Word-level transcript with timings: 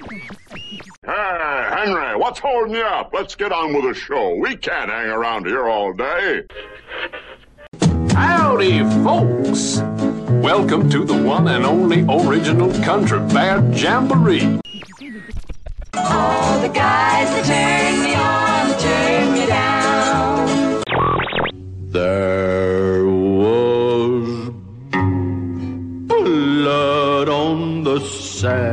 Hey, 0.00 0.28
Henry, 1.04 2.16
what's 2.16 2.38
holding 2.38 2.74
you 2.74 2.82
up? 2.82 3.10
Let's 3.12 3.34
get 3.34 3.52
on 3.52 3.74
with 3.74 3.84
the 3.84 3.92
show. 3.92 4.34
We 4.34 4.56
can't 4.56 4.88
hang 4.90 5.10
around 5.10 5.46
here 5.46 5.68
all 5.68 5.92
day. 5.92 6.44
Howdy, 8.12 8.78
folks! 9.04 9.80
Welcome 10.42 10.88
to 10.88 11.04
the 11.04 11.22
one 11.22 11.48
and 11.48 11.66
only 11.66 12.00
original 12.08 12.72
Country 12.82 13.18
Bear 13.28 13.60
Jamboree. 13.74 14.58
All 15.94 16.60
the 16.60 16.68
guys 16.68 17.28
that 17.28 17.44
turn 17.44 18.02
me 18.02 18.14
on, 18.14 18.78
turn 18.80 19.32
me 19.34 19.46
down. 19.46 20.82
There 21.90 23.04
was 23.04 24.50
blood 26.08 27.28
on 27.28 27.84
the 27.84 28.00
sand. 28.00 28.69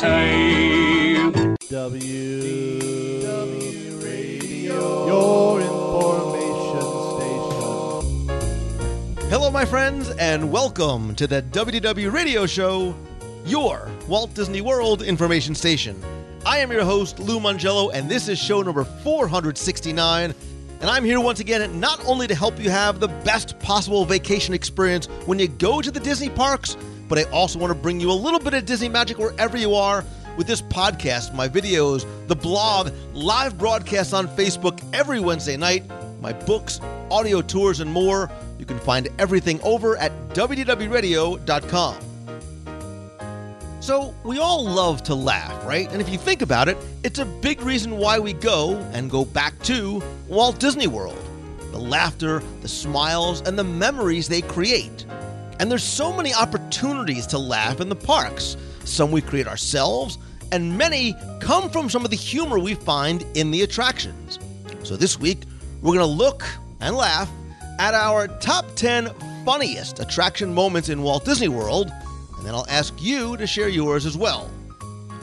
On 0.00 0.04
his. 0.12 1.56
W 1.70 3.98
Radio, 4.00 5.06
your 5.08 5.60
information 5.60 7.18
station. 7.18 8.28
Hello, 9.28 9.50
my 9.50 9.64
friends, 9.64 10.10
and 10.20 10.52
welcome 10.52 11.16
to 11.16 11.26
the 11.26 11.42
WDW 11.42 12.12
Radio 12.12 12.46
Show, 12.46 12.94
your 13.44 13.90
Walt 14.06 14.32
Disney 14.34 14.60
World 14.60 15.02
information 15.02 15.56
station. 15.56 16.00
I 16.46 16.58
am 16.58 16.70
your 16.70 16.84
host, 16.84 17.18
Lou 17.18 17.40
Mongello, 17.40 17.90
and 17.92 18.08
this 18.08 18.28
is 18.28 18.38
show 18.38 18.62
number 18.62 18.84
469. 18.84 20.32
And 20.80 20.88
I'm 20.88 21.02
here 21.02 21.18
once 21.18 21.40
again 21.40 21.80
not 21.80 22.00
only 22.06 22.28
to 22.28 22.36
help 22.36 22.60
you 22.60 22.70
have 22.70 23.00
the 23.00 23.08
best 23.08 23.58
possible 23.58 24.04
vacation 24.04 24.54
experience 24.54 25.06
when 25.26 25.40
you 25.40 25.48
go 25.48 25.82
to 25.82 25.90
the 25.90 25.98
Disney 25.98 26.30
parks, 26.30 26.76
but 27.08 27.18
I 27.18 27.24
also 27.24 27.58
want 27.58 27.72
to 27.72 27.78
bring 27.78 28.00
you 28.00 28.10
a 28.10 28.12
little 28.12 28.38
bit 28.40 28.54
of 28.54 28.64
Disney 28.64 28.88
magic 28.88 29.18
wherever 29.18 29.56
you 29.56 29.74
are 29.74 30.04
with 30.36 30.46
this 30.46 30.62
podcast, 30.62 31.34
my 31.34 31.48
videos, 31.48 32.06
the 32.28 32.36
blog, 32.36 32.92
live 33.12 33.58
broadcasts 33.58 34.12
on 34.12 34.28
Facebook 34.28 34.80
every 34.94 35.18
Wednesday 35.18 35.56
night, 35.56 35.82
my 36.20 36.32
books, 36.32 36.80
audio 37.10 37.42
tours, 37.42 37.80
and 37.80 37.90
more. 37.90 38.30
You 38.58 38.64
can 38.64 38.78
find 38.78 39.08
everything 39.18 39.60
over 39.62 39.96
at 39.96 40.12
WDWRadio.com. 40.30 41.96
So, 43.80 44.14
we 44.24 44.38
all 44.38 44.64
love 44.64 45.02
to 45.04 45.14
laugh, 45.14 45.64
right? 45.64 45.90
And 45.92 46.00
if 46.00 46.08
you 46.08 46.18
think 46.18 46.42
about 46.42 46.68
it, 46.68 46.76
it's 47.04 47.20
a 47.20 47.24
big 47.24 47.62
reason 47.62 47.96
why 47.96 48.18
we 48.18 48.32
go 48.32 48.76
and 48.92 49.10
go 49.10 49.24
back 49.24 49.58
to 49.62 50.02
Walt 50.26 50.58
Disney 50.58 50.88
World. 50.88 51.18
The 51.72 51.78
laughter, 51.78 52.42
the 52.60 52.68
smiles, 52.68 53.40
and 53.42 53.58
the 53.58 53.64
memories 53.64 54.28
they 54.28 54.42
create. 54.42 55.06
And 55.58 55.70
there's 55.70 55.82
so 55.82 56.12
many 56.12 56.32
opportunities 56.34 57.26
to 57.28 57.38
laugh 57.38 57.80
in 57.80 57.88
the 57.88 57.96
parks. 57.96 58.56
Some 58.84 59.10
we 59.10 59.20
create 59.20 59.46
ourselves, 59.46 60.18
and 60.52 60.78
many 60.78 61.14
come 61.40 61.68
from 61.68 61.90
some 61.90 62.04
of 62.04 62.10
the 62.10 62.16
humor 62.16 62.58
we 62.58 62.74
find 62.74 63.24
in 63.34 63.50
the 63.50 63.62
attractions. 63.62 64.38
So 64.84 64.96
this 64.96 65.18
week, 65.18 65.42
we're 65.82 65.94
going 65.94 65.98
to 65.98 66.06
look 66.06 66.44
and 66.80 66.94
laugh 66.96 67.30
at 67.78 67.94
our 67.94 68.28
top 68.28 68.66
10 68.76 69.10
funniest 69.44 70.00
attraction 70.00 70.52
moments 70.54 70.88
in 70.88 71.02
Walt 71.02 71.24
Disney 71.24 71.48
World, 71.48 71.90
and 72.36 72.46
then 72.46 72.54
I'll 72.54 72.66
ask 72.68 72.94
you 73.00 73.36
to 73.36 73.46
share 73.46 73.68
yours 73.68 74.06
as 74.06 74.16
well. 74.16 74.50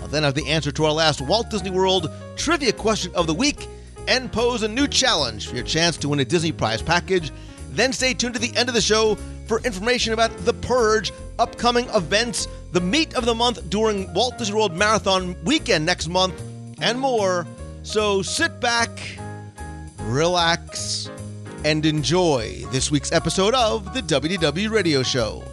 I'll 0.01 0.07
then 0.07 0.23
have 0.23 0.35
the 0.35 0.47
answer 0.47 0.71
to 0.71 0.85
our 0.85 0.91
last 0.91 1.21
Walt 1.21 1.49
Disney 1.49 1.71
World 1.71 2.11
trivia 2.35 2.73
question 2.73 3.11
of 3.15 3.27
the 3.27 3.33
week 3.33 3.67
and 4.07 4.31
pose 4.31 4.63
a 4.63 4.67
new 4.67 4.87
challenge 4.87 5.47
for 5.47 5.55
your 5.55 5.65
chance 5.65 5.97
to 5.97 6.09
win 6.09 6.19
a 6.19 6.25
Disney 6.25 6.51
Prize 6.51 6.81
package. 6.81 7.31
Then 7.71 7.91
stay 7.91 8.13
tuned 8.13 8.35
to 8.35 8.39
the 8.39 8.55
end 8.55 8.69
of 8.69 8.75
the 8.75 8.81
show 8.81 9.17
for 9.45 9.59
information 9.61 10.13
about 10.13 10.35
The 10.45 10.53
Purge, 10.53 11.11
upcoming 11.39 11.87
events, 11.89 12.47
the 12.71 12.81
meet 12.81 13.13
of 13.15 13.25
the 13.25 13.35
month 13.35 13.69
during 13.69 14.11
Walt 14.13 14.37
Disney 14.37 14.55
World 14.55 14.75
Marathon 14.75 15.35
weekend 15.43 15.85
next 15.85 16.07
month, 16.07 16.41
and 16.81 16.99
more. 16.99 17.45
So 17.83 18.21
sit 18.21 18.59
back, 18.59 18.89
relax, 20.01 21.09
and 21.63 21.85
enjoy 21.85 22.63
this 22.71 22.91
week's 22.91 23.11
episode 23.11 23.53
of 23.53 23.93
the 23.93 24.01
WDW 24.01 24.69
Radio 24.69 25.03
Show. 25.03 25.43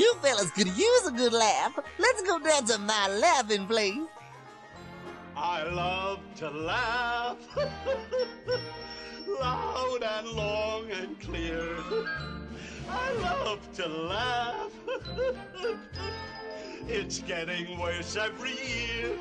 You 0.00 0.14
fellas 0.22 0.50
could 0.52 0.74
use 0.78 1.06
a 1.06 1.10
good 1.10 1.34
laugh. 1.34 1.78
Let's 1.98 2.22
go 2.22 2.38
down 2.38 2.64
to 2.64 2.78
my 2.78 3.08
laughing 3.08 3.66
place. 3.66 3.98
I 5.36 5.62
love 5.64 6.20
to 6.36 6.48
laugh 6.48 7.36
loud 9.26 10.02
and 10.02 10.28
long 10.28 10.90
and 10.90 11.20
clear. 11.20 11.76
I 12.88 13.12
love 13.12 13.70
to 13.74 13.88
laugh. 13.88 14.72
it's 16.88 17.18
getting 17.18 17.78
worse 17.78 18.16
every 18.16 18.52
year. 18.52 19.18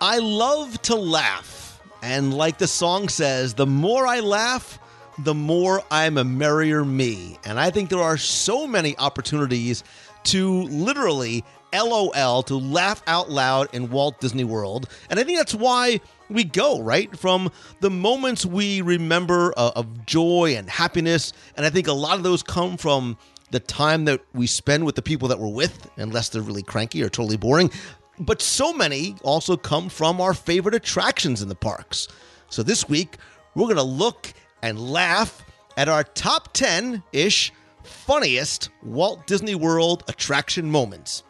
I 0.00 0.18
love 0.18 0.82
to 0.82 0.96
laugh. 0.96 1.80
And 2.02 2.34
like 2.34 2.58
the 2.58 2.66
song 2.66 3.08
says, 3.08 3.54
the 3.54 3.66
more 3.66 4.08
I 4.08 4.18
laugh, 4.18 4.79
the 5.24 5.34
more 5.34 5.82
I'm 5.90 6.18
a 6.18 6.24
merrier 6.24 6.84
me. 6.84 7.38
And 7.44 7.58
I 7.58 7.70
think 7.70 7.90
there 7.90 8.00
are 8.00 8.16
so 8.16 8.66
many 8.66 8.96
opportunities 8.98 9.84
to 10.24 10.62
literally 10.62 11.44
LOL, 11.72 12.42
to 12.44 12.56
laugh 12.56 13.02
out 13.06 13.30
loud 13.30 13.68
in 13.72 13.90
Walt 13.90 14.20
Disney 14.20 14.44
World. 14.44 14.88
And 15.08 15.20
I 15.20 15.24
think 15.24 15.38
that's 15.38 15.54
why 15.54 16.00
we 16.28 16.44
go, 16.44 16.80
right? 16.80 17.16
From 17.16 17.50
the 17.80 17.90
moments 17.90 18.44
we 18.44 18.80
remember 18.80 19.52
uh, 19.56 19.72
of 19.76 20.06
joy 20.06 20.54
and 20.56 20.68
happiness. 20.68 21.32
And 21.56 21.64
I 21.64 21.70
think 21.70 21.86
a 21.86 21.92
lot 21.92 22.16
of 22.16 22.22
those 22.22 22.42
come 22.42 22.76
from 22.76 23.16
the 23.50 23.60
time 23.60 24.04
that 24.04 24.20
we 24.32 24.46
spend 24.46 24.84
with 24.84 24.94
the 24.94 25.02
people 25.02 25.28
that 25.28 25.38
we're 25.38 25.48
with, 25.48 25.90
unless 25.96 26.28
they're 26.28 26.42
really 26.42 26.62
cranky 26.62 27.02
or 27.02 27.08
totally 27.08 27.36
boring. 27.36 27.70
But 28.18 28.42
so 28.42 28.72
many 28.72 29.16
also 29.22 29.56
come 29.56 29.88
from 29.88 30.20
our 30.20 30.34
favorite 30.34 30.74
attractions 30.74 31.42
in 31.42 31.48
the 31.48 31.54
parks. 31.54 32.06
So 32.48 32.62
this 32.62 32.88
week, 32.88 33.16
we're 33.54 33.64
going 33.64 33.76
to 33.76 33.82
look 33.82 34.32
and 34.62 34.78
laugh 34.78 35.44
at 35.76 35.88
our 35.88 36.04
top 36.04 36.52
10 36.52 37.02
ish 37.12 37.52
funniest 37.82 38.70
Walt 38.82 39.26
Disney 39.26 39.54
World 39.54 40.04
attraction 40.08 40.70
moments. 40.70 41.22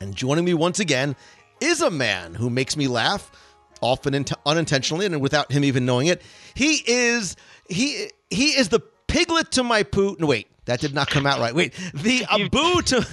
And 0.00 0.14
joining 0.14 0.44
me 0.44 0.54
once 0.54 0.80
again 0.80 1.16
is 1.60 1.80
a 1.80 1.90
man 1.90 2.34
who 2.34 2.50
makes 2.50 2.76
me 2.76 2.86
laugh, 2.86 3.30
often 3.80 4.14
int- 4.14 4.32
unintentionally 4.46 5.06
and 5.06 5.20
without 5.20 5.50
him 5.50 5.64
even 5.64 5.86
knowing 5.86 6.06
it. 6.06 6.22
He 6.54 6.82
is 6.86 7.36
he 7.68 8.10
he 8.30 8.56
is 8.58 8.68
the 8.68 8.80
piglet 9.06 9.50
to 9.52 9.62
my 9.64 9.82
poo. 9.82 10.16
No, 10.18 10.26
wait, 10.26 10.48
that 10.66 10.80
did 10.80 10.94
not 10.94 11.08
come 11.08 11.26
out 11.26 11.40
right. 11.40 11.54
Wait, 11.54 11.74
the 11.94 12.24
Abu 12.30 12.82
to 12.82 13.00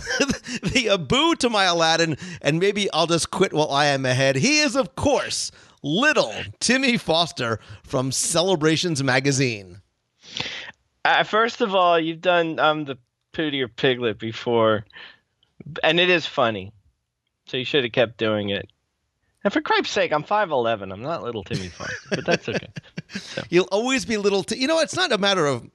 the 0.74 0.90
Abu 0.92 1.36
to 1.36 1.50
my 1.50 1.64
Aladdin, 1.64 2.18
and 2.42 2.60
maybe 2.60 2.92
I'll 2.92 3.08
just 3.08 3.32
quit 3.32 3.54
while 3.54 3.72
I 3.72 3.88
am 3.88 4.06
ahead. 4.06 4.36
He 4.36 4.60
is, 4.60 4.76
of 4.76 4.96
course, 4.96 5.52
little 5.86 6.34
Timmy 6.60 6.98
Foster 6.98 7.60
from 7.84 8.12
Celebrations 8.12 9.02
Magazine. 9.04 9.82
Uh, 11.06 11.24
first 11.24 11.62
of 11.62 11.74
all, 11.76 12.00
you've 12.00 12.22
done 12.22 12.60
um 12.60 12.84
the 12.84 12.98
Pootie 13.34 13.62
or 13.62 13.68
Piglet 13.68 14.18
before, 14.20 14.86
and 15.84 16.00
it 16.00 16.10
is 16.10 16.26
funny. 16.26 16.74
So 17.48 17.58
you 17.58 17.66
should 17.66 17.84
have 17.84 17.94
kept 17.94 18.18
doing 18.18 18.50
it. 18.50 18.68
And 19.44 19.54
for 19.54 19.62
Christ's 19.62 19.94
sake, 19.94 20.12
I'm 20.12 20.24
five 20.24 20.50
eleven. 20.50 20.92
I'm 20.92 21.04
not 21.04 21.24
little 21.24 21.44
Timmy 21.44 21.70
Foster, 21.70 21.96
but 22.10 22.26
that's 22.26 22.50
okay. 22.50 22.68
You'll 23.50 23.70
always 23.72 24.04
be 24.04 24.18
little. 24.18 24.44
T- 24.44 24.58
you 24.58 24.68
know, 24.68 24.80
it's 24.80 24.96
not 24.96 25.12
a 25.12 25.20
matter 25.20 25.46
of 25.46 25.70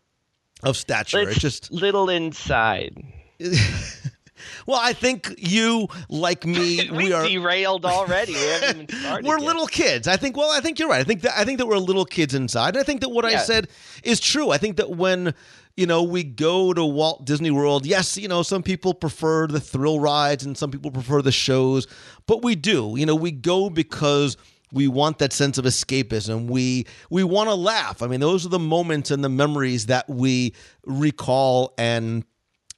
of 0.64 0.76
stature. 0.76 1.20
It's 1.20 1.32
It's 1.32 1.40
just 1.40 1.70
little 1.70 2.10
inside. 2.10 2.96
well, 4.66 4.80
I 4.80 4.92
think 4.92 5.34
you, 5.38 5.88
like 6.08 6.44
me, 6.46 6.90
we, 6.92 6.96
we 7.04 7.12
are 7.12 7.26
derailed 7.26 7.84
already. 7.84 8.32
We 8.34 8.40
haven't 8.40 8.82
even 8.82 8.88
started. 9.00 9.26
we're 9.26 9.38
yet. 9.38 9.46
little 9.46 9.66
kids. 9.66 10.08
I 10.08 10.16
think. 10.16 10.36
Well, 10.36 10.50
I 10.50 10.60
think 10.60 10.78
you're 10.78 10.88
right. 10.88 11.00
I 11.00 11.04
think 11.04 11.22
that 11.22 11.38
I 11.38 11.44
think 11.44 11.58
that 11.58 11.66
we're 11.66 11.78
little 11.78 12.04
kids 12.04 12.34
inside. 12.34 12.74
And 12.76 12.78
I 12.78 12.82
think 12.82 13.00
that 13.00 13.10
what 13.10 13.24
I 13.24 13.36
said 13.36 13.68
is 14.02 14.20
true. 14.20 14.50
I 14.50 14.58
think 14.58 14.76
that 14.76 14.90
when 14.90 15.34
you 15.76 15.86
know 15.86 16.02
we 16.02 16.24
go 16.24 16.72
to 16.72 16.84
Walt 16.84 17.24
Disney 17.24 17.50
World, 17.50 17.86
yes, 17.86 18.16
you 18.16 18.28
know 18.28 18.42
some 18.42 18.62
people 18.62 18.94
prefer 18.94 19.46
the 19.46 19.60
thrill 19.60 20.00
rides 20.00 20.44
and 20.44 20.56
some 20.56 20.70
people 20.70 20.90
prefer 20.90 21.22
the 21.22 21.32
shows, 21.32 21.86
but 22.26 22.42
we 22.42 22.54
do. 22.54 22.94
You 22.96 23.06
know, 23.06 23.14
we 23.14 23.30
go 23.30 23.70
because 23.70 24.36
we 24.72 24.88
want 24.88 25.18
that 25.18 25.32
sense 25.32 25.58
of 25.58 25.64
escapism. 25.64 26.46
We 26.46 26.86
we 27.10 27.24
want 27.24 27.48
to 27.48 27.54
laugh. 27.54 28.02
I 28.02 28.06
mean, 28.06 28.20
those 28.20 28.46
are 28.46 28.50
the 28.50 28.58
moments 28.58 29.10
and 29.10 29.24
the 29.24 29.28
memories 29.28 29.86
that 29.86 30.08
we 30.08 30.54
recall 30.84 31.74
and 31.78 32.24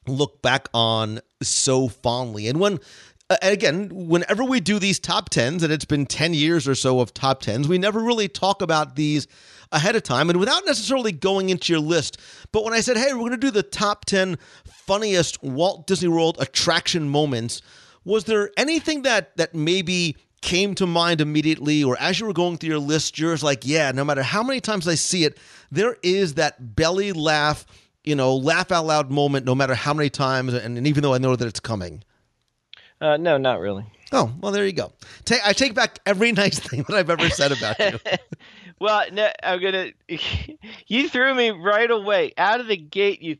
look 0.06 0.42
back 0.42 0.68
on 0.74 1.20
so 1.42 1.88
fondly. 1.88 2.48
And 2.48 2.58
when 2.60 2.80
uh, 3.30 3.36
and 3.40 3.52
again, 3.54 3.88
whenever 3.92 4.44
we 4.44 4.60
do 4.60 4.78
these 4.78 4.98
top 4.98 5.30
tens, 5.30 5.62
and 5.62 5.72
it's 5.72 5.86
been 5.86 6.04
ten 6.04 6.34
years 6.34 6.68
or 6.68 6.74
so 6.74 7.00
of 7.00 7.14
top 7.14 7.40
tens, 7.40 7.66
we 7.66 7.78
never 7.78 8.00
really 8.00 8.28
talk 8.28 8.60
about 8.60 8.96
these 8.96 9.26
ahead 9.70 9.96
of 9.96 10.02
time 10.02 10.28
and 10.28 10.38
without 10.38 10.66
necessarily 10.66 11.12
going 11.12 11.48
into 11.48 11.72
your 11.72 11.80
list. 11.80 12.18
But 12.52 12.62
when 12.62 12.74
I 12.74 12.80
said, 12.80 12.98
"Hey, 12.98 13.14
we're 13.14 13.20
going 13.20 13.30
to 13.32 13.36
do 13.38 13.50
the 13.50 13.62
top 13.62 14.04
ten 14.04 14.38
funniest 14.66 15.42
Walt 15.42 15.86
Disney 15.86 16.08
World 16.08 16.36
attraction 16.40 17.08
moments," 17.08 17.62
was 18.04 18.24
there 18.24 18.50
anything 18.56 19.02
that 19.02 19.36
that 19.38 19.54
maybe 19.54 20.16
came 20.42 20.74
to 20.74 20.86
mind 20.86 21.20
immediately, 21.20 21.82
or 21.82 21.96
as 22.00 22.20
you 22.20 22.26
were 22.26 22.32
going 22.32 22.58
through 22.58 22.70
your 22.70 22.78
list, 22.78 23.18
you're 23.18 23.36
like, 23.36 23.64
"Yeah, 23.64 23.92
no 23.92 24.04
matter 24.04 24.22
how 24.22 24.42
many 24.42 24.60
times 24.60 24.86
I 24.86 24.96
see 24.96 25.24
it, 25.24 25.38
there 25.70 25.96
is 26.02 26.34
that 26.34 26.76
belly 26.76 27.12
laugh." 27.12 27.64
You 28.04 28.16
know, 28.16 28.34
laugh 28.34 28.72
out 28.72 28.86
loud 28.86 29.10
moment, 29.10 29.46
no 29.46 29.54
matter 29.54 29.74
how 29.74 29.94
many 29.94 30.10
times, 30.10 30.54
and, 30.54 30.76
and 30.76 30.86
even 30.86 31.02
though 31.02 31.14
I 31.14 31.18
know 31.18 31.36
that 31.36 31.46
it's 31.46 31.60
coming. 31.60 32.02
Uh, 33.00 33.16
no, 33.16 33.36
not 33.36 33.60
really. 33.60 33.84
Oh, 34.12 34.32
well, 34.40 34.52
there 34.52 34.66
you 34.66 34.72
go. 34.72 34.92
Ta 35.24 35.36
I 35.44 35.52
take 35.52 35.74
back 35.74 35.98
every 36.04 36.32
nice 36.42 36.58
thing 36.58 36.84
that 36.88 36.96
I've 36.96 37.10
ever 37.10 37.28
said 37.30 37.52
about 37.52 37.78
you. 37.78 37.98
Well, 38.80 39.04
no, 39.12 39.30
I'm 39.44 39.60
gonna. 39.60 39.92
you 40.88 41.08
threw 41.08 41.32
me 41.36 41.50
right 41.50 41.88
away 41.88 42.32
out 42.36 42.58
of 42.58 42.66
the 42.66 42.76
gate. 42.76 43.22
You 43.22 43.36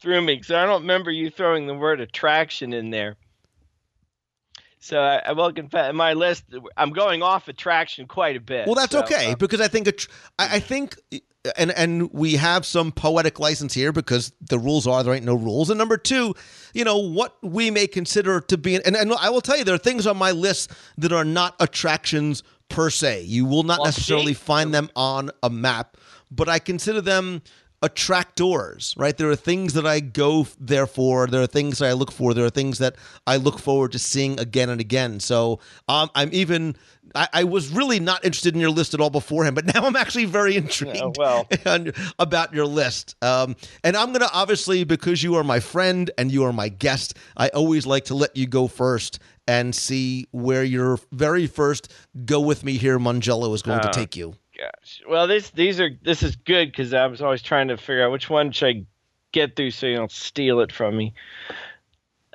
threw 0.00 0.22
me 0.22 0.36
because 0.36 0.52
I 0.52 0.64
don't 0.64 0.82
remember 0.82 1.10
you 1.10 1.28
throwing 1.28 1.66
the 1.66 1.74
word 1.74 2.00
attraction 2.00 2.72
in 2.72 2.88
there. 2.88 3.16
So 4.78 4.98
I, 4.98 5.16
I 5.26 5.32
will 5.32 5.52
confess, 5.52 5.92
my 5.92 6.14
list, 6.14 6.44
I'm 6.78 6.92
going 6.94 7.22
off 7.22 7.48
attraction 7.48 8.06
quite 8.06 8.36
a 8.36 8.40
bit. 8.40 8.66
Well, 8.66 8.74
that's 8.76 8.92
So, 8.92 9.02
okay 9.02 9.32
uh, 9.32 9.36
because 9.36 9.60
I 9.60 9.68
think 9.68 9.88
attr- 9.88 10.08
I, 10.38 10.56
I 10.56 10.60
think 10.60 10.96
and 11.56 11.70
and 11.72 12.12
we 12.12 12.34
have 12.36 12.64
some 12.66 12.92
poetic 12.92 13.38
license 13.40 13.74
here 13.74 13.92
because 13.92 14.32
the 14.40 14.58
rules 14.58 14.86
are 14.86 15.02
there 15.02 15.14
ain't 15.14 15.24
no 15.24 15.34
rules. 15.34 15.70
And 15.70 15.78
number 15.78 15.96
two, 15.96 16.34
you 16.74 16.84
know 16.84 16.98
what 16.98 17.36
we 17.42 17.70
may 17.70 17.86
consider 17.86 18.40
to 18.42 18.56
be 18.56 18.76
and 18.76 18.96
and 18.96 19.12
I 19.14 19.30
will 19.30 19.40
tell 19.40 19.56
you 19.56 19.64
there 19.64 19.74
are 19.74 19.78
things 19.78 20.06
on 20.06 20.16
my 20.16 20.32
list 20.32 20.72
that 20.98 21.12
are 21.12 21.24
not 21.24 21.54
attractions 21.60 22.42
per 22.68 22.90
se. 22.90 23.22
You 23.22 23.44
will 23.46 23.62
not 23.62 23.78
Well, 23.78 23.86
necessarily 23.86 24.34
see? 24.34 24.40
find 24.44 24.74
them 24.74 24.90
on 24.96 25.30
a 25.42 25.50
map, 25.50 25.96
but 26.30 26.48
I 26.48 26.58
consider 26.58 27.00
them 27.00 27.42
attractors, 27.82 28.94
right? 28.96 29.16
There 29.16 29.30
are 29.30 29.36
things 29.36 29.74
that 29.74 29.86
I 29.86 30.00
go 30.00 30.46
there 30.58 30.86
for. 30.86 31.26
There 31.26 31.42
are 31.42 31.46
things 31.46 31.78
that 31.78 31.86
I 31.88 31.92
look 31.92 32.12
for. 32.12 32.34
There 32.34 32.44
are 32.44 32.50
things 32.50 32.78
that 32.78 32.96
I 33.26 33.36
look 33.36 33.58
forward 33.58 33.92
to 33.92 33.98
seeing 33.98 34.38
again 34.40 34.68
and 34.70 34.80
again. 34.80 35.20
So 35.20 35.60
um, 35.88 36.10
I'm 36.14 36.30
even. 36.32 36.76
I, 37.14 37.28
I 37.32 37.44
was 37.44 37.70
really 37.70 38.00
not 38.00 38.24
interested 38.24 38.54
in 38.54 38.60
your 38.60 38.70
list 38.70 38.94
at 38.94 39.00
all 39.00 39.10
beforehand, 39.10 39.54
but 39.54 39.66
now 39.74 39.86
I'm 39.86 39.96
actually 39.96 40.24
very 40.26 40.56
intrigued 40.56 40.96
Yeah, 40.96 41.10
well. 41.16 41.48
on- 41.66 41.92
about 42.18 42.52
your 42.52 42.66
list. 42.66 43.16
Um, 43.22 43.56
and 43.84 43.96
I'm 43.96 44.08
going 44.08 44.20
to 44.20 44.30
obviously, 44.32 44.84
because 44.84 45.22
you 45.22 45.34
are 45.36 45.44
my 45.44 45.60
friend 45.60 46.10
and 46.18 46.30
you 46.32 46.44
are 46.44 46.52
my 46.52 46.68
guest, 46.68 47.16
I 47.36 47.48
always 47.48 47.86
like 47.86 48.04
to 48.06 48.14
let 48.14 48.36
you 48.36 48.46
go 48.46 48.66
first 48.66 49.18
and 49.48 49.74
see 49.74 50.26
where 50.32 50.64
your 50.64 50.98
very 51.12 51.46
first 51.46 51.92
go 52.24 52.40
with 52.40 52.64
me 52.64 52.76
here, 52.78 52.98
Mongello, 52.98 53.54
is 53.54 53.62
going 53.62 53.80
to 53.80 53.88
Uh, 53.88 53.92
take 53.92 54.16
you. 54.16 54.34
Gosh. 54.58 55.02
Well, 55.08 55.26
this 55.26 55.50
these 55.50 55.78
are 55.80 55.90
this 56.02 56.22
is 56.22 56.34
good 56.34 56.72
because 56.72 56.94
I 56.94 57.06
was 57.06 57.20
always 57.20 57.42
trying 57.42 57.68
to 57.68 57.76
figure 57.76 58.04
out 58.04 58.10
which 58.10 58.28
one 58.30 58.50
should 58.52 58.68
I 58.68 58.84
get 59.32 59.54
through 59.54 59.70
so 59.72 59.86
you 59.86 59.96
don't 59.96 60.10
steal 60.10 60.60
it 60.60 60.72
from 60.72 60.96
me. 60.96 61.12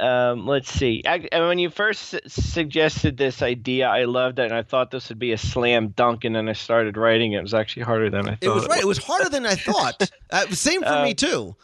Um, 0.02 0.48
let's 0.48 0.72
see. 0.72 1.04
I, 1.06 1.28
when 1.32 1.60
you 1.60 1.70
first 1.70 2.16
suggested 2.28 3.18
this 3.18 3.42
idea, 3.44 3.88
I 3.88 4.06
loved 4.06 4.40
it, 4.40 4.46
and 4.46 4.54
I 4.54 4.64
thought 4.64 4.90
this 4.90 5.10
would 5.10 5.20
be 5.20 5.32
a 5.32 5.38
slam 5.38 5.90
dunk. 5.90 6.24
And 6.24 6.36
then 6.36 6.50
I 6.50 6.54
started 6.54 6.98
writing 6.98 7.34
it. 7.34 7.38
It 7.38 7.44
was 7.44 7.54
actually 7.54 7.84
harder 7.84 8.10
than 8.10 8.28
I 8.28 8.32
thought. 8.32 8.44
It 8.44 8.50
was 8.50 8.68
right. 8.68 8.82
It 8.82 8.88
was 8.88 8.98
harder 8.98 9.30
than 9.30 9.46
I 9.46 9.56
thought. 9.56 10.10
Uh, 10.32 10.48
same 10.48 10.82
for 10.82 11.04
me 11.04 11.12
Uh, 11.12 11.14
too. 11.14 11.56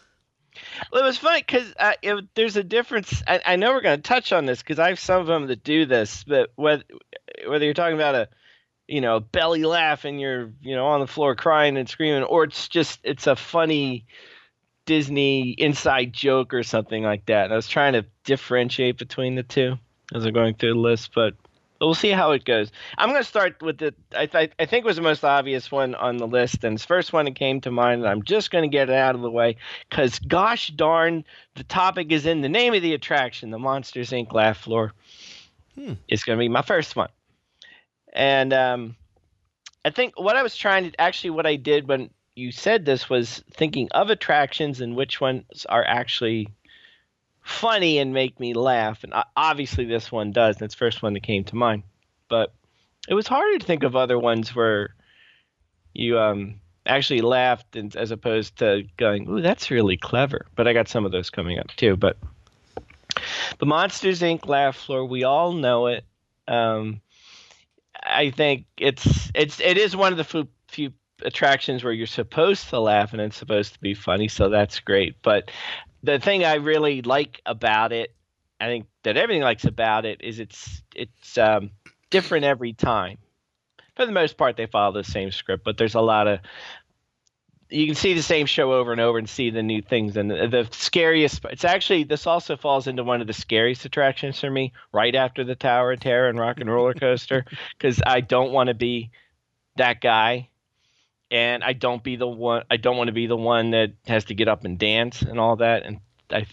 Well, 0.91 1.01
it 1.01 1.05
was 1.05 1.17
funny 1.17 1.39
because 1.39 1.73
uh, 1.79 1.93
there's 2.35 2.57
a 2.57 2.63
difference. 2.63 3.23
I, 3.25 3.39
I 3.45 3.55
know 3.55 3.71
we're 3.71 3.79
going 3.81 3.97
to 3.97 4.03
touch 4.03 4.33
on 4.33 4.45
this 4.45 4.59
because 4.59 4.77
I 4.77 4.89
have 4.89 4.99
some 4.99 5.21
of 5.21 5.27
them 5.27 5.47
that 5.47 5.63
do 5.63 5.85
this, 5.85 6.25
but 6.25 6.51
whether 6.55 6.83
whether 7.47 7.63
you're 7.63 7.73
talking 7.73 7.95
about 7.95 8.15
a 8.15 8.27
you 8.87 8.99
know 8.99 9.21
belly 9.21 9.63
laugh 9.63 10.03
and 10.03 10.19
you're 10.19 10.51
you 10.61 10.75
know 10.75 10.87
on 10.87 10.99
the 10.99 11.07
floor 11.07 11.33
crying 11.35 11.77
and 11.77 11.87
screaming, 11.87 12.23
or 12.23 12.43
it's 12.43 12.67
just 12.67 12.99
it's 13.03 13.25
a 13.25 13.37
funny 13.37 14.05
Disney 14.87 15.51
inside 15.51 16.13
joke 16.13 16.55
or 16.55 16.63
something 16.63 17.03
like 17.03 17.27
that. 17.27 17.45
And 17.45 17.53
I 17.53 17.55
was 17.55 17.67
trying 17.67 17.93
to 17.93 18.05
differentiate 18.23 18.97
between 18.97 19.35
the 19.35 19.43
two 19.43 19.77
as 20.15 20.25
I'm 20.25 20.33
going 20.33 20.55
through 20.55 20.73
the 20.73 20.79
list, 20.79 21.11
but 21.13 21.35
we'll 21.79 21.93
see 21.93 22.09
how 22.09 22.31
it 22.31 22.45
goes. 22.45 22.71
I'm 22.97 23.09
going 23.09 23.21
to 23.21 23.27
start 23.27 23.61
with 23.61 23.77
the 23.77 23.93
I, 24.15 24.25
th- 24.25 24.53
I 24.57 24.65
think 24.65 24.85
was 24.85 24.95
the 24.95 25.01
most 25.01 25.23
obvious 25.23 25.71
one 25.71 25.93
on 25.93 26.17
the 26.17 26.25
list, 26.25 26.63
and 26.63 26.75
it's 26.75 26.83
the 26.83 26.87
first 26.87 27.13
one 27.13 27.25
that 27.25 27.35
came 27.35 27.61
to 27.61 27.71
mind. 27.71 28.01
And 28.01 28.09
I'm 28.09 28.23
just 28.23 28.49
going 28.49 28.63
to 28.63 28.69
get 28.69 28.89
it 28.89 28.95
out 28.95 29.15
of 29.15 29.21
the 29.21 29.29
way 29.29 29.57
because, 29.89 30.17
gosh 30.19 30.69
darn, 30.69 31.25
the 31.55 31.63
topic 31.63 32.11
is 32.11 32.25
in 32.25 32.41
the 32.41 32.49
name 32.49 32.73
of 32.73 32.81
the 32.81 32.93
attraction, 32.93 33.51
the 33.51 33.59
Monsters 33.59 34.11
Inc. 34.11 34.33
laugh 34.33 34.57
floor. 34.57 34.93
It's 36.07 36.23
going 36.23 36.39
to 36.39 36.41
be 36.41 36.49
my 36.49 36.63
first 36.63 36.95
one, 36.95 37.09
and 38.11 38.51
um, 38.51 38.95
I 39.85 39.91
think 39.91 40.19
what 40.19 40.35
I 40.35 40.41
was 40.41 40.55
trying 40.55 40.89
to 40.89 40.99
actually 40.99 41.29
what 41.31 41.45
I 41.45 41.55
did 41.55 41.87
when 41.87 42.09
you 42.37 42.51
said 42.51 42.85
this 42.85 43.09
was 43.09 43.43
thinking 43.51 43.89
of 43.91 44.11
attractions 44.11 44.79
and 44.79 44.95
which 44.95 45.19
ones 45.19 45.65
are 45.67 45.83
actually 45.83 46.47
funny 47.41 47.97
and 47.97 48.13
make 48.13 48.39
me 48.39 48.53
laugh. 48.53 49.03
And 49.03 49.11
obviously, 49.35 49.85
this 49.85 50.11
one 50.11 50.31
does. 50.31 50.57
That's 50.57 50.75
the 50.75 50.79
first 50.79 51.01
one 51.01 51.13
that 51.13 51.23
came 51.23 51.43
to 51.45 51.55
mind. 51.55 51.81
But 52.29 52.53
it 53.09 53.15
was 53.15 53.27
harder 53.27 53.57
to 53.57 53.65
think 53.65 53.81
of 53.81 53.95
other 53.95 54.19
ones 54.19 54.53
where 54.53 54.93
you 55.95 56.19
um, 56.19 56.59
actually 56.85 57.21
laughed 57.21 57.75
and, 57.75 57.95
as 57.95 58.11
opposed 58.11 58.59
to 58.59 58.83
going, 58.97 59.27
"Ooh, 59.27 59.41
that's 59.41 59.71
really 59.71 59.97
clever." 59.97 60.45
But 60.55 60.67
I 60.67 60.73
got 60.73 60.87
some 60.87 61.05
of 61.05 61.11
those 61.11 61.31
coming 61.31 61.57
up 61.57 61.69
too. 61.75 61.95
But 61.95 62.17
the 63.57 63.65
Monsters 63.65 64.21
Inc. 64.21 64.47
laugh 64.47 64.75
floor, 64.75 65.05
we 65.05 65.23
all 65.23 65.53
know 65.53 65.87
it. 65.87 66.05
Um, 66.47 67.01
I 68.03 68.29
think 68.29 68.65
it's 68.77 69.31
it's 69.33 69.59
it 69.59 69.79
is 69.79 69.95
one 69.95 70.11
of 70.11 70.17
the 70.17 70.23
few, 70.23 70.47
few 70.67 70.93
attractions 71.23 71.83
where 71.83 71.93
you're 71.93 72.07
supposed 72.07 72.69
to 72.69 72.79
laugh 72.79 73.13
and 73.13 73.21
it's 73.21 73.37
supposed 73.37 73.73
to 73.73 73.79
be 73.79 73.93
funny, 73.93 74.27
so 74.27 74.49
that's 74.49 74.79
great. 74.79 75.15
But 75.21 75.51
the 76.03 76.19
thing 76.19 76.45
I 76.45 76.55
really 76.55 77.01
like 77.01 77.41
about 77.45 77.91
it, 77.91 78.13
I 78.59 78.65
think 78.65 78.87
that 79.03 79.17
everything 79.17 79.43
likes 79.43 79.65
about 79.65 80.05
it, 80.05 80.21
is 80.21 80.39
it's 80.39 80.81
it's 80.95 81.37
um, 81.37 81.71
different 82.09 82.45
every 82.45 82.73
time. 82.73 83.17
For 83.95 84.05
the 84.05 84.11
most 84.11 84.37
part, 84.37 84.57
they 84.57 84.67
follow 84.67 84.93
the 84.93 85.03
same 85.03 85.31
script, 85.31 85.63
but 85.63 85.77
there's 85.77 85.95
a 85.95 86.01
lot 86.01 86.27
of 86.27 86.39
you 87.69 87.85
can 87.85 87.95
see 87.95 88.13
the 88.13 88.23
same 88.23 88.45
show 88.45 88.71
over 88.73 88.91
and 88.91 89.01
over 89.01 89.17
and 89.17 89.27
see 89.27 89.49
the 89.49 89.63
new 89.63 89.81
things. 89.81 90.15
And 90.15 90.31
the, 90.31 90.47
the 90.47 90.69
scariest, 90.71 91.43
it's 91.51 91.65
actually 91.65 92.03
this 92.03 92.25
also 92.25 92.55
falls 92.55 92.87
into 92.87 93.03
one 93.03 93.21
of 93.21 93.27
the 93.27 93.33
scariest 93.33 93.85
attractions 93.85 94.39
for 94.39 94.49
me, 94.49 94.73
right 94.93 95.13
after 95.15 95.43
the 95.43 95.55
Tower 95.55 95.91
of 95.91 95.99
Terror 95.99 96.29
and 96.29 96.39
Rock 96.39 96.59
and 96.59 96.71
Roller 96.71 96.93
Coaster, 96.93 97.45
because 97.77 98.01
I 98.05 98.21
don't 98.21 98.51
want 98.51 98.67
to 98.67 98.73
be 98.73 99.11
that 99.75 100.01
guy 100.01 100.49
and 101.31 101.63
I 101.63 101.73
don't 101.73 102.03
be 102.03 102.15
the 102.15 102.27
one 102.27 102.63
I 102.69 102.77
don't 102.77 102.97
want 102.97 103.07
to 103.07 103.13
be 103.13 103.27
the 103.27 103.37
one 103.37 103.71
that 103.71 103.91
has 104.05 104.25
to 104.25 104.33
get 104.33 104.47
up 104.47 104.65
and 104.65 104.77
dance 104.77 105.21
and 105.21 105.39
all 105.39 105.55
that 105.57 105.83
and 105.83 105.99
I 106.31 106.45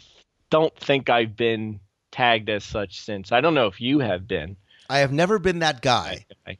don't 0.50 0.76
think 0.76 1.10
I've 1.10 1.36
been 1.36 1.80
tagged 2.12 2.48
as 2.48 2.64
such 2.64 3.00
since. 3.00 3.32
I 3.32 3.40
don't 3.40 3.54
know 3.54 3.66
if 3.66 3.80
you 3.80 3.98
have 3.98 4.28
been. 4.28 4.56
I 4.88 4.98
have 4.98 5.12
never 5.12 5.38
been 5.38 5.60
that 5.60 5.82
guy. 5.82 6.26
Have 6.46 6.56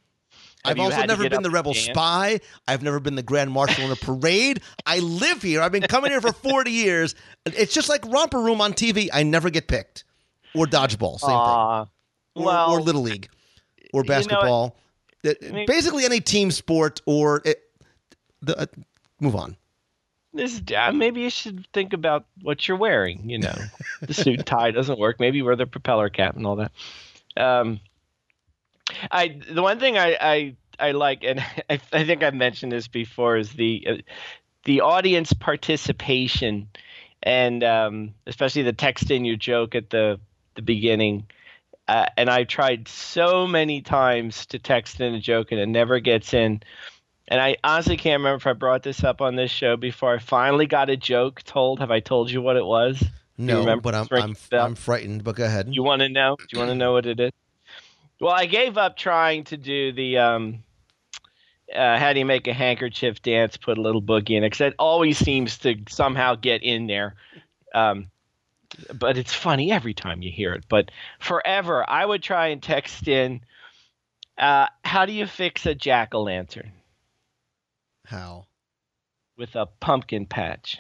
I've 0.65 0.81
also 0.81 1.05
never 1.05 1.29
been 1.29 1.43
the 1.43 1.51
rebel 1.51 1.75
spy. 1.75 2.41
I've 2.67 2.83
never 2.83 2.99
been 2.99 3.17
the 3.17 3.23
grand 3.23 3.53
marshal 3.53 3.85
in 3.85 3.93
a 3.93 3.97
parade. 3.97 4.63
I 4.87 5.01
live 5.01 5.43
here. 5.43 5.61
I've 5.61 5.73
been 5.73 5.83
coming 5.83 6.11
here 6.11 6.23
for 6.23 6.33
40 6.33 6.71
years. 6.71 7.15
It's 7.45 7.75
just 7.75 7.89
like 7.89 8.05
romper 8.07 8.41
room 8.41 8.61
on 8.61 8.73
TV. 8.73 9.11
I 9.13 9.23
never 9.25 9.51
get 9.51 9.69
picked. 9.69 10.05
Or 10.55 10.67
dodgeball, 10.67 11.21
same 11.21 11.31
Aw. 11.31 11.85
thing. 11.85 11.91
Or, 12.37 12.47
well, 12.47 12.73
or 12.73 12.81
little 12.81 13.03
league, 13.03 13.29
or 13.93 14.01
you 14.01 14.05
know, 14.05 14.09
basketball. 14.09 14.77
It- 15.23 15.53
mean- 15.53 15.67
basically, 15.67 16.05
any 16.05 16.21
team 16.21 16.51
sport 16.51 17.01
or 17.07 17.43
it, 17.45 17.64
the 18.47 18.59
uh, 18.59 18.67
move 19.21 19.37
on. 19.37 19.57
this 20.33 20.61
uh, 20.77 20.93
maybe 20.93 21.21
you 21.23 21.31
should 21.31 21.67
think 21.73 21.93
about 21.93 22.27
what 22.43 22.67
you're 22.67 22.77
wearing. 22.77 23.29
You 23.29 23.39
know, 23.39 23.55
the 24.01 24.15
suit 24.15 24.47
tie 24.47 24.71
doesn't 24.71 24.99
work. 24.99 25.21
Maybe 25.21 25.43
wear 25.43 25.57
the 25.57 25.67
propeller 25.67 26.09
cap 26.09 26.37
and 26.37 26.47
all 26.47 26.57
that. 26.57 26.73
Um, 27.37 27.81
I 29.11 29.41
the 29.51 29.63
one 29.63 29.79
thing 29.79 29.99
I 29.99 30.17
I, 30.21 30.57
I 30.79 30.91
like, 30.93 31.25
and 31.25 31.41
I, 31.71 31.81
I 31.93 32.05
think 32.05 32.23
I've 32.23 32.35
mentioned 32.35 32.73
this 32.73 32.89
before, 32.89 33.37
is 33.37 33.53
the 33.53 33.87
uh, 33.89 33.97
the 34.65 34.81
audience 34.81 35.33
participation, 35.33 36.69
and 37.23 37.63
um, 37.63 38.15
especially 38.27 38.63
the 38.63 38.73
text 38.73 39.11
in 39.11 39.25
your 39.25 39.37
joke 39.37 39.75
at 39.75 39.91
the 39.91 40.21
the 40.55 40.63
beginning. 40.63 41.27
Uh, 41.87 42.07
and 42.17 42.31
I've 42.31 42.49
tried 42.49 42.89
so 42.89 43.47
many 43.47 43.83
times 43.83 44.47
to 44.47 44.59
text 44.59 45.01
in 45.01 45.15
a 45.15 45.21
joke 45.21 45.53
and 45.53 45.61
it 45.61 45.67
never 45.69 46.01
gets 46.01 46.33
in. 46.33 46.63
And 47.27 47.41
I 47.41 47.57
honestly 47.65 47.97
can't 47.97 48.21
remember 48.21 48.37
if 48.37 48.47
I 48.47 48.53
brought 48.53 48.83
this 48.83 49.03
up 49.03 49.21
on 49.21 49.35
this 49.35 49.51
show 49.51 49.77
before. 49.77 50.15
I 50.15 50.19
finally 50.19 50.67
got 50.67 50.91
a 50.91 50.97
joke 50.97 51.43
told. 51.43 51.81
Have 51.81 51.91
I 51.91 52.01
told 52.01 52.31
you 52.31 52.43
what 52.43 52.57
it 52.57 52.65
was? 52.65 53.03
No, 53.39 53.81
but 53.81 53.95
I'm 53.95 54.07
I'm? 54.13 54.37
I'm 54.53 54.75
frightened. 54.75 55.25
But 55.25 55.37
go 55.37 55.45
ahead. 55.45 55.69
You 55.71 55.83
want 55.83 56.01
to 56.01 56.09
know? 56.09 56.37
Do 56.37 56.47
you 56.53 56.59
want 56.59 56.71
to 56.71 56.75
know 56.75 56.93
what 56.93 57.07
it 57.07 57.19
is? 57.19 57.33
Well, 58.21 58.33
I 58.33 58.47
gave 58.47 58.79
up 58.79 58.97
trying 58.97 59.45
to 59.45 59.57
do 59.57 59.93
the 59.93 60.19
um, 60.19 60.63
uh, 61.75 61.99
how 61.99 62.13
do 62.13 62.19
you 62.19 62.27
make 62.27 62.47
a 62.47 62.53
handkerchief 62.53 63.23
dance? 63.23 63.57
Put 63.57 63.79
a 63.79 63.81
little 63.81 64.03
boogie 64.03 64.37
in 64.37 64.45
it 64.45 64.51
because 64.51 64.61
it 64.61 64.75
always 64.79 65.19
seems 65.19 65.59
to 65.59 65.77
somehow 65.89 66.35
get 66.35 66.63
in 66.63 66.87
there. 66.87 67.15
Um, 67.75 68.11
but 68.93 69.17
it's 69.17 69.35
funny 69.35 69.73
every 69.73 69.95
time 69.95 70.23
you 70.23 70.31
hear 70.31 70.53
it. 70.53 70.65
But 70.69 70.91
forever, 71.21 71.89
I 71.89 72.05
would 72.05 72.23
try 72.23 72.49
and 72.49 72.63
text 72.63 73.09
in, 73.09 73.41
uh, 74.39 74.67
"How 74.85 75.07
do 75.07 75.13
you 75.13 75.27
fix 75.27 75.67
a 75.67 75.75
jack 75.75 76.15
o' 76.15 76.23
lantern 76.23 76.71
How? 78.07 78.47
with 79.37 79.55
a 79.57 79.67
pumpkin 79.67 80.27
patch?" 80.27 80.79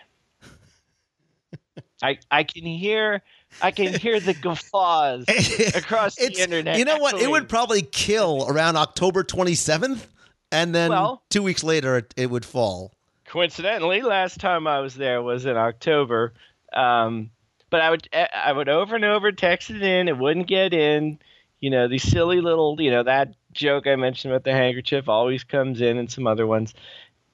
I 2.03 2.19
I 2.31 2.45
can 2.45 2.65
hear 2.65 3.23
I 3.63 3.71
can 3.71 3.95
hear 3.99 4.21
the 4.21 4.35
guffaws 4.35 5.25
across 5.75 6.17
the 6.17 6.25
It's- 6.27 6.39
internet. 6.41 6.79
You 6.79 6.85
know 6.85 6.99
what? 6.99 7.21
It 7.21 7.31
would 7.31 7.49
probably 7.49 7.83
kill 7.83 8.47
around 8.49 8.77
October 8.77 9.23
27th, 9.25 10.07
and 10.53 10.75
then 10.75 10.91
Well- 10.91 11.23
two 11.31 11.43
weeks 11.43 11.65
later 11.65 11.97
it, 11.99 12.13
it 12.17 12.31
would 12.31 12.45
fall. 12.45 12.93
coincidentally 13.27 14.03
last 14.03 14.39
time 14.39 14.67
i 14.67 14.79
was 14.81 14.95
there 14.95 15.21
was 15.23 15.47
in 15.47 15.57
october 15.57 16.35
um, 16.75 17.31
but 17.71 17.81
i 17.81 17.91
would 17.91 18.07
i 18.13 18.53
would 18.53 18.69
over 18.69 18.95
and 18.95 19.05
over 19.05 19.33
text 19.33 19.71
it 19.71 19.83
in 19.83 20.09
it 20.09 20.17
wouldn't 20.19 20.47
get 20.47 20.73
in 20.75 21.19
you 21.59 21.71
know 21.71 21.89
these 21.89 22.03
silly 22.05 22.41
little 22.41 22.77
you 22.81 22.91
know 22.91 23.03
that 23.03 23.35
joke 23.53 23.87
i 23.89 23.97
mentioned 23.97 24.33
about 24.33 24.45
the 24.45 24.53
handkerchief 24.53 25.09
always 25.09 25.43
comes 25.43 25.81
in 25.81 25.97
and 25.97 26.11
some 26.13 26.27
other 26.29 26.47
ones 26.47 26.75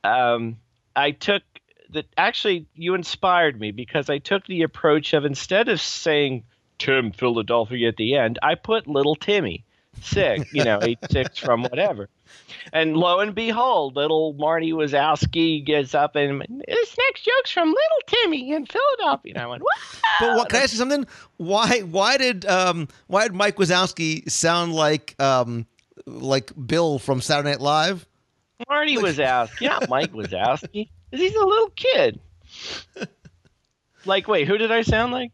um, 0.04 0.56
i 0.96 1.10
took 1.10 1.42
that 1.90 2.06
actually 2.16 2.66
you 2.74 2.94
inspired 2.94 3.60
me 3.60 3.70
because 3.70 4.08
i 4.08 4.18
took 4.18 4.46
the 4.46 4.62
approach 4.62 5.12
of 5.12 5.24
instead 5.24 5.68
of 5.68 5.80
saying 5.80 6.42
tim 6.78 7.12
philadelphia 7.12 7.88
at 7.88 7.96
the 7.96 8.14
end 8.14 8.38
i 8.42 8.54
put 8.54 8.86
little 8.86 9.16
timmy 9.16 9.64
sick 10.02 10.48
you 10.52 10.64
know 10.64 10.78
eight 10.82 10.98
six 11.10 11.38
from 11.38 11.62
whatever 11.62 12.08
and 12.72 12.96
lo 12.96 13.20
and 13.20 13.34
behold, 13.34 13.96
little 13.96 14.32
Marty 14.34 14.72
Wazowski 14.72 15.64
gets 15.64 15.94
up 15.94 16.16
and 16.16 16.40
this 16.66 16.96
next 16.98 17.24
joke's 17.24 17.50
from 17.50 17.68
little 17.68 18.00
Timmy 18.06 18.52
in 18.52 18.66
Philadelphia. 18.66 19.32
And 19.34 19.42
I 19.42 19.46
went, 19.46 19.62
what? 19.62 19.76
But 20.20 20.36
what, 20.36 20.48
can 20.48 20.60
I 20.60 20.62
ask 20.62 20.72
you 20.72 20.78
something? 20.78 21.06
Why 21.36 21.80
why 21.80 22.16
did 22.16 22.46
um 22.46 22.88
why 23.06 23.24
did 23.24 23.34
Mike 23.34 23.56
Wazowski 23.56 24.30
sound 24.30 24.74
like 24.74 25.20
um 25.20 25.66
like 26.06 26.52
Bill 26.66 26.98
from 26.98 27.20
Saturday 27.20 27.50
Night 27.50 27.60
Live? 27.60 28.06
Marty 28.68 28.96
Wazowski, 28.96 29.66
not 29.66 29.88
Mike 29.88 30.12
Wazowski. 30.12 30.88
'Cause 31.10 31.20
He's 31.20 31.34
a 31.34 31.44
little 31.44 31.70
kid. 31.70 32.20
Like, 34.06 34.28
wait, 34.28 34.46
who 34.48 34.56
did 34.58 34.72
I 34.72 34.82
sound 34.82 35.12
like? 35.12 35.32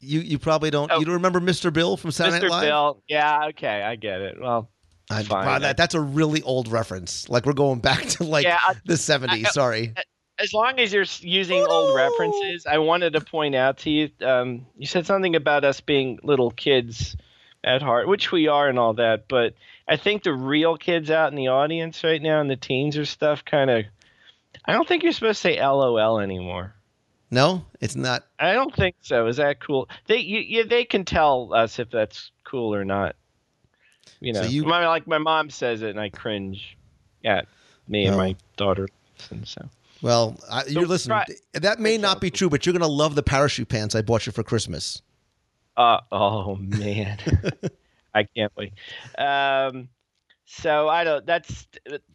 You 0.00 0.20
you 0.20 0.38
probably 0.38 0.70
don't 0.70 0.90
you 0.98 1.04
don't 1.04 1.14
remember 1.14 1.40
Mr. 1.40 1.72
Bill 1.72 1.96
from 1.96 2.10
Saturday 2.10 2.38
Mr. 2.38 2.48
Night 2.48 2.50
Live? 2.50 2.62
Bill. 2.62 3.02
Yeah, 3.06 3.46
okay, 3.50 3.82
I 3.82 3.96
get 3.96 4.20
it. 4.22 4.40
Well, 4.40 4.70
I, 5.10 5.22
fine. 5.24 5.44
wow, 5.46 5.58
that, 5.58 5.76
that's 5.76 5.94
a 5.94 6.00
really 6.00 6.42
old 6.42 6.68
reference. 6.68 7.28
Like 7.28 7.44
we're 7.44 7.52
going 7.52 7.80
back 7.80 8.02
to 8.02 8.24
like 8.24 8.44
Yeah, 8.46 8.58
I- 8.60 8.74
the 8.84 8.94
70s. 8.94 9.28
I- 9.46 9.50
sorry. 9.50 9.94
as 10.38 10.54
long 10.54 10.78
as 10.80 10.92
you're 10.92 11.04
using 11.20 11.58
old 11.68 11.94
references, 11.94 12.64
I 12.66 12.78
wanted 12.78 13.12
to 13.12 13.20
point 13.20 13.54
out 13.54 13.78
to 13.78 13.90
you. 13.90 14.08
Um, 14.22 14.66
you 14.76 14.86
said 14.86 15.06
something 15.06 15.36
about 15.36 15.64
us 15.64 15.80
being 15.82 16.18
little 16.22 16.50
kids 16.50 17.14
at 17.62 17.82
heart, 17.82 18.08
which 18.08 18.32
we 18.32 18.48
are 18.48 18.68
and 18.68 18.78
all 18.78 18.94
that. 18.94 19.28
But 19.28 19.52
I 19.90 19.96
think 19.96 20.22
the 20.22 20.32
real 20.32 20.76
kids 20.78 21.10
out 21.10 21.30
in 21.32 21.36
the 21.36 21.48
audience 21.48 22.02
right 22.04 22.22
now 22.22 22.40
and 22.40 22.48
the 22.48 22.56
teens 22.56 22.96
or 22.96 23.04
stuff 23.04 23.44
kind 23.44 23.68
of. 23.70 23.84
I 24.64 24.72
don't 24.72 24.86
think 24.86 25.02
you're 25.02 25.12
supposed 25.12 25.42
to 25.42 25.48
say 25.54 25.60
LOL 25.60 26.20
anymore. 26.20 26.74
No, 27.30 27.64
it's 27.80 27.96
not. 27.96 28.24
I 28.38 28.52
don't 28.54 28.74
think 28.74 28.96
so. 29.02 29.26
Is 29.26 29.36
that 29.38 29.60
cool? 29.60 29.88
They 30.06 30.18
you, 30.18 30.38
you, 30.40 30.64
they 30.64 30.84
can 30.84 31.04
tell 31.04 31.52
us 31.54 31.78
if 31.78 31.90
that's 31.90 32.30
cool 32.44 32.74
or 32.74 32.84
not. 32.84 33.16
You 34.20 34.32
know, 34.32 34.42
So 34.42 34.48
you- 34.48 34.64
my, 34.64 34.86
like 34.88 35.06
my 35.06 35.18
mom 35.18 35.50
says 35.50 35.82
it, 35.82 35.90
and 35.90 36.00
I 36.00 36.08
cringe 36.10 36.76
at 37.24 37.46
me 37.88 38.06
and 38.06 38.14
Oh. 38.14 38.18
my 38.18 38.36
daughter. 38.56 38.88
Listen, 39.18 39.44
so. 39.44 39.68
Well, 40.02 40.38
I, 40.50 40.64
you're 40.66 40.86
listening. 40.86 41.20
That 41.52 41.78
may 41.78 41.98
not 41.98 42.20
be 42.20 42.30
true, 42.30 42.48
but 42.48 42.64
you're 42.64 42.72
going 42.72 42.80
to 42.80 42.86
love 42.86 43.14
the 43.14 43.22
parachute 43.22 43.68
pants 43.68 43.94
I 43.94 44.02
bought 44.02 44.24
you 44.26 44.32
for 44.32 44.42
Christmas. 44.42 45.02
Uh, 45.76 46.00
oh 46.10 46.56
man, 46.56 47.18
I 48.14 48.24
can't 48.24 48.52
wait. 48.56 48.72
Um, 49.18 49.88
so 50.46 50.88
I 50.88 51.04
don't. 51.04 51.24
That's 51.24 51.66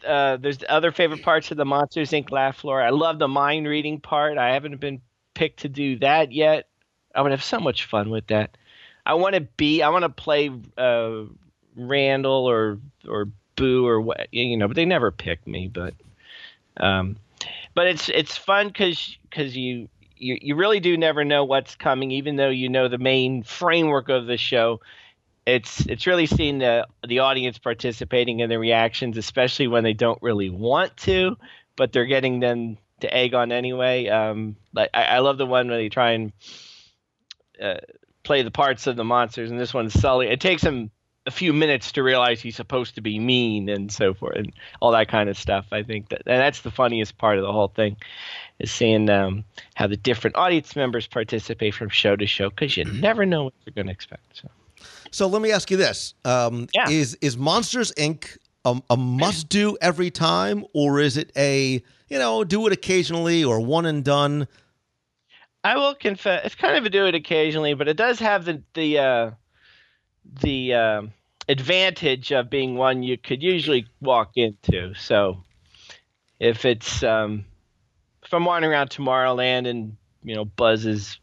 uh, 0.06 0.38
there's 0.38 0.60
other 0.68 0.92
favorite 0.92 1.24
parts 1.24 1.52
of 1.52 1.58
the 1.58 1.66
Monsters 1.66 2.12
Inc. 2.12 2.32
laugh 2.32 2.58
floor. 2.58 2.82
I 2.82 2.90
love 2.90 3.18
the 3.18 3.30
mind 3.30 3.68
reading 3.68 4.00
part. 4.02 4.38
I 4.38 4.54
haven't 4.54 4.80
been 4.80 5.02
picked 5.34 5.62
to 5.62 5.70
do 5.70 5.98
that 6.00 6.32
yet. 6.32 6.68
I 7.14 7.22
would 7.22 7.32
have 7.32 7.44
so 7.44 7.60
much 7.60 7.86
fun 7.86 8.10
with 8.10 8.28
that. 8.28 8.58
I 9.06 9.14
want 9.14 9.36
to 9.36 9.42
be. 9.42 9.82
I 9.82 9.90
want 9.90 10.04
to 10.04 10.10
play 10.10 10.52
uh, 10.78 11.24
Randall 11.76 12.50
or 12.50 12.80
or 13.08 13.30
Boo 13.56 13.88
or 13.88 14.02
what 14.02 14.28
you 14.34 14.58
know, 14.58 14.68
but 14.68 14.76
they 14.76 14.86
never 14.86 15.12
pick 15.12 15.46
me. 15.48 15.70
But 15.70 15.94
um, 16.78 17.16
but 17.74 17.88
it's 17.88 18.10
it's 18.10 18.36
fun 18.36 18.68
because 18.68 19.18
because 19.30 19.56
you, 19.56 19.88
you 20.18 20.38
you 20.42 20.56
really 20.56 20.80
do 20.80 20.98
never 20.98 21.24
know 21.24 21.46
what's 21.46 21.76
coming, 21.76 22.12
even 22.12 22.36
though 22.36 22.50
you 22.50 22.70
know 22.70 22.88
the 22.88 22.98
main 22.98 23.44
framework 23.44 24.10
of 24.10 24.26
the 24.26 24.38
show. 24.38 24.82
It's 25.46 25.86
it's 25.86 26.08
really 26.08 26.26
seeing 26.26 26.58
the 26.58 26.88
the 27.08 27.20
audience 27.20 27.58
participating 27.60 28.40
in 28.40 28.50
the 28.50 28.58
reactions, 28.58 29.18
especially 29.18 29.68
when 29.68 29.84
they 29.84 29.94
don't 29.94 30.22
really 30.22 30.50
want 30.50 30.98
to, 30.98 31.38
but 31.76 31.92
they're 31.92 32.06
getting 32.06 32.40
them 32.40 32.78
to 33.02 33.14
egg 33.14 33.34
on 33.34 33.52
anyway. 33.52 34.08
Um, 34.08 34.56
like 34.74 34.90
I, 34.94 35.04
I 35.04 35.20
love 35.20 35.38
the 35.38 35.46
one 35.46 35.68
where 35.68 35.78
they 35.78 35.90
try 35.90 36.12
and 36.12 36.34
uh, 37.62 37.78
play 38.24 38.42
the 38.42 38.52
parts 38.52 38.88
of 38.88 38.96
the 38.96 39.04
monsters, 39.04 39.52
and 39.52 39.60
this 39.60 39.74
one's 39.74 39.94
Sully. 39.94 40.28
It 40.28 40.42
takes 40.42 40.64
him 40.64 40.90
a 41.28 41.32
few 41.32 41.54
minutes 41.54 41.94
to 41.94 42.04
realize 42.04 42.40
he's 42.40 42.56
supposed 42.56 42.96
to 42.96 43.02
be 43.02 43.20
mean 43.20 43.70
and 43.70 43.92
so 43.92 44.14
forth, 44.14 44.38
and 44.38 44.52
all 44.82 44.92
that 44.92 45.10
kind 45.10 45.30
of 45.30 45.38
stuff. 45.38 45.68
I 45.72 45.84
think 45.84 46.10
that 46.10 46.24
and 46.26 46.40
that's 46.40 46.62
the 46.62 46.72
funniest 46.72 47.18
part 47.18 47.38
of 47.38 47.44
the 47.44 47.52
whole 47.52 47.68
thing 47.68 47.98
is 48.60 48.72
seeing 48.72 49.10
um, 49.10 49.44
how 49.76 49.88
the 49.88 49.98
different 49.98 50.38
audience 50.38 50.76
members 50.76 51.08
participate 51.08 51.74
from 51.74 51.90
show 51.90 52.16
to 52.16 52.26
show 52.26 52.50
because 52.50 52.76
you 52.76 52.86
never 53.02 53.26
know 53.26 53.46
what 53.46 53.54
you're 53.66 53.74
going 53.74 53.88
to 53.88 53.94
expect. 53.94 54.24
So. 54.34 54.50
So 55.16 55.28
let 55.28 55.42
me 55.42 55.54
ask 55.54 55.72
you 55.72 55.78
this: 55.78 56.14
um, 56.26 56.68
Is 56.90 57.18
is 57.22 57.38
Monsters 57.38 57.94
Inc. 57.94 58.38
a, 58.66 58.82
a 58.90 58.98
must 58.98 59.48
do 59.48 59.78
every 59.80 60.12
time, 60.12 60.66
or 60.74 61.00
is 61.00 61.16
it 61.16 61.32
a 61.38 61.82
you 62.10 62.20
know 62.20 62.44
do 62.44 62.68
it 62.68 62.74
occasionally 62.74 63.42
or 63.42 63.62
one 63.62 63.86
and 63.86 64.04
done? 64.04 64.46
I 65.64 65.78
will 65.78 65.96
confess, 65.96 66.46
it's 66.46 66.56
kind 66.56 66.76
of 66.76 66.84
a 66.84 66.90
do 66.90 67.06
it 67.06 67.16
occasionally, 67.16 67.76
but 67.76 67.88
it 67.88 67.96
does 67.96 68.20
have 68.20 68.44
the 68.44 68.62
the 68.74 69.00
uh, 69.00 69.32
the 70.42 70.74
um 70.74 71.14
advantage 71.48 72.34
of 72.34 72.50
being 72.50 72.76
one 72.76 73.02
you 73.02 73.18
could 73.18 73.42
usually 73.42 73.88
walk 74.02 74.32
into. 74.36 74.94
So 74.96 75.46
if 76.42 76.66
it's 76.66 77.04
um, 77.04 77.46
if 78.22 78.34
I'm 78.34 78.44
wandering 78.44 78.74
around 78.74 78.90
Tomorrowland 78.90 79.66
and 79.66 79.96
you 80.26 80.36
know 80.36 80.44
buzzes 80.44 81.20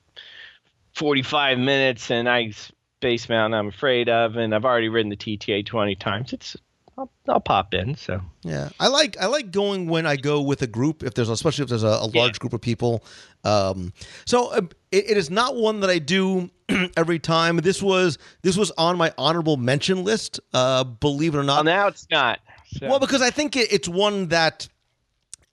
45 0.95 1.59
minutes 1.59 2.11
and 2.11 2.27
I 2.27 2.55
Space 3.03 3.29
Mountain 3.29 3.59
I'm 3.59 3.67
afraid 3.67 4.09
of, 4.09 4.37
and 4.37 4.55
I've 4.55 4.65
already 4.65 4.89
ridden 4.89 5.11
the 5.11 5.17
TTA 5.17 5.67
20 5.67 5.97
times, 5.97 6.33
it's 6.33 6.57
I'll, 6.97 7.11
I'll 7.29 7.41
pop 7.41 7.75
in. 7.75 7.97
So 7.97 8.21
Yeah, 8.45 8.69
I 8.79 8.87
like 8.87 9.17
I 9.19 9.27
like 9.27 9.51
going 9.51 9.89
when 9.89 10.07
I 10.07 10.15
go 10.15 10.41
with 10.41 10.63
a 10.63 10.69
group. 10.69 11.03
If 11.03 11.15
there's 11.15 11.29
especially 11.29 11.65
if 11.65 11.69
there's 11.69 11.83
a, 11.83 11.89
a 11.89 12.07
large 12.15 12.39
group 12.39 12.53
of 12.53 12.61
people. 12.61 13.03
Um, 13.43 13.93
so 14.25 14.53
uh, 14.53 14.61
it, 14.93 15.11
it 15.11 15.17
is 15.17 15.31
not 15.31 15.57
one 15.57 15.81
that 15.81 15.91
I 15.91 15.99
do 15.99 16.49
every 16.97 17.19
time. 17.19 17.57
This 17.57 17.83
was 17.83 18.19
this 18.43 18.57
was 18.57 18.71
on 18.79 18.99
my 18.99 19.13
honorable 19.19 19.57
mention 19.57 20.05
list. 20.05 20.39
Uh, 20.55 20.85
believe 20.85 21.35
it 21.35 21.39
or 21.39 21.43
not. 21.43 21.57
Well, 21.57 21.65
now 21.65 21.89
it's 21.89 22.07
not. 22.09 22.39
So. 22.79 22.87
Well, 22.87 23.01
because 23.01 23.21
I 23.23 23.31
think 23.31 23.57
it, 23.57 23.73
it's 23.73 23.89
one 23.89 24.29
that 24.29 24.69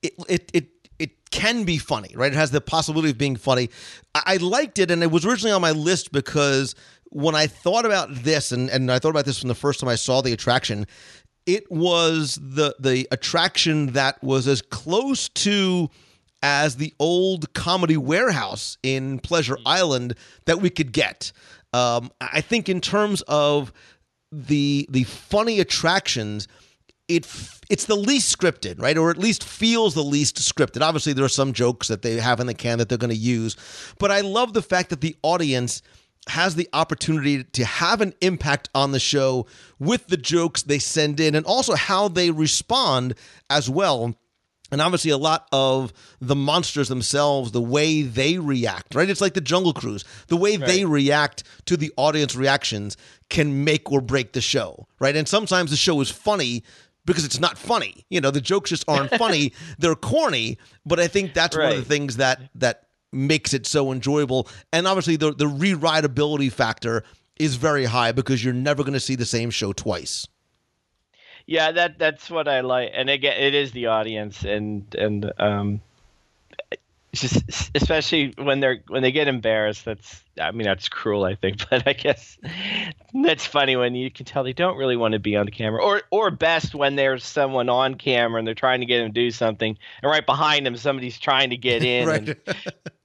it 0.03 0.13
it 0.27 0.51
it 0.53 0.67
it 0.99 1.31
can 1.31 1.63
be 1.63 1.77
funny, 1.77 2.13
right? 2.15 2.31
It 2.31 2.35
has 2.35 2.51
the 2.51 2.61
possibility 2.61 3.11
of 3.11 3.17
being 3.17 3.37
funny. 3.37 3.69
I, 4.13 4.23
I 4.25 4.37
liked 4.37 4.77
it, 4.77 4.91
and 4.91 5.01
it 5.01 5.09
was 5.09 5.25
originally 5.25 5.53
on 5.53 5.61
my 5.61 5.71
list 5.71 6.11
because 6.11 6.75
when 7.09 7.35
I 7.35 7.47
thought 7.47 7.85
about 7.85 8.13
this, 8.13 8.51
and 8.51 8.69
and 8.69 8.91
I 8.91 8.99
thought 8.99 9.09
about 9.09 9.25
this 9.25 9.39
from 9.39 9.49
the 9.49 9.55
first 9.55 9.79
time 9.79 9.89
I 9.89 9.95
saw 9.95 10.21
the 10.21 10.33
attraction, 10.33 10.85
it 11.45 11.69
was 11.71 12.39
the 12.41 12.75
the 12.79 13.07
attraction 13.11 13.93
that 13.93 14.21
was 14.23 14.47
as 14.47 14.61
close 14.61 15.29
to 15.29 15.89
as 16.41 16.77
the 16.77 16.93
old 16.99 17.53
comedy 17.53 17.97
warehouse 17.97 18.77
in 18.83 19.19
Pleasure 19.19 19.57
Island 19.65 20.15
that 20.45 20.61
we 20.61 20.69
could 20.69 20.91
get. 20.91 21.31
Um, 21.73 22.11
I 22.21 22.41
think 22.41 22.69
in 22.69 22.81
terms 22.81 23.21
of 23.23 23.73
the 24.31 24.87
the 24.89 25.03
funny 25.03 25.59
attractions, 25.59 26.47
it 27.07 27.25
f- 27.25 27.61
it's 27.69 27.85
the 27.85 27.95
least 27.95 28.35
scripted, 28.35 28.81
right? 28.81 28.97
Or 28.97 29.09
at 29.09 29.17
least 29.17 29.43
feels 29.43 29.93
the 29.93 30.03
least 30.03 30.37
scripted. 30.37 30.81
Obviously, 30.81 31.13
there 31.13 31.25
are 31.25 31.29
some 31.29 31.53
jokes 31.53 31.87
that 31.87 32.01
they 32.01 32.15
have 32.15 32.39
in 32.39 32.47
the 32.47 32.53
can 32.53 32.77
that 32.77 32.89
they're 32.89 32.97
going 32.97 33.09
to 33.09 33.15
use, 33.15 33.57
but 33.99 34.11
I 34.11 34.21
love 34.21 34.53
the 34.53 34.61
fact 34.61 34.89
that 34.91 35.01
the 35.01 35.15
audience 35.23 35.81
has 36.29 36.55
the 36.55 36.69
opportunity 36.73 37.43
to 37.43 37.65
have 37.65 38.01
an 38.01 38.13
impact 38.21 38.69
on 38.73 38.91
the 38.91 38.99
show 38.99 39.45
with 39.79 40.07
the 40.07 40.17
jokes 40.17 40.63
they 40.63 40.79
send 40.79 41.19
in 41.19 41.35
and 41.35 41.45
also 41.45 41.75
how 41.75 42.07
they 42.07 42.31
respond 42.31 43.15
as 43.49 43.69
well. 43.69 44.15
And 44.71 44.81
obviously, 44.81 45.09
a 45.09 45.17
lot 45.17 45.47
of 45.51 45.91
the 46.21 46.35
monsters 46.35 46.89
themselves, 46.89 47.51
the 47.51 47.61
way 47.61 48.03
they 48.03 48.37
react, 48.37 48.93
right? 48.93 49.09
It's 49.09 49.21
like 49.21 49.33
the 49.33 49.41
Jungle 49.41 49.73
Cruise. 49.73 50.05
The 50.27 50.37
way 50.37 50.57
they 50.57 50.85
react 50.85 51.43
to 51.65 51.75
the 51.75 51.91
audience 51.97 52.35
reactions 52.35 52.95
can 53.29 53.63
make 53.63 53.91
or 53.91 53.99
break 53.99 54.33
the 54.33 54.41
show, 54.41 54.87
right? 54.99 55.15
And 55.15 55.27
sometimes 55.27 55.71
the 55.71 55.77
show 55.77 55.99
is 56.01 56.11
funny 56.11 56.63
because 57.05 57.25
it's 57.25 57.39
not 57.39 57.57
funny. 57.57 58.05
You 58.09 58.21
know, 58.21 58.29
the 58.29 58.41
jokes 58.41 58.69
just 58.69 58.85
aren't 58.87 59.09
funny. 59.17 59.53
They're 59.79 59.95
corny. 59.95 60.59
But 60.85 60.99
I 60.99 61.07
think 61.07 61.33
that's 61.33 61.57
one 61.57 61.71
of 61.71 61.77
the 61.77 61.83
things 61.83 62.17
that 62.17 62.39
that 62.55 62.88
makes 63.11 63.53
it 63.53 63.65
so 63.65 63.91
enjoyable. 63.91 64.47
And 64.71 64.87
obviously, 64.87 65.15
the 65.15 65.33
the 65.33 65.45
rewritability 65.45 66.51
factor 66.51 67.03
is 67.37 67.55
very 67.55 67.85
high 67.85 68.11
because 68.11 68.43
you're 68.43 68.53
never 68.53 68.83
going 68.83 68.93
to 68.93 68.99
see 68.99 69.15
the 69.15 69.25
same 69.25 69.49
show 69.49 69.71
twice. 69.73 70.27
Yeah, 71.45 71.71
that 71.71 71.97
that's 71.97 72.29
what 72.29 72.47
I 72.47 72.61
like, 72.61 72.91
and 72.93 73.09
again, 73.09 73.41
it 73.41 73.55
is 73.55 73.71
the 73.71 73.87
audience, 73.87 74.43
and 74.43 74.93
and 74.93 75.31
um, 75.39 75.81
just 77.11 77.41
especially 77.73 78.35
when 78.37 78.59
they're 78.59 78.83
when 78.87 79.01
they 79.01 79.11
get 79.11 79.27
embarrassed. 79.27 79.83
That's 79.85 80.23
I 80.39 80.51
mean 80.51 80.65
that's 80.65 80.87
cruel, 80.89 81.23
I 81.23 81.33
think, 81.33 81.67
but 81.69 81.87
I 81.87 81.93
guess 81.93 82.37
that's 83.23 83.47
funny 83.47 83.75
when 83.75 83.95
you 83.95 84.11
can 84.11 84.27
tell 84.27 84.43
they 84.43 84.53
don't 84.53 84.77
really 84.77 84.95
want 84.95 85.13
to 85.13 85.19
be 85.19 85.35
on 85.35 85.47
the 85.47 85.51
camera, 85.51 85.83
or 85.83 86.03
or 86.11 86.29
best 86.29 86.75
when 86.75 86.95
there's 86.95 87.23
someone 87.23 87.67
on 87.67 87.95
camera 87.95 88.37
and 88.37 88.47
they're 88.47 88.53
trying 88.53 88.81
to 88.81 88.85
get 88.85 88.99
them 88.99 89.07
to 89.07 89.13
do 89.13 89.31
something, 89.31 89.75
and 90.03 90.11
right 90.11 90.25
behind 90.27 90.67
them 90.67 90.77
somebody's 90.77 91.17
trying 91.17 91.49
to 91.49 91.57
get 91.57 91.83
in 91.83 92.07
Right. 92.07 92.29
and, 92.29 92.35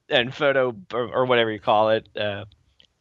and 0.09 0.33
photo 0.33 0.75
or, 0.93 1.07
or 1.07 1.25
whatever 1.25 1.51
you 1.51 1.59
call 1.59 1.89
it. 1.89 2.07
Uh, 2.17 2.45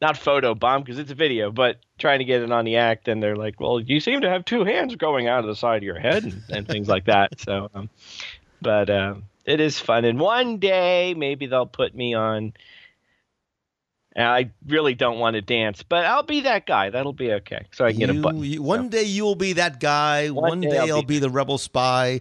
not 0.00 0.16
photo 0.18 0.54
bomb 0.54 0.82
because 0.82 0.98
it's 0.98 1.10
a 1.12 1.14
video, 1.14 1.50
but 1.50 1.78
trying 1.98 2.18
to 2.18 2.24
get 2.24 2.42
it 2.42 2.52
on 2.52 2.64
the 2.64 2.76
act, 2.76 3.08
and 3.08 3.22
they're 3.22 3.36
like, 3.36 3.58
"Well, 3.60 3.80
you 3.80 4.00
seem 4.00 4.20
to 4.22 4.28
have 4.28 4.44
two 4.44 4.64
hands 4.64 4.96
going 4.96 5.28
out 5.28 5.40
of 5.40 5.46
the 5.46 5.56
side 5.56 5.78
of 5.78 5.82
your 5.82 5.98
head," 5.98 6.24
and, 6.24 6.42
and 6.50 6.68
things 6.68 6.88
like 6.88 7.06
that. 7.06 7.40
So, 7.40 7.70
um, 7.74 7.88
but 8.60 8.90
uh, 8.90 9.14
it 9.46 9.60
is 9.60 9.78
fun, 9.78 10.04
and 10.04 10.18
one 10.20 10.58
day 10.58 11.14
maybe 11.14 11.46
they'll 11.46 11.64
put 11.66 11.94
me 11.94 12.14
on. 12.14 12.52
I 14.16 14.50
really 14.68 14.94
don't 14.94 15.18
want 15.18 15.34
to 15.34 15.42
dance, 15.42 15.82
but 15.82 16.04
I'll 16.04 16.22
be 16.22 16.42
that 16.42 16.66
guy. 16.66 16.90
That'll 16.90 17.12
be 17.12 17.32
okay. 17.32 17.66
So 17.72 17.84
I 17.84 17.90
can 17.90 17.98
get 18.00 18.10
a 18.10 18.14
button. 18.14 18.44
you- 18.44 18.62
one 18.62 18.88
day 18.88 19.02
you 19.02 19.24
will 19.24 19.34
be 19.34 19.54
that 19.54 19.80
guy. 19.80 20.28
One, 20.28 20.50
One 20.50 20.60
day, 20.60 20.70
day 20.70 20.78
I'll, 20.78 20.96
I'll 20.96 21.02
be, 21.02 21.14
be- 21.14 21.18
the 21.18 21.30
rebel 21.30 21.58
spy. 21.58 22.20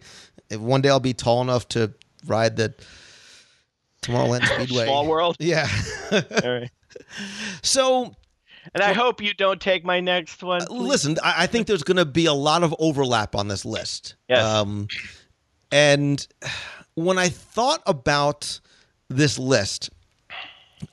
If 0.49 0.59
One 0.59 0.81
day 0.81 0.89
I'll 0.89 0.99
be 0.99 1.13
tall 1.13 1.41
enough 1.41 1.67
to 1.69 1.93
ride 2.25 2.55
the 2.55 2.73
Tomorrowland 4.03 4.45
Speedway. 4.55 4.85
Small 4.85 5.07
world. 5.07 5.35
Yeah. 5.39 5.67
All 6.11 6.21
right. 6.51 6.69
So 7.61 8.13
And 8.73 8.83
I 8.83 8.93
hope 8.93 9.21
you 9.21 9.33
don't 9.33 9.59
take 9.59 9.83
my 9.83 9.99
next 9.99 10.43
one. 10.43 10.65
please. 10.65 10.79
listen, 10.87 11.17
I, 11.23 11.43
I 11.43 11.47
think 11.47 11.67
there's 11.67 11.83
going 11.83 11.97
to 11.97 12.05
be 12.05 12.25
a 12.25 12.33
lot 12.33 12.63
of 12.63 12.75
overlap 12.79 13.35
on 13.35 13.47
this 13.47 13.65
list. 13.65 14.15
Yes. 14.29 14.43
Um, 14.43 14.87
and 15.71 16.25
when 16.95 17.17
I 17.17 17.29
thought 17.29 17.81
about 17.87 18.59
this 19.09 19.39
list, 19.39 19.89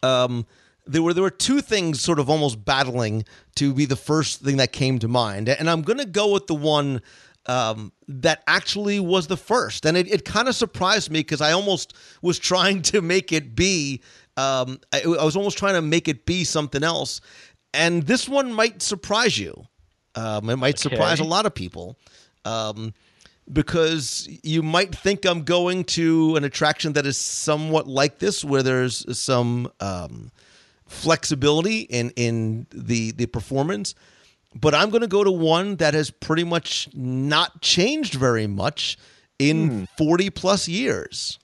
um, 0.03 0.47
there 0.87 1.03
were 1.03 1.13
there 1.15 1.23
were 1.23 1.31
two 1.31 1.61
things 1.61 2.01
sort 2.01 2.19
of 2.19 2.29
almost 2.31 2.65
battling 2.65 3.25
to 3.57 3.73
be 3.75 3.85
the 3.85 3.97
first 3.97 4.41
thing 4.41 4.57
that 4.57 4.73
came 4.73 4.99
to 4.99 5.09
mind, 5.09 5.49
and 5.49 5.69
I'm 5.69 5.83
going 5.83 5.99
to 5.99 6.07
go 6.07 6.33
with 6.33 6.47
the 6.47 6.55
one 6.55 7.03
um, 7.51 7.93
that 8.07 8.45
actually 8.47 9.01
was 9.01 9.27
the 9.27 9.37
first, 9.37 9.85
and 9.85 9.97
it, 9.97 10.07
it 10.09 10.25
kind 10.25 10.47
of 10.47 10.55
surprised 10.55 11.11
me 11.11 11.19
because 11.19 11.41
I 11.41 11.51
almost 11.51 11.95
was 12.23 12.39
trying 12.39 12.83
to 12.83 13.03
make 13.03 13.33
it 13.33 13.57
be. 13.57 14.03
Um, 14.37 14.79
I, 14.93 15.03
I 15.03 15.25
was 15.25 15.35
almost 15.37 15.59
trying 15.59 15.75
to 15.75 15.83
make 15.83 16.07
it 16.07 16.27
be 16.27 16.45
something 16.45 16.85
else, 16.85 17.21
and 17.75 18.05
this 18.05 18.29
one 18.29 18.53
might 18.53 18.83
surprise 18.83 19.37
you. 19.37 19.65
Um, 20.15 20.49
it 20.49 20.57
might 20.57 20.79
surprise 20.79 21.19
a 21.19 21.25
lot 21.25 21.45
of 21.45 21.53
people. 21.53 21.99
Um, 22.45 22.95
because 23.53 24.29
you 24.45 24.63
might 24.63 24.95
think 24.95 25.25
I'm 25.25 25.43
going 25.43 25.83
to 25.85 26.37
an 26.37 26.45
attraction 26.45 26.93
that 26.93 27.05
is 27.05 27.17
somewhat 27.17 27.89
like 27.89 28.21
this, 28.21 28.45
where 28.45 28.63
there's 28.63 29.19
some 29.19 29.73
um, 29.81 30.31
flexibility 30.87 31.81
in 31.81 32.11
in 32.11 32.69
the 32.71 33.11
the 33.11 33.27
performance. 33.27 33.97
But 34.55 34.75
I'm 34.75 34.91
going 34.91 35.03
to 35.03 35.09
go 35.09 35.23
to 35.23 35.31
one 35.31 35.77
that 35.77 35.95
has 35.95 36.11
pretty 36.11 36.45
much 36.45 36.89
not 36.93 37.61
changed 37.61 38.15
very 38.15 38.47
much 38.47 38.99
in 39.39 39.69
hmm. 39.69 39.85
40 39.97 40.31
plus 40.31 40.69
years. 40.69 41.39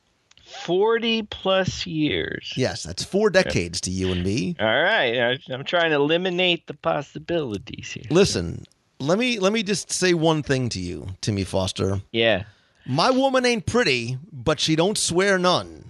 40 0.65 1.25
plus 1.25 1.87
years. 1.87 2.53
Yes, 2.57 2.85
that's 2.85 3.05
four 3.05 3.31
decades 3.31 3.81
to 3.83 3.91
you 3.91 4.13
and 4.13 4.25
me. 4.25 4.57
All 4.59 4.67
right. 4.67 5.39
I'm 5.51 5.65
trying 5.65 5.91
to 5.91 5.97
eliminate 5.97 6.67
the 6.67 6.75
possibilities 6.75 7.93
here. 7.93 8.05
Listen, 8.11 8.65
let 8.99 9.19
me 9.19 9.39
let 9.39 9.53
me 9.53 9.63
just 9.63 9.93
say 9.93 10.15
one 10.15 10.43
thing 10.43 10.69
to 10.71 10.81
you, 10.81 11.09
Timmy 11.21 11.45
Foster. 11.45 12.01
Yeah. 12.13 12.45
My 12.87 13.11
woman 13.11 13.45
ain't 13.45 13.67
pretty, 13.67 14.19
but 14.33 14.61
she 14.61 14.77
don't 14.77 14.97
swear 14.97 15.39
none. 15.39 15.86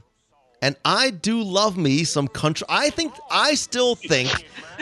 And 0.67 0.75
I 0.85 1.11
do 1.11 1.43
love 1.43 1.77
me 1.77 2.03
some 2.03 2.27
country. 2.27 2.67
I 2.69 2.91
think 2.91 3.13
I 3.31 3.55
still 3.55 3.95
think 3.95 4.29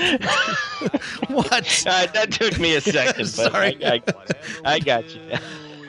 what 1.29 1.85
Uh, 1.87 2.07
that 2.07 2.29
took 2.33 2.59
me 2.59 2.75
a 2.77 2.81
second, 2.81 3.17
but 3.19 3.27
Sorry. 3.29 3.85
I, 3.85 3.95
I, 4.65 4.75
I 4.77 4.79
got 4.79 5.05
you. 5.15 5.21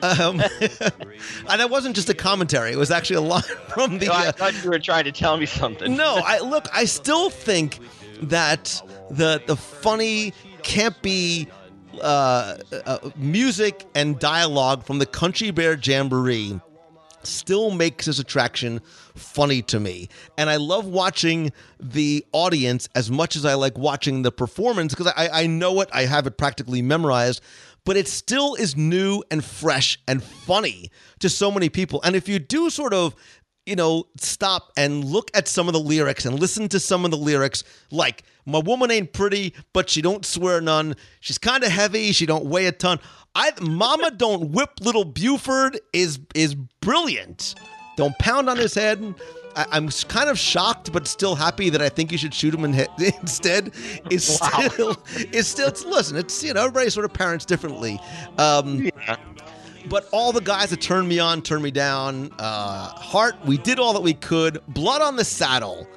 um, 0.02 0.40
and 1.48 1.60
that 1.60 1.70
wasn't 1.70 1.94
just 1.96 2.10
a 2.10 2.14
commentary. 2.14 2.72
It 2.72 2.76
was 2.76 2.90
actually 2.90 3.16
a 3.16 3.20
line 3.22 3.42
from 3.68 3.98
the. 3.98 4.08
Oh, 4.08 4.12
I 4.12 4.26
Uh, 4.26 4.32
thought 4.32 4.62
you 4.62 4.68
were 4.70 4.78
trying 4.78 5.04
to 5.04 5.12
tell 5.12 5.38
me 5.38 5.46
something. 5.46 5.96
no, 5.96 6.20
I 6.24 6.40
look. 6.40 6.66
I 6.74 6.84
still 6.84 7.30
think 7.30 7.78
that 8.22 8.82
the 9.10 9.40
the 9.46 9.56
funny, 9.56 10.34
campy 10.62 11.48
uh, 12.02 12.58
uh, 12.84 12.98
music 13.16 13.86
and 13.94 14.18
dialogue 14.18 14.84
from 14.84 14.98
the 14.98 15.06
Country 15.06 15.50
Bear 15.50 15.78
Jamboree 15.82 16.60
still 17.22 17.70
makes 17.70 18.04
this 18.06 18.18
attraction 18.18 18.80
funny 19.16 19.62
to 19.62 19.80
me. 19.80 20.08
And 20.38 20.48
I 20.48 20.56
love 20.56 20.86
watching 20.86 21.52
the 21.80 22.24
audience 22.32 22.88
as 22.94 23.10
much 23.10 23.36
as 23.36 23.44
I 23.44 23.54
like 23.54 23.76
watching 23.76 24.22
the 24.22 24.32
performance 24.32 24.94
because 24.94 25.12
I, 25.16 25.28
I 25.32 25.46
know 25.46 25.80
it, 25.80 25.88
I 25.92 26.02
have 26.02 26.26
it 26.26 26.38
practically 26.38 26.82
memorized, 26.82 27.42
but 27.84 27.96
it 27.96 28.08
still 28.08 28.54
is 28.54 28.76
new 28.76 29.22
and 29.30 29.44
fresh 29.44 29.98
and 30.06 30.22
funny 30.22 30.90
to 31.20 31.28
so 31.28 31.50
many 31.50 31.68
people. 31.68 32.00
And 32.02 32.16
if 32.16 32.28
you 32.28 32.38
do 32.38 32.70
sort 32.70 32.92
of 32.92 33.14
you 33.66 33.74
know, 33.74 34.06
stop 34.16 34.70
and 34.76 35.04
look 35.04 35.28
at 35.34 35.48
some 35.48 35.66
of 35.66 35.74
the 35.74 35.80
lyrics 35.80 36.24
and 36.24 36.38
listen 36.38 36.68
to 36.68 36.78
some 36.78 37.04
of 37.04 37.10
the 37.10 37.16
lyrics. 37.16 37.64
Like, 37.90 38.22
my 38.46 38.60
woman 38.60 38.92
ain't 38.92 39.12
pretty, 39.12 39.54
but 39.72 39.90
she 39.90 40.00
don't 40.00 40.24
swear 40.24 40.60
none. 40.60 40.94
She's 41.18 41.36
kind 41.36 41.64
of 41.64 41.70
heavy. 41.70 42.12
She 42.12 42.26
don't 42.26 42.46
weigh 42.46 42.66
a 42.66 42.72
ton. 42.72 43.00
I, 43.34 43.52
Mama 43.60 44.12
don't 44.12 44.52
whip 44.52 44.80
little 44.80 45.04
Buford 45.04 45.80
is 45.92 46.20
is 46.34 46.54
brilliant. 46.54 47.56
Don't 47.96 48.16
pound 48.18 48.48
on 48.48 48.56
his 48.56 48.74
head. 48.74 49.14
I, 49.56 49.66
I'm 49.72 49.88
kind 49.88 50.28
of 50.28 50.38
shocked, 50.38 50.92
but 50.92 51.08
still 51.08 51.34
happy 51.34 51.70
that 51.70 51.80
I 51.80 51.88
think 51.88 52.12
you 52.12 52.18
should 52.18 52.34
shoot 52.34 52.54
him 52.54 52.64
in 52.64 52.72
he- 52.74 52.86
instead. 53.20 53.72
Is 54.10 54.26
still 54.26 54.96
is 55.32 55.46
still. 55.48 55.68
It's, 55.68 55.84
listen, 55.84 56.16
it's 56.16 56.44
you 56.44 56.52
know 56.54 56.60
everybody 56.60 56.90
sort 56.90 57.06
of 57.06 57.12
parents 57.12 57.44
differently. 57.44 57.98
Um, 58.38 58.90
but 59.88 60.08
all 60.12 60.32
the 60.32 60.40
guys 60.40 60.70
that 60.70 60.80
turned 60.80 61.08
me 61.08 61.18
on 61.18 61.42
turned 61.42 61.62
me 61.62 61.70
down. 61.70 62.32
Uh, 62.38 62.88
Heart, 62.88 63.36
we 63.46 63.56
did 63.56 63.78
all 63.78 63.92
that 63.94 64.02
we 64.02 64.14
could. 64.14 64.60
Blood 64.68 65.00
on 65.00 65.16
the 65.16 65.24
saddle. 65.24 65.88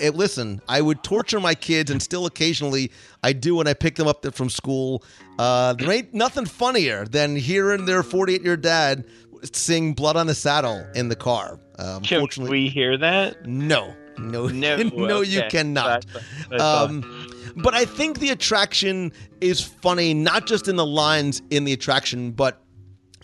Eh, 0.00 0.10
listen, 0.12 0.60
I 0.68 0.80
would 0.80 1.02
torture 1.02 1.38
my 1.40 1.54
kids, 1.54 1.90
and 1.90 2.02
still 2.02 2.26
occasionally 2.26 2.90
I 3.22 3.32
do 3.32 3.56
when 3.56 3.66
I 3.66 3.74
pick 3.74 3.94
them 3.94 4.08
up 4.08 4.26
from 4.34 4.50
school. 4.50 5.02
Uh, 5.38 5.74
there 5.74 5.90
ain't 5.92 6.12
nothing 6.12 6.44
funnier 6.44 7.04
than 7.04 7.36
hearing 7.36 7.84
their 7.84 8.02
48 8.02 8.42
year 8.42 8.56
dad 8.56 9.04
sing 9.52 9.92
"Blood 9.92 10.16
on 10.16 10.26
the 10.26 10.34
Saddle" 10.34 10.86
in 10.94 11.08
the 11.08 11.16
car. 11.16 11.58
Um, 11.78 12.02
Can 12.02 12.18
unfortunately, 12.18 12.64
we 12.64 12.68
hear 12.68 12.96
that? 12.98 13.46
no, 13.46 13.94
no, 14.18 14.46
No, 14.48 14.76
no, 14.94 15.20
you 15.20 15.42
cannot. 15.50 16.06
That's 16.06 16.14
what 16.14 16.54
I 16.54 16.58
thought. 16.58 16.90
Um, 16.90 17.32
but 17.56 17.74
I 17.74 17.84
think 17.86 18.18
the 18.18 18.30
attraction 18.30 19.12
is 19.40 19.62
funny, 19.62 20.12
not 20.12 20.46
just 20.46 20.68
in 20.68 20.76
the 20.76 20.86
lines 20.86 21.40
in 21.50 21.64
the 21.64 21.72
attraction, 21.72 22.32
but 22.32 22.62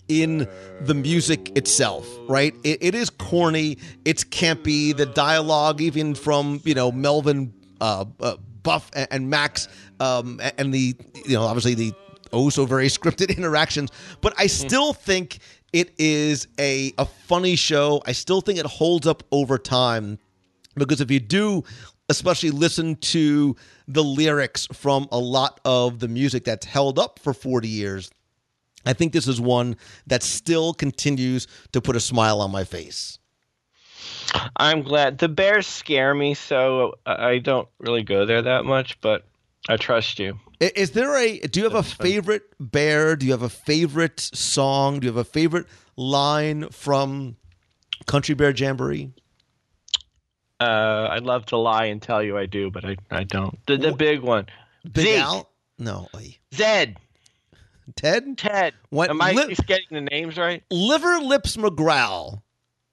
in 0.09 0.49
the 0.81 0.95
music 0.95 1.57
itself, 1.57 2.07
right? 2.29 2.55
It, 2.65 2.83
it 2.83 2.95
is 2.95 3.11
corny, 3.11 3.79
it's 4.05 4.25
campy. 4.25 4.97
The 4.97 5.07
dialogue, 5.07 5.81
even 5.81 6.15
from 6.15 6.61
you 6.65 6.75
know 6.75 6.91
Melvin, 6.91 7.53
uh, 7.81 8.05
uh, 8.21 8.37
Buff, 8.63 8.91
and, 8.95 9.09
and 9.11 9.31
Max, 9.31 9.69
um, 10.01 10.41
and 10.59 10.73
the 10.73 10.95
you 11.27 11.35
know 11.35 11.43
obviously 11.43 11.75
the 11.75 11.93
oh 12.33 12.49
so 12.51 12.65
very 12.65 12.89
scripted 12.89 13.37
interactions. 13.37 13.91
But 14.21 14.35
I 14.39 14.47
still 14.47 14.93
think 14.93 15.39
it 15.73 15.93
is 15.99 16.49
a 16.59 16.93
a 16.99 17.05
funny 17.05 17.57
show. 17.57 18.03
I 18.07 18.13
still 18.13 18.41
think 18.41 18.59
it 18.59 18.67
holds 18.67 19.07
up 19.07 19.23
over 19.33 19.59
time 19.59 20.19
because 20.77 21.01
if 21.01 21.11
you 21.11 21.21
do 21.21 21.65
especially 22.09 22.51
listen 22.51 22.97
to 22.97 23.57
the 23.89 24.03
lyrics 24.03 24.67
from 24.73 25.09
a 25.11 25.19
lot 25.19 25.61
of 25.65 26.01
the 26.01 26.09
music 26.09 26.45
that's 26.45 26.67
held 26.67 26.99
up 26.99 27.19
for 27.19 27.33
40 27.33 27.69
years 27.69 28.11
i 28.85 28.93
think 28.93 29.13
this 29.13 29.29
is 29.29 29.41
one 29.41 29.77
that 30.07 30.23
still 30.23 30.75
continues 30.75 31.47
to 31.71 31.81
put 31.81 31.95
a 31.97 32.01
smile 32.01 32.41
on 32.41 32.51
my 32.51 32.65
face 32.65 33.19
I'm 34.57 34.83
glad. 34.83 35.19
The 35.19 35.29
bears 35.29 35.67
scare 35.67 36.15
me, 36.15 36.35
so 36.35 36.95
I 37.07 37.31
I 37.33 37.39
don't 37.39 37.69
really 37.79 38.03
go 38.03 38.25
there 38.25 38.43
that 38.43 38.65
much, 38.65 39.01
but 39.01 39.25
I 39.69 39.77
trust 39.77 40.19
you. 40.19 40.39
I- 40.63 40.73
is 40.77 40.93
there 40.93 41.15
a 41.17 41.39
do 41.41 41.61
you 41.61 41.65
have 41.65 41.75
a 41.75 41.83
favorite 41.83 42.45
bear 42.61 43.17
do 43.17 43.27
you 43.27 43.33
have 43.33 43.43
a 43.43 43.49
favorite 43.49 44.21
song 44.21 45.01
do 45.01 45.07
you 45.07 45.13
have 45.13 45.17
a 45.19 45.25
favorite 45.29 45.67
line 45.97 46.69
from 46.71 47.37
country 48.07 48.35
bear 48.35 48.53
jamboree 48.57 49.11
Uh, 50.61 51.09
I'd 51.11 51.25
love 51.25 51.47
to 51.47 51.57
lie 51.57 51.87
and 51.87 52.01
tell 52.01 52.23
you 52.23 52.39
I 52.39 52.47
do, 52.47 52.71
but 52.71 52.85
I, 52.85 52.97
I 53.11 53.25
don't. 53.25 53.59
The, 53.67 53.77
the 53.77 53.93
big 53.93 54.21
one. 54.21 54.47
big 54.85 55.05
Zeke. 55.07 55.19
al 55.19 55.51
no 55.79 56.09
oi. 56.15 56.37
Zed. 56.55 56.97
ted 57.97 58.39
Ted. 58.39 58.75
What- 58.91 59.11
Am 59.11 59.21
I 59.21 59.33
li- 59.33 59.53
at 59.59 59.67
getting 59.67 59.89
the 59.91 60.01
names 60.03 60.37
right? 60.37 60.63
liver 60.71 61.19
lips 61.19 61.57
mcgrowl 61.57 62.43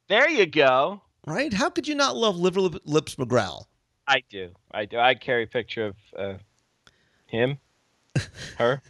There 0.07 0.27
you 0.29 0.47
go. 0.47 1.01
right? 1.27 1.53
How 1.53 1.69
could 1.69 1.87
you 1.87 1.93
not 1.95 2.15
love 2.17 2.37
Liver 2.37 2.61
Lips 2.85 3.15
McGrowl? 3.15 3.65
I 4.07 4.23
do. 4.31 4.49
I 4.71 4.85
do. 4.85 4.97
I 4.97 5.13
carry 5.13 5.43
a 5.43 5.47
picture 5.47 5.85
of 5.85 5.95
uh, 6.17 6.33
him, 7.29 7.57
her, 8.57 8.81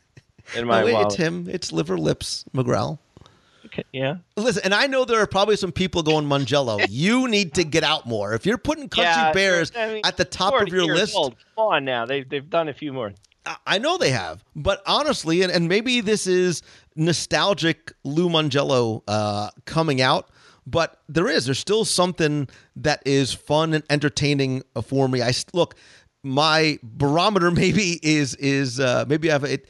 in 0.56 0.66
my 0.68 0.80
No, 0.80 0.86
wait, 0.86 0.94
wallet. 0.94 1.08
it's 1.08 1.16
him. 1.16 1.48
It's 1.50 1.72
Liver 1.72 1.98
Lips 1.98 2.46
McGrowl. 2.56 3.00
Okay, 3.66 3.84
yeah. 3.92 4.16
Listen, 4.36 4.64
and 4.66 4.74
I 4.74 4.88
know 4.88 5.06
there 5.06 5.20
are 5.22 5.28
probably 5.28 5.56
some 5.58 5.72
people 5.72 6.02
going, 6.02 6.26
Mongello, 6.26 6.86
you 6.90 7.28
need 7.28 7.54
to 7.56 7.64
get 7.64 7.84
out 7.84 8.08
more. 8.08 8.34
If 8.34 8.46
you're 8.46 8.58
putting 8.58 8.90
Country 8.90 9.04
yeah, 9.12 9.32
Bears 9.34 9.72
I 9.76 9.94
mean, 9.94 10.02
at 10.06 10.18
the 10.18 10.26
top 10.26 10.60
of 10.60 10.70
your 10.70 10.86
list, 10.86 11.16
old. 11.16 11.36
Come 11.56 11.66
on 11.68 11.86
now. 11.86 12.06
They've, 12.06 12.28
they've 12.28 12.50
done 12.50 12.70
a 12.70 12.74
few 12.74 12.92
more. 12.94 13.14
I- 13.46 13.58
I 13.68 13.78
know 13.78 13.98
they 13.98 14.12
have, 14.12 14.44
but 14.56 14.82
honestly, 14.88 15.42
and, 15.44 15.52
and 15.52 15.68
maybe 15.68 16.02
this 16.02 16.26
is 16.28 16.62
nostalgic 16.96 17.92
Lou 18.04 18.30
Mongello 18.30 19.02
uh, 19.08 19.50
coming 19.66 20.02
out, 20.02 20.30
but 20.66 21.00
there 21.10 21.28
is. 21.28 21.46
There's 21.46 21.60
still 21.60 21.86
something 21.86 22.48
that 22.78 23.02
is 23.06 23.34
fun 23.34 23.74
and 23.74 23.84
entertaining 23.90 24.64
for 24.84 25.08
me. 25.08 25.22
I 25.22 25.34
look, 25.54 25.76
my 26.24 26.80
barometer 26.84 27.52
maybe 27.64 28.00
is 28.04 28.36
is 28.36 28.80
uh, 28.80 29.06
maybe 29.08 29.30
I 29.30 29.34
have 29.34 29.44
it, 29.44 29.68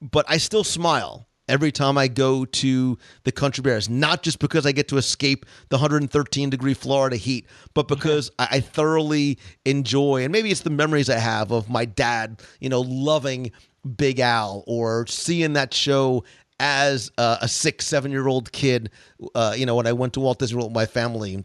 but 0.00 0.24
I 0.28 0.38
still 0.38 0.64
smile 0.64 1.26
every 1.48 1.70
time 1.70 1.96
I 1.96 2.08
go 2.08 2.44
to 2.44 2.98
the 3.24 3.32
Country 3.32 3.62
Bears. 3.62 3.88
Not 3.88 4.22
just 4.22 4.38
because 4.38 4.66
I 4.66 4.72
get 4.72 4.88
to 4.88 4.96
escape 4.96 5.46
the 5.68 5.76
113 5.76 6.50
degree 6.50 6.74
Florida 6.74 7.16
heat, 7.16 7.46
but 7.74 7.88
because 7.88 8.30
I, 8.38 8.48
I 8.52 8.60
thoroughly 8.60 9.38
enjoy, 9.64 10.24
and 10.24 10.32
maybe 10.32 10.50
it's 10.50 10.62
the 10.62 10.70
memories 10.70 11.08
I 11.08 11.18
have 11.18 11.52
of 11.52 11.70
my 11.70 11.84
dad, 11.84 12.42
you 12.60 12.68
know, 12.68 12.80
loving 12.80 13.52
Big 13.96 14.20
Al 14.20 14.64
or 14.66 15.06
seeing 15.06 15.52
that 15.54 15.72
show 15.72 16.24
as 16.58 17.10
uh, 17.18 17.38
a 17.40 17.48
six, 17.48 17.86
seven 17.86 18.10
year 18.10 18.26
old 18.26 18.50
kid. 18.52 18.90
Uh, 19.34 19.54
you 19.56 19.66
know, 19.66 19.74
when 19.74 19.86
I 19.86 19.92
went 19.92 20.14
to 20.14 20.20
Walt 20.20 20.38
Disney 20.38 20.56
World 20.56 20.70
with 20.70 20.74
my 20.76 20.86
family. 20.86 21.44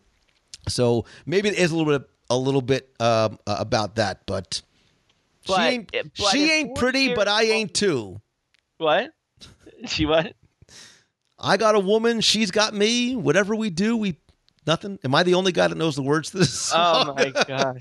So 0.68 1.06
maybe 1.26 1.50
it 1.50 1.56
is 1.56 1.72
a 1.72 1.76
little 1.76 1.98
bit, 1.98 2.08
a 2.32 2.38
little 2.38 2.62
bit 2.62 2.90
um, 3.00 3.38
about 3.46 3.96
that, 3.96 4.26
but. 4.26 4.62
But- 5.48 5.56
she 5.56 5.62
ain't, 5.62 5.92
but 5.92 6.32
she 6.32 6.52
ain't 6.52 6.76
pretty, 6.76 7.14
but 7.14 7.28
I 7.28 7.44
ain't 7.44 7.74
too. 7.74 8.22
What? 8.78 9.12
She 9.88 10.06
what? 10.06 10.36
I 11.40 11.58
got 11.58 11.74
a 11.74 11.80
woman, 11.80 12.22
she's 12.22 12.52
got 12.52 12.76
me. 12.76 13.16
Whatever 13.16 13.56
we 13.56 13.72
do, 13.72 13.98
we 13.98 14.18
nothing. 14.68 15.00
Am 15.04 15.16
I 15.16 15.24
the 15.24 15.34
only 15.34 15.52
guy 15.52 15.68
that 15.68 15.76
knows 15.76 15.96
the 15.96 16.04
words 16.04 16.30
to 16.32 16.38
this? 16.38 16.72
Oh 16.76 17.16
my 17.16 17.32
gosh. 17.32 17.80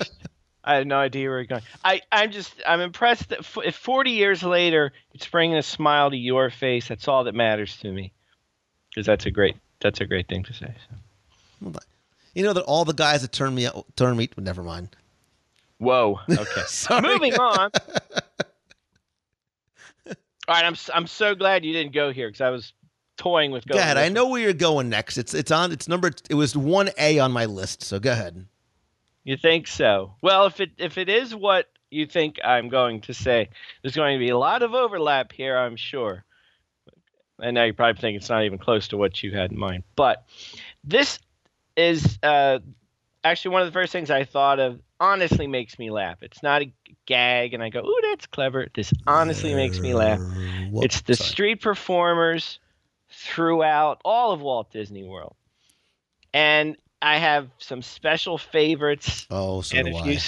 I 0.64 0.76
have 0.76 0.86
no 0.86 0.96
idea 0.96 1.28
where 1.28 1.38
you're 1.38 1.46
going. 1.46 1.62
I, 1.84 2.00
I'm 2.10 2.30
just, 2.32 2.54
I'm 2.66 2.80
impressed 2.80 3.28
that 3.30 3.40
f- 3.40 3.58
if 3.64 3.76
40 3.76 4.12
years 4.12 4.42
later 4.42 4.92
it's 5.12 5.26
bringing 5.26 5.58
a 5.58 5.62
smile 5.62 6.10
to 6.10 6.16
your 6.16 6.48
face, 6.48 6.88
that's 6.88 7.06
all 7.06 7.24
that 7.24 7.34
matters 7.34 7.76
to 7.78 7.92
me. 7.92 8.12
Because 8.88 9.04
that's 9.06 9.26
a 9.26 9.30
great, 9.30 9.56
that's 9.80 10.00
a 10.00 10.06
great 10.06 10.26
thing 10.28 10.42
to 10.44 10.54
say. 10.54 10.74
So. 11.62 11.72
You 12.34 12.42
know 12.44 12.52
that 12.52 12.62
all 12.62 12.84
the 12.84 12.94
guys 12.94 13.22
that 13.22 13.32
turn 13.32 13.54
me 13.54 13.68
turn 13.96 14.16
me. 14.16 14.28
Never 14.36 14.62
mind. 14.62 14.96
Whoa. 15.78 16.20
Okay. 16.30 17.00
Moving 17.02 17.34
on. 17.34 17.70
All 20.48 20.56
right, 20.56 20.64
I'm 20.64 20.74
I'm 20.92 21.06
so 21.06 21.34
glad 21.36 21.64
you 21.64 21.72
didn't 21.72 21.92
go 21.92 22.12
here 22.12 22.28
because 22.28 22.40
I 22.40 22.50
was 22.50 22.72
toying 23.16 23.52
with 23.52 23.64
Go 23.66 23.74
going. 23.74 23.82
ahead. 23.82 23.96
I 23.96 24.08
know 24.08 24.28
where 24.28 24.40
you're 24.42 24.52
going 24.52 24.88
next. 24.88 25.16
It's 25.16 25.32
it's 25.32 25.52
on. 25.52 25.70
It's 25.70 25.86
number. 25.86 26.10
It 26.28 26.34
was 26.34 26.56
one 26.56 26.90
A 26.98 27.20
on 27.20 27.30
my 27.30 27.44
list. 27.44 27.84
So 27.84 28.00
go 28.00 28.10
ahead. 28.10 28.46
You 29.22 29.36
think 29.36 29.68
so? 29.68 30.14
Well, 30.22 30.46
if 30.46 30.60
it 30.60 30.70
if 30.76 30.98
it 30.98 31.08
is 31.08 31.34
what 31.34 31.68
you 31.90 32.06
think 32.06 32.40
I'm 32.42 32.68
going 32.68 33.00
to 33.02 33.14
say, 33.14 33.48
there's 33.82 33.94
going 33.94 34.18
to 34.18 34.24
be 34.24 34.30
a 34.30 34.38
lot 34.38 34.62
of 34.62 34.74
overlap 34.74 35.30
here, 35.30 35.56
I'm 35.56 35.76
sure. 35.76 36.24
And 37.40 37.54
now 37.54 37.64
you 37.64 37.72
probably 37.72 38.00
think 38.00 38.16
it's 38.16 38.28
not 38.28 38.44
even 38.44 38.58
close 38.58 38.88
to 38.88 38.96
what 38.96 39.22
you 39.22 39.30
had 39.30 39.52
in 39.52 39.58
mind. 39.58 39.84
But 39.94 40.26
this 40.82 41.18
is 41.76 42.18
uh, 42.22 42.58
actually 43.24 43.52
one 43.52 43.62
of 43.62 43.68
the 43.68 43.72
first 43.72 43.92
things 43.92 44.10
I 44.10 44.24
thought 44.24 44.58
of. 44.58 44.80
Honestly, 44.98 45.46
makes 45.46 45.78
me 45.78 45.90
laugh. 45.90 46.22
It's 46.22 46.42
not 46.42 46.62
a 46.62 46.72
gag, 47.06 47.54
and 47.54 47.62
I 47.62 47.70
go, 47.70 47.80
"Ooh, 47.80 48.00
that's 48.02 48.26
clever." 48.26 48.68
This 48.74 48.92
honestly 49.06 49.54
makes 49.54 49.80
me 49.80 49.94
laugh. 49.94 50.20
Whoop, 50.70 50.84
it's 50.84 51.00
the 51.02 51.16
sorry. 51.16 51.28
street 51.28 51.62
performers 51.62 52.58
throughout 53.10 54.00
all 54.04 54.32
of 54.32 54.42
Walt 54.42 54.70
Disney 54.70 55.04
World, 55.04 55.36
and 56.34 56.76
I 57.00 57.16
have 57.16 57.48
some 57.58 57.82
special 57.82 58.36
favorites. 58.36 59.26
Oh, 59.30 59.62
so 59.62 59.78
and 59.78 59.86
do 59.86 59.96
if 59.96 60.04
I. 60.04 60.08
you, 60.10 60.18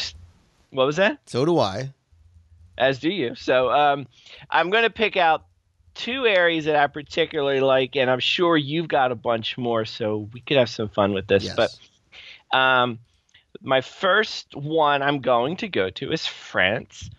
what 0.71 0.87
was 0.87 0.97
that? 0.97 1.19
So 1.27 1.45
do 1.45 1.59
I. 1.59 1.93
As 2.79 2.99
do 2.99 3.11
you. 3.11 3.35
So 3.35 3.71
um, 3.71 4.07
I'm 4.49 4.71
going 4.71 4.85
to 4.85 4.91
pick 4.91 5.17
out 5.17 5.45
two 5.95 6.27
areas 6.27 6.65
that 6.65 6.77
I 6.77 6.87
particularly 6.87 7.61
like, 7.61 7.97
and 7.97 8.11
I'm 8.11 8.21
sure 8.21 8.57
you've 8.57 8.89
got 8.89 9.13
a 9.13 9.15
bunch 9.15 9.59
more, 9.59 9.85
so 9.85 10.29
we 10.33 10.41
could 10.41 10.57
have 10.57 10.69
some 10.69 10.89
fun 10.89 11.13
with 11.13 11.27
this. 11.27 11.45
Yes. 11.45 11.57
But 11.57 12.57
um, 12.57 12.99
my 13.63 13.81
first 13.81 14.55
one 14.55 15.03
I'm 15.03 15.21
going 15.21 15.57
to 15.59 15.69
go 15.69 15.91
to 15.91 16.13
is 16.13 16.27
France, 16.27 17.11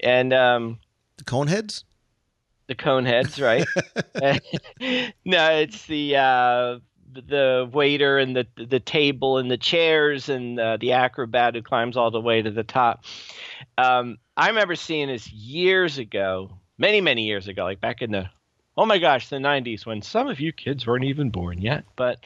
and 0.00 0.32
um, 0.32 0.78
The 1.18 1.24
Coneheads. 1.24 1.84
the 2.66 2.74
Coneheads, 2.74 3.42
right? 3.42 3.66
no, 5.24 5.50
it's 5.50 5.86
the 5.86 6.16
uh, 6.16 6.78
the 7.12 7.68
waiter 7.72 8.18
and 8.18 8.34
the 8.34 8.46
the 8.56 8.80
table 8.80 9.38
and 9.38 9.50
the 9.50 9.56
chairs 9.56 10.28
and 10.28 10.58
uh, 10.58 10.76
the 10.78 10.92
acrobat 10.92 11.54
who 11.54 11.62
climbs 11.62 11.96
all 11.96 12.10
the 12.10 12.20
way 12.20 12.42
to 12.42 12.50
the 12.50 12.64
top. 12.64 13.04
Um, 13.78 14.18
I 14.36 14.48
remember 14.48 14.74
seeing 14.74 15.08
this 15.08 15.30
years 15.30 15.98
ago, 15.98 16.50
many 16.82 17.00
many 17.00 17.22
years 17.22 17.46
ago, 17.48 17.62
like 17.62 17.80
back 17.80 18.02
in 18.02 18.10
the 18.10 18.28
oh 18.76 18.84
my 18.84 18.98
gosh, 18.98 19.28
the 19.28 19.36
'90s 19.36 19.86
when 19.86 20.02
some 20.02 20.28
of 20.28 20.40
you 20.40 20.52
kids 20.52 20.86
weren't 20.86 21.04
even 21.04 21.30
born 21.30 21.62
yet, 21.62 21.84
but. 21.96 22.18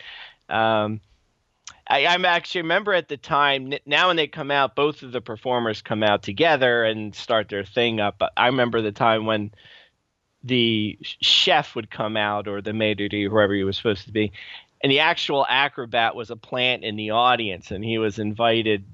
Um, 0.49 1.01
I, 1.89 2.07
I'm 2.07 2.25
actually 2.25 2.63
remember 2.63 2.95
at 2.95 3.09
the 3.09 3.17
time. 3.17 3.73
Now 3.87 4.09
when 4.09 4.17
they 4.17 4.27
come 4.27 4.51
out, 4.51 4.75
both 4.75 5.03
of 5.03 5.13
the 5.13 5.21
performers 5.21 5.83
come 5.83 6.03
out 6.03 6.23
together 6.23 6.85
and 6.85 7.15
start 7.15 7.49
their 7.49 7.65
thing 7.65 8.01
up. 8.01 8.17
But 8.19 8.33
I 8.37 8.47
remember 8.47 8.83
the 8.83 8.93
time 8.93 9.27
when 9.27 9.53
the 10.43 10.99
chef 11.03 11.75
would 11.75 11.91
come 11.91 12.17
out 12.17 12.49
or 12.49 12.61
the 12.61 12.73
maitre 12.73 13.09
d' 13.09 13.29
whoever 13.29 13.55
he 13.55 13.65
was 13.65 13.77
supposed 13.77 14.07
to 14.07 14.13
be, 14.13 14.33
and 14.83 14.91
the 14.91 15.01
actual 15.01 15.47
acrobat 15.49 16.15
was 16.15 16.31
a 16.31 16.37
plant 16.37 16.85
in 16.85 16.97
the 16.97 17.11
audience, 17.11 17.71
and 17.71 17.85
he 17.85 17.99
was 17.99 18.19
invited 18.19 18.85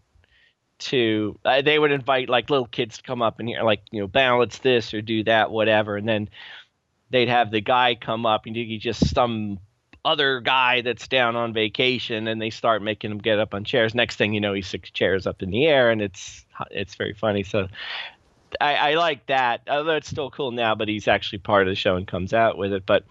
to. 0.87 1.39
Uh, 1.45 1.63
they 1.63 1.79
would 1.79 1.93
invite 1.93 2.29
like 2.29 2.51
little 2.51 2.67
kids 2.67 2.99
to 2.99 3.03
come 3.03 3.23
up 3.23 3.41
and 3.41 3.49
hear 3.49 3.63
like 3.63 3.83
you 3.91 4.01
know 4.01 4.07
balance 4.07 4.59
this 4.59 4.93
or 4.95 5.03
do 5.03 5.25
that 5.25 5.51
whatever, 5.51 5.97
and 5.97 6.09
then 6.09 6.29
they'd 7.11 7.29
have 7.29 7.51
the 7.51 7.61
guy 7.61 7.95
come 7.95 8.27
up 8.27 8.47
and 8.47 8.57
he 8.57 8.79
just 8.79 9.15
some 9.15 9.59
other 10.05 10.41
guy 10.41 10.81
that's 10.81 11.07
down 11.07 11.37
on 11.37 11.53
vacation 11.53 12.27
and 12.27 12.43
they 12.43 12.51
start 12.51 12.83
making 12.83 13.11
him 13.11 13.19
get 13.19 13.39
up 13.39 13.55
on 13.55 13.65
chairs. 13.65 13.95
Next 13.95 14.17
thing 14.17 14.33
you 14.33 14.41
know 14.41 14.53
he's 14.53 14.67
six 14.67 14.91
chairs 14.91 15.27
up 15.27 15.43
in 15.43 15.51
the 15.51 15.67
air 15.67 15.91
and 15.91 16.03
it's 16.03 16.45
it's 16.71 16.97
very 16.97 17.13
funny. 17.13 17.45
So 17.45 17.69
I, 18.61 18.75
I 18.75 18.95
like 18.95 19.27
that 19.27 19.63
although 19.69 19.95
it's 19.95 20.09
still 20.09 20.31
cool 20.31 20.51
now 20.51 20.75
but 20.75 20.89
he's 20.89 21.07
actually 21.07 21.39
part 21.39 21.63
of 21.63 21.71
the 21.71 21.77
show 21.77 21.97
and 21.97 22.07
comes 22.07 22.33
out 22.33 22.59
with 22.59 22.73
it. 22.73 22.85
But 22.85 23.05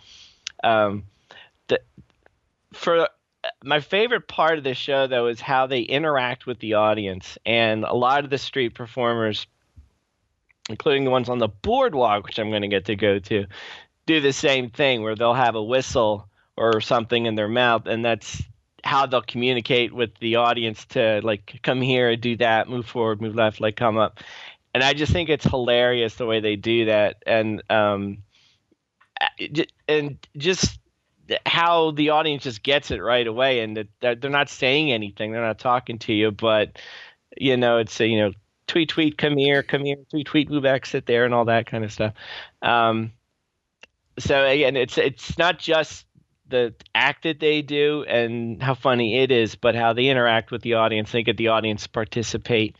um 0.63 1.03
the 1.67 1.79
for 2.73 3.07
my 3.63 3.79
favorite 3.79 4.27
part 4.27 4.57
of 4.57 4.63
the 4.63 4.73
show 4.73 5.07
though 5.07 5.27
is 5.27 5.41
how 5.41 5.67
they 5.67 5.81
interact 5.81 6.45
with 6.45 6.59
the 6.59 6.75
audience. 6.75 7.37
And 7.45 7.83
a 7.83 7.93
lot 7.93 8.23
of 8.23 8.29
the 8.29 8.37
street 8.37 8.75
performers 8.75 9.47
including 10.69 11.03
the 11.03 11.11
ones 11.11 11.27
on 11.27 11.39
the 11.39 11.47
boardwalk 11.47 12.23
which 12.23 12.37
i'm 12.37 12.49
going 12.49 12.61
to 12.61 12.67
get 12.67 12.85
to 12.85 12.95
go 12.95 13.17
to 13.17 13.45
do 14.05 14.21
the 14.21 14.31
same 14.31 14.69
thing 14.69 15.01
where 15.01 15.15
they'll 15.15 15.33
have 15.33 15.55
a 15.55 15.63
whistle 15.63 16.29
or 16.55 16.79
something 16.79 17.25
in 17.25 17.35
their 17.35 17.47
mouth 17.47 17.87
and 17.87 18.05
that's 18.05 18.43
how 18.83 19.05
they'll 19.05 19.21
communicate 19.21 19.93
with 19.93 20.11
the 20.19 20.35
audience 20.35 20.85
to 20.85 21.21
like 21.23 21.59
come 21.63 21.81
here 21.81 22.15
do 22.15 22.35
that 22.37 22.69
move 22.69 22.85
forward 22.85 23.21
move 23.21 23.35
left 23.35 23.59
like 23.61 23.75
come 23.75 23.97
up. 23.97 24.19
And 24.73 24.83
i 24.83 24.93
just 24.93 25.11
think 25.11 25.29
it's 25.29 25.45
hilarious 25.45 26.15
the 26.15 26.25
way 26.25 26.39
they 26.39 26.55
do 26.55 26.85
that. 26.85 27.21
And 27.25 27.61
um 27.69 28.19
and 29.87 30.17
just 30.37 30.79
how 31.45 31.91
the 31.91 32.09
audience 32.09 32.43
just 32.43 32.63
gets 32.63 32.91
it 32.91 33.01
right 33.01 33.27
away 33.27 33.59
and 33.61 33.77
that 34.01 34.21
they're 34.21 34.31
not 34.31 34.49
saying 34.49 34.91
anything 34.91 35.31
they're 35.31 35.41
not 35.41 35.59
talking 35.59 35.97
to 35.99 36.13
you 36.13 36.31
but 36.31 36.77
you 37.37 37.57
know 37.57 37.77
it's 37.77 37.99
a, 37.99 38.07
you 38.07 38.19
know 38.19 38.31
tweet 38.67 38.89
tweet 38.89 39.17
come 39.17 39.37
here 39.37 39.63
come 39.63 39.83
here 39.83 39.97
tweet 40.09 40.27
tweet 40.27 40.49
move 40.49 40.63
back 40.63 40.85
sit 40.85 41.05
there 41.05 41.25
and 41.25 41.33
all 41.33 41.45
that 41.45 41.65
kind 41.65 41.83
of 41.83 41.91
stuff 41.91 42.13
um 42.61 43.11
so 44.19 44.45
again 44.45 44.75
it's 44.75 44.97
it's 44.97 45.37
not 45.37 45.59
just 45.59 46.05
the 46.51 46.75
act 46.93 47.23
that 47.23 47.39
they 47.39 47.63
do 47.63 48.03
and 48.07 48.61
how 48.61 48.75
funny 48.75 49.19
it 49.19 49.31
is, 49.31 49.55
but 49.55 49.73
how 49.73 49.93
they 49.93 50.07
interact 50.07 50.51
with 50.51 50.61
the 50.61 50.75
audience. 50.75 51.11
They 51.11 51.23
get 51.23 51.37
the 51.37 51.47
audience 51.47 51.87
participate, 51.87 52.75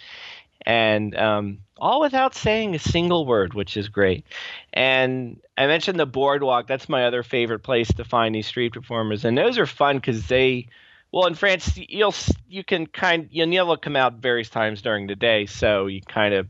and 0.63 1.15
um, 1.15 1.59
all 1.81 2.01
without 2.01 2.35
saying 2.35 2.75
a 2.75 2.79
single 2.79 3.25
word, 3.25 3.53
which 3.55 3.75
is 3.77 3.89
great. 3.89 4.25
And 4.73 5.41
I 5.57 5.67
mentioned 5.67 5.99
the 5.99 6.05
boardwalk. 6.05 6.67
That's 6.67 6.89
my 6.89 7.05
other 7.05 7.23
favorite 7.23 7.61
place 7.61 7.89
to 7.95 8.05
find 8.05 8.35
these 8.35 8.47
street 8.47 8.73
performers, 8.73 9.25
and 9.25 9.37
those 9.37 9.59
are 9.59 9.67
fun 9.67 9.97
because 9.97 10.27
they. 10.27 10.69
Well, 11.11 11.27
in 11.27 11.35
France, 11.35 11.77
you'll 11.77 12.15
you 12.47 12.63
can 12.63 12.87
kind 12.87 13.27
you'll 13.31 13.77
come 13.77 13.97
out 13.97 14.15
various 14.15 14.49
times 14.49 14.81
during 14.81 15.07
the 15.07 15.15
day, 15.15 15.45
so 15.47 15.87
you 15.87 16.01
kind 16.01 16.33
of 16.33 16.47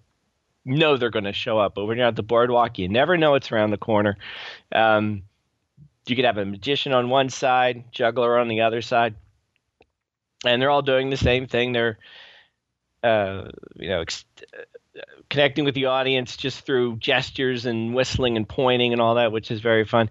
know 0.65 0.97
they're 0.97 1.09
going 1.11 1.25
to 1.25 1.33
show 1.33 1.59
up. 1.59 1.75
But 1.75 1.85
when 1.85 1.97
you're 1.97 2.07
at 2.07 2.15
the 2.15 2.23
boardwalk, 2.23 2.77
you 2.79 2.87
never 2.89 3.17
know 3.17 3.35
it's 3.35 3.51
around 3.51 3.71
the 3.71 3.77
corner. 3.77 4.17
Um, 4.71 5.23
you 6.07 6.15
could 6.15 6.25
have 6.25 6.37
a 6.37 6.45
magician 6.45 6.93
on 6.93 7.09
one 7.09 7.29
side, 7.29 7.85
juggler 7.91 8.39
on 8.39 8.49
the 8.49 8.61
other 8.61 8.81
side. 8.81 9.15
and 10.45 10.61
they're 10.61 10.69
all 10.69 10.81
doing 10.81 11.09
the 11.09 11.17
same 11.17 11.47
thing. 11.47 11.71
They're, 11.71 11.97
uh, 13.03 13.49
you 13.75 13.89
know, 13.89 14.01
ex- 14.01 14.25
connecting 15.29 15.65
with 15.65 15.75
the 15.75 15.85
audience 15.85 16.35
just 16.37 16.65
through 16.65 16.97
gestures 16.97 17.65
and 17.65 17.93
whistling 17.93 18.37
and 18.37 18.47
pointing 18.47 18.91
and 18.91 19.01
all 19.01 19.15
that, 19.15 19.31
which 19.31 19.51
is 19.51 19.61
very 19.61 19.85
fun. 19.85 20.09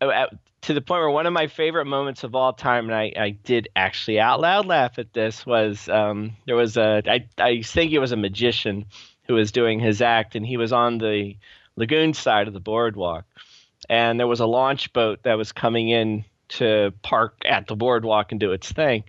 Uh, 0.00 0.10
at- 0.10 0.34
to 0.62 0.74
the 0.74 0.80
point 0.80 1.00
where 1.00 1.10
one 1.10 1.26
of 1.26 1.32
my 1.32 1.46
favorite 1.46 1.84
moments 1.84 2.24
of 2.24 2.34
all 2.34 2.52
time, 2.52 2.86
and 2.86 2.94
I, 2.94 3.12
I 3.16 3.30
did 3.30 3.68
actually 3.76 4.18
out 4.18 4.40
loud 4.40 4.66
laugh 4.66 4.98
at 4.98 5.12
this, 5.12 5.46
was 5.46 5.88
um, 5.88 6.32
there 6.46 6.56
was 6.56 6.76
a 6.76 7.00
I 7.06 7.26
I 7.38 7.62
think 7.62 7.92
it 7.92 8.00
was 8.00 8.12
a 8.12 8.16
magician 8.16 8.86
who 9.28 9.34
was 9.34 9.52
doing 9.52 9.78
his 9.78 10.02
act, 10.02 10.34
and 10.34 10.44
he 10.44 10.56
was 10.56 10.72
on 10.72 10.98
the 10.98 11.36
lagoon 11.76 12.12
side 12.12 12.48
of 12.48 12.54
the 12.54 12.60
boardwalk, 12.60 13.24
and 13.88 14.18
there 14.18 14.26
was 14.26 14.40
a 14.40 14.46
launch 14.46 14.92
boat 14.92 15.22
that 15.22 15.38
was 15.38 15.52
coming 15.52 15.90
in 15.90 16.24
to 16.48 16.92
park 17.02 17.36
at 17.44 17.68
the 17.68 17.76
boardwalk 17.76 18.32
and 18.32 18.40
do 18.40 18.50
its 18.52 18.70
thing, 18.70 19.04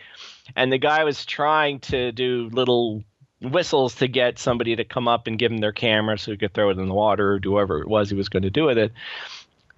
and 0.56 0.72
the 0.72 0.78
guy 0.78 1.04
was 1.04 1.26
trying 1.26 1.80
to 1.80 2.12
do 2.12 2.50
little 2.54 3.04
whistles 3.42 3.96
to 3.96 4.08
get 4.08 4.40
somebody 4.40 4.76
to 4.76 4.84
come 4.84 5.08
up 5.08 5.28
and 5.28 5.40
give 5.40 5.52
him 5.52 5.60
their 5.60 5.72
camera 5.72 6.18
so 6.18 6.32
he 6.32 6.38
could 6.38 6.54
throw 6.54 6.70
it 6.70 6.78
in 6.78 6.88
the 6.88 6.94
water 6.94 7.34
or 7.34 7.40
do 7.40 7.52
whatever 7.52 7.82
it 7.82 7.88
was 7.88 8.10
he 8.10 8.16
was 8.16 8.30
going 8.30 8.44
to 8.44 8.50
do 8.50 8.66
with 8.66 8.78
it. 8.78 8.92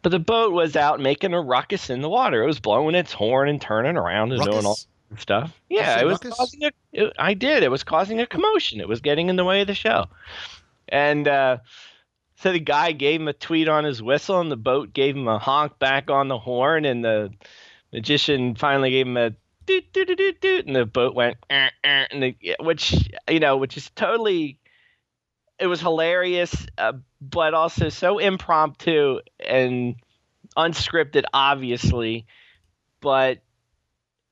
But 0.01 0.09
the 0.09 0.19
boat 0.19 0.51
was 0.51 0.75
out 0.75 0.99
making 0.99 1.33
a 1.33 1.41
ruckus 1.41 1.89
in 1.89 2.01
the 2.01 2.09
water. 2.09 2.41
It 2.41 2.47
was 2.47 2.59
blowing 2.59 2.95
its 2.95 3.13
horn 3.13 3.49
and 3.49 3.61
turning 3.61 3.97
around 3.97 4.31
and 4.33 4.41
doing 4.41 4.65
all 4.65 4.71
Ruckus? 4.71 4.87
stuff. 5.17 5.59
Yeah, 5.69 5.99
it 5.99 6.05
was 6.05 6.13
ruckus? 6.13 6.33
causing 6.35 6.63
a. 6.63 6.71
It, 6.91 7.13
I 7.19 7.35
did. 7.35 7.61
It 7.61 7.69
was 7.69 7.83
causing 7.83 8.19
a 8.19 8.25
commotion. 8.25 8.81
It 8.81 8.87
was 8.87 9.01
getting 9.01 9.29
in 9.29 9.35
the 9.35 9.45
way 9.45 9.61
of 9.61 9.67
the 9.67 9.75
show, 9.75 10.07
and 10.89 11.27
uh, 11.27 11.57
so 12.37 12.51
the 12.51 12.59
guy 12.59 12.93
gave 12.93 13.21
him 13.21 13.27
a 13.27 13.33
tweet 13.33 13.67
on 13.67 13.83
his 13.83 14.01
whistle, 14.01 14.39
and 14.39 14.51
the 14.51 14.57
boat 14.57 14.91
gave 14.91 15.15
him 15.15 15.27
a 15.27 15.37
honk 15.37 15.77
back 15.77 16.09
on 16.09 16.27
the 16.27 16.39
horn, 16.39 16.85
and 16.85 17.05
the 17.05 17.31
magician 17.93 18.55
finally 18.55 18.89
gave 18.89 19.05
him 19.05 19.17
a 19.17 19.33
doot 19.65 19.93
doot 19.93 20.17
doot 20.17 20.41
doot, 20.41 20.65
and 20.67 20.75
the 20.75 20.85
boat 20.85 21.15
went 21.15 21.37
"Eh, 21.49 21.69
eh," 21.83 22.05
and 22.11 22.23
the, 22.23 22.55
which 22.59 23.09
you 23.29 23.39
know, 23.39 23.57
which 23.57 23.77
is 23.77 23.89
totally. 23.95 24.57
It 25.59 25.67
was 25.67 25.79
hilarious, 25.79 26.65
uh, 26.79 26.93
but 27.21 27.53
also 27.53 27.89
so 27.89 28.17
impromptu 28.17 29.19
and 29.39 29.95
unscripted, 30.57 31.23
obviously, 31.33 32.25
but 32.99 33.39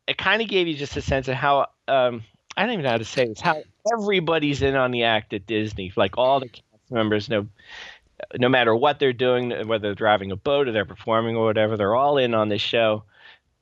it 0.07 0.17
kind 0.17 0.41
of 0.41 0.47
gave 0.47 0.67
you 0.67 0.73
just 0.73 0.97
a 0.97 1.01
sense 1.01 1.27
of 1.27 1.35
how 1.35 1.67
um, 1.87 2.23
I 2.57 2.63
don't 2.63 2.71
even 2.71 2.83
know 2.83 2.91
how 2.91 2.97
to 2.97 3.05
say 3.05 3.27
this. 3.27 3.39
How 3.39 3.61
everybody's 3.93 4.61
in 4.61 4.75
on 4.75 4.91
the 4.91 5.03
act 5.03 5.33
at 5.33 5.45
Disney, 5.45 5.93
like 5.95 6.17
all 6.17 6.39
the 6.39 6.49
cast 6.49 6.63
members, 6.89 7.29
no, 7.29 7.47
no 8.37 8.49
matter 8.49 8.75
what 8.75 8.99
they're 8.99 9.13
doing, 9.13 9.51
whether 9.67 9.89
they're 9.89 9.95
driving 9.95 10.31
a 10.31 10.35
boat 10.35 10.67
or 10.67 10.71
they're 10.71 10.85
performing 10.85 11.35
or 11.35 11.45
whatever, 11.45 11.77
they're 11.77 11.95
all 11.95 12.17
in 12.17 12.33
on 12.33 12.49
this 12.49 12.61
show, 12.61 13.03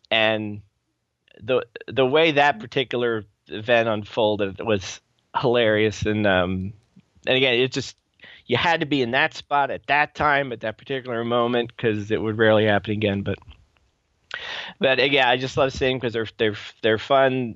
and 0.10 0.62
the 1.42 1.62
the 1.88 2.06
way 2.06 2.32
that 2.32 2.60
particular 2.60 3.26
event 3.48 3.88
unfolded 3.90 4.60
was 4.60 5.02
hilarious, 5.40 6.04
and 6.06 6.26
um, 6.28 6.74
and 7.26 7.38
again, 7.38 7.56
it 7.56 7.72
just 7.72 7.96
you 8.46 8.58
had 8.58 8.80
to 8.80 8.86
be 8.86 9.02
in 9.02 9.12
that 9.12 9.34
spot 9.34 9.72
at 9.72 9.86
that 9.88 10.16
time 10.16 10.52
at 10.52 10.62
that 10.62 10.78
particular 10.78 11.24
moment 11.24 11.72
because 11.76 12.12
it 12.12 12.22
would 12.22 12.38
rarely 12.38 12.66
happen 12.66 12.92
again. 12.92 13.22
But 13.22 13.38
but 14.80 15.00
again, 15.00 15.28
I 15.28 15.38
just 15.38 15.58
love 15.58 15.74
seeing 15.74 15.98
because 15.98 16.14
they're 16.14 16.28
they're 16.38 16.56
they're 16.82 16.98
fun. 16.98 17.56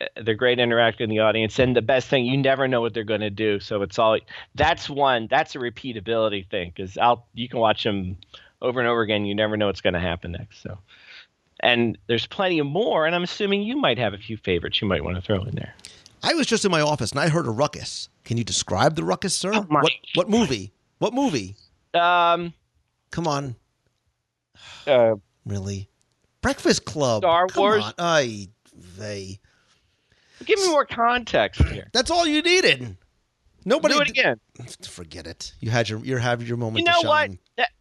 uh, 0.00 0.06
They're 0.22 0.34
great 0.34 0.58
interacting 0.58 1.08
with 1.08 1.16
the 1.16 1.20
audience, 1.20 1.58
and 1.58 1.76
the 1.76 1.82
best 1.82 2.08
thing 2.08 2.24
you 2.26 2.36
never 2.36 2.68
know 2.68 2.80
what 2.80 2.94
they're 2.94 3.04
going 3.04 3.20
to 3.20 3.30
do. 3.30 3.60
So 3.60 3.82
it's 3.82 3.98
all 3.98 4.18
that's 4.54 4.88
one 4.88 5.28
that's 5.30 5.54
a 5.54 5.58
repeatability 5.58 6.48
thing 6.48 6.72
because 6.74 6.98
I'll 6.98 7.26
you 7.34 7.48
can 7.48 7.58
watch 7.60 7.82
them 7.84 8.16
over 8.62 8.80
and 8.80 8.88
over 8.88 9.02
again. 9.02 9.24
You 9.26 9.34
never 9.34 9.56
know 9.56 9.66
what's 9.66 9.80
going 9.82 9.94
to 9.94 10.00
happen 10.00 10.32
next. 10.32 10.62
So 10.62 10.78
and 11.64 11.98
there's 12.06 12.26
plenty 12.26 12.58
of 12.60 12.66
more, 12.66 13.06
and 13.06 13.14
I'm 13.16 13.24
assuming 13.24 13.62
you 13.62 13.76
might 13.76 13.98
have 13.98 14.12
a 14.12 14.18
few 14.18 14.36
favorites 14.36 14.80
you 14.80 14.86
might 14.86 15.02
want 15.02 15.16
to 15.16 15.22
throw 15.22 15.42
in 15.42 15.54
there. 15.56 15.74
I 16.22 16.34
was 16.34 16.46
just 16.46 16.64
in 16.64 16.70
my 16.70 16.80
office 16.80 17.10
and 17.10 17.18
I 17.20 17.28
heard 17.28 17.46
a 17.46 17.50
ruckus. 17.50 18.08
Can 18.24 18.36
you 18.38 18.44
describe 18.44 18.94
the 18.94 19.04
ruckus, 19.04 19.34
sir? 19.34 19.50
Oh, 19.54 19.62
what 19.62 19.92
what 20.14 20.30
movie? 20.30 20.72
What 20.98 21.12
movie? 21.12 21.56
Um, 21.92 22.52
Come 23.10 23.26
on, 23.26 23.56
uh, 24.86 25.14
really? 25.46 25.88
Breakfast 26.42 26.84
Club. 26.84 27.22
Star 27.22 27.46
Come 27.46 27.60
Wars? 27.62 27.84
On. 27.84 27.92
Ay, 27.98 28.48
they. 28.98 29.38
give 30.44 30.58
me 30.60 30.68
more 30.68 30.84
context 30.84 31.62
here. 31.62 31.88
That's 31.92 32.10
all 32.10 32.26
you 32.26 32.42
needed. 32.42 32.96
Nobody. 33.64 33.94
Do 33.94 34.00
it 34.00 34.10
again. 34.10 34.40
Forget 34.82 35.26
it. 35.26 35.52
You 35.60 35.70
had 35.70 35.88
your 35.88 36.00
you 36.00 36.16
have 36.16 36.46
your 36.46 36.56
moment. 36.56 36.78
You 36.78 36.84
know 36.84 37.02
to 37.02 37.08
what? 37.08 37.30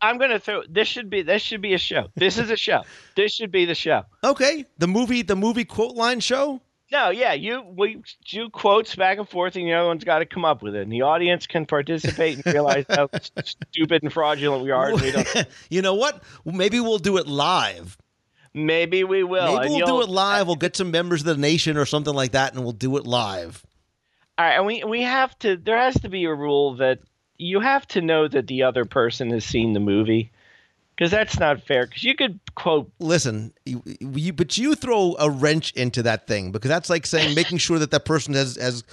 I'm 0.01 0.17
gonna 0.17 0.39
throw. 0.39 0.63
This 0.69 0.87
should 0.87 1.09
be. 1.09 1.21
This 1.21 1.41
should 1.41 1.61
be 1.61 1.73
a 1.73 1.77
show. 1.77 2.07
This 2.15 2.37
is 2.37 2.49
a 2.49 2.57
show. 2.57 2.83
This 3.15 3.33
should 3.33 3.51
be 3.51 3.65
the 3.65 3.75
show. 3.75 4.03
Okay, 4.23 4.65
the 4.79 4.87
movie 4.87 5.21
the 5.21 5.35
movie 5.35 5.65
quote 5.65 5.95
line 5.95 6.19
show. 6.19 6.61
No, 6.91 7.09
yeah, 7.09 7.33
you 7.33 7.63
we 7.75 8.03
do 8.29 8.49
quotes 8.49 8.95
back 8.95 9.17
and 9.17 9.27
forth, 9.27 9.55
and 9.55 9.67
the 9.67 9.73
other 9.73 9.87
one's 9.87 10.03
got 10.03 10.19
to 10.19 10.25
come 10.25 10.45
up 10.45 10.61
with 10.61 10.75
it, 10.75 10.81
and 10.83 10.91
the 10.91 11.01
audience 11.01 11.47
can 11.47 11.65
participate 11.65 12.37
and 12.37 12.53
realize 12.53 12.85
how 12.89 13.09
stupid 13.43 14.03
and 14.03 14.13
fraudulent 14.13 14.63
we 14.63 14.71
are. 14.71 14.93
We 14.95 15.11
don't. 15.11 15.47
you 15.69 15.81
know 15.81 15.95
what? 15.95 16.23
Maybe 16.45 16.79
we'll 16.79 16.99
do 16.99 17.17
it 17.17 17.27
live. 17.27 17.97
Maybe 18.53 19.03
we 19.03 19.23
will. 19.23 19.59
Maybe 19.59 19.69
we'll 19.69 19.87
do 19.87 20.01
it 20.01 20.09
live. 20.09 20.47
We'll 20.47 20.55
get 20.55 20.75
some 20.75 20.91
members 20.91 21.21
of 21.21 21.25
the 21.25 21.37
nation 21.37 21.77
or 21.77 21.85
something 21.85 22.13
like 22.13 22.33
that, 22.33 22.53
and 22.53 22.63
we'll 22.63 22.73
do 22.73 22.97
it 22.97 23.05
live. 23.05 23.63
All 24.43 24.49
right, 24.49 24.57
and 24.57 24.65
we 24.65 24.83
we 24.83 25.03
have 25.03 25.37
to. 25.39 25.55
There 25.55 25.77
has 25.77 25.95
to 26.01 26.09
be 26.09 26.25
a 26.25 26.33
rule 26.33 26.75
that 26.75 26.99
you 27.37 27.61
have 27.61 27.87
to 27.89 28.01
know 28.01 28.27
that 28.27 28.47
the 28.47 28.63
other 28.63 28.83
person 28.83 29.29
has 29.29 29.45
seen 29.45 29.71
the 29.71 29.79
movie, 29.79 30.33
because 30.95 31.11
that's 31.11 31.39
not 31.39 31.61
fair. 31.63 31.85
Because 31.85 32.03
you 32.03 32.13
could 32.13 32.41
quote. 32.53 32.91
Listen, 32.99 33.53
you, 33.65 33.81
you, 34.01 34.33
but 34.33 34.57
you 34.57 34.75
throw 34.75 35.15
a 35.17 35.29
wrench 35.29 35.71
into 35.73 36.03
that 36.03 36.27
thing 36.27 36.51
because 36.51 36.67
that's 36.67 36.89
like 36.89 37.05
saying 37.05 37.35
making 37.35 37.59
sure 37.59 37.79
that 37.79 37.91
that 37.91 38.03
person 38.03 38.33
has 38.33 38.57
has 38.57 38.83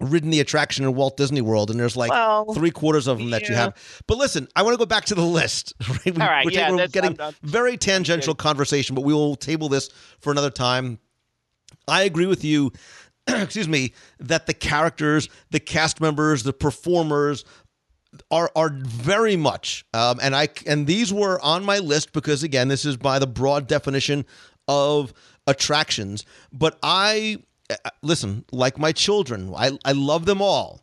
ridden 0.00 0.28
the 0.28 0.40
attraction 0.40 0.84
in 0.84 0.94
Walt 0.94 1.16
Disney 1.16 1.40
World, 1.40 1.70
and 1.70 1.80
there's 1.80 1.96
like 1.96 2.10
Well, 2.10 2.52
three 2.52 2.70
quarters 2.70 3.06
of 3.06 3.16
them 3.16 3.30
that 3.30 3.48
you 3.48 3.54
have. 3.54 3.74
But 4.06 4.18
listen, 4.18 4.48
I 4.54 4.64
want 4.64 4.74
to 4.74 4.78
go 4.78 4.84
back 4.84 5.06
to 5.06 5.14
the 5.14 5.24
list. 5.24 5.72
Right? 5.88 6.14
We, 6.14 6.20
All 6.20 6.28
right, 6.28 6.44
we're, 6.44 6.52
yeah, 6.52 6.70
we're 6.70 6.88
getting 6.88 7.16
very 7.42 7.78
tangential 7.78 8.34
conversation, 8.34 8.94
but 8.94 9.00
we 9.00 9.14
will 9.14 9.34
table 9.34 9.70
this 9.70 9.88
for 10.20 10.30
another 10.30 10.50
time. 10.50 10.98
I 11.88 12.02
agree 12.02 12.26
with 12.26 12.44
you. 12.44 12.72
excuse 13.42 13.68
me, 13.68 13.92
that 14.20 14.46
the 14.46 14.54
characters, 14.54 15.28
the 15.50 15.60
cast 15.60 16.00
members, 16.00 16.42
the 16.42 16.52
performers 16.52 17.44
are 18.30 18.50
are 18.56 18.70
very 18.70 19.36
much, 19.36 19.84
um, 19.92 20.18
and 20.22 20.34
I 20.34 20.48
and 20.66 20.86
these 20.86 21.12
were 21.12 21.40
on 21.42 21.64
my 21.64 21.78
list 21.78 22.12
because 22.12 22.42
again, 22.42 22.68
this 22.68 22.84
is 22.84 22.96
by 22.96 23.18
the 23.18 23.26
broad 23.26 23.66
definition 23.66 24.24
of 24.66 25.12
attractions. 25.46 26.24
But 26.52 26.78
I 26.82 27.38
uh, 27.70 27.90
listen, 28.02 28.44
like 28.50 28.78
my 28.78 28.92
children, 28.92 29.52
I 29.54 29.78
I 29.84 29.92
love 29.92 30.24
them 30.24 30.40
all, 30.40 30.80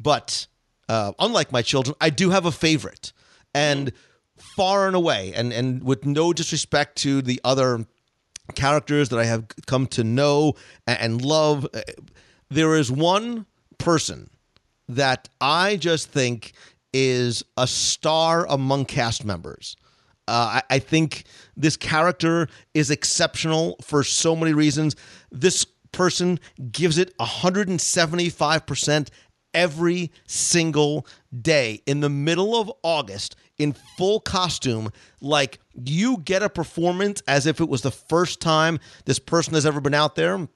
but 0.00 0.46
uh, 0.88 1.12
unlike 1.18 1.52
my 1.52 1.62
children, 1.62 1.94
I 2.00 2.10
do 2.10 2.30
have 2.30 2.44
a 2.44 2.52
favorite, 2.52 3.12
and 3.54 3.92
far 4.56 4.88
and 4.88 4.96
away, 4.96 5.32
and 5.34 5.52
and 5.52 5.82
with 5.84 6.04
no 6.04 6.32
disrespect 6.32 6.96
to 6.98 7.22
the 7.22 7.40
other 7.44 7.86
characters 8.54 9.08
that 9.08 9.18
I 9.18 9.24
have 9.24 9.46
come 9.66 9.86
to 9.88 10.04
know 10.04 10.54
and 10.86 11.24
love. 11.24 11.66
uh, 11.74 11.80
There 12.50 12.76
is 12.76 12.90
one 12.90 13.46
person 13.78 14.30
that 14.88 15.28
I 15.40 15.76
just 15.76 16.10
think 16.10 16.52
is 16.92 17.42
a 17.56 17.66
star 17.66 18.46
among 18.48 18.84
cast 18.84 19.24
members. 19.24 19.76
Uh, 20.28 20.60
I, 20.70 20.76
I 20.76 20.78
think 20.78 21.24
this 21.56 21.76
character 21.76 22.48
is 22.72 22.90
exceptional 22.90 23.76
for 23.82 24.02
so 24.04 24.36
many 24.36 24.52
reasons. 24.52 24.94
This 25.32 25.66
person 25.92 26.38
gives 26.70 26.98
it 26.98 27.16
175% 27.18 29.08
every 29.52 30.10
single 30.26 31.06
day 31.42 31.80
in 31.86 32.00
the 32.00 32.08
middle 32.08 32.60
of 32.60 32.72
August 32.82 33.36
in 33.58 33.72
full 33.96 34.20
costume. 34.20 34.90
Like 35.20 35.60
you 35.74 36.18
get 36.18 36.42
a 36.42 36.48
performance 36.48 37.22
as 37.26 37.46
if 37.46 37.60
it 37.60 37.68
was 37.68 37.82
the 37.82 37.90
first 37.90 38.40
time 38.40 38.80
this 39.04 39.18
person 39.18 39.54
has 39.54 39.66
ever 39.66 39.80
been 39.80 39.94
out 39.94 40.16
there. 40.16 40.48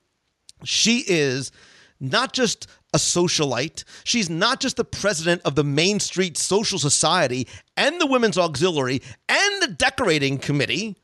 She 0.64 1.04
is 1.06 1.52
not 2.00 2.32
just 2.32 2.66
a 2.94 2.98
socialite. 2.98 3.84
She's 4.04 4.30
not 4.30 4.60
just 4.60 4.76
the 4.76 4.84
president 4.84 5.42
of 5.44 5.54
the 5.54 5.64
Main 5.64 6.00
Street 6.00 6.36
Social 6.36 6.78
Society 6.78 7.46
and 7.76 8.00
the 8.00 8.06
Women's 8.06 8.38
Auxiliary 8.38 9.02
and 9.28 9.62
the 9.62 9.68
decorating 9.68 10.38
committee, 10.38 10.96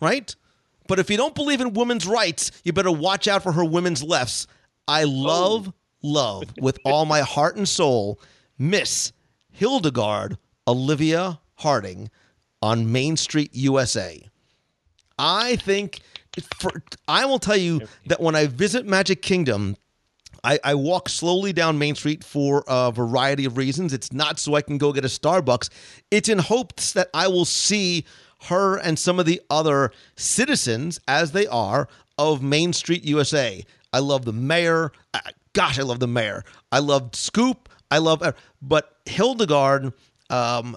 right? 0.00 0.34
But 0.88 0.98
if 0.98 1.10
you 1.10 1.16
don't 1.16 1.34
believe 1.34 1.60
in 1.60 1.74
women's 1.74 2.06
rights, 2.06 2.50
you 2.64 2.72
better 2.72 2.90
watch 2.90 3.28
out 3.28 3.42
for 3.42 3.52
her 3.52 3.64
women's 3.64 4.02
lefts. 4.02 4.46
I 4.88 5.04
love, 5.04 5.72
love 6.02 6.44
with 6.60 6.78
all 6.84 7.04
my 7.04 7.20
heart 7.20 7.56
and 7.56 7.68
soul 7.68 8.20
Miss 8.58 9.12
Hildegard 9.50 10.38
Olivia 10.68 11.40
Harding 11.56 12.10
on 12.60 12.92
Main 12.92 13.16
Street, 13.16 13.50
USA. 13.54 14.28
I 15.18 15.56
think 15.56 16.00
for 16.56 16.70
I 17.08 17.24
will 17.24 17.38
tell 17.38 17.56
you 17.56 17.80
that 18.06 18.20
when 18.20 18.36
I 18.36 18.46
visit 18.46 18.86
Magic 18.86 19.22
Kingdom, 19.22 19.76
I, 20.44 20.60
I 20.62 20.74
walk 20.74 21.08
slowly 21.08 21.52
down 21.52 21.78
Main 21.78 21.94
Street 21.94 22.22
for 22.22 22.64
a 22.68 22.92
variety 22.92 23.46
of 23.46 23.56
reasons. 23.56 23.92
It's 23.92 24.12
not 24.12 24.38
so 24.38 24.54
I 24.54 24.62
can 24.62 24.78
go 24.78 24.92
get 24.92 25.04
a 25.04 25.08
Starbucks. 25.08 25.70
It's 26.10 26.28
in 26.28 26.38
hopes 26.38 26.92
that 26.92 27.08
I 27.14 27.26
will 27.28 27.46
see 27.46 28.04
her 28.42 28.76
and 28.76 28.98
some 28.98 29.18
of 29.18 29.26
the 29.26 29.40
other 29.50 29.90
citizens 30.16 31.00
as 31.08 31.32
they 31.32 31.46
are 31.48 31.88
of 32.18 32.42
Main 32.42 32.72
Street 32.72 33.04
USA. 33.04 33.64
I 33.92 33.98
love 34.00 34.26
the 34.26 34.32
mayor. 34.32 34.92
Gosh, 35.54 35.78
I 35.78 35.82
love 35.82 35.98
the 35.98 36.06
mayor. 36.06 36.44
I 36.70 36.78
love 36.80 37.14
Scoop. 37.14 37.68
I 37.90 37.98
love, 37.98 38.22
but 38.60 38.98
Hildegard 39.06 39.94
um, 40.30 40.76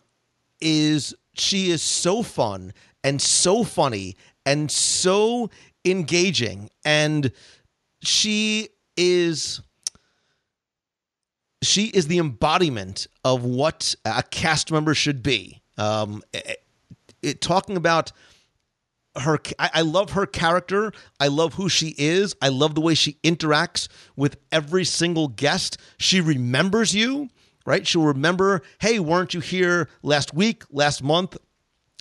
is 0.60 1.14
she 1.34 1.70
is 1.72 1.82
so 1.82 2.24
fun 2.24 2.74
and 3.04 3.22
so 3.22 3.64
funny 3.64 4.16
and 4.46 4.70
so 4.72 5.50
engaging, 5.86 6.70
and 6.86 7.32
she 8.04 8.70
is 8.98 9.62
she 11.64 11.86
is 11.88 12.08
the 12.08 12.18
embodiment 12.18 13.08
of 13.24 13.44
what 13.44 13.94
a 14.06 14.24
cast 14.24 14.72
member 14.72 14.94
should 14.96 15.22
be. 15.22 15.62
Um, 15.78 16.24
it, 16.34 16.64
it- 17.22 17.42
talking 17.42 17.78
about 17.78 18.12
her, 19.16 19.38
I, 19.60 19.70
I 19.76 19.82
love 19.82 20.12
her 20.12 20.26
character. 20.26 20.92
I 21.20 21.28
love 21.28 21.54
who 21.56 21.70
she 21.70 21.94
is. 21.98 22.36
I 22.42 22.48
love 22.50 22.74
the 22.76 22.82
way 22.82 22.96
she 22.96 23.18
interacts 23.24 23.88
with 24.16 24.38
every 24.52 24.86
single 24.86 25.28
guest. 25.28 25.78
She 25.98 26.20
remembers 26.22 26.96
you, 26.96 27.30
right? 27.65 27.86
She'll 27.86 28.04
remember, 28.04 28.62
hey, 28.80 29.00
weren't 29.00 29.34
you 29.34 29.39
here 29.39 29.89
last 30.04 30.34
week, 30.34 30.63
last 30.71 31.04
month, 31.04 31.38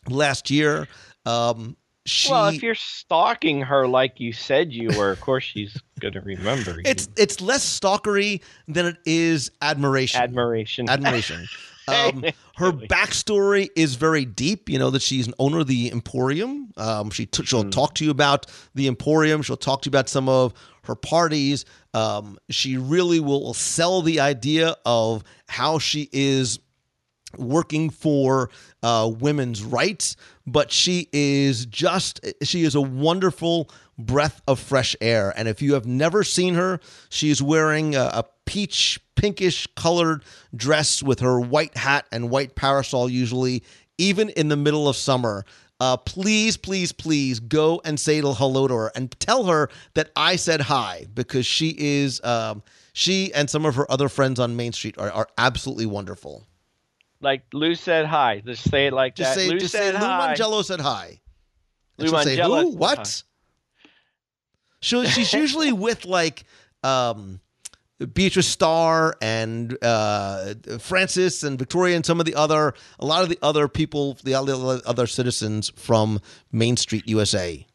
last 0.08 0.50
year? 0.50 0.88
Um, 1.26 1.76
she, 2.06 2.30
well, 2.30 2.48
if 2.48 2.62
you're 2.62 2.74
stalking 2.74 3.60
her 3.60 3.86
like 3.86 4.18
you 4.18 4.32
said 4.32 4.72
you 4.72 4.88
were, 4.96 5.10
of 5.10 5.20
course 5.20 5.44
she's 5.44 5.80
going 6.00 6.14
to 6.14 6.20
remember 6.20 6.72
you. 6.72 6.82
it's 6.86 7.08
it's 7.16 7.40
less 7.42 7.62
stalkery 7.78 8.40
than 8.66 8.86
it 8.86 8.96
is 9.04 9.50
admiration. 9.60 10.20
admiration. 10.20 10.88
admiration. 10.88 11.46
Um, 11.88 12.24
her 12.56 12.70
backstory 12.70 13.68
is 13.74 13.96
very 13.96 14.24
deep. 14.24 14.68
You 14.68 14.78
know 14.78 14.90
that 14.90 15.02
she's 15.02 15.26
an 15.26 15.34
owner 15.40 15.60
of 15.60 15.66
the 15.66 15.90
Emporium. 15.90 16.72
Um, 16.76 17.10
she 17.10 17.26
t- 17.26 17.44
she'll 17.44 17.68
talk 17.68 17.94
to 17.96 18.04
you 18.04 18.12
about 18.12 18.46
the 18.76 18.86
Emporium. 18.86 19.42
She'll 19.42 19.56
talk 19.56 19.82
to 19.82 19.86
you 19.88 19.90
about 19.90 20.08
some 20.08 20.28
of 20.28 20.54
her 20.90 20.96
parties. 20.96 21.64
Um, 21.94 22.38
she 22.50 22.76
really 22.76 23.20
will 23.20 23.54
sell 23.54 24.02
the 24.02 24.20
idea 24.20 24.76
of 24.84 25.24
how 25.48 25.78
she 25.78 26.08
is 26.12 26.58
working 27.38 27.90
for 27.90 28.50
uh, 28.82 29.10
women's 29.18 29.62
rights, 29.62 30.16
but 30.46 30.72
she 30.72 31.08
is 31.12 31.64
just 31.66 32.20
she 32.42 32.64
is 32.64 32.74
a 32.74 32.80
wonderful 32.80 33.70
breath 33.96 34.42
of 34.48 34.58
fresh 34.58 34.96
air. 35.00 35.32
And 35.36 35.46
if 35.46 35.62
you 35.62 35.74
have 35.74 35.86
never 35.86 36.24
seen 36.24 36.54
her, 36.54 36.80
she 37.08 37.30
is 37.30 37.40
wearing 37.40 37.94
a, 37.94 38.10
a 38.12 38.24
peach 38.46 38.98
pinkish 39.14 39.68
colored 39.76 40.24
dress 40.54 41.02
with 41.02 41.20
her 41.20 41.38
white 41.38 41.76
hat 41.76 42.06
and 42.10 42.30
white 42.30 42.56
parasol, 42.56 43.08
usually 43.08 43.62
even 43.96 44.30
in 44.30 44.48
the 44.48 44.56
middle 44.56 44.88
of 44.88 44.96
summer. 44.96 45.44
Uh, 45.80 45.96
please, 45.96 46.58
please, 46.58 46.92
please 46.92 47.40
go 47.40 47.80
and 47.86 47.98
say 47.98 48.20
hello 48.20 48.68
to 48.68 48.74
her 48.74 48.92
and 48.94 49.10
tell 49.18 49.44
her 49.46 49.70
that 49.94 50.10
I 50.14 50.36
said 50.36 50.60
hi 50.60 51.06
because 51.14 51.46
she 51.46 51.74
is 51.78 52.22
um, 52.22 52.62
she 52.92 53.32
and 53.32 53.48
some 53.48 53.64
of 53.64 53.74
her 53.76 53.90
other 53.90 54.10
friends 54.10 54.38
on 54.38 54.56
Main 54.56 54.72
Street 54.72 54.98
are, 54.98 55.10
are 55.10 55.28
absolutely 55.38 55.86
wonderful. 55.86 56.46
like 57.22 57.44
Lou 57.54 57.74
said 57.74 58.04
hi. 58.04 58.42
Just 58.44 58.70
say 58.70 58.88
it 58.88 58.92
like 58.92 59.14
Just 59.14 59.34
that. 59.34 59.40
say, 59.40 59.48
Lou 59.48 59.58
just 59.58 59.72
said 59.72 59.94
say, 59.94 60.00
Lou 60.00 60.06
hi. 60.06 60.34
Mongello 60.34 60.62
said 60.62 60.80
hi. 60.80 61.18
And 61.98 62.10
Lou 62.10 62.22
say, 62.22 62.36
Mongello 62.36 62.62
who? 62.62 62.70
said 62.72 62.78
What? 62.78 63.22
She'll, 64.82 65.04
she's 65.04 65.32
usually 65.42 65.72
with 65.72 66.04
like 66.04 66.44
um, 66.82 67.40
Beatrice 68.06 68.46
Starr 68.46 69.16
and 69.20 69.76
uh, 69.82 70.54
Francis 70.78 71.42
and 71.42 71.58
Victoria 71.58 71.96
and 71.96 72.06
some 72.06 72.20
of 72.20 72.26
the 72.26 72.34
other, 72.34 72.74
a 72.98 73.06
lot 73.06 73.22
of 73.22 73.28
the 73.28 73.38
other 73.42 73.68
people, 73.68 74.18
the 74.24 74.34
other, 74.34 75.06
citizens 75.06 75.70
from 75.76 76.20
Main 76.52 76.76
Street, 76.76 77.06
USA. 77.06 77.66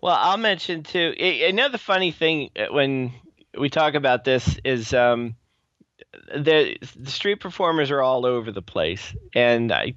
Well, 0.00 0.16
I'll 0.18 0.36
mention 0.36 0.82
too. 0.82 1.14
Another 1.18 1.78
funny 1.78 2.10
thing 2.10 2.50
uh, 2.56 2.66
when 2.70 3.12
we 3.58 3.68
talk 3.70 3.94
about 3.94 4.24
this 4.24 4.58
is 4.64 4.92
um, 4.94 5.36
the 6.34 6.76
the 6.96 7.10
street 7.10 7.40
performers 7.40 7.90
are 7.90 8.00
all 8.00 8.26
over 8.26 8.50
the 8.50 8.62
place, 8.62 9.14
and 9.34 9.72
I 9.72 9.94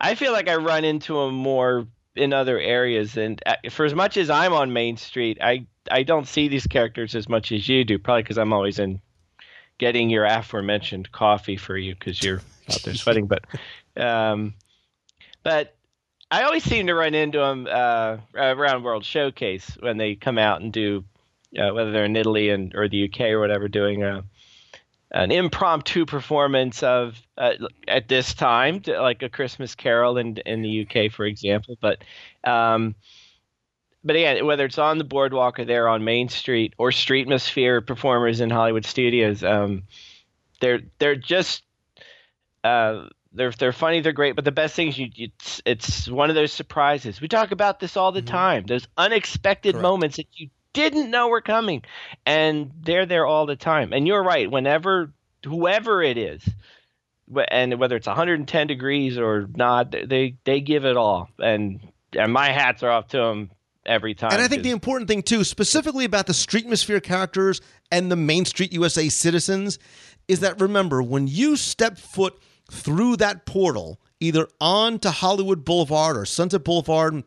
I 0.00 0.14
feel 0.14 0.32
like 0.32 0.48
I 0.48 0.56
run 0.56 0.84
into 0.84 1.14
them 1.14 1.34
more 1.34 1.86
in 2.14 2.32
other 2.32 2.58
areas. 2.58 3.16
And 3.16 3.40
uh, 3.46 3.56
for 3.70 3.84
as 3.84 3.94
much 3.94 4.16
as 4.16 4.30
I'm 4.30 4.52
on 4.52 4.72
Main 4.72 4.96
Street, 4.96 5.38
I 5.40 5.66
I 5.90 6.02
don't 6.02 6.26
see 6.26 6.48
these 6.48 6.66
characters 6.66 7.14
as 7.14 7.28
much 7.28 7.52
as 7.52 7.68
you 7.68 7.84
do. 7.84 7.98
Probably 7.98 8.22
because 8.22 8.38
I'm 8.38 8.52
always 8.52 8.78
in 8.78 9.00
getting 9.78 10.10
your 10.10 10.24
aforementioned 10.24 11.12
coffee 11.12 11.56
for 11.56 11.76
you 11.76 11.94
because 11.94 12.22
you're 12.22 12.40
out 12.70 12.82
there 12.82 12.94
sweating. 12.94 13.26
But 13.26 13.44
um, 13.96 14.54
but 15.42 15.76
I 16.30 16.42
always 16.42 16.64
seem 16.64 16.86
to 16.88 16.94
run 16.94 17.14
into 17.14 17.38
them 17.38 17.68
uh, 17.70 18.18
around 18.34 18.82
World 18.82 19.04
Showcase 19.04 19.76
when 19.80 19.96
they 19.96 20.16
come 20.16 20.38
out 20.38 20.60
and 20.60 20.72
do, 20.72 21.04
uh, 21.58 21.72
whether 21.72 21.92
they're 21.92 22.04
in 22.04 22.16
Italy 22.16 22.50
and 22.50 22.74
or 22.74 22.88
the 22.88 23.04
UK 23.04 23.20
or 23.30 23.40
whatever, 23.40 23.68
doing 23.68 24.02
a 24.02 24.24
an 25.12 25.30
impromptu 25.30 26.04
performance 26.04 26.82
of 26.82 27.20
uh, 27.38 27.52
at 27.86 28.08
this 28.08 28.34
time, 28.34 28.82
like 28.86 29.22
a 29.22 29.28
Christmas 29.28 29.74
Carol 29.74 30.18
in 30.18 30.36
in 30.38 30.62
the 30.62 30.86
UK, 30.86 31.12
for 31.12 31.24
example. 31.24 31.76
But 31.80 32.02
um, 32.42 32.96
but 34.06 34.14
again, 34.14 34.46
whether 34.46 34.64
it's 34.64 34.78
on 34.78 34.98
the 34.98 35.04
boardwalk 35.04 35.58
or 35.58 35.64
there 35.64 35.88
on 35.88 36.04
Main 36.04 36.28
Street 36.28 36.74
or 36.78 36.90
Streetmosphere 36.90 37.84
performers 37.84 38.40
in 38.40 38.50
Hollywood 38.50 38.86
studios, 38.86 39.42
um, 39.42 39.82
they're 40.60 40.80
they're 40.98 41.16
just 41.16 41.64
uh, 42.62 43.08
they're 43.32 43.50
they're 43.50 43.72
funny, 43.72 44.00
they're 44.00 44.12
great, 44.12 44.36
but 44.36 44.44
the 44.44 44.52
best 44.52 44.76
thing 44.76 44.88
is 44.88 44.98
you, 44.98 45.08
you 45.12 45.28
it's, 45.40 45.62
it's 45.66 46.08
one 46.08 46.30
of 46.30 46.36
those 46.36 46.52
surprises. 46.52 47.20
We 47.20 47.26
talk 47.26 47.50
about 47.50 47.80
this 47.80 47.96
all 47.96 48.12
the 48.12 48.22
time. 48.22 48.64
Those 48.64 48.86
unexpected 48.96 49.72
Correct. 49.72 49.82
moments 49.82 50.16
that 50.18 50.26
you 50.34 50.50
didn't 50.72 51.10
know 51.10 51.26
were 51.26 51.40
coming, 51.40 51.82
and 52.24 52.70
they're 52.80 53.06
there 53.06 53.26
all 53.26 53.46
the 53.46 53.56
time. 53.56 53.92
And 53.92 54.06
you're 54.06 54.22
right. 54.22 54.48
Whenever 54.48 55.12
whoever 55.44 56.00
it 56.00 56.16
is, 56.16 56.48
and 57.48 57.80
whether 57.80 57.96
it's 57.96 58.06
110 58.06 58.66
degrees 58.68 59.18
or 59.18 59.48
not, 59.52 59.90
they 59.90 60.36
they 60.44 60.60
give 60.60 60.84
it 60.84 60.96
all. 60.96 61.28
And 61.40 61.80
and 62.12 62.32
my 62.32 62.52
hats 62.52 62.84
are 62.84 62.90
off 62.90 63.08
to 63.08 63.18
them 63.18 63.50
every 63.86 64.14
time. 64.14 64.30
And 64.32 64.42
I 64.42 64.48
think 64.48 64.62
the 64.62 64.70
important 64.70 65.08
thing 65.08 65.22
too, 65.22 65.44
specifically 65.44 66.04
about 66.04 66.26
the 66.26 66.32
Streetmosphere 66.32 67.02
characters 67.02 67.60
and 67.90 68.10
the 68.10 68.16
Main 68.16 68.44
Street 68.44 68.72
USA 68.72 69.08
citizens, 69.08 69.78
is 70.28 70.40
that 70.40 70.60
remember 70.60 71.02
when 71.02 71.26
you 71.26 71.56
step 71.56 71.98
foot 71.98 72.38
through 72.70 73.16
that 73.16 73.46
portal, 73.46 74.00
either 74.20 74.48
onto 74.60 75.08
Hollywood 75.08 75.64
Boulevard 75.64 76.16
or 76.16 76.24
Sunset 76.24 76.64
Boulevard, 76.64 77.22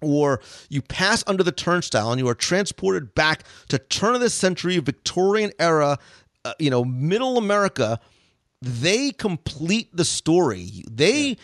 or 0.00 0.40
you 0.68 0.82
pass 0.82 1.24
under 1.26 1.42
the 1.42 1.52
turnstile 1.52 2.12
and 2.12 2.20
you 2.20 2.28
are 2.28 2.34
transported 2.34 3.14
back 3.14 3.44
to 3.68 3.78
turn 3.78 4.14
of 4.14 4.20
the 4.20 4.30
century 4.30 4.78
Victorian 4.78 5.52
era, 5.58 5.98
uh, 6.44 6.52
you 6.58 6.70
know, 6.70 6.84
middle 6.84 7.38
America. 7.38 7.98
They 8.60 9.12
complete 9.12 9.94
the 9.94 10.04
story. 10.04 10.84
They 10.90 11.36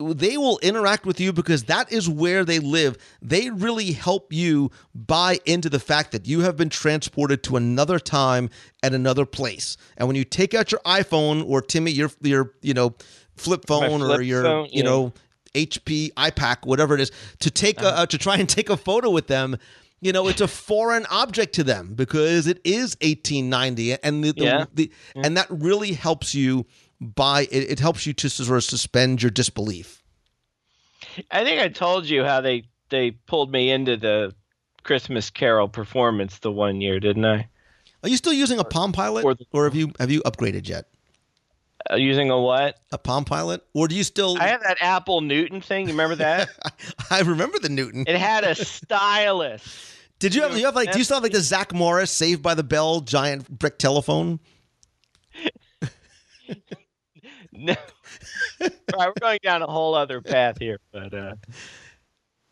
they 0.00 0.36
will 0.38 0.58
interact 0.62 1.04
with 1.04 1.20
you 1.20 1.32
because 1.32 1.64
that 1.64 1.92
is 1.92 2.08
where 2.08 2.44
they 2.44 2.58
live. 2.58 2.96
They 3.20 3.50
really 3.50 3.92
help 3.92 4.32
you 4.32 4.70
buy 4.94 5.38
into 5.44 5.68
the 5.68 5.78
fact 5.78 6.12
that 6.12 6.26
you 6.26 6.40
have 6.40 6.56
been 6.56 6.70
transported 6.70 7.42
to 7.44 7.56
another 7.56 7.98
time 7.98 8.48
at 8.82 8.94
another 8.94 9.26
place. 9.26 9.76
And 9.98 10.08
when 10.08 10.16
you 10.16 10.24
take 10.24 10.54
out 10.54 10.72
your 10.72 10.80
iPhone 10.86 11.46
or 11.46 11.60
Timmy 11.60 11.90
your 11.90 12.10
your 12.22 12.54
you 12.62 12.72
know 12.74 12.94
flip 13.36 13.66
phone 13.66 14.00
or 14.02 14.22
your 14.22 14.42
phone, 14.42 14.64
you 14.72 14.82
yeah. 14.82 14.90
know 14.90 15.12
HP 15.54 16.12
iPAQ 16.14 16.64
whatever 16.66 16.94
it 16.94 17.00
is 17.00 17.10
to 17.40 17.50
take 17.50 17.78
Uh-huh. 17.82 17.88
a, 17.88 18.02
uh, 18.02 18.06
to 18.06 18.16
try 18.18 18.36
and 18.36 18.48
take 18.48 18.70
a 18.70 18.76
photo 18.76 19.10
with 19.10 19.26
them. 19.26 19.56
You 20.02 20.12
know, 20.12 20.28
it's 20.28 20.40
a 20.40 20.48
foreign 20.48 21.04
object 21.10 21.54
to 21.56 21.64
them 21.64 21.92
because 21.94 22.46
it 22.46 22.58
is 22.64 22.96
1890, 23.02 24.02
and 24.02 24.24
the, 24.24 24.32
the, 24.32 24.44
Yeah. 24.44 24.64
the 24.72 24.90
and 25.14 25.36
that 25.36 25.46
really 25.50 25.92
helps 25.92 26.34
you 26.34 26.64
buy. 27.00 27.42
It, 27.50 27.70
it 27.70 27.80
helps 27.80 28.06
you 28.06 28.12
to 28.14 28.28
sort 28.28 28.56
of 28.58 28.64
suspend 28.64 29.22
your 29.22 29.30
disbelief. 29.30 30.02
I 31.30 31.44
think 31.44 31.60
I 31.60 31.68
told 31.68 32.06
you 32.06 32.24
how 32.24 32.40
they 32.40 32.64
they 32.90 33.12
pulled 33.12 33.50
me 33.50 33.70
into 33.70 33.96
the 33.96 34.34
Christmas 34.82 35.30
Carol 35.30 35.68
performance 35.68 36.38
the 36.38 36.52
one 36.52 36.80
year, 36.80 37.00
didn't 37.00 37.24
I? 37.24 37.48
Are 38.02 38.08
you 38.08 38.16
still 38.16 38.32
using 38.32 38.58
a 38.58 38.64
Palm 38.64 38.92
Pilot, 38.92 39.24
Or 39.24 39.34
the- 39.34 39.44
or 39.52 39.64
have 39.64 39.74
you 39.74 39.92
have 39.98 40.10
you 40.10 40.22
upgraded 40.22 40.68
yet? 40.68 40.86
Uh, 41.90 41.96
using 41.96 42.30
a 42.30 42.38
what? 42.38 42.78
A 42.92 42.98
Palm 42.98 43.24
Pilot, 43.24 43.62
or 43.72 43.88
do 43.88 43.94
you 43.94 44.04
still? 44.04 44.36
I 44.38 44.48
have 44.48 44.62
that 44.62 44.76
Apple 44.80 45.22
Newton 45.22 45.60
thing. 45.62 45.86
You 45.86 45.92
remember 45.92 46.16
that? 46.16 46.48
I 47.10 47.20
remember 47.22 47.58
the 47.58 47.70
Newton. 47.70 48.04
it 48.06 48.16
had 48.16 48.44
a 48.44 48.54
stylus. 48.54 49.96
Did 50.18 50.34
you 50.34 50.42
have? 50.42 50.56
You 50.56 50.66
have 50.66 50.74
like? 50.74 50.92
Do 50.92 50.98
you 50.98 51.04
still 51.04 51.16
have 51.16 51.22
like 51.22 51.32
the 51.32 51.40
Zach 51.40 51.72
Morris 51.72 52.10
Saved 52.10 52.42
by 52.42 52.54
the 52.54 52.62
Bell 52.62 53.00
giant 53.00 53.48
brick 53.48 53.78
telephone? 53.78 54.40
No. 57.60 57.74
right, 58.60 58.72
we're 58.98 59.12
going 59.20 59.38
down 59.42 59.62
a 59.62 59.66
whole 59.66 59.94
other 59.94 60.20
path 60.22 60.56
here, 60.58 60.78
but 60.92 61.12
uh, 61.12 61.34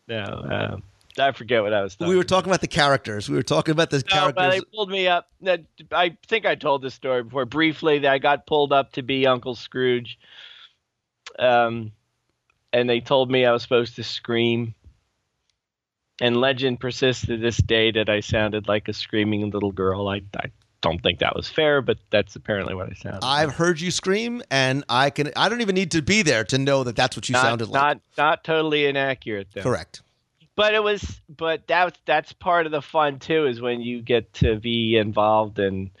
no, 0.07 0.23
um, 0.23 0.83
I 1.17 1.31
forget 1.31 1.63
what 1.63 1.73
I 1.73 1.81
was 1.81 1.95
talking. 1.95 2.09
We 2.09 2.15
were 2.15 2.23
talking 2.23 2.49
about 2.49 2.61
the 2.61 2.67
characters. 2.67 3.27
We 3.27 3.35
were 3.35 3.43
talking 3.43 3.71
about 3.71 3.89
the 3.89 4.03
No, 4.09 4.31
but 4.31 4.35
they 4.35 4.41
characters. 4.41 4.65
pulled 4.73 4.89
me 4.89 5.07
up. 5.07 5.29
I 5.91 6.17
think 6.27 6.45
I 6.45 6.55
told 6.55 6.81
this 6.81 6.93
story 6.93 7.23
before. 7.23 7.45
Briefly, 7.45 7.99
that 7.99 8.11
I 8.11 8.19
got 8.19 8.45
pulled 8.45 8.71
up 8.71 8.93
to 8.93 9.01
be 9.01 9.25
Uncle 9.25 9.55
Scrooge, 9.55 10.19
um, 11.39 11.91
and 12.71 12.89
they 12.89 12.99
told 12.99 13.31
me 13.31 13.45
I 13.45 13.51
was 13.51 13.63
supposed 13.63 13.95
to 13.95 14.03
scream. 14.03 14.75
And 16.21 16.35
legend 16.35 16.81
persists 16.81 17.25
to 17.27 17.37
this 17.37 17.55
day 17.55 17.91
that 17.91 18.09
I 18.09 18.19
sounded 18.19 18.67
like 18.67 18.89
a 18.89 18.93
screaming 18.93 19.49
little 19.51 19.71
girl. 19.71 20.09
I, 20.09 20.21
I 20.35 20.51
don't 20.81 21.01
think 21.01 21.19
that 21.19 21.35
was 21.35 21.49
fair, 21.49 21.81
but 21.81 21.97
that's 22.09 22.35
apparently 22.35 22.73
what 22.73 22.89
I 22.89 22.93
sounded. 22.93 23.23
I've 23.23 23.53
heard 23.53 23.81
you 23.81 23.91
scream, 23.91 24.41
and 24.49 24.83
I 24.87 25.09
can. 25.09 25.31
I 25.35 25.49
don't 25.49 25.61
even 25.61 25.75
need 25.75 25.91
to 25.91 26.01
be 26.01 26.21
there 26.21 26.43
to 26.45 26.57
know 26.57 26.83
that 26.83 26.95
that's 26.95 27.15
what 27.15 27.27
you 27.29 27.33
not, 27.33 27.41
sounded 27.41 27.69
like. 27.69 27.81
Not 27.81 28.01
not 28.17 28.43
totally 28.43 28.85
inaccurate 28.85 29.47
though. 29.53 29.61
Correct. 29.61 30.01
But 30.55 30.73
it 30.73 30.83
was 30.83 31.21
but 31.29 31.67
that 31.67 31.97
that's 32.05 32.33
part 32.33 32.65
of 32.65 32.71
the 32.71 32.81
fun 32.81 33.19
too 33.19 33.45
is 33.45 33.61
when 33.61 33.81
you 33.81 34.01
get 34.01 34.33
to 34.35 34.57
be 34.57 34.97
involved 34.97 35.59
and 35.59 35.91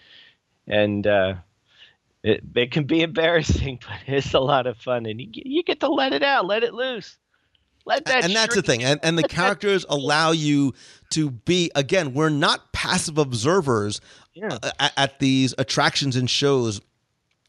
and 0.67 1.05
uh 1.05 1.35
it, 2.23 2.41
it 2.55 2.71
can 2.71 2.83
be 2.83 3.01
embarrassing, 3.03 3.79
but 3.81 4.13
it's 4.13 4.33
a 4.33 4.39
lot 4.39 4.67
of 4.67 4.77
fun, 4.77 5.05
and 5.05 5.21
you 5.21 5.27
get, 5.27 5.45
you 5.45 5.63
get 5.63 5.79
to 5.79 5.89
let 5.89 6.13
it 6.13 6.23
out, 6.23 6.45
let 6.45 6.63
it 6.63 6.73
loose, 6.73 7.17
let 7.89 8.05
that. 8.05 8.23
and 8.23 8.35
that's 8.35 8.55
the 8.55 8.61
thing 8.61 8.83
and, 8.83 8.99
and 9.03 9.17
the 9.17 9.23
characters 9.27 9.85
allow 9.89 10.31
you 10.31 10.73
to 11.09 11.31
be 11.31 11.71
again 11.75 12.13
we're 12.13 12.29
not 12.29 12.71
passive 12.71 13.17
observers 13.17 13.99
Yeah. 14.39 14.57
at, 14.79 14.93
at 14.97 15.19
these 15.19 15.53
attractions 15.57 16.15
and 16.15 16.29
shows 16.29 16.81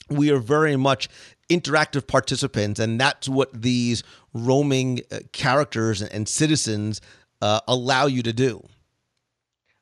we 0.09 0.31
are 0.31 0.39
very 0.41 0.77
much 0.77 1.09
interactive 1.49 2.07
participants 2.07 2.81
and 2.81 3.01
that's 3.01 3.29
what 3.29 3.49
these 3.63 4.03
roaming 4.35 5.01
uh, 5.13 5.19
characters 5.33 6.03
and, 6.03 6.13
and 6.13 6.29
citizens 6.29 7.01
uh, 7.43 7.61
allow 7.69 8.07
you 8.07 8.23
to 8.23 8.33
do 8.33 8.63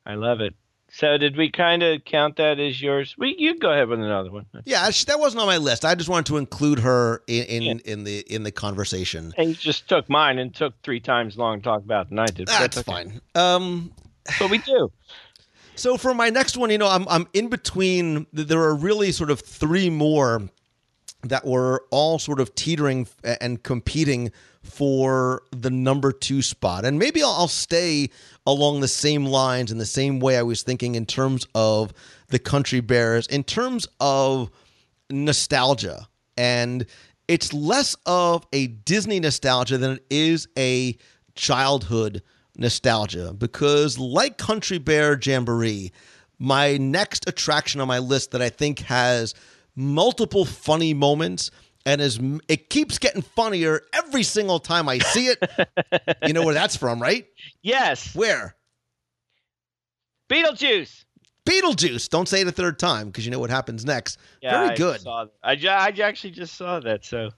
I 0.06 0.14
love 0.14 0.40
it. 0.40 0.54
So 0.90 1.18
did 1.18 1.36
we 1.36 1.50
kind 1.50 1.82
of 1.82 2.02
count 2.06 2.36
that 2.36 2.58
as 2.58 2.80
yours? 2.80 3.14
We 3.18 3.36
you 3.38 3.58
go 3.58 3.70
ahead 3.70 3.88
with 3.88 4.00
another 4.00 4.30
one. 4.30 4.46
yeah 4.64 4.90
that 5.06 5.20
wasn't 5.20 5.42
on 5.42 5.46
my 5.46 5.58
list 5.58 5.84
i 5.84 5.94
just 5.94 6.08
wanted 6.08 6.24
to 6.26 6.38
include 6.38 6.78
her 6.78 7.22
in 7.26 7.44
in, 7.62 7.78
in 7.80 8.04
the 8.04 8.20
in 8.34 8.42
the 8.42 8.50
conversation 8.50 9.34
And 9.36 9.50
you 9.50 9.54
just 9.54 9.86
took 9.88 10.08
mine 10.08 10.38
and 10.38 10.54
took 10.54 10.80
three 10.82 11.00
times 11.00 11.36
long 11.36 11.58
to 11.60 11.62
talk 11.64 11.82
about 11.82 12.08
than 12.08 12.18
I 12.18 12.26
did. 12.26 12.46
but 12.46 12.58
that's 12.58 12.78
okay. 12.78 12.90
fine 12.90 13.20
um 13.34 13.92
But 14.38 14.50
we 14.50 14.58
do. 14.58 14.90
So 15.78 15.96
for 15.96 16.12
my 16.12 16.28
next 16.28 16.56
one, 16.56 16.70
you 16.70 16.78
know, 16.78 16.88
I'm 16.88 17.06
I'm 17.08 17.28
in 17.32 17.48
between. 17.48 18.26
There 18.32 18.60
are 18.60 18.74
really 18.74 19.12
sort 19.12 19.30
of 19.30 19.38
three 19.38 19.90
more 19.90 20.42
that 21.22 21.46
were 21.46 21.84
all 21.92 22.18
sort 22.18 22.40
of 22.40 22.52
teetering 22.56 23.06
and 23.22 23.62
competing 23.62 24.32
for 24.64 25.42
the 25.52 25.70
number 25.70 26.10
two 26.10 26.42
spot, 26.42 26.84
and 26.84 26.98
maybe 26.98 27.22
I'll, 27.22 27.30
I'll 27.30 27.48
stay 27.48 28.10
along 28.44 28.80
the 28.80 28.88
same 28.88 29.24
lines 29.24 29.70
in 29.70 29.78
the 29.78 29.86
same 29.86 30.18
way 30.18 30.36
I 30.36 30.42
was 30.42 30.64
thinking 30.64 30.96
in 30.96 31.06
terms 31.06 31.46
of 31.54 31.92
the 32.26 32.40
Country 32.40 32.80
Bears, 32.80 33.28
in 33.28 33.44
terms 33.44 33.86
of 34.00 34.50
nostalgia, 35.10 36.08
and 36.36 36.86
it's 37.28 37.52
less 37.52 37.94
of 38.04 38.44
a 38.52 38.66
Disney 38.66 39.20
nostalgia 39.20 39.78
than 39.78 39.92
it 39.92 40.04
is 40.10 40.48
a 40.58 40.96
childhood 41.36 42.14
nostalgia 42.14 42.37
because 42.60 43.98
like 43.98 44.36
country 44.38 44.78
bear 44.78 45.18
jamboree 45.20 45.92
my 46.38 46.76
next 46.76 47.28
attraction 47.28 47.80
on 47.80 47.88
my 47.88 47.98
list 47.98 48.32
that 48.32 48.42
i 48.42 48.48
think 48.48 48.80
has 48.80 49.34
multiple 49.76 50.44
funny 50.44 50.92
moments 50.92 51.50
and 51.86 52.00
is 52.00 52.18
it 52.48 52.68
keeps 52.68 52.98
getting 52.98 53.22
funnier 53.22 53.82
every 53.94 54.22
single 54.22 54.58
time 54.58 54.88
i 54.88 54.98
see 54.98 55.28
it. 55.28 55.38
You 56.26 56.32
know 56.32 56.44
where 56.44 56.52
that's 56.52 56.76
from 56.76 57.00
right? 57.00 57.26
Yes, 57.62 58.14
where? 58.14 58.54
Beetlejuice. 60.28 61.04
beetlejuice. 61.46 62.08
Don't 62.08 62.28
say 62.28 62.40
it 62.42 62.48
a 62.48 62.52
third 62.52 62.78
time 62.78 63.06
because 63.06 63.24
you 63.24 63.30
know 63.30 63.38
what 63.38 63.50
happens 63.50 63.84
next. 63.84 64.18
Yeah, 64.42 64.50
very 64.50 64.70
I 64.70 64.76
good. 64.76 65.06
I, 65.42 65.56
ju- 65.56 65.68
I 65.68 65.94
actually 66.02 66.32
just 66.32 66.56
saw 66.56 66.80
that. 66.80 67.04
So, 67.04 67.30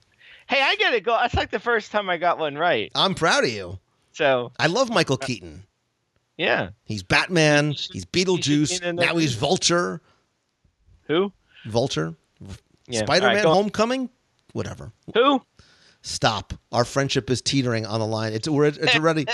hey, 0.49 0.61
I 0.61 0.75
gotta 0.77 0.99
go. 0.99 1.13
That's 1.13 1.35
like 1.35 1.51
the 1.51 1.59
first 1.59 1.91
time 1.91 2.09
I 2.09 2.17
got 2.17 2.37
one 2.39 2.57
right. 2.57 2.91
i'm 2.95 3.13
proud 3.13 3.43
of 3.45 3.51
you 3.51 3.79
So, 4.13 4.51
i 4.59 4.67
love 4.67 4.89
michael 4.89 5.17
uh, 5.21 5.25
keaton 5.25 5.63
yeah. 6.37 6.69
he's 6.83 7.03
batman 7.03 7.71
he's 7.71 8.05
beetlejuice 8.05 8.81
be 8.81 8.87
in 8.87 8.95
now 8.95 9.15
he's 9.15 9.35
vulture 9.35 10.01
Who? 11.07 11.31
vulture 11.65 12.15
Yeah. 12.87 13.01
spider-man 13.01 13.35
right, 13.35 13.45
homecoming 13.45 14.09
whatever 14.53 14.91
Who? 15.13 15.41
stop. 16.01 16.53
Our 16.71 16.85
friendship 16.85 17.29
is 17.29 17.41
teetering 17.41 17.85
on 17.85 17.99
the 17.99 18.07
line. 18.07 18.33
It's 18.33 18.47
we're, 18.47 18.65
it's 18.65 18.95
already. 18.95 19.27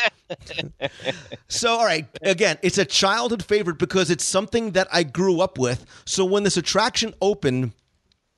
so 1.47 1.71
all 1.71 1.85
right, 1.85 2.05
again, 2.21 2.57
it's 2.61 2.77
a 2.77 2.85
childhood 2.85 3.43
favorite 3.43 3.77
because 3.77 4.09
it's 4.09 4.25
something 4.25 4.71
that 4.71 4.87
I 4.91 5.03
grew 5.03 5.39
up 5.41 5.57
with. 5.57 5.85
So 6.05 6.25
when 6.25 6.43
this 6.43 6.57
attraction 6.57 7.13
opened, 7.21 7.71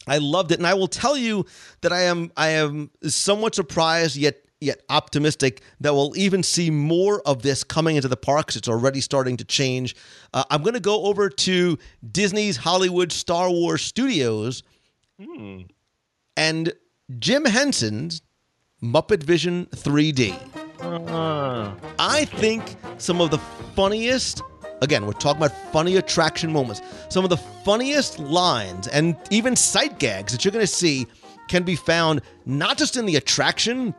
I 0.08 0.18
loved 0.20 0.52
it, 0.52 0.60
and 0.60 0.68
I 0.68 0.74
will 0.74 0.88
tell 0.88 1.18
you 1.18 1.46
that 1.82 1.92
I 1.92 2.02
am 2.02 2.32
I 2.38 2.50
am 2.50 2.92
somewhat 3.04 3.56
surprised 3.56 4.16
yet 4.16 4.44
yet 4.62 4.82
optimistic 4.89 5.62
that 5.80 5.93
we'll 5.93 6.16
even 6.18 6.43
see 6.43 6.70
more 6.70 7.22
of 7.26 7.41
this 7.41 7.64
coming 7.64 7.95
into 7.95 8.07
the 8.07 8.18
parks. 8.18 8.55
It's 8.55 8.68
already 8.68 9.01
starting 9.01 9.38
to 9.38 9.45
change. 9.45 9.95
Uh, 10.34 10.43
I'm 10.49 10.62
going 10.64 10.74
to 10.74 10.80
go 10.80 11.05
over 11.05 11.30
to 11.30 11.78
Disney's 12.12 12.57
Hollywood 12.57 13.12
Star 13.12 13.49
Wars 13.49 13.82
Studios 13.82 14.64
and 16.38 16.74
Jim 17.20 17.45
Henson's 17.45 18.22
Muppet 18.82 19.24
Vision 19.24 19.66
3D. 19.68 20.38
Uh, 20.82 21.74
I 21.97 22.26
think 22.26 22.76
some 22.97 23.20
of 23.22 23.32
the 23.32 23.38
funniest, 23.76 24.41
again, 24.82 25.05
we're 25.05 25.14
talking 25.14 25.41
about 25.41 25.55
funny 25.72 25.97
attraction 25.97 26.51
moments, 26.51 26.82
some 27.10 27.24
of 27.24 27.30
the 27.30 27.38
funniest 27.38 28.20
lines 28.20 28.88
and 28.88 29.16
even 29.30 29.55
sight 29.55 29.99
gags 29.99 30.32
that 30.32 30.43
you're 30.45 30.51
going 30.51 30.64
to 30.66 30.68
see 30.68 31.07
can 31.49 31.64
be 31.64 31.76
found 31.76 32.22
not 32.45 32.78
just 32.78 32.95
in 32.95 33.05
the 33.05 33.16
attraction, 33.18 33.93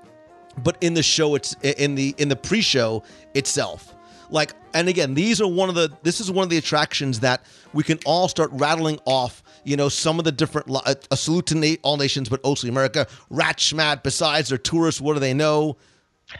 but 0.58 0.76
in 0.80 0.94
the 0.94 1.02
show 1.02 1.34
it's 1.34 1.54
in 1.62 1.94
the 1.94 2.14
in 2.18 2.28
the 2.28 2.36
pre-show 2.36 3.02
itself. 3.34 3.94
Like 4.30 4.52
and 4.74 4.88
again, 4.88 5.14
these 5.14 5.40
are 5.40 5.48
one 5.48 5.68
of 5.68 5.74
the 5.74 5.90
this 6.02 6.20
is 6.20 6.30
one 6.30 6.44
of 6.44 6.50
the 6.50 6.58
attractions 6.58 7.20
that 7.20 7.44
we 7.72 7.82
can 7.82 7.98
all 8.06 8.28
start 8.28 8.50
rattling 8.52 8.98
off, 9.04 9.42
you 9.64 9.76
know, 9.76 9.88
some 9.88 10.18
of 10.18 10.24
the 10.24 10.32
different 10.32 10.70
a, 10.70 10.96
a 11.10 11.16
salute 11.16 11.46
to 11.46 11.54
na- 11.56 11.74
all 11.82 11.96
nations 11.96 12.28
but 12.28 12.42
mostly 12.44 12.68
America, 12.68 13.06
rat 13.30 13.58
schmat 13.58 14.02
besides 14.02 14.48
they're 14.50 14.58
tourists, 14.58 15.00
what 15.00 15.14
do 15.14 15.20
they 15.20 15.34
know? 15.34 15.76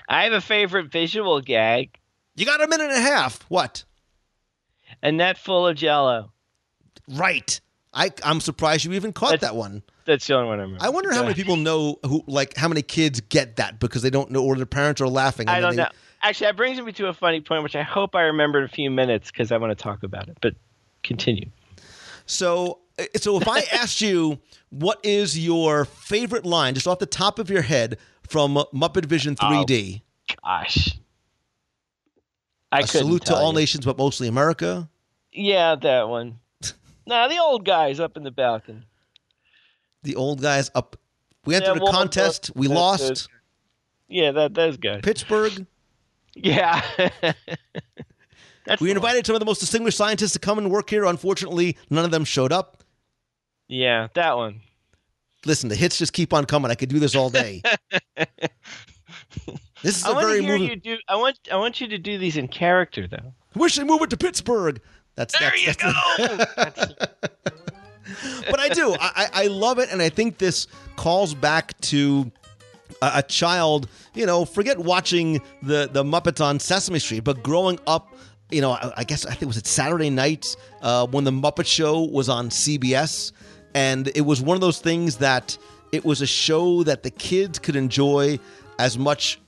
I 0.08 0.22
have 0.24 0.32
a 0.32 0.40
favorite 0.40 0.92
visual 0.92 1.40
gag, 1.40 1.98
You 2.36 2.46
got 2.46 2.62
a 2.62 2.68
minute 2.68 2.90
and 2.90 2.96
a 2.98 3.00
half. 3.00 3.42
What? 3.48 3.84
a 5.02 5.10
net 5.10 5.38
full 5.38 5.66
of 5.66 5.76
Jello. 5.76 6.32
Right. 7.08 7.60
I 7.92 8.10
I'm 8.24 8.40
surprised 8.40 8.84
you 8.84 8.92
even 8.92 9.12
caught 9.12 9.30
That's- 9.32 9.50
that 9.50 9.56
one. 9.56 9.82
That's 10.10 10.26
the 10.26 10.34
only 10.34 10.48
one 10.48 10.58
I 10.58 10.62
remember. 10.62 10.84
I 10.84 10.88
wonder 10.88 11.12
how 11.12 11.22
many 11.22 11.34
people 11.34 11.54
know 11.54 12.00
who 12.04 12.24
like 12.26 12.56
how 12.56 12.66
many 12.66 12.82
kids 12.82 13.20
get 13.20 13.54
that 13.56 13.78
because 13.78 14.02
they 14.02 14.10
don't 14.10 14.28
know 14.32 14.42
or 14.42 14.56
their 14.56 14.66
parents 14.66 15.00
are 15.00 15.06
laughing. 15.06 15.48
I 15.48 15.60
don't 15.60 15.76
they- 15.76 15.82
know. 15.84 15.88
Actually, 16.20 16.48
that 16.48 16.56
brings 16.56 16.80
me 16.80 16.90
to 16.90 17.06
a 17.06 17.14
funny 17.14 17.40
point, 17.40 17.62
which 17.62 17.76
I 17.76 17.82
hope 17.84 18.16
I 18.16 18.22
remember 18.22 18.58
in 18.58 18.64
a 18.64 18.68
few 18.68 18.90
minutes 18.90 19.30
because 19.30 19.52
I 19.52 19.56
want 19.58 19.70
to 19.70 19.80
talk 19.80 20.02
about 20.02 20.28
it. 20.28 20.36
But 20.42 20.56
continue. 21.04 21.48
So 22.26 22.80
uh, 22.98 23.04
so 23.18 23.36
if 23.40 23.46
I 23.46 23.60
asked 23.72 24.00
you 24.00 24.40
what 24.70 24.98
is 25.04 25.38
your 25.38 25.84
favorite 25.84 26.44
line 26.44 26.74
just 26.74 26.88
off 26.88 26.98
the 26.98 27.06
top 27.06 27.38
of 27.38 27.48
your 27.48 27.62
head 27.62 27.96
from 28.28 28.54
Muppet 28.74 29.04
Vision 29.04 29.36
Oh, 29.40 29.44
3D? 29.46 30.02
Gosh, 30.44 30.98
I 32.72 32.80
a 32.80 32.86
salute 32.88 33.26
to 33.26 33.36
all 33.36 33.52
you. 33.52 33.60
nations 33.60 33.84
but 33.84 33.96
mostly 33.96 34.26
America. 34.26 34.88
Yeah, 35.32 35.76
that 35.76 36.08
one. 36.08 36.40
nah, 37.06 37.28
the 37.28 37.38
old 37.38 37.64
guys 37.64 38.00
up 38.00 38.16
in 38.16 38.24
the 38.24 38.32
balcony. 38.32 38.82
The 40.02 40.16
old 40.16 40.40
guys 40.42 40.70
up 40.74 40.96
we 41.44 41.54
Yeah, 41.54 41.60
entered 41.68 41.82
a 41.82 41.90
contest, 41.92 42.50
we 42.54 42.68
lost. 42.68 43.28
Yeah, 44.08 44.30
that 44.32 44.54
those 44.54 44.76
guys. 44.76 45.00
Pittsburgh. 45.02 45.66
Yeah. 46.34 46.80
We 48.80 48.92
invited 48.92 49.26
some 49.26 49.34
of 49.34 49.40
the 49.40 49.46
most 49.46 49.58
distinguished 49.58 49.96
scientists 49.98 50.32
to 50.34 50.38
come 50.38 50.56
and 50.58 50.70
work 50.70 50.90
here. 50.90 51.04
Unfortunately, 51.04 51.76
none 51.88 52.04
of 52.04 52.12
them 52.12 52.24
showed 52.24 52.52
up. 52.52 52.84
Yeah, 53.66 54.06
that 54.14 54.36
one. 54.36 54.60
Listen, 55.44 55.68
the 55.68 55.74
hits 55.74 55.98
just 55.98 56.12
keep 56.12 56.32
on 56.32 56.44
coming. 56.44 56.70
I 56.70 56.76
could 56.76 56.88
do 56.88 57.00
this 57.00 57.16
all 57.16 57.30
day. 57.30 57.62
this 59.82 59.96
is 59.96 60.04
I 60.04 60.10
a 60.10 60.14
want 60.14 60.26
very 60.26 60.38
to 60.40 60.44
hear 60.46 60.52
moving. 60.58 60.68
you 60.70 60.76
do. 60.76 60.98
I 61.08 61.16
want. 61.16 61.38
I 61.50 61.56
want 61.56 61.80
you 61.80 61.88
to 61.88 61.98
do 61.98 62.16
these 62.16 62.36
in 62.36 62.46
character, 62.46 63.08
though. 63.08 63.34
Wish 63.56 63.74
they 63.74 63.82
move 63.82 64.02
it 64.02 64.10
to 64.10 64.16
Pittsburgh. 64.16 64.80
That's 65.16 65.36
There 65.36 65.50
that's, 65.50 65.66
you 65.66 65.72
that's- 65.72 66.94
go. 66.94 67.06
But 68.50 68.60
I 68.60 68.68
do. 68.68 68.94
I, 69.00 69.28
I 69.32 69.46
love 69.46 69.78
it, 69.78 69.90
and 69.92 70.00
I 70.00 70.08
think 70.08 70.38
this 70.38 70.66
calls 70.96 71.34
back 71.34 71.78
to 71.82 72.30
a, 73.02 73.12
a 73.16 73.22
child. 73.22 73.88
You 74.14 74.26
know, 74.26 74.44
forget 74.44 74.78
watching 74.78 75.40
the 75.62 75.88
the 75.90 76.02
Muppets 76.02 76.44
on 76.44 76.58
Sesame 76.58 76.98
Street, 76.98 77.24
but 77.24 77.42
growing 77.42 77.78
up. 77.86 78.14
You 78.52 78.60
know, 78.60 78.72
I, 78.72 78.92
I 78.96 79.04
guess 79.04 79.24
I 79.26 79.30
think 79.30 79.42
it 79.42 79.46
was 79.46 79.58
it 79.58 79.66
Saturday 79.68 80.10
nights 80.10 80.56
uh, 80.82 81.06
when 81.06 81.22
the 81.22 81.30
Muppet 81.30 81.66
Show 81.66 82.02
was 82.02 82.28
on 82.28 82.48
CBS, 82.48 83.30
and 83.74 84.08
it 84.08 84.22
was 84.22 84.42
one 84.42 84.56
of 84.56 84.60
those 84.60 84.80
things 84.80 85.18
that 85.18 85.56
it 85.92 86.04
was 86.04 86.20
a 86.20 86.26
show 86.26 86.82
that 86.82 87.04
the 87.04 87.10
kids 87.10 87.58
could 87.58 87.76
enjoy 87.76 88.38
as 88.78 88.98
much 88.98 89.40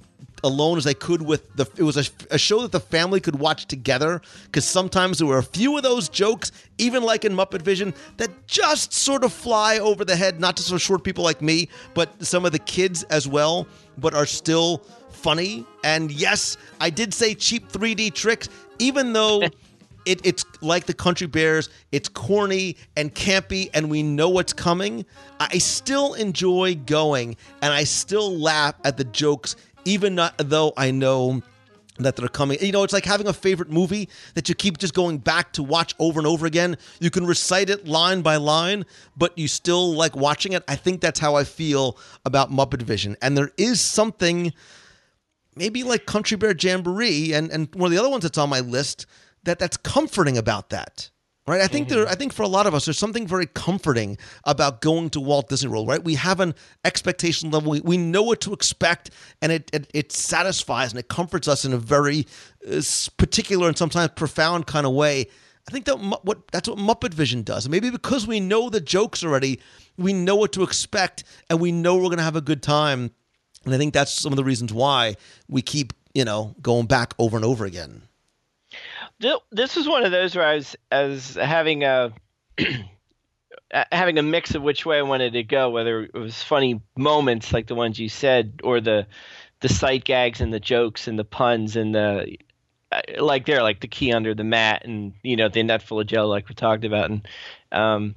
alone 0.44 0.78
as 0.78 0.84
they 0.84 0.94
could 0.94 1.22
with 1.22 1.54
the 1.56 1.66
it 1.76 1.82
was 1.82 1.96
a, 1.96 2.34
a 2.34 2.38
show 2.38 2.60
that 2.62 2.72
the 2.72 2.80
family 2.80 3.20
could 3.20 3.36
watch 3.36 3.66
together 3.66 4.20
because 4.46 4.64
sometimes 4.64 5.18
there 5.18 5.26
were 5.26 5.38
a 5.38 5.42
few 5.42 5.76
of 5.76 5.82
those 5.82 6.08
jokes 6.08 6.50
even 6.78 7.02
like 7.02 7.24
in 7.24 7.32
muppet 7.34 7.62
vision 7.62 7.94
that 8.16 8.46
just 8.46 8.92
sort 8.92 9.24
of 9.24 9.32
fly 9.32 9.78
over 9.78 10.04
the 10.04 10.16
head 10.16 10.40
not 10.40 10.56
just 10.56 10.70
for 10.70 10.78
short 10.78 11.04
people 11.04 11.22
like 11.22 11.40
me 11.40 11.68
but 11.94 12.24
some 12.24 12.44
of 12.44 12.52
the 12.52 12.58
kids 12.58 13.02
as 13.04 13.28
well 13.28 13.66
but 13.98 14.14
are 14.14 14.26
still 14.26 14.82
funny. 15.22 15.64
And 15.84 16.10
yes, 16.10 16.56
I 16.80 16.90
did 16.90 17.14
say 17.14 17.34
cheap 17.34 17.70
3D 17.70 18.12
tricks, 18.12 18.48
even 18.78 19.12
though 19.12 19.42
it, 20.04 20.20
it's 20.24 20.44
like 20.60 20.86
the 20.86 20.94
Country 20.94 21.26
Bears, 21.26 21.70
it's 21.92 22.08
corny 22.08 22.76
and 22.96 23.14
campy, 23.14 23.70
and 23.72 23.88
we 23.88 24.02
know 24.02 24.28
what's 24.28 24.52
coming. 24.52 25.06
I 25.38 25.58
still 25.58 26.14
enjoy 26.14 26.74
going, 26.74 27.36
and 27.62 27.72
I 27.72 27.84
still 27.84 28.36
laugh 28.36 28.74
at 28.84 28.96
the 28.96 29.04
jokes, 29.04 29.56
even 29.84 30.14
not, 30.14 30.34
though 30.38 30.72
I 30.76 30.90
know 30.90 31.42
that 31.98 32.16
they're 32.16 32.28
coming. 32.28 32.58
You 32.60 32.72
know, 32.72 32.82
it's 32.82 32.92
like 32.92 33.04
having 33.04 33.26
a 33.26 33.32
favorite 33.32 33.70
movie 33.70 34.08
that 34.34 34.48
you 34.48 34.54
keep 34.54 34.78
just 34.78 34.94
going 34.94 35.18
back 35.18 35.52
to 35.52 35.62
watch 35.62 35.94
over 35.98 36.18
and 36.18 36.26
over 36.26 36.46
again. 36.46 36.76
You 37.00 37.10
can 37.10 37.26
recite 37.26 37.70
it 37.70 37.86
line 37.86 38.22
by 38.22 38.36
line, 38.36 38.84
but 39.16 39.36
you 39.36 39.48
still 39.48 39.94
like 39.94 40.16
watching 40.16 40.52
it. 40.52 40.64
I 40.66 40.76
think 40.76 41.00
that's 41.00 41.20
how 41.20 41.34
I 41.34 41.44
feel 41.44 41.98
about 42.24 42.50
Muppet 42.50 42.82
Vision. 42.82 43.16
And 43.20 43.36
there 43.36 43.52
is 43.56 43.80
something 43.80 44.52
maybe 45.54 45.82
like 45.82 46.06
Country 46.06 46.36
Bear 46.36 46.54
Jamboree 46.58 47.32
and, 47.32 47.50
and 47.50 47.72
one 47.74 47.86
of 47.88 47.92
the 47.92 47.98
other 47.98 48.10
ones 48.10 48.22
that's 48.22 48.38
on 48.38 48.48
my 48.48 48.60
list 48.60 49.06
that 49.44 49.58
that's 49.58 49.76
comforting 49.76 50.38
about 50.38 50.70
that. 50.70 51.10
Right, 51.44 51.60
I 51.60 51.66
think 51.66 51.88
there. 51.88 52.06
I 52.06 52.14
think 52.14 52.32
for 52.32 52.44
a 52.44 52.48
lot 52.48 52.68
of 52.68 52.74
us, 52.74 52.84
there's 52.84 52.98
something 52.98 53.26
very 53.26 53.46
comforting 53.46 54.16
about 54.44 54.80
going 54.80 55.10
to 55.10 55.20
Walt 55.20 55.48
Disney 55.48 55.68
World. 55.70 55.88
Right, 55.88 56.02
we 56.02 56.14
have 56.14 56.38
an 56.38 56.54
expectation 56.84 57.50
level. 57.50 57.72
We, 57.72 57.80
we 57.80 57.96
know 57.96 58.22
what 58.22 58.40
to 58.42 58.52
expect, 58.52 59.10
and 59.40 59.50
it, 59.50 59.68
it 59.72 59.90
it 59.92 60.12
satisfies 60.12 60.92
and 60.92 61.00
it 61.00 61.08
comforts 61.08 61.48
us 61.48 61.64
in 61.64 61.72
a 61.72 61.78
very 61.78 62.28
uh, 62.70 62.80
particular 63.16 63.66
and 63.66 63.76
sometimes 63.76 64.12
profound 64.14 64.68
kind 64.68 64.86
of 64.86 64.92
way. 64.92 65.26
I 65.68 65.72
think 65.72 65.86
that 65.86 65.96
what 65.96 66.46
that's 66.52 66.68
what 66.68 66.78
Muppet 66.78 67.12
Vision 67.12 67.42
does. 67.42 67.68
Maybe 67.68 67.90
because 67.90 68.24
we 68.24 68.38
know 68.38 68.70
the 68.70 68.80
jokes 68.80 69.24
already, 69.24 69.60
we 69.98 70.12
know 70.12 70.36
what 70.36 70.52
to 70.52 70.62
expect, 70.62 71.24
and 71.50 71.58
we 71.58 71.72
know 71.72 71.96
we're 71.96 72.02
going 72.04 72.18
to 72.18 72.22
have 72.24 72.36
a 72.36 72.40
good 72.40 72.62
time. 72.62 73.10
And 73.64 73.74
I 73.74 73.78
think 73.78 73.94
that's 73.94 74.12
some 74.12 74.32
of 74.32 74.36
the 74.36 74.44
reasons 74.44 74.72
why 74.72 75.16
we 75.48 75.60
keep 75.60 75.92
you 76.14 76.24
know 76.24 76.54
going 76.62 76.86
back 76.86 77.14
over 77.18 77.36
and 77.36 77.44
over 77.44 77.64
again. 77.64 78.02
Th- 79.22 79.40
This 79.50 79.76
was 79.76 79.88
one 79.88 80.04
of 80.04 80.10
those 80.12 80.36
where 80.36 80.46
I 80.46 80.56
was, 80.56 80.76
I 80.90 81.04
was 81.04 81.34
having 81.36 81.84
a 81.84 82.12
having 83.90 84.18
a 84.18 84.22
mix 84.22 84.54
of 84.54 84.62
which 84.62 84.84
way 84.84 84.98
I 84.98 85.02
wanted 85.02 85.32
to 85.34 85.42
go, 85.42 85.70
whether 85.70 86.02
it 86.02 86.14
was 86.14 86.42
funny 86.42 86.80
moments 86.96 87.52
like 87.52 87.66
the 87.66 87.74
ones 87.74 87.98
you 87.98 88.08
said, 88.08 88.60
or 88.62 88.80
the 88.80 89.06
the 89.60 89.68
sight 89.68 90.04
gags 90.04 90.40
and 90.40 90.52
the 90.52 90.60
jokes 90.60 91.08
and 91.08 91.18
the 91.18 91.24
puns 91.24 91.76
and 91.76 91.94
the 91.94 92.36
like 93.18 93.46
they're 93.46 93.62
like 93.62 93.80
the 93.80 93.88
key 93.88 94.12
under 94.12 94.34
the 94.34 94.44
mat 94.44 94.82
and 94.84 95.14
you 95.22 95.36
know 95.36 95.48
the 95.48 95.62
net 95.62 95.82
full 95.82 96.00
of 96.00 96.06
jello 96.06 96.28
like 96.28 96.48
we 96.48 96.54
talked 96.54 96.84
about. 96.84 97.10
And 97.10 97.26
um 97.70 98.14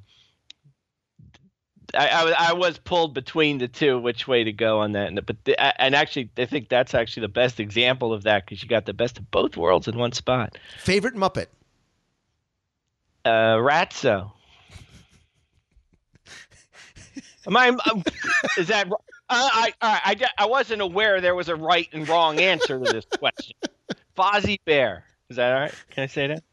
I, 1.95 2.07
I, 2.07 2.23
was- 2.23 2.33
I 2.37 2.53
was 2.53 2.77
pulled 2.77 3.13
between 3.13 3.57
the 3.57 3.67
two 3.67 3.97
which 3.99 4.27
way 4.27 4.43
to 4.43 4.51
go 4.51 4.79
on 4.79 4.91
that. 4.93 5.07
And 5.07 5.25
but 5.25 5.43
the, 5.45 5.81
and 5.81 5.95
actually 5.95 6.29
I 6.37 6.45
think 6.45 6.69
that's 6.69 6.93
actually 6.93 7.21
the 7.21 7.27
best 7.29 7.59
example 7.59 8.13
of 8.13 8.23
that 8.23 8.45
because 8.45 8.61
you 8.63 8.69
got 8.69 8.85
the 8.85 8.93
best 8.93 9.17
of 9.17 9.29
both 9.31 9.57
worlds 9.57 9.87
in 9.87 9.97
one 9.97 10.11
spot. 10.11 10.57
Favorite 10.79 11.15
Muppet? 11.15 11.47
uh 13.25 13.55
Ratso. 13.57 14.31
Am 17.47 17.57
I 17.57 17.69
um, 17.69 18.03
is 18.57 18.67
that 18.67 18.87
uh, 18.87 18.91
I, 19.29 19.73
I 19.81 19.99
I 20.21 20.27
I 20.39 20.45
wasn't 20.45 20.81
aware 20.81 21.21
there 21.21 21.35
was 21.35 21.49
a 21.49 21.55
right 21.55 21.87
and 21.93 22.07
wrong 22.07 22.39
answer 22.39 22.79
to 22.79 22.91
this 22.91 23.05
question. 23.17 23.55
Fozzie 24.17 24.59
Bear. 24.65 25.03
Is 25.29 25.37
that 25.37 25.53
all 25.53 25.59
right? 25.61 25.73
Can 25.91 26.03
I 26.03 26.07
say 26.07 26.27
that 26.27 26.43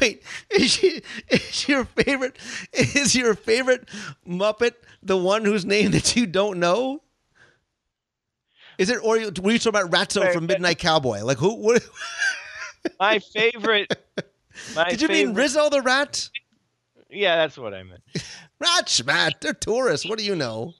Wait, 0.00 0.22
is, 0.50 0.70
she, 0.70 1.02
is 1.28 1.68
your 1.68 1.84
favorite 1.84 2.36
is 2.72 3.14
your 3.14 3.34
favorite 3.34 3.88
Muppet 4.26 4.72
the 5.02 5.16
one 5.16 5.44
whose 5.44 5.64
name 5.64 5.90
that 5.92 6.16
you 6.16 6.26
don't 6.26 6.58
know? 6.58 7.02
Is 8.76 8.90
it 8.90 8.98
or 9.02 9.18
were 9.18 9.18
you 9.18 9.58
talking 9.58 9.68
about 9.68 9.90
Ratso 9.90 10.20
Wait, 10.20 10.34
from. 10.34 10.46
Midnight 10.46 10.78
Cowboy? 10.78 11.22
Like 11.24 11.38
who? 11.38 11.54
What, 11.54 11.86
my 13.00 13.18
favorite 13.18 13.92
my 14.74 14.88
did 14.90 15.02
you 15.02 15.08
mean 15.08 15.34
Rizzo 15.34 15.68
the 15.68 15.82
Rat? 15.82 16.28
yeah 17.10 17.36
that's 17.36 17.56
what 17.56 17.74
I 17.74 17.82
meant 17.82 18.02
Rat 18.60 18.86
Schmat, 18.86 19.40
they're 19.40 19.52
tourists. 19.54 20.08
What 20.08 20.18
do 20.18 20.24
you 20.24 20.34
know? 20.34 20.74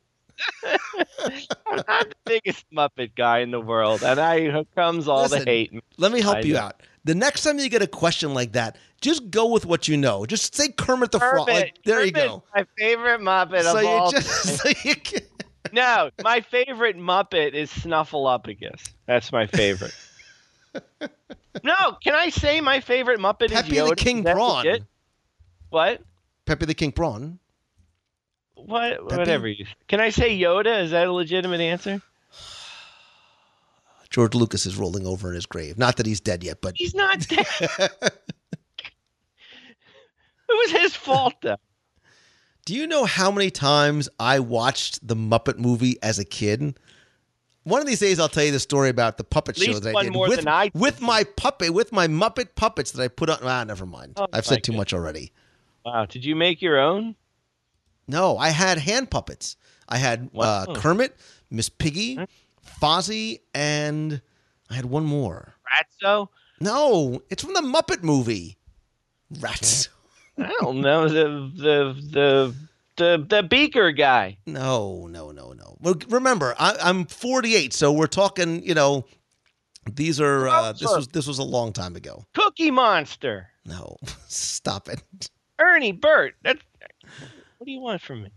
I'm 0.65 1.77
not 1.89 2.09
the 2.09 2.15
biggest 2.25 2.65
Muppet 2.73 3.15
guy 3.17 3.39
in 3.39 3.51
the 3.51 3.61
world, 3.61 4.03
and 4.03 4.19
I 4.21 4.41
here 4.41 4.65
comes 4.75 5.09
all 5.09 5.23
Listen, 5.23 5.41
the 5.41 5.45
hate. 5.45 5.73
Let 5.97 6.13
me 6.13 6.21
help 6.21 6.39
I 6.39 6.41
you 6.41 6.55
know. 6.55 6.61
out. 6.61 6.83
The 7.05 7.15
next 7.15 7.43
time 7.43 7.59
you 7.59 7.69
get 7.69 7.83
a 7.83 7.87
question 7.87 8.35
like 8.35 8.53
that, 8.53 8.77
just 9.01 9.31
go 9.31 9.47
with 9.47 9.65
what 9.65 9.89
you 9.89 9.97
know. 9.97 10.27
Just 10.27 10.55
say 10.55 10.69
Kermit 10.69 11.13
the 11.13 11.19
Frog. 11.21 11.49
Like, 11.49 11.49
Kermit, 11.49 11.81
there 11.85 12.05
you 12.05 12.13
go. 12.13 12.43
My 12.55 12.67
favorite 12.77 13.21
Muppet 13.21 13.63
So 13.63 13.77
of 13.77 13.83
you 13.83 13.89
all 13.89 14.11
just 14.11 14.63
time. 14.63 14.73
so 14.75 14.89
you 14.89 14.97
can, 14.97 15.23
No, 15.73 16.11
my 16.23 16.41
favorite 16.41 16.97
Muppet 16.97 17.53
is 17.55 17.71
Snuffleupagus. 17.71 18.91
That's 19.07 19.33
my 19.33 19.47
favorite. 19.47 19.95
no, 21.63 21.97
can 22.03 22.15
I 22.15 22.29
say 22.29 22.61
my 22.61 22.81
favorite 22.81 23.21
Muppet 23.21 23.51
Pepe 23.51 23.55
is 23.55 23.69
the 23.69 23.77
Yoda? 23.77 23.97
King 23.97 24.19
Is 24.19 24.25
that 24.25 24.35
Prawn. 24.35 24.87
What? 25.71 26.03
Pepe 26.47 26.67
the 26.67 26.75
King 26.75 26.93
Prawn. 26.93 27.39
What? 28.67 29.09
Pepe? 29.09 29.19
Whatever 29.19 29.49
you. 29.49 29.67
Can 29.87 30.01
I 30.01 30.11
say 30.11 30.39
Yoda? 30.39 30.83
Is 30.83 30.91
that 30.91 31.07
a 31.07 31.13
legitimate 31.13 31.61
answer? 31.61 32.03
George 34.11 34.35
Lucas 34.35 34.67
is 34.67 34.77
rolling 34.77 35.07
over 35.07 35.29
in 35.29 35.35
his 35.35 35.47
grave. 35.47 35.79
Not 35.79 35.97
that 35.97 36.07
he's 36.07 36.21
dead 36.21 36.43
yet, 36.43 36.61
but 36.61 36.75
He's 36.77 36.95
not 36.95 37.27
dead. 37.29 37.47
it 37.69 37.93
was 40.49 40.71
his 40.71 40.97
fault, 40.97 41.35
though. 41.43 41.57
Do 42.65 42.75
you 42.75 42.87
know 42.87 43.05
how 43.05 43.31
many 43.31 43.51
times 43.51 44.11
I 44.21 44.41
watched 44.41 45.07
the 45.07 45.17
Muppet 45.17 45.59
movie 45.59 45.97
as 46.03 46.19
a 46.19 46.25
kid? 46.25 46.79
One 47.65 47.81
of 47.81 47.87
these 47.87 48.01
days, 48.01 48.19
I'll 48.19 48.29
tell 48.29 48.45
you 48.45 48.53
the 48.53 48.61
story 48.61 48.89
about 48.89 49.19
the 49.19 49.25
puppet 49.25 49.57
show 49.57 49.79
that 49.79 49.95
I 49.95 50.03
did 50.03 50.13
more 50.13 50.29
with, 50.29 50.39
than 50.39 50.49
I 50.49 50.65
did. 50.69 50.75
with 50.81 51.01
my 51.01 51.25
puppet, 51.25 51.73
with 51.73 51.93
my 51.93 52.09
Muppet 52.09 52.55
puppets 52.57 52.93
that 52.93 53.03
I 53.03 53.09
put 53.09 53.31
on. 53.31 53.39
Ah, 53.43 53.65
never 53.65 53.87
mind. 53.87 54.15
Oh, 54.17 54.27
I've 54.33 54.47
said 54.47 54.65
too 54.65 54.73
much 54.73 54.93
already. 54.93 55.33
Wow. 55.85 56.07
Did 56.07 56.25
you 56.25 56.37
make 56.37 56.61
your 56.61 56.79
own? 56.79 57.15
No, 58.09 58.39
I 58.39 58.49
had 58.49 58.79
hand 58.79 59.11
puppets. 59.11 59.57
I 59.89 59.99
had 59.99 60.31
uh, 60.37 60.75
Kermit, 60.75 61.17
Miss 61.51 61.69
Piggy, 61.69 62.19
Fozzie, 62.81 63.41
and 63.55 64.21
I 64.71 64.75
had 64.75 64.87
one 64.87 65.05
more. 65.05 65.55
Ratso? 66.03 66.29
No, 66.61 67.23
it's 67.31 67.43
from 67.43 67.55
the 67.55 67.61
Muppet 67.61 68.03
movie. 68.03 68.57
Rats. 69.41 69.89
I 70.39 70.53
don't 70.61 70.81
know 70.81 71.09
the 71.09 71.51
the 71.55 71.95
the 72.11 72.55
the 72.97 73.27
the 73.29 73.43
beaker 73.43 73.93
guy. 73.93 74.39
No, 74.47 75.07
no, 75.07 75.31
no, 75.31 75.53
no. 75.53 75.77
Well, 75.81 75.97
remember, 76.09 76.55
I, 76.59 76.77
I'm 76.83 77.07
48, 77.07 77.73
so 77.73 77.93
we're 77.93 78.07
talking. 78.07 78.63
You 78.65 78.75
know, 78.75 79.05
these 79.91 80.21
are. 80.21 80.49
Uh, 80.49 80.73
this 80.73 80.83
was 80.83 81.09
this 81.09 81.27
was 81.27 81.39
a 81.39 81.45
long 81.45 81.73
time 81.73 81.97
ago. 81.97 82.25
Cookie 82.35 82.71
Monster. 82.71 83.49
No, 83.65 83.97
stop 84.29 84.89
it. 84.89 85.31
Ernie 85.59 85.93
Bert. 85.93 86.35
That's 86.43 86.63
what 87.59 87.67
do 87.67 87.73
you 87.73 87.81
want 87.81 88.01
from 88.01 88.23
me? 88.23 88.31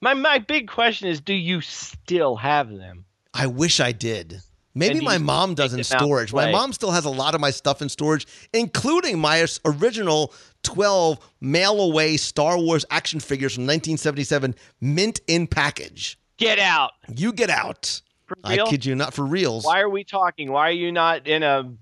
My 0.00 0.14
my 0.14 0.38
big 0.38 0.68
question 0.68 1.08
is, 1.08 1.20
do 1.20 1.34
you 1.34 1.60
still 1.60 2.36
have 2.36 2.70
them? 2.70 3.04
I 3.34 3.46
wish 3.46 3.80
I 3.80 3.92
did. 3.92 4.40
Maybe 4.74 5.00
my 5.00 5.18
mom 5.18 5.54
does 5.54 5.72
in 5.72 5.78
take 5.78 5.88
them 5.88 5.96
out 5.96 5.98
to 5.98 6.04
storage. 6.04 6.32
My 6.32 6.52
mom 6.52 6.72
still 6.72 6.92
has 6.92 7.04
a 7.04 7.10
lot 7.10 7.34
of 7.34 7.40
my 7.40 7.50
stuff 7.50 7.82
in 7.82 7.88
storage, 7.88 8.26
including 8.52 9.18
my 9.18 9.44
original 9.64 10.32
12 10.62 11.18
mail 11.40 11.80
away 11.80 12.16
Star 12.16 12.56
Wars 12.56 12.84
action 12.90 13.18
figures 13.18 13.54
from 13.54 13.62
1977, 13.64 14.54
mint 14.80 15.20
in 15.26 15.48
package. 15.48 16.16
Get 16.36 16.60
out. 16.60 16.92
You 17.12 17.32
get 17.32 17.50
out. 17.50 18.00
I 18.44 18.58
kid 18.58 18.84
you 18.84 18.94
not 18.94 19.14
for 19.14 19.24
reals. 19.24 19.64
Why 19.64 19.80
are 19.80 19.88
we 19.88 20.04
talking? 20.04 20.52
Why 20.52 20.68
are 20.68 20.72
you 20.72 20.92
not 20.92 21.26
in 21.26 21.42
a 21.42 21.72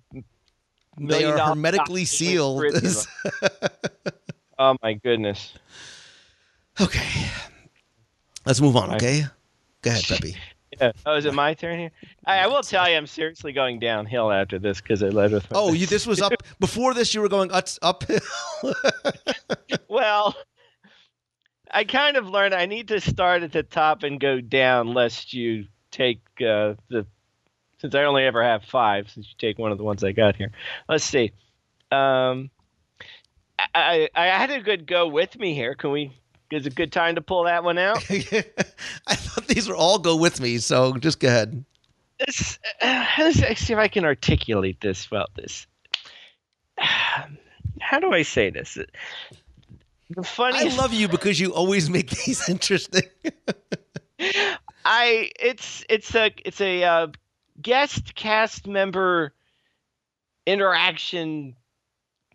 They 0.99 1.25
are 1.25 1.39
hermetically 1.39 2.07
sealed. 2.07 2.61
three 2.61 2.71
of 2.71 2.83
them? 2.83 3.71
oh 4.59 4.77
my 4.83 4.95
goodness. 4.95 5.53
Okay. 6.81 7.29
Let's 8.45 8.61
move 8.61 8.77
on, 8.77 8.95
okay? 8.95 9.25
Go 9.83 9.91
ahead, 9.91 10.05
Peppy. 10.05 10.37
Yeah. 10.81 10.93
Oh, 11.07 11.17
is 11.17 11.25
it 11.25 11.33
my 11.33 11.55
turn 11.55 11.79
here? 11.79 11.91
I, 12.27 12.41
I 12.41 12.47
will 12.49 12.63
tell 12.63 12.87
you, 12.87 12.97
I'm 12.97 13.07
seriously 13.07 13.53
going 13.53 13.79
downhill 13.79 14.31
after 14.31 14.59
this 14.59 14.81
because 14.81 15.03
I 15.03 15.09
led 15.09 15.33
with. 15.33 15.47
Oh, 15.53 15.73
you, 15.73 15.87
this 15.87 16.07
was 16.07 16.21
up 16.21 16.35
before 16.61 16.93
this. 16.93 17.15
You 17.15 17.23
were 17.23 17.29
going 17.29 17.51
uphill. 17.81 18.21
Well, 19.89 20.37
I 21.71 21.85
kind 21.85 22.17
of 22.17 22.29
learned 22.29 22.55
I 22.55 22.67
need 22.67 22.89
to 22.89 23.01
start 23.01 23.43
at 23.43 23.53
the 23.53 23.63
top 23.63 24.03
and 24.03 24.21
go 24.21 24.41
down, 24.41 24.93
lest 24.93 25.33
you 25.33 25.67
take 25.91 26.21
uh, 26.41 26.75
the. 26.89 27.07
Since 27.79 27.95
I 27.95 28.05
only 28.05 28.25
ever 28.25 28.43
have 28.43 28.65
five, 28.65 29.09
since 29.11 29.29
you 29.29 29.35
take 29.39 29.59
one 29.59 29.71
of 29.73 29.79
the 29.79 29.85
ones 29.85 30.03
I 30.03 30.13
got 30.13 30.37
here. 30.37 30.51
Let's 30.89 31.05
see. 31.05 31.33
Um, 31.91 32.51
I 33.75 34.09
I 34.15 34.27
had 34.27 34.51
a 34.51 34.61
good 34.61 34.87
go 34.87 35.07
with 35.09 35.39
me 35.39 35.55
here. 35.55 35.75
Can 35.75 35.91
we? 35.91 36.13
Is 36.51 36.67
a 36.67 36.71
good 36.71 36.93
time 36.93 37.17
to 37.17 37.21
pull 37.21 37.45
that 37.45 37.65
one 37.65 37.79
out? 37.79 37.97
I 38.11 39.15
thought 39.15 39.49
these 39.49 39.69
were 39.69 39.75
all 39.75 39.99
go 39.99 40.17
with 40.17 40.41
me, 40.41 40.59
so 40.59 40.95
just 40.95 41.19
go 41.19 41.29
ahead. 41.29 41.65
This, 42.25 42.59
uh, 42.81 43.07
let's 43.19 43.61
see 43.61 43.73
if 43.73 43.79
I 43.79 43.89
can 43.89 44.05
articulate 44.05 44.81
this 44.81 45.11
well. 45.11 45.27
This. 45.35 45.67
How 46.79 48.01
do 48.01 48.13
I 48.13 48.23
say 48.23 48.51
this? 48.51 48.79
The 50.11 50.23
funny 50.23 50.59
I 50.59 50.75
love 50.77 50.95
you 50.95 51.09
because 51.09 51.41
you 51.41 51.53
always 51.53 51.91
make 51.91 52.11
these 52.11 52.49
interesting. 52.49 53.03
I 54.85 55.31
it's 55.39 55.85
it's 55.89 56.15
a 56.15 56.33
it's 56.45 56.61
a 56.61 56.85
uh, 56.85 57.07
guest 57.61 58.15
cast 58.15 58.67
member 58.67 59.33
interaction 60.47 61.57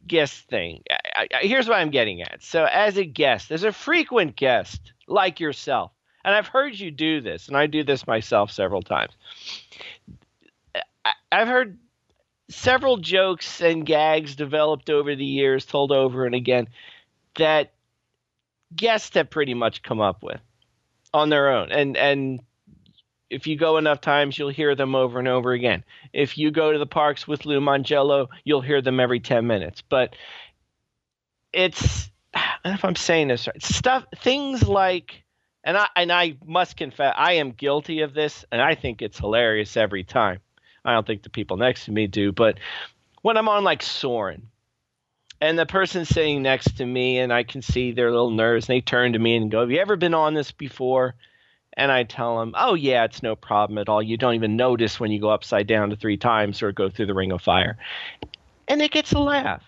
guest 0.07 0.47
thing. 0.47 0.83
I, 0.89 1.27
I, 1.33 1.37
here's 1.41 1.67
what 1.67 1.77
I'm 1.77 1.91
getting 1.91 2.21
at. 2.21 2.43
So, 2.43 2.65
as 2.65 2.97
a 2.97 3.05
guest, 3.05 3.51
as 3.51 3.63
a 3.63 3.71
frequent 3.71 4.35
guest 4.35 4.93
like 5.07 5.39
yourself, 5.39 5.91
and 6.23 6.35
I've 6.35 6.47
heard 6.47 6.77
you 6.77 6.91
do 6.91 7.21
this, 7.21 7.47
and 7.47 7.57
I 7.57 7.67
do 7.67 7.83
this 7.83 8.05
myself 8.07 8.51
several 8.51 8.81
times. 8.81 9.13
I, 11.05 11.11
I've 11.31 11.47
heard 11.47 11.77
several 12.49 12.97
jokes 12.97 13.61
and 13.61 13.85
gags 13.85 14.35
developed 14.35 14.89
over 14.89 15.15
the 15.15 15.25
years, 15.25 15.65
told 15.65 15.91
over 15.91 16.25
and 16.25 16.35
again, 16.35 16.67
that 17.37 17.71
guests 18.75 19.15
have 19.15 19.29
pretty 19.29 19.53
much 19.53 19.81
come 19.81 20.01
up 20.01 20.21
with 20.21 20.41
on 21.13 21.29
their 21.29 21.49
own. 21.49 21.71
And 21.71 21.97
and 21.97 22.41
if 23.31 23.47
you 23.47 23.55
go 23.55 23.77
enough 23.77 24.01
times, 24.01 24.37
you'll 24.37 24.49
hear 24.49 24.75
them 24.75 24.93
over 24.93 25.17
and 25.17 25.27
over 25.27 25.53
again. 25.53 25.83
If 26.11 26.37
you 26.37 26.51
go 26.51 26.73
to 26.73 26.77
the 26.77 26.85
parks 26.85 27.27
with 27.27 27.45
Lou 27.45 27.61
Mongello, 27.61 28.27
you'll 28.43 28.61
hear 28.61 28.81
them 28.81 28.99
every 28.99 29.21
10 29.21 29.47
minutes. 29.47 29.81
But 29.81 30.15
it's, 31.53 32.11
I 32.33 32.57
don't 32.63 32.71
know 32.71 32.75
if 32.75 32.85
I'm 32.85 32.95
saying 32.95 33.29
this 33.29 33.47
right, 33.47 33.63
stuff, 33.63 34.05
things 34.17 34.67
like, 34.67 35.23
and 35.63 35.77
I, 35.77 35.87
and 35.95 36.11
I 36.11 36.35
must 36.45 36.75
confess, 36.75 37.13
I 37.17 37.33
am 37.33 37.51
guilty 37.51 38.01
of 38.01 38.13
this, 38.13 38.43
and 38.51 38.61
I 38.61 38.75
think 38.75 39.01
it's 39.01 39.17
hilarious 39.17 39.77
every 39.77 40.03
time. 40.03 40.39
I 40.83 40.93
don't 40.93 41.07
think 41.07 41.23
the 41.23 41.29
people 41.29 41.55
next 41.55 41.85
to 41.85 41.91
me 41.91 42.07
do, 42.07 42.33
but 42.33 42.59
when 43.21 43.37
I'm 43.37 43.47
on 43.47 43.63
like 43.63 43.81
Soarin', 43.81 44.47
and 45.39 45.57
the 45.57 45.65
person 45.65 46.05
sitting 46.05 46.41
next 46.41 46.77
to 46.77 46.85
me, 46.85 47.19
and 47.19 47.31
I 47.31 47.43
can 47.43 47.61
see 47.61 47.93
their 47.93 48.11
little 48.11 48.29
nerves, 48.29 48.67
and 48.67 48.75
they 48.75 48.81
turn 48.81 49.13
to 49.13 49.19
me 49.19 49.37
and 49.37 49.49
go, 49.49 49.61
Have 49.61 49.71
you 49.71 49.79
ever 49.79 49.95
been 49.95 50.13
on 50.13 50.33
this 50.33 50.51
before? 50.51 51.15
And 51.77 51.91
I 51.91 52.03
tell 52.03 52.39
them, 52.39 52.53
"Oh 52.57 52.73
yeah, 52.73 53.05
it's 53.05 53.23
no 53.23 53.35
problem 53.35 53.77
at 53.77 53.89
all. 53.89 54.01
You 54.01 54.17
don't 54.17 54.35
even 54.35 54.55
notice 54.57 54.99
when 54.99 55.11
you 55.11 55.19
go 55.19 55.29
upside 55.29 55.67
down 55.67 55.89
to 55.89 55.95
three 55.95 56.17
times 56.17 56.61
or 56.61 56.71
go 56.71 56.89
through 56.89 57.05
the 57.05 57.13
ring 57.13 57.31
of 57.31 57.41
fire," 57.41 57.77
and 58.67 58.81
it 58.81 58.91
gets 58.91 59.13
a 59.13 59.19
laugh. 59.19 59.63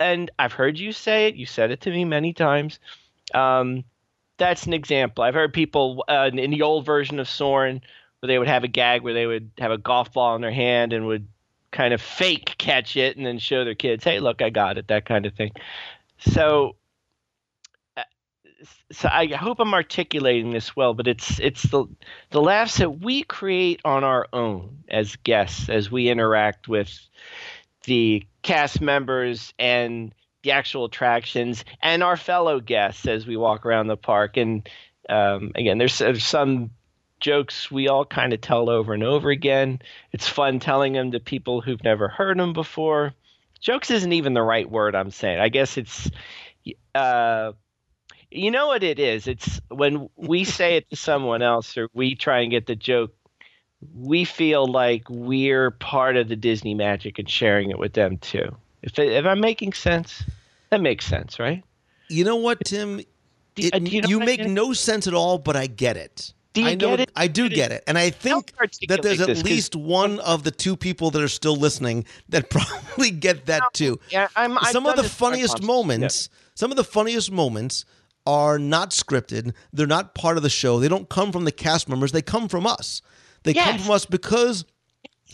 And 0.00 0.30
I've 0.38 0.52
heard 0.52 0.78
you 0.78 0.92
say 0.92 1.26
it. 1.26 1.34
You 1.34 1.46
said 1.46 1.70
it 1.70 1.80
to 1.82 1.90
me 1.90 2.04
many 2.04 2.32
times. 2.32 2.78
Um, 3.34 3.84
that's 4.38 4.66
an 4.66 4.72
example. 4.72 5.22
I've 5.24 5.34
heard 5.34 5.52
people 5.52 6.04
uh, 6.08 6.30
in 6.32 6.50
the 6.50 6.62
old 6.62 6.86
version 6.86 7.20
of 7.20 7.28
Soarin' 7.28 7.82
where 8.20 8.28
they 8.28 8.38
would 8.38 8.48
have 8.48 8.64
a 8.64 8.68
gag 8.68 9.02
where 9.02 9.14
they 9.14 9.26
would 9.26 9.50
have 9.58 9.70
a 9.70 9.78
golf 9.78 10.12
ball 10.12 10.34
in 10.36 10.42
their 10.42 10.52
hand 10.52 10.92
and 10.92 11.06
would 11.06 11.26
kind 11.72 11.92
of 11.92 12.00
fake 12.00 12.54
catch 12.58 12.96
it 12.96 13.16
and 13.16 13.26
then 13.26 13.38
show 13.38 13.64
their 13.64 13.74
kids, 13.74 14.04
"Hey, 14.04 14.20
look, 14.20 14.42
I 14.42 14.50
got 14.50 14.78
it." 14.78 14.88
That 14.88 15.04
kind 15.04 15.26
of 15.26 15.34
thing. 15.34 15.52
So 16.18 16.76
so 18.90 19.08
I 19.10 19.26
hope 19.26 19.60
I'm 19.60 19.74
articulating 19.74 20.52
this 20.52 20.76
well, 20.76 20.94
but 20.94 21.06
it's 21.06 21.38
it's 21.40 21.62
the 21.64 21.86
the 22.30 22.40
laughs 22.40 22.78
that 22.78 23.00
we 23.00 23.22
create 23.22 23.80
on 23.84 24.04
our 24.04 24.26
own 24.32 24.84
as 24.88 25.16
guests 25.16 25.68
as 25.68 25.90
we 25.90 26.08
interact 26.08 26.68
with 26.68 26.92
the 27.84 28.24
cast 28.42 28.80
members 28.80 29.54
and 29.58 30.14
the 30.42 30.52
actual 30.52 30.84
attractions 30.84 31.64
and 31.80 32.02
our 32.02 32.16
fellow 32.16 32.60
guests 32.60 33.06
as 33.06 33.26
we 33.26 33.36
walk 33.36 33.64
around 33.64 33.86
the 33.86 33.96
park. 33.96 34.36
And 34.36 34.68
um, 35.08 35.52
again, 35.54 35.78
there's, 35.78 35.98
there's 35.98 36.24
some 36.24 36.70
jokes 37.20 37.70
we 37.70 37.88
all 37.88 38.04
kind 38.04 38.32
of 38.32 38.40
tell 38.40 38.68
over 38.68 38.92
and 38.92 39.04
over 39.04 39.30
again. 39.30 39.80
It's 40.10 40.28
fun 40.28 40.58
telling 40.58 40.94
them 40.94 41.12
to 41.12 41.20
people 41.20 41.60
who've 41.60 41.82
never 41.84 42.08
heard 42.08 42.38
them 42.38 42.52
before. 42.52 43.14
Jokes 43.60 43.90
isn't 43.92 44.12
even 44.12 44.34
the 44.34 44.42
right 44.42 44.68
word 44.68 44.96
I'm 44.96 45.12
saying. 45.12 45.38
I 45.38 45.48
guess 45.48 45.78
it's 45.78 46.10
uh, 46.94 47.52
you 48.34 48.50
know 48.50 48.66
what 48.68 48.82
it 48.82 48.98
is? 48.98 49.26
It's 49.26 49.60
when 49.68 50.08
we 50.16 50.44
say 50.44 50.76
it 50.76 50.90
to 50.90 50.96
someone 50.96 51.42
else 51.42 51.76
or 51.76 51.88
we 51.94 52.14
try 52.14 52.40
and 52.40 52.50
get 52.50 52.66
the 52.66 52.76
joke, 52.76 53.12
we 53.94 54.24
feel 54.24 54.66
like 54.66 55.04
we're 55.08 55.70
part 55.70 56.16
of 56.16 56.28
the 56.28 56.36
Disney 56.36 56.74
magic 56.74 57.18
and 57.18 57.28
sharing 57.28 57.70
it 57.70 57.78
with 57.78 57.92
them 57.94 58.18
too. 58.18 58.56
If, 58.82 58.98
it, 58.98 59.12
if 59.12 59.26
I'm 59.26 59.40
making 59.40 59.72
sense, 59.72 60.24
that 60.70 60.80
makes 60.80 61.04
sense, 61.04 61.38
right? 61.38 61.62
You 62.08 62.24
know 62.24 62.36
what, 62.36 62.64
Tim? 62.64 63.00
It- 63.00 63.08
do 63.54 63.62
you 63.62 64.00
you 64.06 64.18
what 64.18 64.26
make 64.26 64.46
no 64.46 64.72
sense 64.72 65.06
at 65.06 65.12
all, 65.12 65.36
but 65.36 65.56
I 65.56 65.66
get 65.66 65.98
it. 65.98 66.32
Do 66.54 66.62
you 66.62 66.68
I 66.68 66.74
know 66.74 66.90
get 66.90 67.00
it? 67.00 67.12
I 67.16 67.26
do 67.28 67.48
get 67.48 67.72
it, 67.72 67.82
and 67.86 67.96
I 67.96 68.10
think 68.10 68.52
that 68.88 69.02
there's 69.02 69.20
at 69.20 69.42
least 69.42 69.74
one 69.74 70.20
of 70.20 70.42
the 70.42 70.50
two 70.50 70.76
people 70.76 71.10
that 71.10 71.22
are 71.22 71.28
still 71.28 71.56
listening 71.56 72.04
that 72.28 72.50
probably 72.50 73.10
get 73.10 73.46
that 73.46 73.62
too. 73.72 73.98
Yeah, 74.10 74.28
I'm, 74.36 74.58
I've 74.58 74.68
some 74.68 74.86
of 74.86 74.96
the 74.96 75.04
funniest 75.04 75.62
moments, 75.62 76.28
some 76.54 76.70
of 76.70 76.76
the 76.76 76.84
funniest 76.84 77.30
moments 77.30 77.84
are 78.26 78.58
not 78.58 78.90
scripted. 78.90 79.52
They're 79.72 79.86
not 79.86 80.14
part 80.14 80.36
of 80.36 80.42
the 80.42 80.50
show. 80.50 80.78
They 80.78 80.88
don't 80.88 81.08
come 81.08 81.32
from 81.32 81.44
the 81.44 81.52
cast 81.52 81.88
members. 81.88 82.12
They 82.12 82.22
come 82.22 82.48
from 82.48 82.66
us. 82.66 83.02
They 83.42 83.54
come 83.54 83.78
from 83.78 83.90
us 83.90 84.06
because, 84.06 84.64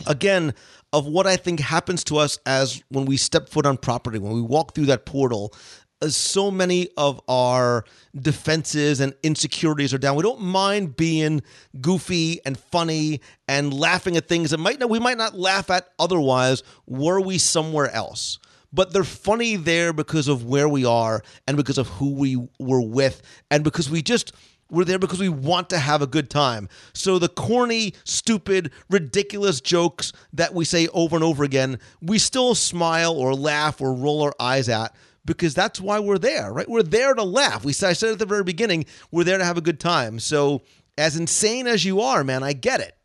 again, 0.07 0.55
of 0.93 1.07
what 1.07 1.26
I 1.26 1.36
think 1.36 1.61
happens 1.61 2.03
to 2.05 2.16
us 2.16 2.39
as 2.47 2.82
when 2.89 3.05
we 3.05 3.16
step 3.18 3.49
foot 3.51 3.66
on 3.66 3.76
property, 3.76 4.18
when 4.18 4.32
we 4.32 4.41
walk 4.41 4.74
through 4.74 4.86
that 4.86 5.05
portal. 5.05 5.53
uh, 6.01 6.09
So 6.09 6.51
many 6.51 6.89
of 6.97 7.20
our 7.28 7.84
defenses 8.18 9.01
and 9.01 9.12
insecurities 9.22 9.93
are 9.93 9.99
down. 9.99 10.16
We 10.16 10.22
don't 10.22 10.41
mind 10.41 10.97
being 10.97 11.43
goofy 11.80 12.41
and 12.47 12.59
funny 12.59 13.20
and 13.47 13.74
laughing 13.74 14.16
at 14.16 14.28
things 14.28 14.51
that 14.53 14.59
might 14.59 14.80
not 14.80 14.89
we 14.89 14.99
might 14.99 15.18
not 15.18 15.34
laugh 15.39 15.68
at 15.70 15.89
otherwise 15.99 16.62
were 16.86 17.20
we 17.20 17.36
somewhere 17.39 17.91
else 17.91 18.39
but 18.73 18.93
they're 18.93 19.05
funny 19.05 19.57
there 19.57 19.93
because 19.93 20.29
of 20.29 20.45
where 20.45 20.69
we 20.69 20.85
are 20.85 21.23
and 21.47 21.57
because 21.57 21.79
of 21.79 21.89
who 21.89 22.12
we 22.12 22.37
were 22.59 22.83
with 22.83 23.23
and 23.51 23.64
because 23.64 23.89
we 23.91 24.03
just 24.03 24.33
we're 24.71 24.85
there 24.85 24.99
because 24.99 25.19
we 25.19 25.31
want 25.31 25.71
to 25.71 25.79
have 25.79 26.03
a 26.03 26.07
good 26.07 26.29
time. 26.29 26.69
So 26.93 27.19
the 27.19 27.29
corny, 27.29 27.95
stupid, 28.05 28.71
ridiculous 28.91 29.62
jokes 29.62 30.12
that 30.35 30.53
we 30.53 30.66
say 30.66 30.89
over 30.89 31.16
and 31.16 31.25
over 31.25 31.43
again, 31.43 31.79
we 32.03 32.19
still 32.19 32.55
smile 32.55 33.14
or 33.14 33.35
laugh 33.35 33.81
or 33.81 33.95
roll 33.95 34.23
our 34.23 34.35
eyes 34.39 34.69
at 34.69 34.95
because 35.25 35.55
that's 35.55 35.81
why 35.81 36.01
we're 36.01 36.19
there, 36.19 36.53
right? 36.53 36.69
We're 36.69 36.83
there 36.83 37.14
to 37.14 37.23
laugh. 37.23 37.64
We 37.64 37.71
I 37.71 37.93
said 37.93 38.12
at 38.12 38.19
the 38.19 38.27
very 38.27 38.45
beginning, 38.45 38.85
we're 39.11 39.25
there 39.25 39.39
to 39.39 39.45
have 39.45 39.59
a 39.59 39.62
good 39.62 39.81
time. 39.81 40.19
So 40.19 40.62
as 40.99 41.16
insane 41.16 41.66
as 41.66 41.85
you 41.85 42.01
are, 42.01 42.25
man, 42.25 42.43
I 42.43 42.53
get 42.53 42.81
it. 42.81 42.98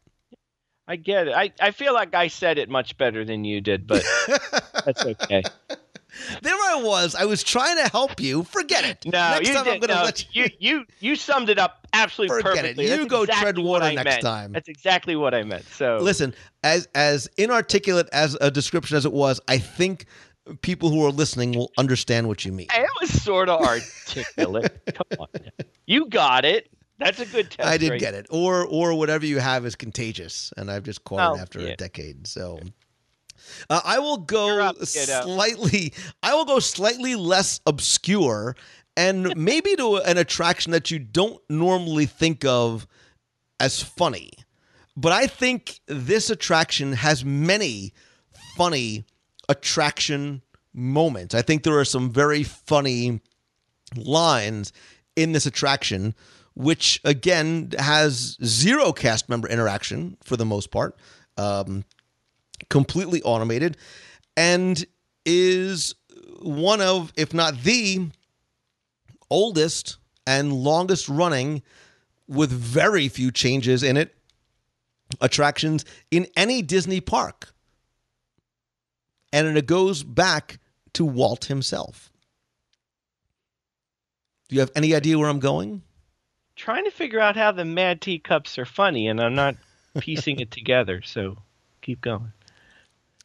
I 0.88 0.96
get 0.98 1.28
it. 1.28 1.34
I, 1.34 1.52
I 1.62 1.72
feel 1.72 1.94
like 1.94 2.14
I 2.14 2.28
said 2.28 2.58
it 2.58 2.70
much 2.70 2.98
better 2.98 3.24
than 3.24 3.46
you 3.46 3.62
did, 3.62 3.88
but 3.88 4.04
that's 4.86 5.06
okay. 5.06 5.44
There 6.42 6.54
I 6.54 6.82
was. 6.84 7.16
I 7.16 7.26
was 7.26 7.42
trying 7.42 7.78
to 7.78 7.90
help 7.90 8.20
you. 8.22 8.44
Forget 8.44 8.86
it. 8.86 9.06
No, 9.06 9.12
Next 9.32 9.48
you 9.48 9.56
time 9.56 9.68
I'm 9.68 9.74
did. 9.80 9.82
going 9.82 9.90
to 9.90 9.96
no, 9.96 10.04
let 10.04 10.36
you. 10.36 10.44
you, 10.44 10.50
you 10.60 10.86
you 11.00 11.16
summed 11.16 11.50
it 11.50 11.58
up 11.58 11.88
absolutely 11.94 12.42
Forget 12.42 12.54
it. 12.54 12.62
perfectly. 12.62 12.84
You 12.86 12.98
That's 12.98 13.06
go 13.10 13.22
exactly 13.24 13.42
tread 13.44 13.58
water 13.60 13.92
next 13.94 14.04
meant. 14.06 14.22
time. 14.22 14.52
That's 14.52 14.70
exactly 14.70 15.16
what 15.16 15.34
I 15.34 15.44
meant. 15.44 15.66
So 15.66 15.98
Listen, 16.02 16.36
as 16.64 16.88
as 16.94 17.28
inarticulate 17.38 18.10
as 18.12 18.38
a 18.42 18.52
description 18.52 18.96
as 18.98 19.06
it 19.06 19.14
was, 19.14 19.42
I 19.48 19.58
think 19.58 20.06
people 20.62 20.90
who 20.90 21.04
are 21.06 21.12
listening 21.12 21.54
will 21.54 21.72
understand 21.78 22.28
what 22.28 22.46
you 22.46 22.52
mean. 22.52 22.68
It 22.74 22.90
was 23.02 23.10
sort 23.24 23.50
of 23.50 23.62
articulate. 23.62 24.82
Come 24.94 25.20
on, 25.20 25.28
you 25.88 26.08
got 26.10 26.46
it. 26.46 26.70
That's 27.00 27.20
a 27.20 27.26
good 27.26 27.52
test. 27.52 27.68
I 27.68 27.78
did 27.78 27.92
right 27.92 28.00
get 28.00 28.14
it. 28.14 28.28
Or 28.30 28.66
or 28.66 28.94
whatever 28.94 29.26
you 29.26 29.40
have 29.40 29.66
is 29.66 29.76
contagious, 29.76 30.54
and 30.58 30.70
I've 30.72 30.84
just 30.84 31.04
caught 31.04 31.32
Oh, 31.32 31.36
it 31.36 31.42
after 31.42 31.60
yeah. 31.60 31.70
a 31.70 31.76
decade. 31.76 32.28
So 32.28 32.60
uh, 33.70 33.82
I 33.84 34.00
will 34.00 34.18
go 34.18 34.60
up, 34.62 34.78
slightly. 34.86 35.94
I 36.22 36.34
will 36.36 36.46
go 36.46 36.60
slightly 36.60 37.16
less 37.16 37.60
obscure, 37.66 38.56
and 38.96 39.36
maybe 39.38 39.76
to 39.76 39.98
an 39.98 40.18
attraction 40.18 40.72
that 40.72 40.92
you 40.92 41.00
don't 41.00 41.42
normally 41.50 42.06
think 42.06 42.46
of 42.46 42.88
as 43.60 43.82
funny. 43.82 44.32
But 44.96 45.12
I 45.12 45.26
think 45.28 45.80
this 45.88 46.30
attraction 46.30 46.94
has 46.94 47.26
many 47.26 47.94
funny 48.56 49.06
attraction 49.50 50.44
moments. 50.74 51.34
I 51.34 51.42
think 51.42 51.64
there 51.64 51.78
are 51.80 51.86
some 51.86 52.12
very 52.12 52.44
funny 52.44 53.20
lines 53.96 54.72
in 55.16 55.32
this 55.32 55.46
attraction, 55.46 56.14
which 56.56 57.02
again 57.04 57.72
has 57.80 58.38
zero 58.44 58.92
cast 58.92 59.30
member 59.30 59.48
interaction 59.48 60.18
for 60.24 60.38
the 60.38 60.46
most 60.46 60.72
part, 60.72 60.96
um, 61.38 61.84
completely 62.70 63.22
automated, 63.24 63.78
and 64.38 64.86
is 65.26 65.96
one 66.42 66.82
of, 66.82 67.12
if 67.16 67.34
not 67.34 67.64
the 67.64 68.10
oldest 69.30 69.98
and 70.28 70.54
longest 70.54 71.10
running, 71.10 71.64
with 72.28 72.52
very 72.52 73.10
few 73.10 73.32
changes 73.32 73.84
in 73.84 73.98
it, 73.98 74.16
attractions 75.20 75.86
in 76.12 76.28
any 76.36 76.62
Disney 76.62 77.02
park. 77.02 77.54
And 79.32 79.58
it 79.58 79.66
goes 79.66 80.04
back 80.04 80.60
to 80.94 81.04
Walt 81.04 81.46
himself. 81.46 82.12
Do 84.48 84.56
you 84.56 84.60
have 84.60 84.72
any 84.76 84.94
idea 84.94 85.18
where 85.18 85.30
I'm 85.30 85.40
going? 85.40 85.82
Trying 86.64 86.86
to 86.86 86.92
figure 86.92 87.20
out 87.20 87.36
how 87.36 87.52
the 87.52 87.66
Mad 87.66 88.00
Teacups 88.00 88.58
are 88.58 88.66
funny, 88.66 89.10
and 89.10 89.20
I'm 89.20 89.36
not 89.36 89.58
piecing 90.00 90.40
it 90.40 90.50
together. 90.50 91.02
So 91.02 91.38
keep 91.82 92.00
going. 92.00 92.32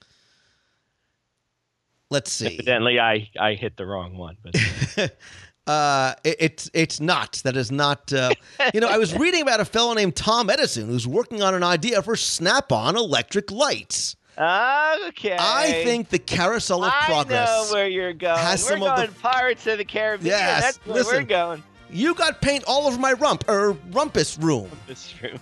Let's 2.11 2.33
see. 2.33 2.55
Evidently, 2.55 2.99
I 2.99 3.31
I 3.39 3.55
hit 3.55 3.77
the 3.77 3.87
wrong 3.87 4.19
one. 4.19 4.39
But 4.43 5.17
Uh, 5.69 6.15
it, 6.25 6.37
it's 6.41 6.71
it's 6.75 6.99
not. 6.99 7.41
That 7.45 7.57
is 7.57 7.71
not. 7.71 8.13
Uh, 8.13 8.31
you 8.75 8.81
know, 8.81 8.89
I 8.89 8.99
was 8.99 9.15
reading 9.15 9.43
about 9.43 9.61
a 9.61 9.65
fellow 9.65 9.95
named 9.95 10.17
Tom 10.17 10.51
Edison 10.51 10.89
who's 10.89 11.07
working 11.07 11.41
on 11.41 11.55
an 11.55 11.63
idea 11.63 12.03
for 12.03 12.17
Snap-on 12.17 12.97
electric 12.97 13.53
lights. 13.53 14.17
Okay. 14.39 15.37
I 15.39 15.83
think 15.85 16.09
the 16.09 16.19
carousel 16.19 16.83
of 16.85 16.93
progress. 17.05 17.49
I 17.51 17.53
know 17.53 17.73
where 17.73 17.87
you're 17.87 18.15
going. 18.15 18.39
has 18.39 18.65
we're 18.65 18.71
some 18.71 18.83
of 18.83 18.97
the- 18.97 19.07
going 19.07 19.15
Pirates 19.21 19.67
of 19.69 19.77
the 19.79 19.85
Caribbean. 19.85 20.31
Yes, 20.31 20.63
That's 20.63 20.87
where 20.87 20.95
we're 20.95 21.01
listen. 21.03 21.25
going. 21.27 21.63
You 21.91 22.15
got 22.15 22.41
paint 22.41 22.65
all 22.67 22.87
over 22.87 22.99
my 22.99 23.13
rump 23.13 23.49
or 23.49 23.73
rumpus 23.91 24.39
room. 24.39 24.71
That's 24.87 25.11
true. 25.11 25.39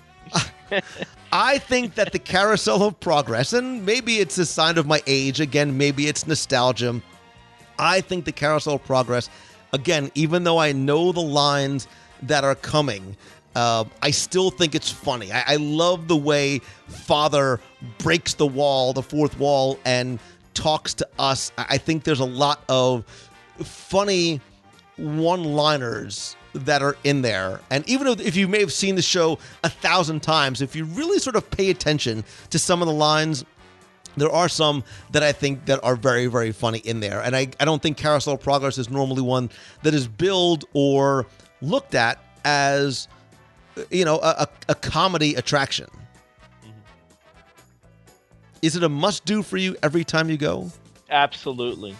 I 1.32 1.58
think 1.58 1.94
that 1.96 2.12
the 2.12 2.18
carousel 2.18 2.82
of 2.84 2.98
progress, 3.00 3.52
and 3.52 3.84
maybe 3.84 4.18
it's 4.18 4.38
a 4.38 4.46
sign 4.46 4.78
of 4.78 4.86
my 4.86 5.02
age. 5.06 5.40
Again, 5.40 5.76
maybe 5.76 6.06
it's 6.06 6.26
nostalgia. 6.26 7.00
I 7.78 8.00
think 8.00 8.24
the 8.24 8.32
carousel 8.32 8.74
of 8.74 8.84
progress, 8.84 9.28
again, 9.72 10.10
even 10.14 10.44
though 10.44 10.58
I 10.58 10.72
know 10.72 11.12
the 11.12 11.20
lines 11.20 11.88
that 12.22 12.44
are 12.44 12.54
coming, 12.54 13.16
uh, 13.54 13.84
I 14.02 14.10
still 14.10 14.50
think 14.50 14.74
it's 14.74 14.90
funny. 14.90 15.32
I, 15.32 15.44
I 15.46 15.56
love 15.56 16.08
the 16.08 16.16
way 16.16 16.60
Father 16.88 17.60
breaks 17.98 18.34
the 18.34 18.46
wall, 18.46 18.92
the 18.92 19.02
fourth 19.02 19.38
wall, 19.38 19.78
and 19.84 20.18
talks 20.54 20.94
to 20.94 21.08
us. 21.18 21.52
I 21.58 21.66
I 21.70 21.78
think 21.78 22.04
there's 22.04 22.20
a 22.20 22.24
lot 22.24 22.62
of 22.68 23.04
funny 23.62 24.40
one 24.96 25.44
liners 25.44 26.35
that 26.64 26.82
are 26.82 26.96
in 27.04 27.22
there. 27.22 27.60
And 27.70 27.88
even 27.88 28.06
if, 28.06 28.20
if 28.20 28.36
you 28.36 28.48
may 28.48 28.60
have 28.60 28.72
seen 28.72 28.94
the 28.94 29.02
show 29.02 29.38
a 29.62 29.68
thousand 29.68 30.22
times, 30.22 30.62
if 30.62 30.74
you 30.74 30.84
really 30.84 31.18
sort 31.18 31.36
of 31.36 31.50
pay 31.50 31.70
attention 31.70 32.24
to 32.50 32.58
some 32.58 32.82
of 32.82 32.88
the 32.88 32.94
lines, 32.94 33.44
there 34.16 34.30
are 34.30 34.48
some 34.48 34.82
that 35.10 35.22
I 35.22 35.32
think 35.32 35.66
that 35.66 35.78
are 35.84 35.96
very, 35.96 36.26
very 36.26 36.52
funny 36.52 36.78
in 36.78 37.00
there. 37.00 37.20
And 37.20 37.36
I, 37.36 37.48
I 37.60 37.64
don't 37.64 37.82
think 37.82 37.96
Carousel 37.96 38.38
Progress 38.38 38.78
is 38.78 38.88
normally 38.88 39.22
one 39.22 39.50
that 39.82 39.94
is 39.94 40.08
billed 40.08 40.64
or 40.72 41.26
looked 41.60 41.94
at 41.94 42.18
as, 42.44 43.08
you 43.90 44.04
know, 44.04 44.16
a, 44.16 44.46
a, 44.46 44.48
a 44.70 44.74
comedy 44.74 45.34
attraction. 45.34 45.88
Mm-hmm. 46.62 46.70
Is 48.62 48.76
it 48.76 48.82
a 48.82 48.88
must 48.88 49.24
do 49.26 49.42
for 49.42 49.58
you 49.58 49.76
every 49.82 50.04
time 50.04 50.30
you 50.30 50.38
go? 50.38 50.70
Absolutely. 51.10 51.94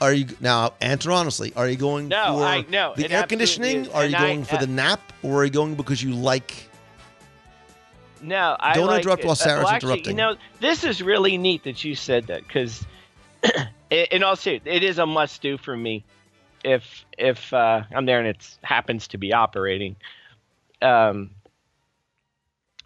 Are 0.00 0.12
you 0.12 0.26
now 0.40 0.72
answer 0.80 1.12
honestly? 1.12 1.52
Are 1.56 1.68
you 1.68 1.76
going 1.76 2.08
No, 2.08 2.38
for 2.38 2.44
I- 2.44 2.64
no, 2.68 2.94
the 2.96 3.10
air 3.10 3.24
conditioning? 3.26 3.82
is. 3.82 3.88
Are 3.88 4.02
you 4.04 4.06
And 4.06 4.16
I- 4.16 4.20
going 4.28 4.44
for 4.44 4.56
uh, 4.56 4.60
the 4.60 4.66
nap, 4.66 5.00
or 5.22 5.42
are 5.42 5.44
you 5.44 5.50
going 5.50 5.74
because 5.74 6.02
you 6.02 6.12
like? 6.14 6.68
No, 8.22 8.56
I 8.60 8.74
Don't 8.74 8.86
like 8.86 9.02
interrupt 9.02 9.22
it. 9.22 9.26
while 9.26 9.32
Uh, 9.32 9.36
Sarah's 9.36 9.64
well, 9.64 9.72
actually, 9.74 9.92
interrupting. 9.92 10.12
You 10.12 10.22
know, 10.22 10.36
this 10.60 10.84
is 10.84 11.02
really 11.02 11.38
neat 11.38 11.64
that 11.64 11.84
you 11.84 11.94
said 11.94 12.26
that 12.28 12.46
because, 12.46 12.84
in 13.90 14.22
all 14.22 14.36
seriousness, 14.36 14.74
it 14.76 14.82
is 14.82 14.98
a 14.98 15.06
must-do 15.06 15.56
for 15.58 15.76
me. 15.76 16.04
If 16.64 17.04
if 17.16 17.52
uh, 17.54 17.82
I'm 17.94 18.04
there 18.06 18.18
and 18.18 18.28
it 18.28 18.56
happens 18.62 19.08
to 19.08 19.18
be 19.18 19.32
operating, 19.32 19.96
um, 20.82 21.30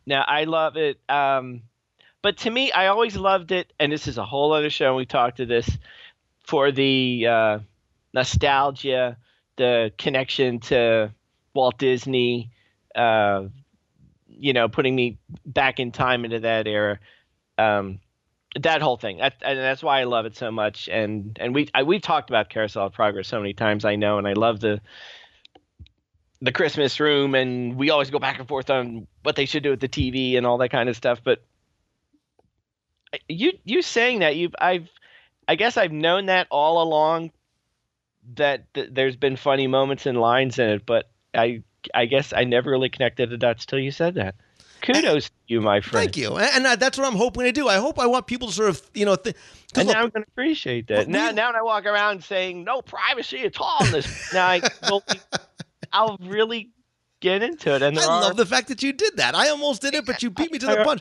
now 0.07 0.23
I 0.27 0.45
love 0.45 0.77
it. 0.77 0.99
Um, 1.09 1.63
but 2.23 2.37
to 2.39 2.51
me, 2.51 2.71
I 2.73 2.87
always 2.87 3.17
loved 3.17 3.51
it, 3.53 3.73
and 3.81 3.91
this 3.91 4.07
is 4.07 4.17
a 4.19 4.25
whole 4.25 4.53
other 4.53 4.71
show. 4.71 4.87
And 4.89 4.97
we 4.97 5.07
talked 5.07 5.39
to 5.39 5.47
this 5.47 5.69
for 6.45 6.71
the 6.71 7.27
uh, 7.27 7.59
nostalgia, 8.13 9.17
the 9.57 9.93
connection 9.99 10.61
to 10.61 11.13
Walt 11.55 11.79
Disney. 11.79 12.51
Uh, 12.95 13.49
you 14.29 14.53
know, 14.53 14.69
putting 14.69 14.95
me 14.95 15.19
back 15.47 15.81
in 15.81 15.93
time 15.93 16.25
into 16.25 16.41
that 16.41 16.67
era. 16.67 16.99
Um, 17.59 18.01
that 18.61 18.83
whole 18.83 18.97
thing. 18.97 19.19
That, 19.19 19.35
and 19.43 19.59
that's 19.59 19.83
why 19.83 20.01
I 20.01 20.05
love 20.05 20.27
it 20.27 20.37
so 20.37 20.51
much. 20.51 20.89
And 20.89 21.37
and 21.41 21.55
we 21.55 21.69
I, 21.75 21.83
we've 21.83 22.03
talked 22.03 22.31
about 22.31 22.51
Carousel 22.51 22.87
of 22.87 22.93
Progress 22.93 23.29
so 23.29 23.39
many 23.39 23.53
times. 23.53 23.85
I 23.85 23.97
know, 23.97 24.19
and 24.19 24.27
I 24.29 24.35
love 24.35 24.61
the 24.61 24.81
the 26.41 26.53
Christmas 26.53 27.01
room, 27.01 27.35
and 27.35 27.77
we 27.77 27.91
always 27.91 28.11
go 28.11 28.19
back 28.19 28.39
and 28.39 28.47
forth 28.47 28.71
on 28.71 29.07
what 29.23 29.37
they 29.37 29.47
should 29.47 29.63
do 29.63 29.71
with 29.71 29.81
the 29.81 29.89
TV 29.89 30.37
and 30.37 30.47
all 30.47 30.59
that 30.59 30.71
kind 30.71 30.89
of 30.89 30.97
stuff. 30.97 31.21
But 31.25 31.43
you 33.29 33.53
you 33.65 33.83
saying 33.83 34.21
that 34.21 34.37
you 34.37 34.51
I've 34.59 34.89
I 35.49 35.55
guess 35.57 35.77
I've 35.77 35.93
known 35.93 36.27
that 36.27 36.47
all 36.51 36.83
along 36.83 37.31
that 38.37 38.73
th- 38.75 38.89
there's 38.93 39.17
been 39.17 39.37
funny 39.37 39.67
moments 39.67 40.07
and 40.07 40.21
lines 40.21 40.59
in 40.59 40.69
it, 40.71 40.87
but 40.87 41.11
I 41.35 41.63
I 41.95 42.07
guess 42.07 42.33
I 42.33 42.45
never 42.45 42.71
really 42.71 42.89
connected 42.89 43.31
the 43.31 43.37
dots 43.37 43.67
till 43.67 43.79
you 43.79 43.91
said 43.91 44.15
that. 44.15 44.35
Kudos 44.81 45.29
to 45.29 45.35
you, 45.47 45.61
my 45.61 45.81
friend. 45.81 46.05
Thank 46.05 46.17
you, 46.17 46.37
and, 46.37 46.51
and 46.55 46.67
uh, 46.67 46.77
that's 46.77 46.99
what 46.99 47.07
I'm 47.07 47.17
hoping 47.17 47.45
to 47.45 47.53
do. 47.53 47.69
I 47.69 47.77
hope 47.77 47.99
I 47.99 48.07
want 48.07 48.27
people 48.27 48.49
to 48.49 48.55
sort 48.55 48.69
of 48.71 48.83
you 48.95 49.05
know. 49.05 49.17
Th- 49.17 49.37
And 49.77 49.87
look, 49.89 49.95
now 49.97 50.03
I'm 50.03 50.11
going 50.11 50.25
to 50.25 50.31
appreciate 50.31 50.89
that. 50.89 51.09
Now, 51.09 51.29
we- 51.29 51.35
now 51.35 51.49
when 51.49 51.57
I 51.57 51.63
walk 51.63 51.87
around 51.87 52.23
saying 52.25 52.65
no 52.65 52.83
privacy 52.83 53.41
at 53.41 53.59
all 53.61 53.85
in 53.85 53.93
this, 53.93 54.33
now 54.35 54.47
I 54.47 54.61
will, 54.91 55.03
I'll 55.93 56.19
really 56.21 56.71
get 57.21 57.43
into 57.43 57.75
it. 57.75 57.83
And 57.83 57.99
I 57.99 58.05
are, 58.05 58.21
love 58.21 58.37
the 58.37 58.45
fact 58.47 58.69
that 58.69 58.83
you 58.83 58.93
did 58.93 59.17
that. 59.17 59.35
I 59.35 59.49
almost 59.49 59.81
did 59.83 59.95
it, 59.95 60.05
but 60.05 60.23
you 60.23 60.31
beat 60.31 60.53
me 60.53 60.59
to 60.59 60.67
the 60.67 60.85
punch. 60.85 61.01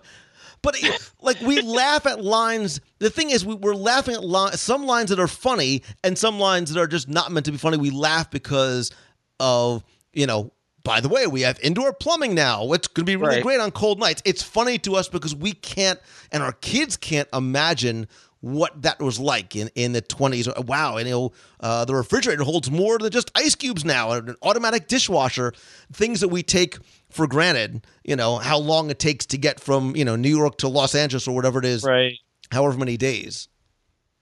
But 0.64 0.82
it- 0.84 1.12
like 1.22 1.40
we 1.42 1.62
laugh 1.62 2.08
at 2.08 2.24
lines. 2.24 2.82
The 3.00 3.12
thing 3.12 3.30
is, 3.30 3.46
we, 3.46 3.54
we're 3.56 3.76
laughing 3.76 4.16
at 4.16 4.24
li- 4.24 4.54
some 4.54 4.86
lines 4.88 5.12
that 5.12 5.20
are 5.20 5.28
funny 5.28 5.84
and 6.04 6.18
some 6.18 6.40
lines 6.40 6.74
that 6.74 6.80
are 6.80 6.88
just 6.88 7.08
not 7.08 7.32
meant 7.32 7.46
to 7.46 7.52
be 7.52 7.58
funny. 7.60 7.78
We 7.78 7.92
laugh 7.92 8.32
because 8.32 8.92
of 9.40 9.84
you 10.14 10.26
know. 10.26 10.52
By 10.86 11.00
the 11.00 11.08
way, 11.08 11.28
we 11.28 11.40
have 11.44 11.58
indoor 11.62 11.94
plumbing 11.94 12.36
now. 12.36 12.74
It's 12.74 12.88
going 12.90 13.06
to 13.06 13.10
be 13.10 13.16
really 13.16 13.36
Right. 13.36 13.42
great 13.44 13.62
on 13.62 13.72
cold 13.72 14.00
nights. 14.02 14.22
It's 14.26 14.44
funny 14.44 14.78
to 14.80 14.98
us 14.98 15.08
because 15.08 15.34
we 15.34 15.54
can't, 15.54 15.98
and 16.30 16.44
our 16.44 16.52
kids 16.52 16.98
can't 16.98 17.30
imagine 17.32 18.06
what 18.44 18.82
that 18.82 19.00
was 19.00 19.22
like 19.22 19.56
in, 19.56 19.70
in 19.74 19.94
the 19.94 20.02
20s. 20.02 20.66
Wow, 20.66 20.98
and 20.98 21.08
you 21.08 21.14
know, 21.14 21.32
uh, 21.62 21.86
the 21.86 21.96
refrigerator 21.96 22.44
holds 22.44 22.70
more 22.70 22.98
than 23.00 23.10
just 23.10 23.32
ice 23.36 23.56
cubes 23.56 23.86
now, 23.86 24.12
an 24.12 24.36
automatic 24.42 24.90
dishwasher, 24.90 25.54
things 25.94 26.20
that 26.20 26.28
we 26.28 26.44
take 26.44 26.78
for 27.10 27.26
granted, 27.26 27.88
you 28.04 28.18
know, 28.18 28.36
how 28.36 28.58
long 28.58 28.90
it 28.90 29.00
takes 29.00 29.26
to 29.28 29.38
get 29.38 29.62
from, 29.62 29.96
you 29.96 30.04
know, 30.04 30.18
New 30.18 30.36
York 30.36 30.58
to 30.58 30.68
Los 30.68 30.94
Angeles 30.94 31.26
or 31.26 31.34
whatever 31.34 31.58
it 31.60 31.64
is, 31.64 31.86
right. 31.86 32.20
however 32.52 32.78
many 32.78 32.98
days. 32.98 33.48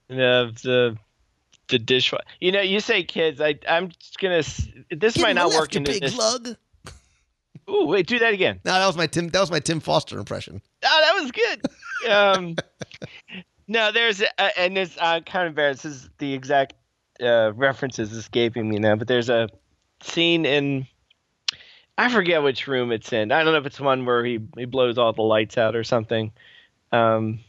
The 0.08 0.52
the 0.62 0.98
the 1.70 1.80
dishwasher. 1.80 2.24
You 2.40 2.52
know, 2.52 2.62
you 2.62 2.80
say 2.80 3.04
kids. 3.04 3.42
I 3.42 3.58
I'm 3.68 3.90
just 3.90 4.20
gonna. 4.20 4.44
This 4.92 5.16
Get 5.16 5.22
might 5.24 5.34
not 5.34 5.50
work 5.50 5.74
you 5.74 5.80
in 5.80 5.84
big 5.86 6.02
this. 6.02 6.16
lug. 6.16 6.56
Ooh, 7.70 7.86
wait, 7.86 8.06
do 8.06 8.20
that 8.20 8.34
again. 8.34 8.60
No, 8.66 8.74
that 8.74 8.86
was 8.86 8.98
my 8.98 9.08
Tim. 9.08 9.30
That 9.30 9.40
was 9.40 9.50
my 9.50 9.60
Tim 9.60 9.80
Foster 9.80 10.20
impression. 10.20 10.62
Oh, 10.84 11.02
that 11.16 11.22
was 11.24 11.32
good. 11.32 12.12
um, 12.12 12.56
no, 13.72 13.92
there's 13.94 14.22
uh, 14.22 14.50
and 14.58 14.76
this 14.76 14.98
uh, 15.00 15.22
kind 15.22 15.46
of 15.46 15.52
embarrassed. 15.52 15.84
This 15.84 15.94
is 15.94 16.10
the 16.18 16.34
exact 16.34 16.74
uh, 17.24 17.54
references 17.56 18.12
escaping 18.12 18.68
me 18.68 18.80
now, 18.80 18.98
but 18.98 19.08
there's 19.08 19.30
a 19.30 19.48
scene 20.02 20.46
in 20.46 20.88
I 21.98 22.12
forget 22.12 22.44
which 22.44 22.68
room 22.68 22.92
it's 22.92 23.14
in. 23.14 23.32
I 23.32 23.44
don't 23.44 23.54
know 23.54 23.60
if 23.60 23.66
it's 23.66 23.80
one 23.80 24.06
where 24.06 24.26
he 24.26 24.40
he 24.58 24.66
blows 24.66 24.98
all 24.98 25.14
the 25.14 25.22
lights 25.22 25.58
out 25.58 25.78
or 25.78 25.86
something. 25.86 26.34
Um, 26.92 27.40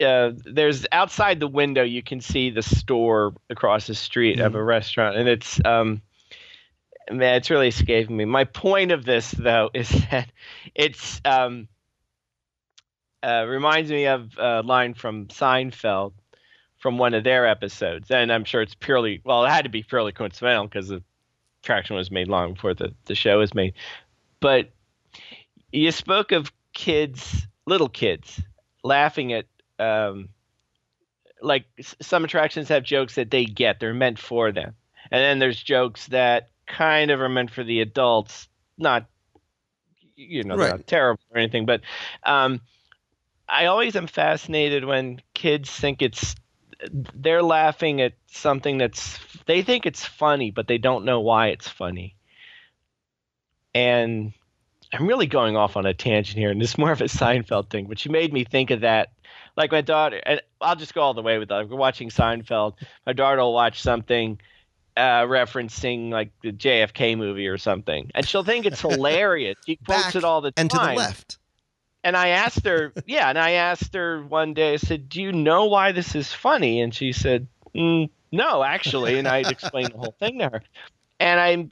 uh, 0.00 0.30
there's 0.46 0.86
outside 0.92 1.40
the 1.40 1.48
window 1.48 1.82
you 1.82 2.02
can 2.02 2.22
see 2.22 2.48
the 2.48 2.62
store 2.62 3.34
across 3.50 3.86
the 3.86 3.94
street 3.94 4.40
of 4.40 4.54
a 4.54 4.64
restaurant, 4.64 5.18
and 5.18 5.28
it's 5.28 5.60
um, 5.62 6.00
man, 7.10 7.34
it's 7.34 7.50
really 7.50 7.68
escaping 7.68 8.16
me. 8.16 8.24
My 8.24 8.44
point 8.44 8.92
of 8.92 9.04
this 9.04 9.30
though 9.30 9.68
is 9.74 9.90
that 10.10 10.32
it's 10.74 11.20
um, 11.26 11.68
uh, 13.22 13.44
reminds 13.48 13.90
me 13.90 14.06
of 14.06 14.36
a 14.38 14.62
line 14.62 14.94
from 14.94 15.26
Seinfeld 15.26 16.12
from 16.78 16.98
one 16.98 17.14
of 17.14 17.24
their 17.24 17.46
episodes, 17.46 18.10
and 18.10 18.32
I'm 18.32 18.44
sure 18.44 18.62
it's 18.62 18.74
purely 18.74 19.20
well, 19.24 19.44
it 19.44 19.50
had 19.50 19.64
to 19.64 19.70
be 19.70 19.82
purely 19.82 20.12
coincidental 20.12 20.64
because 20.64 20.88
the 20.88 21.02
attraction 21.62 21.96
was 21.96 22.10
made 22.10 22.28
long 22.28 22.54
before 22.54 22.74
the 22.74 22.94
the 23.06 23.14
show 23.14 23.38
was 23.38 23.54
made. 23.54 23.74
But 24.40 24.70
you 25.72 25.90
spoke 25.90 26.32
of 26.32 26.52
kids, 26.72 27.46
little 27.66 27.88
kids, 27.88 28.40
laughing 28.84 29.32
at 29.32 29.46
um, 29.78 30.28
like 31.42 31.64
some 32.00 32.24
attractions 32.24 32.68
have 32.68 32.84
jokes 32.84 33.16
that 33.16 33.30
they 33.30 33.44
get, 33.44 33.80
they're 33.80 33.94
meant 33.94 34.18
for 34.18 34.52
them, 34.52 34.74
and 35.10 35.20
then 35.20 35.38
there's 35.40 35.60
jokes 35.60 36.06
that 36.08 36.50
kind 36.66 37.10
of 37.10 37.20
are 37.20 37.28
meant 37.28 37.50
for 37.50 37.64
the 37.64 37.80
adults, 37.80 38.48
not 38.76 39.06
you 40.14 40.44
know, 40.44 40.56
Right. 40.56 40.70
not 40.70 40.86
terrible 40.86 41.22
or 41.30 41.38
anything, 41.38 41.64
but 41.66 41.80
um, 42.24 42.60
I 43.48 43.66
always 43.66 43.96
am 43.96 44.06
fascinated 44.06 44.84
when 44.84 45.20
kids 45.34 45.70
think 45.70 46.02
it's 46.02 46.34
they're 47.14 47.42
laughing 47.42 48.00
at 48.00 48.12
something 48.28 48.78
that's 48.78 49.18
they 49.46 49.62
think 49.62 49.86
it's 49.86 50.04
funny, 50.04 50.50
but 50.50 50.68
they 50.68 50.78
don't 50.78 51.04
know 51.04 51.20
why 51.20 51.48
it's 51.48 51.68
funny. 51.68 52.14
And 53.74 54.32
I'm 54.92 55.06
really 55.06 55.26
going 55.26 55.56
off 55.56 55.76
on 55.76 55.86
a 55.86 55.94
tangent 55.94 56.38
here, 56.38 56.50
and 56.50 56.62
it's 56.62 56.78
more 56.78 56.92
of 56.92 57.00
a 57.00 57.04
Seinfeld 57.04 57.70
thing, 57.70 57.86
but 57.86 58.04
you 58.04 58.10
made 58.10 58.32
me 58.32 58.44
think 58.44 58.70
of 58.70 58.80
that. 58.80 59.10
Like 59.56 59.72
my 59.72 59.80
daughter, 59.80 60.20
and 60.24 60.40
I'll 60.60 60.76
just 60.76 60.94
go 60.94 61.02
all 61.02 61.14
the 61.14 61.22
way 61.22 61.38
with 61.38 61.48
that. 61.48 61.68
We're 61.68 61.76
watching 61.76 62.10
Seinfeld. 62.10 62.74
My 63.04 63.12
daughter 63.12 63.40
will 63.40 63.52
watch 63.52 63.82
something 63.82 64.38
uh, 64.96 65.22
referencing 65.22 66.10
like 66.10 66.30
the 66.42 66.52
JFK 66.52 67.18
movie 67.18 67.48
or 67.48 67.58
something, 67.58 68.10
and 68.14 68.26
she'll 68.26 68.44
think 68.44 68.66
it's 68.66 68.80
hilarious. 68.82 69.56
She 69.66 69.76
quotes 69.76 70.14
it 70.14 70.22
all 70.22 70.40
the 70.40 70.52
time. 70.52 70.62
and 70.62 70.70
to 70.70 70.76
the 70.78 70.92
left. 70.94 71.38
And 72.04 72.16
I 72.16 72.28
asked 72.28 72.64
her, 72.64 72.92
yeah, 73.06 73.28
and 73.28 73.38
I 73.38 73.52
asked 73.52 73.94
her 73.94 74.22
one 74.22 74.54
day, 74.54 74.74
I 74.74 74.76
said, 74.76 75.08
Do 75.08 75.22
you 75.22 75.32
know 75.32 75.66
why 75.66 75.92
this 75.92 76.14
is 76.14 76.32
funny? 76.32 76.80
And 76.80 76.94
she 76.94 77.12
said, 77.12 77.48
mm, 77.74 78.10
no, 78.32 78.62
actually, 78.62 79.18
and 79.18 79.26
I 79.26 79.38
explained 79.38 79.92
the 79.92 79.98
whole 79.98 80.14
thing 80.18 80.38
to 80.38 80.48
her. 80.48 80.62
And 81.18 81.40
I'm, 81.40 81.70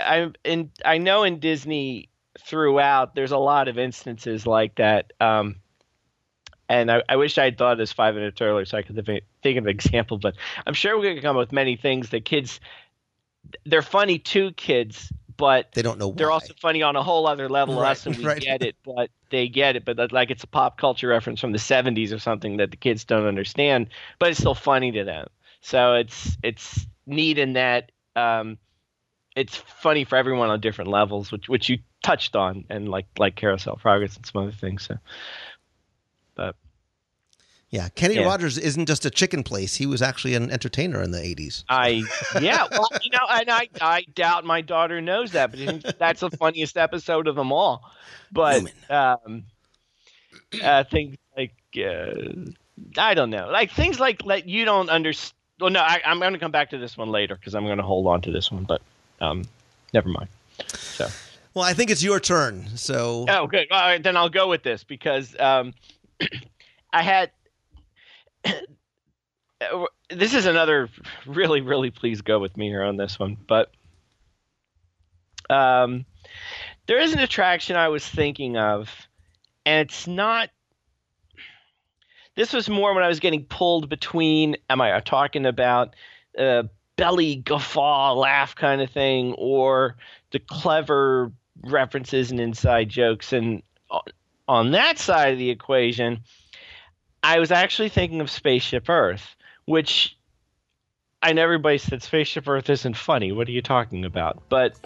I'm, 0.00 0.34
in, 0.44 0.70
I 0.84 0.98
know 0.98 1.22
in 1.22 1.38
Disney 1.38 2.08
throughout, 2.40 3.14
there's 3.14 3.32
a 3.32 3.38
lot 3.38 3.68
of 3.68 3.78
instances 3.78 4.46
like 4.46 4.76
that. 4.76 5.12
Um, 5.20 5.56
and 6.68 6.90
I, 6.90 7.02
I 7.08 7.16
wish 7.16 7.38
I 7.38 7.44
had 7.44 7.58
thought 7.58 7.72
of 7.72 7.78
this 7.78 7.92
five 7.92 8.14
minutes 8.14 8.40
earlier 8.40 8.64
so 8.64 8.78
I 8.78 8.82
could 8.82 8.94
think 9.42 9.58
of 9.58 9.64
an 9.64 9.70
example, 9.70 10.18
but 10.18 10.34
I'm 10.66 10.74
sure 10.74 10.98
we 10.98 11.14
could 11.14 11.22
come 11.22 11.36
up 11.36 11.40
with 11.40 11.52
many 11.52 11.76
things 11.76 12.10
that 12.10 12.24
kids, 12.24 12.60
they're 13.64 13.82
funny 13.82 14.18
to 14.18 14.52
kids, 14.52 15.12
but 15.38 15.72
They 15.72 15.80
don't 15.82 15.98
know 15.98 16.12
they're 16.12 16.30
also 16.30 16.52
funny 16.60 16.82
on 16.82 16.96
a 16.96 17.02
whole 17.02 17.26
other 17.26 17.48
level. 17.48 17.80
Right, 17.80 17.92
Us 17.92 18.04
and 18.06 18.16
we 18.18 18.24
right. 18.24 18.40
get 18.40 18.62
it, 18.62 18.76
but 18.84 19.08
they 19.30 19.48
get 19.48 19.76
it. 19.76 19.86
But 19.86 20.12
like 20.12 20.30
it's 20.30 20.44
a 20.44 20.48
pop 20.48 20.76
culture 20.76 21.08
reference 21.08 21.40
from 21.40 21.52
the 21.52 21.58
'70s 21.58 22.12
or 22.12 22.18
something 22.18 22.58
that 22.58 22.70
the 22.70 22.76
kids 22.76 23.04
don't 23.04 23.24
understand, 23.26 23.88
but 24.18 24.30
it's 24.30 24.38
still 24.40 24.54
funny 24.54 24.92
to 24.92 25.04
them. 25.04 25.28
So 25.62 25.94
it's 25.94 26.36
it's 26.42 26.86
neat 27.06 27.38
in 27.38 27.54
that 27.54 27.92
um, 28.16 28.58
it's 29.34 29.56
funny 29.56 30.04
for 30.04 30.16
everyone 30.16 30.50
on 30.50 30.60
different 30.60 30.90
levels, 30.90 31.32
which 31.32 31.48
which 31.48 31.68
you 31.68 31.78
touched 32.02 32.36
on, 32.36 32.64
and 32.68 32.88
like 32.88 33.06
like 33.18 33.36
Carousel 33.36 33.76
Progress 33.76 34.16
and 34.16 34.26
some 34.26 34.42
other 34.42 34.52
things. 34.52 34.84
So, 34.84 34.96
but 36.34 36.56
Yeah, 37.70 37.88
Kenny 37.90 38.14
Yeah. 38.14 38.24
Rogers 38.24 38.56
isn't 38.56 38.86
just 38.86 39.04
a 39.04 39.10
chicken 39.10 39.42
place. 39.42 39.74
He 39.74 39.84
was 39.84 40.00
actually 40.00 40.34
an 40.34 40.50
entertainer 40.50 41.02
in 41.02 41.10
the 41.10 41.18
80s. 41.18 41.64
I 41.68 42.02
yeah, 42.40 42.66
well, 42.70 42.88
you 43.02 43.10
know, 43.10 43.26
and 43.30 43.50
I 43.50 43.68
I 43.80 44.04
doubt 44.14 44.44
my 44.44 44.62
daughter 44.62 45.00
knows 45.00 45.32
that, 45.32 45.50
but 45.50 45.98
that's 45.98 46.20
the 46.20 46.30
funniest 46.30 46.78
episode 46.78 47.28
of 47.28 47.36
them 47.36 47.52
all. 47.52 47.82
But 48.32 48.72
um, 48.88 49.44
uh, 50.62 50.84
things 50.84 51.16
like 51.36 51.52
uh, 51.76 52.12
I 52.96 53.14
don't 53.14 53.30
know, 53.30 53.48
like 53.50 53.72
things 53.72 54.00
like 54.00 54.24
like 54.24 54.46
you 54.46 54.64
don't 54.64 54.88
understand. 54.88 55.34
Well, 55.60 55.70
no, 55.70 55.80
I, 55.80 56.00
I'm 56.04 56.20
going 56.20 56.34
to 56.34 56.38
come 56.38 56.52
back 56.52 56.70
to 56.70 56.78
this 56.78 56.96
one 56.96 57.08
later 57.08 57.34
because 57.34 57.54
I'm 57.54 57.64
going 57.64 57.78
to 57.78 57.84
hold 57.84 58.06
on 58.06 58.22
to 58.22 58.30
this 58.30 58.50
one, 58.52 58.62
but 58.62 58.80
um, 59.20 59.44
never 59.92 60.08
mind. 60.08 60.28
So. 60.68 61.08
Well, 61.54 61.64
I 61.64 61.72
think 61.72 61.90
it's 61.90 62.02
your 62.02 62.20
turn. 62.20 62.68
So 62.76 63.26
Oh, 63.28 63.48
good. 63.48 63.66
All 63.72 63.80
right, 63.80 64.00
then 64.00 64.16
I'll 64.16 64.28
go 64.28 64.48
with 64.48 64.62
this 64.62 64.84
because 64.84 65.34
um, 65.40 65.74
I 66.92 67.02
had. 67.02 67.30
This 70.10 70.34
is 70.34 70.46
another 70.46 70.88
really, 71.26 71.60
really 71.60 71.90
please 71.90 72.20
go 72.22 72.38
with 72.38 72.56
me 72.56 72.68
here 72.68 72.82
on 72.82 72.96
this 72.96 73.18
one, 73.18 73.36
but 73.46 73.70
um, 75.50 76.04
there 76.86 76.98
is 76.98 77.12
an 77.12 77.18
attraction 77.20 77.76
I 77.76 77.88
was 77.88 78.06
thinking 78.06 78.56
of, 78.56 78.90
and 79.66 79.88
it's 79.88 80.06
not. 80.06 80.50
This 82.34 82.52
was 82.52 82.68
more 82.68 82.94
when 82.94 83.02
I 83.02 83.08
was 83.08 83.20
getting 83.20 83.44
pulled 83.44 83.88
between. 83.88 84.56
Am 84.70 84.80
I 84.80 85.00
talking 85.00 85.44
about 85.46 85.96
uh, 86.38 86.64
belly 86.96 87.36
guffaw 87.36 88.14
laugh 88.14 88.54
kind 88.54 88.80
of 88.80 88.90
thing, 88.90 89.34
or 89.34 89.96
the 90.30 90.38
clever 90.38 91.32
references 91.62 92.30
and 92.30 92.40
inside 92.40 92.88
jokes? 92.88 93.32
And 93.32 93.62
on- 93.90 94.02
on 94.46 94.70
that 94.70 94.98
side 94.98 95.34
of 95.34 95.38
the 95.38 95.50
equation, 95.50 96.20
I 97.22 97.38
was 97.38 97.50
actually 97.50 97.88
thinking 97.88 98.20
of 98.20 98.30
Spaceship 98.30 98.88
Earth, 98.88 99.36
which 99.64 100.16
I 101.22 101.32
know 101.32 101.42
everybody 101.42 101.78
said 101.78 102.02
Spaceship 102.02 102.46
Earth 102.48 102.70
isn't 102.70 102.96
funny. 102.96 103.32
What 103.32 103.48
are 103.48 103.52
you 103.52 103.62
talking 103.62 104.04
about? 104.04 104.42
But 104.48 104.76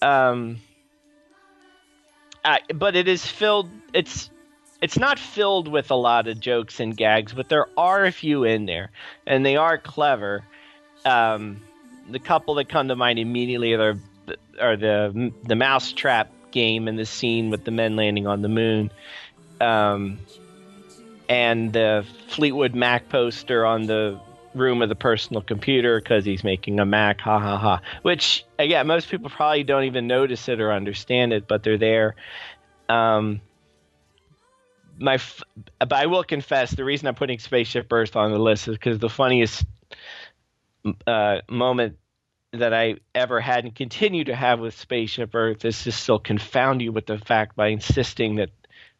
um, 0.00 0.58
I, 2.44 2.60
but 2.74 2.96
it 2.96 3.08
is 3.08 3.26
filled. 3.26 3.70
It's 3.92 4.30
it's 4.80 4.98
not 4.98 5.18
filled 5.18 5.68
with 5.68 5.90
a 5.90 5.94
lot 5.94 6.26
of 6.28 6.40
jokes 6.40 6.80
and 6.80 6.96
gags, 6.96 7.32
but 7.32 7.48
there 7.48 7.66
are 7.76 8.04
a 8.04 8.12
few 8.12 8.44
in 8.44 8.66
there, 8.66 8.90
and 9.26 9.44
they 9.44 9.56
are 9.56 9.78
clever. 9.78 10.44
Um, 11.04 11.62
the 12.08 12.18
couple 12.18 12.54
that 12.56 12.68
come 12.68 12.88
to 12.88 12.96
mind 12.96 13.18
immediately 13.18 13.74
are 13.74 13.94
the, 14.26 14.36
are 14.60 14.76
the 14.76 15.32
the 15.44 15.56
mousetrap 15.56 16.30
game 16.50 16.88
and 16.88 16.98
the 16.98 17.06
scene 17.06 17.50
with 17.50 17.64
the 17.64 17.70
men 17.70 17.96
landing 17.96 18.26
on 18.26 18.42
the 18.42 18.48
moon, 18.48 18.90
um, 19.60 20.18
and 21.32 21.72
the 21.72 22.06
Fleetwood 22.28 22.74
Mac 22.74 23.08
poster 23.08 23.64
on 23.64 23.86
the 23.86 24.20
room 24.54 24.82
of 24.82 24.90
the 24.90 24.94
personal 24.94 25.40
computer 25.40 25.98
because 25.98 26.26
he's 26.26 26.44
making 26.44 26.78
a 26.78 26.84
Mac. 26.84 27.22
Ha 27.22 27.38
ha 27.38 27.56
ha. 27.56 27.80
Which 28.02 28.44
again, 28.58 28.86
most 28.86 29.08
people 29.08 29.30
probably 29.30 29.64
don't 29.64 29.84
even 29.84 30.06
notice 30.06 30.46
it 30.50 30.60
or 30.60 30.70
understand 30.70 31.32
it, 31.32 31.48
but 31.48 31.62
they're 31.62 31.78
there. 31.78 32.16
Um, 32.90 33.40
my, 34.98 35.14
f- 35.14 35.42
but 35.78 35.94
I 35.94 36.04
will 36.04 36.22
confess 36.22 36.70
the 36.70 36.84
reason 36.84 37.08
I'm 37.08 37.14
putting 37.14 37.38
Spaceship 37.38 37.90
Earth 37.90 38.14
on 38.14 38.30
the 38.30 38.38
list 38.38 38.68
is 38.68 38.76
because 38.76 38.98
the 38.98 39.08
funniest 39.08 39.64
uh, 41.06 41.38
moment 41.48 41.96
that 42.52 42.74
I 42.74 42.96
ever 43.14 43.40
had 43.40 43.64
and 43.64 43.74
continue 43.74 44.24
to 44.24 44.36
have 44.36 44.60
with 44.60 44.78
Spaceship 44.78 45.34
Earth 45.34 45.64
is 45.64 45.82
to 45.84 45.92
still 45.92 46.18
confound 46.18 46.82
you 46.82 46.92
with 46.92 47.06
the 47.06 47.16
fact 47.16 47.56
by 47.56 47.68
insisting 47.68 48.36
that 48.36 48.50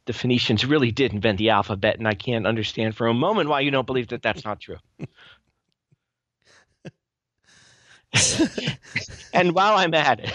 the 0.07 0.13
Phoenicians 0.13 0.65
really 0.65 0.91
did 0.91 1.13
invent 1.13 1.39
the 1.39 1.51
alphabet, 1.51 1.99
and 1.99 2.09
I 2.09 2.15
can't 2.15 2.47
understand 2.47 2.97
for 2.97 3.07
a 3.07 3.15
moment 3.15 3.49
why 3.49 3.61
you 3.61 3.71
don't 3.71 3.87
believe 3.87 4.09
that 4.09 4.23
that's 4.23 4.45
not 4.45 4.61
true. 4.61 4.77
and 9.33 9.53
while 9.55 9.77
I'm 9.77 9.95
at 9.95 10.21
it, 10.21 10.35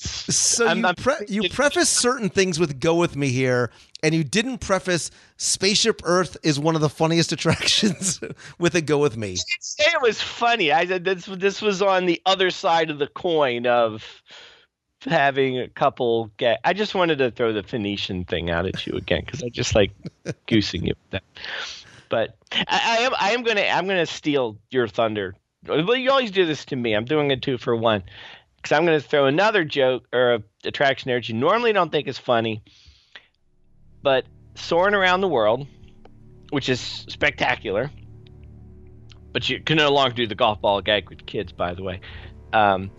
So 0.00 0.66
I'm- 0.66 0.78
you, 0.80 0.86
I'm- 0.86 0.94
pre- 0.94 1.26
you 1.28 1.48
preface 1.48 1.88
certain 1.88 2.28
things 2.28 2.60
with 2.60 2.78
"Go 2.78 2.94
with 2.94 3.16
me" 3.16 3.30
here, 3.30 3.70
and 4.02 4.14
you 4.14 4.22
didn't 4.22 4.58
preface 4.58 5.10
Spaceship 5.38 6.02
Earth 6.04 6.36
is 6.44 6.58
one 6.60 6.74
of 6.76 6.80
the 6.82 6.88
funniest 6.88 7.32
attractions 7.36 8.20
with 8.58 8.74
a 8.76 8.80
"Go 8.82 8.98
with 8.98 9.16
me." 9.16 9.34
say 9.60 9.84
it 9.92 10.00
was 10.02 10.20
funny. 10.20 10.70
I 10.70 10.86
said 10.86 11.04
this 11.04 11.24
this 11.26 11.60
was 11.62 11.82
on 11.82 12.06
the 12.06 12.20
other 12.26 12.50
side 12.50 12.90
of 12.90 12.98
the 12.98 13.08
coin 13.08 13.66
of 13.66 14.04
having 15.04 15.58
a 15.58 15.68
couple 15.68 16.30
get. 16.36 16.60
I 16.64 16.72
just 16.72 16.94
wanted 16.94 17.18
to 17.18 17.30
throw 17.30 17.52
the 17.52 17.62
Phoenician 17.62 18.24
thing 18.24 18.50
out 18.50 18.66
at 18.66 18.86
you 18.86 18.94
again 18.96 19.22
because 19.24 19.42
I 19.42 19.48
just 19.48 19.74
like 19.74 19.92
goosing 20.46 20.84
you 20.84 20.94
with 21.02 21.10
that. 21.10 21.24
But 22.08 22.36
I, 22.52 22.66
I 22.68 22.96
am 23.02 23.12
I 23.18 23.30
am 23.32 23.42
gonna 23.42 23.62
I'm 23.62 23.86
gonna 23.86 24.06
steal 24.06 24.58
your 24.70 24.88
thunder. 24.88 25.34
Well, 25.66 25.96
you 25.96 26.10
always 26.10 26.30
do 26.30 26.46
this 26.46 26.64
to 26.66 26.76
me. 26.76 26.94
I'm 26.94 27.04
doing 27.04 27.30
a 27.32 27.36
two 27.36 27.58
for 27.58 27.76
one 27.76 28.02
because 28.56 28.76
I'm 28.76 28.84
gonna 28.84 29.00
throw 29.00 29.26
another 29.26 29.64
joke 29.64 30.04
or 30.12 30.34
a 30.34 30.42
attraction 30.64 31.10
there 31.10 31.18
that 31.18 31.28
you 31.28 31.34
normally 31.34 31.72
don't 31.72 31.90
think 31.90 32.08
is 32.08 32.18
funny, 32.18 32.62
but 34.02 34.24
soaring 34.54 34.94
around 34.94 35.20
the 35.20 35.28
world, 35.28 35.66
which 36.50 36.68
is 36.68 36.80
spectacular 36.80 37.90
but 39.32 39.48
you 39.48 39.60
can 39.60 39.76
no 39.76 39.90
longer 39.90 40.14
do 40.14 40.26
the 40.26 40.34
golf 40.34 40.60
ball 40.60 40.80
gag 40.80 41.08
with 41.08 41.24
kids, 41.26 41.52
by 41.52 41.74
the 41.74 41.82
way. 41.82 42.00
Um, 42.52 42.90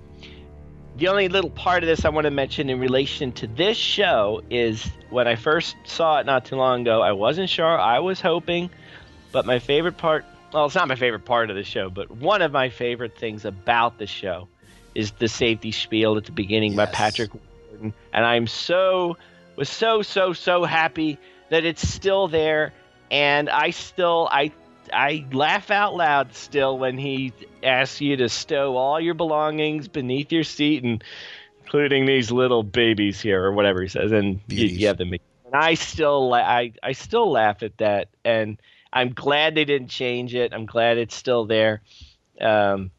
the 0.99 1.07
only 1.07 1.29
little 1.29 1.49
part 1.49 1.83
of 1.83 1.87
this 1.87 2.05
I 2.05 2.09
want 2.09 2.25
to 2.25 2.31
mention 2.31 2.69
in 2.69 2.79
relation 2.79 3.31
to 3.33 3.47
this 3.47 3.77
show 3.77 4.41
is 4.49 4.85
when 5.09 5.27
I 5.27 5.35
first 5.35 5.75
saw 5.85 6.19
it 6.19 6.25
not 6.25 6.45
too 6.45 6.57
long 6.57 6.81
ago, 6.81 7.01
I 7.01 7.13
wasn't 7.13 7.49
sure. 7.49 7.79
I 7.79 7.99
was 7.99 8.19
hoping, 8.19 8.69
but 9.31 9.45
my 9.45 9.59
favorite 9.59 9.97
part 9.97 10.25
well, 10.53 10.65
it's 10.65 10.75
not 10.75 10.87
my 10.87 10.95
favorite 10.95 11.25
part 11.25 11.49
of 11.49 11.55
the 11.55 11.63
show, 11.63 11.89
but 11.89 12.09
one 12.09 12.41
of 12.41 12.51
my 12.51 12.69
favorite 12.69 13.17
things 13.17 13.45
about 13.45 13.99
the 13.99 14.07
show 14.07 14.47
is 14.95 15.11
the 15.11 15.27
safety 15.27 15.71
spiel 15.71 16.17
at 16.17 16.25
the 16.25 16.31
beginning 16.31 16.75
by 16.75 16.87
Patrick 16.87 17.31
Warburton. 17.33 17.93
And 18.11 18.25
I'm 18.25 18.47
so, 18.47 19.17
was 19.55 19.69
so, 19.69 20.01
so, 20.01 20.33
so 20.33 20.63
happy 20.63 21.19
that 21.49 21.65
it's 21.65 21.87
still 21.87 22.27
there. 22.27 22.73
And 23.11 23.49
I 23.49 23.69
still, 23.69 24.27
I 24.31 24.51
I 24.93 25.25
laugh 25.31 25.71
out 25.71 25.95
loud 25.95 26.35
still 26.35 26.77
when 26.77 26.97
he 26.97 27.33
asks 27.63 28.01
you 28.01 28.17
to 28.17 28.29
stow 28.29 28.75
all 28.75 28.99
your 28.99 29.13
belongings 29.13 29.87
beneath 29.87 30.31
your 30.31 30.43
seat, 30.43 30.83
and 30.83 31.03
including 31.63 32.05
these 32.05 32.31
little 32.31 32.63
babies 32.63 33.21
here, 33.21 33.43
or 33.43 33.51
whatever 33.51 33.81
he 33.81 33.87
says, 33.87 34.11
and 34.11 34.39
you, 34.47 34.65
you 34.65 34.87
have 34.87 34.97
them. 34.97 35.13
And 35.13 35.21
I 35.53 35.75
still, 35.75 36.29
la- 36.29 36.37
I, 36.37 36.73
I 36.81 36.91
still 36.93 37.31
laugh 37.31 37.63
at 37.63 37.77
that, 37.77 38.09
and 38.23 38.59
I'm 38.91 39.13
glad 39.13 39.55
they 39.55 39.65
didn't 39.65 39.89
change 39.89 40.33
it. 40.35 40.53
I'm 40.53 40.65
glad 40.65 40.97
it's 40.97 41.15
still 41.15 41.45
there. 41.45 41.81
Um, 42.41 42.91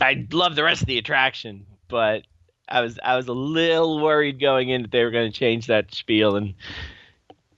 I 0.00 0.26
love 0.30 0.56
the 0.56 0.64
rest 0.64 0.82
of 0.82 0.86
the 0.86 0.98
attraction, 0.98 1.66
but 1.88 2.22
I 2.68 2.80
was, 2.80 2.98
I 3.02 3.16
was 3.16 3.28
a 3.28 3.32
little 3.32 4.02
worried 4.02 4.40
going 4.40 4.68
in 4.68 4.82
that 4.82 4.90
they 4.90 5.04
were 5.04 5.10
going 5.10 5.30
to 5.30 5.38
change 5.38 5.66
that 5.66 5.94
spiel 5.94 6.36
and 6.36 6.54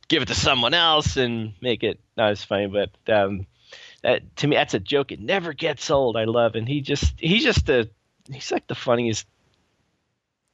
give 0.08 0.22
it 0.22 0.28
to 0.28 0.34
someone 0.34 0.74
else 0.74 1.16
and 1.16 1.54
make 1.60 1.82
it 1.82 2.00
not 2.18 2.32
as 2.32 2.44
funny. 2.44 2.66
But 2.66 2.90
um, 3.10 3.46
that, 4.02 4.36
to 4.36 4.46
me, 4.46 4.56
that's 4.56 4.74
a 4.74 4.80
joke. 4.80 5.10
It 5.12 5.20
never 5.20 5.54
gets 5.54 5.90
old. 5.90 6.16
I 6.18 6.24
love, 6.24 6.54
and 6.54 6.68
he 6.68 6.82
just 6.82 7.14
he's 7.18 7.42
just 7.42 7.68
a 7.70 7.88
he's 8.30 8.52
like 8.52 8.66
the 8.66 8.74
funniest. 8.74 9.26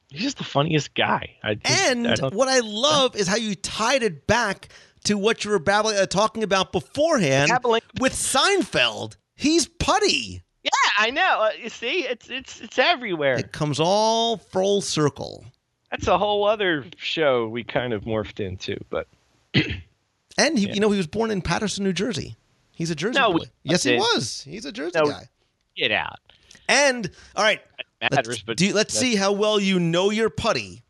He's 0.09 0.21
just 0.21 0.37
the 0.37 0.43
funniest 0.45 0.93
guy. 0.93 1.35
I, 1.43 1.57
And 1.65 2.07
I 2.07 2.29
what 2.29 2.47
I 2.47 2.59
love 2.59 3.15
is 3.17 3.27
how 3.27 3.35
you 3.35 3.55
tied 3.55 4.03
it 4.03 4.27
back 4.27 4.69
to 5.05 5.17
what 5.17 5.43
you 5.43 5.51
were 5.51 5.59
babbling, 5.59 5.97
uh, 5.97 6.05
talking 6.05 6.43
about 6.43 6.71
beforehand 6.71 7.51
with 7.99 8.13
Seinfeld. 8.13 9.17
He's 9.35 9.67
Puddy. 9.67 10.43
yeah, 10.63 10.71
I 10.97 11.09
know. 11.11 11.41
Uh, 11.41 11.49
you 11.61 11.69
see, 11.69 12.05
it's 12.05 12.29
it's 12.29 12.61
it's 12.61 12.79
everywhere. 12.79 13.37
It 13.37 13.51
comes 13.51 13.79
all 13.79 14.37
full 14.37 14.81
circle. 14.81 15.43
That's 15.91 16.07
a 16.07 16.17
whole 16.17 16.45
other 16.45 16.85
show 16.97 17.47
we 17.47 17.63
kind 17.63 17.93
of 17.93 18.03
morphed 18.03 18.39
into, 18.39 18.77
but 18.89 19.07
And 20.37 20.57
he, 20.57 20.69
you 20.69 20.79
know, 20.79 20.91
he 20.91 20.97
was 20.97 21.07
born 21.07 21.31
in 21.31 21.41
Paterson, 21.41 21.83
New 21.83 21.93
Jersey. 21.93 22.35
He's 22.71 22.91
a 22.91 22.95
Jersey 22.95 23.19
No, 23.19 23.33
boy. 23.33 23.45
Yes, 23.63 23.83
he 23.83 23.95
was. 23.95 24.41
He's 24.41 24.65
a 24.65 24.71
Jersey 24.71 24.91
No, 24.95 25.05
guy. 25.05 25.29
Get 25.77 25.91
out. 25.91 26.19
And 26.67 27.09
all 27.35 27.43
right, 27.43 27.61
Matters, 28.01 28.27
let's, 28.27 28.41
but 28.43 28.57
do, 28.57 28.73
let's 28.73 28.93
see 28.97 29.15
how 29.15 29.31
well 29.31 29.59
you 29.59 29.79
know 29.79 30.09
your 30.09 30.29
Puddy. 30.29 30.83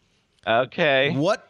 Okay. 0.47 1.11
What, 1.15 1.47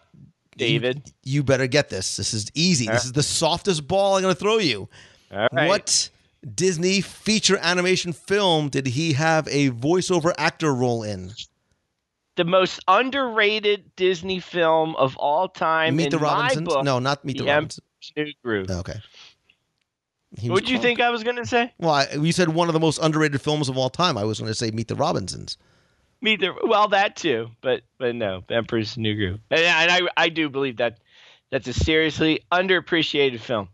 David. 0.58 1.04
You, 1.24 1.36
you 1.38 1.44
better 1.44 1.68
get 1.68 1.90
this. 1.90 2.18
This 2.18 2.34
is 2.34 2.52
easy. 2.54 2.88
This 2.88 3.04
Uh. 3.04 3.08
is 3.08 3.12
the 3.14 3.24
softest 3.24 3.88
ball 3.88 4.16
I'm 4.16 4.22
going 4.24 4.34
to 4.34 4.40
throw 4.40 4.58
you. 4.58 4.90
All 5.32 5.48
right. 5.52 5.68
What 5.68 6.10
Disney 6.54 7.02
feature 7.02 7.58
animation 7.62 8.14
film 8.14 8.70
did 8.70 8.88
he 8.88 9.14
have 9.14 9.48
a 9.50 9.70
voiceover 9.72 10.34
actor 10.38 10.74
role 10.74 11.04
in? 11.04 11.32
The 12.36 12.46
most 12.46 12.82
underrated 12.88 13.96
Disney 13.96 14.40
film 14.40 14.96
of 14.98 15.16
all 15.18 15.48
time. 15.48 15.96
Meet 15.96 16.06
in 16.06 16.10
the 16.12 16.18
Robinsons? 16.20 16.68
Book, 16.68 16.84
no, 16.84 17.00
not 17.00 17.24
Meet 17.24 17.38
the, 17.38 17.44
the 17.44 17.50
Robinsons. 17.50 17.82
Emperor's 18.18 18.36
New 18.44 18.50
Groove. 18.50 18.72
Okay. 18.72 19.00
What'd 20.44 20.70
you 20.70 20.80
think 20.80 21.00
I 21.00 21.10
was 21.12 21.24
going 21.24 21.38
to 21.38 21.46
say? 21.46 21.72
Well, 21.78 21.92
I, 21.92 22.08
you 22.14 22.32
said 22.34 22.50
one 22.50 22.68
of 22.68 22.74
the 22.74 22.80
most 22.80 23.00
underrated 23.02 23.42
films 23.42 23.70
of 23.70 23.78
all 23.78 23.90
time. 23.90 24.18
I 24.18 24.26
was 24.26 24.40
going 24.40 24.50
to 24.52 24.56
say 24.56 24.70
Meet 24.72 24.90
the 24.90 24.96
Robinsons. 24.96 25.58
Meet 26.22 26.42
the 26.42 26.54
well, 26.64 26.88
that 26.90 27.16
too, 27.16 27.52
but 27.62 27.84
but 27.98 28.16
no, 28.16 28.44
Emperor's 28.50 28.98
New 28.98 29.16
Groove, 29.16 29.40
and, 29.52 29.62
and 29.62 29.92
I 29.92 30.02
I 30.18 30.30
do 30.30 30.50
believe 30.50 30.78
that 30.78 30.98
that's 31.52 31.68
a 31.68 31.74
seriously 31.74 32.42
underappreciated 32.52 33.40
film. 33.40 33.70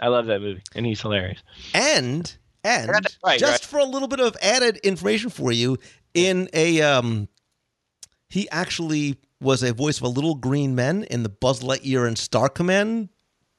I 0.00 0.08
love 0.08 0.26
that 0.26 0.40
movie, 0.40 0.62
and 0.74 0.86
he's 0.86 1.00
hilarious. 1.00 1.42
And 1.74 2.32
and 2.64 2.88
Right, 3.22 3.38
just 3.38 3.42
right. 3.42 3.60
for 3.60 3.78
a 3.78 3.84
little 3.84 4.08
bit 4.08 4.20
of 4.20 4.36
added 4.40 4.78
information 4.78 5.30
for 5.30 5.52
you, 5.52 5.78
in 6.14 6.48
a 6.52 6.80
um, 6.80 7.28
he 8.28 8.48
actually 8.50 9.16
was 9.40 9.62
a 9.62 9.72
voice 9.72 9.98
of 9.98 10.04
a 10.04 10.08
little 10.08 10.34
green 10.34 10.74
men 10.74 11.04
in 11.04 11.22
the 11.22 11.28
Buzz 11.28 11.60
Lightyear 11.60 12.06
and 12.06 12.18
Star 12.18 12.48
Command 12.48 13.08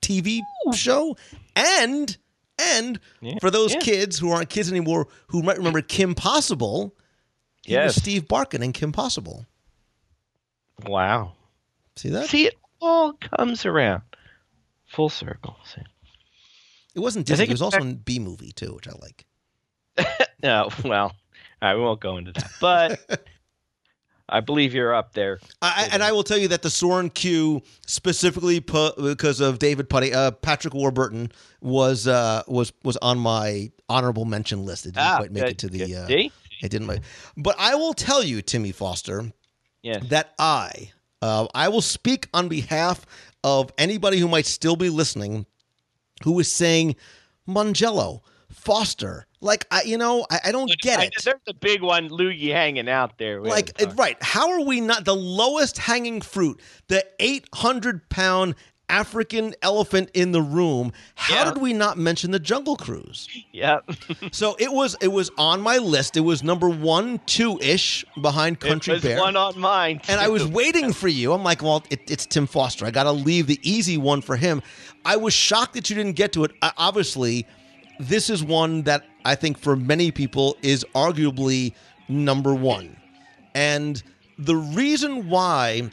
TV 0.01 0.41
show, 0.74 1.17
and 1.55 2.17
and 2.57 2.99
for 3.39 3.49
those 3.49 3.74
yeah. 3.74 3.80
kids 3.80 4.20
who 4.20 4.32
aren't 4.32 4.49
kids 4.49 4.70
anymore 4.70 5.07
who 5.28 5.41
might 5.41 5.57
remember 5.57 5.82
Kim 5.82 6.15
Possible, 6.15 6.95
he 7.63 7.78
was 7.78 7.95
Steve 7.95 8.28
Barkin 8.28 8.63
in 8.63 8.74
Kim 8.74 8.91
Possible. 8.91 9.45
Wow. 10.86 11.34
See 11.95 12.09
that? 12.09 12.28
See, 12.28 12.47
it 12.47 12.55
all 12.82 13.13
comes 13.13 13.65
around, 13.65 14.03
full 14.88 15.09
circle. 15.09 15.57
See? 15.65 15.82
It 16.95 16.99
wasn't 16.99 17.28
Disney. 17.28 17.45
It 17.45 17.51
was 17.51 17.61
also 17.61 17.80
in 17.80 17.95
Bee 17.95 18.20
Movie 18.20 18.51
too, 18.51 18.74
which 18.76 18.88
I 18.88 18.93
like. 19.01 19.26
No, 20.41 20.70
well, 20.86 21.07
all 21.07 21.13
right, 21.61 21.76
we 21.76 21.82
won't 21.82 21.99
go 21.99 22.15
into 22.15 22.32
that, 22.32 22.49
but 22.61 23.28
I 24.32 24.40
believe 24.42 24.74
you're 24.74 24.94
up 24.94 25.14
there. 25.14 25.40
I, 25.62 25.90
and 25.92 26.04
I 26.04 26.12
will 26.12 26.24
tell 26.24 26.38
you 26.38 26.48
that 26.50 26.62
the 26.62 26.70
Soarin' 26.70 27.10
queue 27.10 27.62
specifically 27.88 28.60
pu- 28.60 28.92
because 29.02 29.40
of 29.40 29.60
David 29.60 29.90
Puddy, 29.90 30.14
uh, 30.14 30.32
Patrick 30.32 30.74
Warburton 30.74 31.32
was 31.62 32.08
uh, 32.08 32.44
was 32.48 32.72
was 32.84 32.98
on 32.98 33.18
my 33.20 33.72
honorable 33.90 34.26
mention 34.26 34.66
list. 34.66 34.86
It 34.86 34.94
didn't 34.94 35.06
Ah, 35.08 35.18
quite 35.18 35.32
make 35.32 35.44
it 35.44 35.58
to 35.60 35.68
the. 35.68 35.96
Uh, 35.96 36.08
See? 36.08 36.32
it 36.62 36.70
didn't 36.70 36.88
make. 36.88 37.00
But 37.38 37.56
I 37.58 37.76
will 37.76 37.94
tell 37.94 38.24
you, 38.24 38.42
Timmy 38.42 38.72
Foster, 38.72 39.32
Yes. 39.82 40.04
that 40.10 40.34
I 40.38 40.92
uh, 41.22 41.48
I 41.56 41.70
will 41.70 41.82
speak 41.82 42.28
on 42.34 42.48
behalf 42.50 43.06
of 43.44 43.72
anybody 43.78 44.20
who 44.20 44.28
might 44.28 44.46
still 44.46 44.76
be 44.76 44.90
listening, 44.90 45.46
who 46.24 46.40
is 46.40 46.52
saying 46.52 46.96
Mongello, 47.48 48.22
Foster, 48.52 49.26
like 49.42 49.66
I, 49.72 49.84
you 49.84 49.98
know, 49.98 50.26
I, 50.30 50.40
I 50.46 50.52
don't 50.52 50.72
get 50.82 51.00
I- 51.00 51.04
it. 51.06 51.14
There's 51.24 51.38
a 51.48 51.54
big 51.54 51.82
one, 51.82 52.10
Loogie, 52.10 52.52
hanging 52.52 52.90
out 52.90 53.18
there. 53.18 53.42
Like 53.42 53.72
right 53.96 54.18
how 54.22 54.52
are 54.52 54.62
we 54.62 54.82
not 54.82 55.06
the 55.06 55.16
lowest 55.16 55.78
hanging 55.78 56.22
fruit 56.22 56.60
the 56.88 57.06
800 57.20 58.10
pound 58.10 58.56
african 58.92 59.54
elephant 59.62 60.10
in 60.16 60.32
the 60.32 60.42
room 60.42 60.92
how 61.14 61.36
Yeah. 61.46 61.52
did 61.54 61.62
we 61.62 61.74
not 61.74 62.00
mention 62.00 62.32
the 62.32 62.40
jungle 62.40 62.76
cruise 62.76 63.28
Yep. 63.52 63.88
so 64.32 64.56
it 64.58 64.72
was 64.74 64.96
it 65.00 65.10
was 65.10 65.30
on 65.38 65.62
my 65.62 65.78
list 65.78 66.18
it 66.18 66.22
was 66.22 66.42
number 66.42 66.68
one 66.68 67.20
two-ish 67.28 68.04
behind 68.20 68.60
country 68.60 68.94
it 68.94 68.96
was 68.96 69.04
bear 69.04 69.20
one 69.20 69.36
on 69.36 69.60
mine. 69.60 70.02
and 70.08 70.20
I 70.20 70.28
was 70.30 70.46
waiting 70.48 70.92
for 70.92 71.08
you. 71.08 71.34
I'm 71.34 71.44
like, 71.44 71.62
well, 71.62 71.84
it, 71.92 72.10
it's 72.10 72.26
Tim 72.26 72.48
Foster. 72.48 72.84
I 72.86 72.90
got 72.92 73.04
to 73.04 73.12
leave 73.12 73.46
the 73.46 73.60
easy 73.62 73.98
one 73.98 74.22
for 74.22 74.36
him. 74.36 74.62
I 75.06 75.18
was 75.18 75.34
shocked 75.36 75.74
that 75.76 75.90
you 75.92 75.96
didn't 75.96 76.14
get 76.14 76.34
to 76.34 76.44
it. 76.46 76.52
I, 76.64 76.72
obviously, 76.78 77.46
this 78.00 78.30
is 78.30 78.44
one 78.44 78.84
that 78.84 79.06
I 79.26 79.36
think 79.36 79.57
for 79.57 79.76
many 79.76 80.11
people 80.11 80.57
is 80.61 80.86
arguably 80.95 81.74
number 82.07 82.53
one. 82.53 82.95
And 83.53 84.01
the 84.38 84.55
reason 84.55 85.30
why 85.30 85.89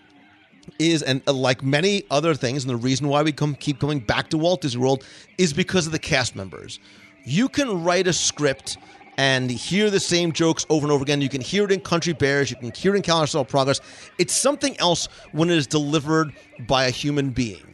is, 0.78 1.02
and 1.02 1.22
uh, 1.26 1.32
like 1.32 1.62
many 1.62 2.04
other 2.10 2.34
things, 2.34 2.64
and 2.64 2.70
the 2.70 2.76
reason 2.76 3.08
why 3.08 3.22
we 3.22 3.32
come 3.32 3.54
keep 3.54 3.80
coming 3.80 4.00
back 4.00 4.28
to 4.30 4.38
Walt 4.38 4.60
Disney 4.62 4.80
World 4.80 5.04
is 5.38 5.52
because 5.52 5.86
of 5.86 5.92
the 5.92 5.98
cast 5.98 6.36
members. 6.36 6.78
You 7.24 7.48
can 7.48 7.82
write 7.82 8.06
a 8.06 8.12
script 8.12 8.78
and 9.18 9.50
hear 9.50 9.90
the 9.90 10.00
same 10.00 10.30
jokes 10.32 10.66
over 10.68 10.84
and 10.84 10.92
over 10.92 11.02
again. 11.02 11.20
You 11.20 11.28
can 11.28 11.40
hear 11.40 11.64
it 11.64 11.72
in 11.72 11.80
Country 11.80 12.12
Bears. 12.12 12.50
You 12.50 12.56
can 12.56 12.70
hear 12.72 12.94
it 12.94 12.98
in 12.98 13.02
Carousel 13.02 13.40
of 13.42 13.48
Progress. 13.48 13.80
It's 14.18 14.34
something 14.34 14.78
else 14.78 15.08
when 15.32 15.50
it 15.50 15.56
is 15.56 15.66
delivered 15.66 16.32
by 16.66 16.84
a 16.84 16.90
human 16.90 17.30
being. 17.30 17.64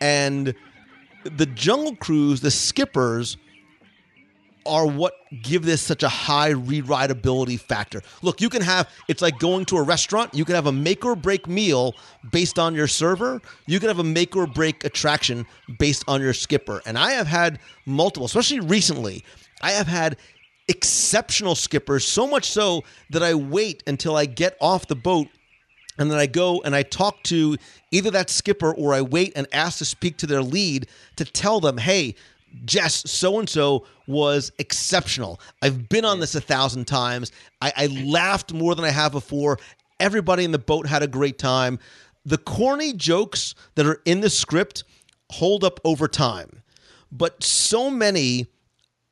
And 0.00 0.54
the 1.24 1.46
Jungle 1.46 1.96
Cruise, 1.96 2.40
the 2.40 2.50
skippers, 2.50 3.36
are 4.66 4.86
what 4.86 5.14
give 5.42 5.64
this 5.64 5.82
such 5.82 6.02
a 6.02 6.08
high 6.08 6.52
rewritability 6.52 7.58
factor. 7.58 8.02
Look, 8.22 8.40
you 8.40 8.48
can 8.48 8.62
have 8.62 8.88
it's 9.08 9.22
like 9.22 9.38
going 9.38 9.64
to 9.66 9.76
a 9.76 9.82
restaurant. 9.82 10.34
You 10.34 10.44
can 10.44 10.54
have 10.54 10.66
a 10.66 10.72
make 10.72 11.04
or 11.04 11.16
break 11.16 11.46
meal 11.46 11.94
based 12.30 12.58
on 12.58 12.74
your 12.74 12.86
server. 12.86 13.40
You 13.66 13.80
can 13.80 13.88
have 13.88 13.98
a 13.98 14.04
make 14.04 14.36
or 14.36 14.46
break 14.46 14.84
attraction 14.84 15.46
based 15.78 16.04
on 16.08 16.20
your 16.20 16.32
skipper. 16.32 16.82
And 16.86 16.98
I 16.98 17.12
have 17.12 17.26
had 17.26 17.58
multiple, 17.86 18.26
especially 18.26 18.60
recently. 18.60 19.24
I 19.62 19.72
have 19.72 19.86
had 19.86 20.16
exceptional 20.68 21.54
skippers, 21.54 22.06
so 22.06 22.26
much 22.26 22.50
so 22.50 22.82
that 23.10 23.22
I 23.22 23.34
wait 23.34 23.82
until 23.86 24.16
I 24.16 24.26
get 24.26 24.56
off 24.60 24.86
the 24.86 24.96
boat 24.96 25.28
and 25.98 26.10
then 26.10 26.18
I 26.18 26.26
go 26.26 26.60
and 26.62 26.74
I 26.74 26.82
talk 26.82 27.22
to 27.24 27.56
either 27.90 28.10
that 28.10 28.30
skipper 28.30 28.72
or 28.72 28.94
I 28.94 29.00
wait 29.02 29.32
and 29.36 29.46
ask 29.52 29.78
to 29.78 29.84
speak 29.84 30.16
to 30.18 30.26
their 30.26 30.42
lead 30.42 30.88
to 31.16 31.24
tell 31.24 31.60
them, 31.60 31.78
hey, 31.78 32.16
Jess, 32.64 33.10
so 33.10 33.38
and 33.38 33.48
so 33.48 33.86
was 34.06 34.52
exceptional. 34.58 35.40
I've 35.62 35.88
been 35.88 36.04
on 36.04 36.20
this 36.20 36.34
a 36.34 36.40
thousand 36.40 36.86
times. 36.86 37.32
I, 37.60 37.72
I 37.76 37.86
laughed 37.86 38.52
more 38.52 38.74
than 38.74 38.84
I 38.84 38.90
have 38.90 39.12
before. 39.12 39.58
Everybody 40.00 40.44
in 40.44 40.52
the 40.52 40.58
boat 40.58 40.86
had 40.86 41.02
a 41.02 41.06
great 41.06 41.38
time. 41.38 41.78
The 42.24 42.38
corny 42.38 42.92
jokes 42.92 43.54
that 43.74 43.86
are 43.86 44.00
in 44.04 44.20
the 44.20 44.30
script 44.30 44.84
hold 45.30 45.64
up 45.64 45.80
over 45.84 46.08
time, 46.08 46.62
but 47.10 47.42
so 47.42 47.90
many 47.90 48.46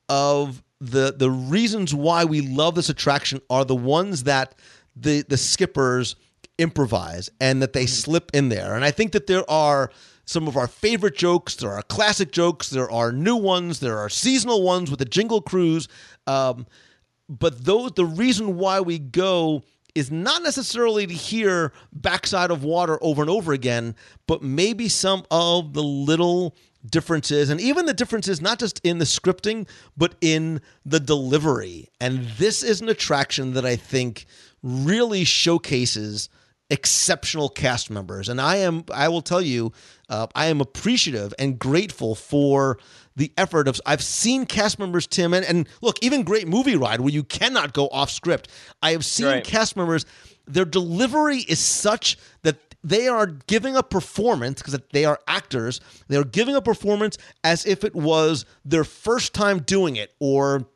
of 0.08 0.62
the 0.80 1.14
the 1.16 1.30
reasons 1.30 1.94
why 1.94 2.24
we 2.24 2.40
love 2.40 2.74
this 2.74 2.88
attraction 2.88 3.40
are 3.48 3.64
the 3.64 3.76
ones 3.76 4.24
that 4.24 4.54
the 4.96 5.22
the 5.28 5.36
skippers 5.36 6.16
improvise 6.58 7.30
and 7.40 7.62
that 7.62 7.72
they 7.72 7.84
mm-hmm. 7.84 7.88
slip 7.88 8.30
in 8.34 8.48
there. 8.48 8.74
And 8.74 8.84
I 8.84 8.90
think 8.90 9.12
that 9.12 9.26
there 9.26 9.48
are 9.50 9.90
some 10.24 10.48
of 10.48 10.56
our 10.56 10.66
favorite 10.66 11.16
jokes. 11.16 11.56
There 11.56 11.72
are 11.72 11.82
classic 11.82 12.32
jokes. 12.32 12.70
There 12.70 12.90
are 12.90 13.12
new 13.12 13.36
ones. 13.36 13.80
There 13.80 13.98
are 13.98 14.08
seasonal 14.08 14.62
ones 14.62 14.90
with 14.90 14.98
the 14.98 15.04
Jingle 15.04 15.40
Cruise. 15.40 15.88
Um, 16.26 16.66
but 17.28 17.64
those 17.64 17.92
the 17.92 18.04
reason 18.04 18.56
why 18.56 18.80
we 18.80 18.98
go 18.98 19.62
is 19.94 20.10
not 20.10 20.42
necessarily 20.42 21.06
to 21.06 21.14
hear 21.14 21.72
backside 21.92 22.50
of 22.50 22.64
water 22.64 22.98
over 23.02 23.22
and 23.22 23.30
over 23.30 23.52
again, 23.52 23.94
but 24.26 24.42
maybe 24.42 24.88
some 24.88 25.24
of 25.30 25.74
the 25.74 25.82
little 25.82 26.56
differences 26.90 27.48
and 27.48 27.60
even 27.60 27.86
the 27.86 27.94
differences 27.94 28.40
not 28.40 28.58
just 28.58 28.80
in 28.82 28.98
the 28.98 29.04
scripting 29.04 29.68
but 29.96 30.14
in 30.20 30.60
the 30.84 30.98
delivery. 30.98 31.88
And 32.00 32.24
this 32.38 32.62
is 32.62 32.80
an 32.80 32.88
attraction 32.88 33.52
that 33.54 33.64
I 33.64 33.76
think 33.76 34.26
really 34.62 35.24
showcases 35.24 36.28
exceptional 36.70 37.50
cast 37.50 37.90
members 37.90 38.30
and 38.30 38.40
i 38.40 38.56
am 38.56 38.82
i 38.94 39.06
will 39.06 39.20
tell 39.20 39.42
you 39.42 39.70
uh, 40.12 40.26
i 40.34 40.46
am 40.46 40.60
appreciative 40.60 41.32
and 41.38 41.58
grateful 41.58 42.14
for 42.14 42.78
the 43.16 43.32
effort 43.36 43.66
of 43.68 43.80
i've 43.86 44.02
seen 44.02 44.44
cast 44.46 44.78
members 44.78 45.06
tim 45.06 45.32
and, 45.34 45.44
and 45.46 45.68
look 45.80 45.96
even 46.02 46.22
great 46.22 46.46
movie 46.46 46.76
ride 46.76 47.00
where 47.00 47.12
you 47.12 47.24
cannot 47.24 47.72
go 47.72 47.86
off 47.88 48.10
script 48.10 48.48
i 48.82 48.92
have 48.92 49.04
seen 49.04 49.26
Right. 49.26 49.44
cast 49.44 49.76
members 49.76 50.04
their 50.46 50.64
delivery 50.64 51.38
is 51.38 51.60
such 51.60 52.16
that 52.42 52.56
they 52.84 53.06
are 53.06 53.26
giving 53.26 53.76
a 53.76 53.82
performance 53.82 54.60
because 54.60 54.76
they 54.92 55.04
are 55.04 55.18
actors 55.28 55.80
they 56.08 56.16
are 56.16 56.24
giving 56.24 56.54
a 56.56 56.62
performance 56.62 57.16
as 57.44 57.64
if 57.64 57.84
it 57.84 57.94
was 57.94 58.44
their 58.64 58.84
first 58.84 59.32
time 59.34 59.58
doing 59.60 59.96
it 59.96 60.12
or 60.18 60.66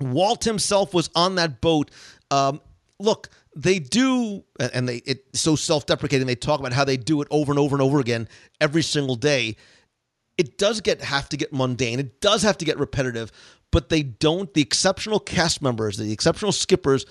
Walt 0.00 0.44
himself 0.44 0.94
was 0.94 1.10
on 1.16 1.34
that 1.34 1.60
boat. 1.60 1.90
Um, 2.30 2.60
look, 3.00 3.28
they 3.58 3.80
do, 3.80 4.44
and 4.60 4.88
they 4.88 4.96
it's 4.98 5.40
so 5.40 5.56
self-deprecating. 5.56 6.26
They 6.26 6.36
talk 6.36 6.60
about 6.60 6.72
how 6.72 6.84
they 6.84 6.96
do 6.96 7.20
it 7.22 7.28
over 7.30 7.50
and 7.50 7.58
over 7.58 7.74
and 7.74 7.82
over 7.82 7.98
again 7.98 8.28
every 8.60 8.82
single 8.82 9.16
day. 9.16 9.56
It 10.36 10.58
does 10.58 10.80
get 10.80 11.02
have 11.02 11.28
to 11.30 11.36
get 11.36 11.52
mundane. 11.52 11.98
It 11.98 12.20
does 12.20 12.42
have 12.42 12.56
to 12.58 12.64
get 12.64 12.78
repetitive, 12.78 13.32
but 13.72 13.88
they 13.88 14.04
don't. 14.04 14.54
The 14.54 14.62
exceptional 14.62 15.18
cast 15.18 15.60
members, 15.60 15.96
the 15.96 16.12
exceptional 16.12 16.52
skippers, 16.52 17.04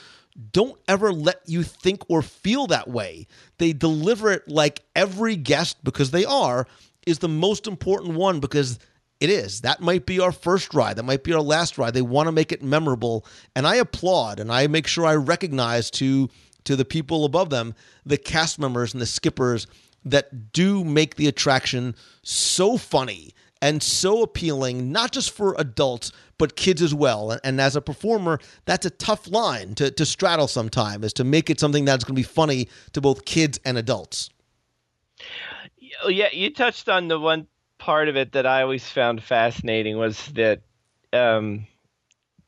don't 0.53 0.79
ever 0.87 1.11
let 1.11 1.41
you 1.47 1.63
think 1.63 2.03
or 2.07 2.21
feel 2.21 2.67
that 2.67 2.87
way. 2.87 3.27
They 3.57 3.73
deliver 3.73 4.31
it 4.31 4.47
like 4.47 4.83
every 4.95 5.35
guest, 5.35 5.83
because 5.83 6.11
they 6.11 6.23
are, 6.23 6.65
is 7.05 7.19
the 7.19 7.27
most 7.27 7.67
important 7.67 8.15
one 8.15 8.39
because 8.39 8.79
it 9.19 9.29
is. 9.29 9.61
That 9.61 9.81
might 9.81 10.05
be 10.05 10.19
our 10.19 10.31
first 10.31 10.73
ride. 10.73 10.97
That 10.97 11.03
might 11.03 11.23
be 11.23 11.33
our 11.33 11.41
last 11.41 11.77
ride. 11.77 11.93
They 11.93 12.01
want 12.01 12.27
to 12.27 12.31
make 12.31 12.51
it 12.51 12.61
memorable. 12.61 13.25
And 13.55 13.65
I 13.65 13.75
applaud 13.75 14.39
and 14.39 14.51
I 14.51 14.67
make 14.67 14.87
sure 14.87 15.05
I 15.05 15.15
recognize 15.15 15.89
to 15.91 16.29
to 16.65 16.75
the 16.75 16.85
people 16.85 17.23
above 17.23 17.49
them, 17.49 17.73
the 18.05 18.17
cast 18.17 18.59
members 18.59 18.93
and 18.93 19.01
the 19.01 19.05
skippers 19.05 19.67
that 20.03 20.51
do 20.51 20.83
make 20.83 21.15
the 21.15 21.27
attraction 21.27 21.95
so 22.23 22.77
funny 22.77 23.33
and 23.61 23.81
so 23.81 24.21
appealing, 24.21 24.91
not 24.91 25.11
just 25.11 25.31
for 25.31 25.55
adults, 25.57 26.11
but 26.37 26.57
kids 26.57 26.81
as 26.81 26.93
well. 26.93 27.31
And, 27.31 27.41
and 27.43 27.61
as 27.61 27.75
a 27.75 27.81
performer, 27.81 28.39
that's 28.65 28.85
a 28.85 28.89
tough 28.89 29.27
line 29.29 29.75
to, 29.75 29.89
to 29.91 30.05
straddle 30.05 30.47
sometime, 30.47 31.03
is 31.05 31.13
to 31.13 31.23
make 31.23 31.49
it 31.49 31.59
something 31.59 31.85
that's 31.85 32.03
going 32.03 32.15
to 32.15 32.19
be 32.19 32.23
funny 32.23 32.67
to 32.91 33.01
both 33.01 33.25
kids 33.25 33.59
and 33.63 33.77
adults. 33.77 34.29
Oh, 36.03 36.09
yeah, 36.09 36.27
you 36.31 36.53
touched 36.53 36.89
on 36.89 37.07
the 37.07 37.17
one 37.19 37.47
part 37.87 38.09
of 38.09 38.17
it 38.17 38.33
that 38.33 38.45
I 38.45 38.63
always 38.63 38.85
found 38.85 39.23
fascinating 39.23 39.97
was 39.97 40.25
that, 40.33 40.59
um, 41.13 41.67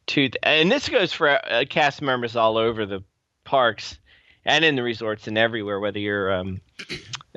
to 0.07 0.29
and 0.43 0.69
this 0.69 0.89
goes 0.89 1.13
for 1.13 1.29
uh, 1.29 1.63
cast 1.69 2.01
members 2.01 2.35
all 2.35 2.57
over 2.57 2.85
the 2.85 3.05
parks 3.45 3.97
and 4.43 4.65
in 4.65 4.75
the 4.75 4.83
resorts 4.83 5.29
and 5.29 5.37
everywhere, 5.37 5.79
whether 5.79 5.97
you're, 5.97 6.33
um, 6.33 6.59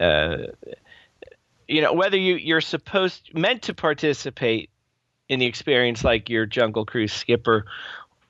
uh, 0.00 0.38
you 1.68 1.80
know, 1.80 1.92
whether 1.92 2.16
you 2.16 2.34
you're 2.34 2.60
supposed 2.60 3.32
meant 3.34 3.62
to 3.62 3.72
participate 3.72 4.68
in 5.28 5.38
the 5.38 5.46
experience, 5.46 6.02
like 6.02 6.28
your 6.28 6.44
Jungle 6.44 6.84
Cruise 6.84 7.12
skipper, 7.12 7.66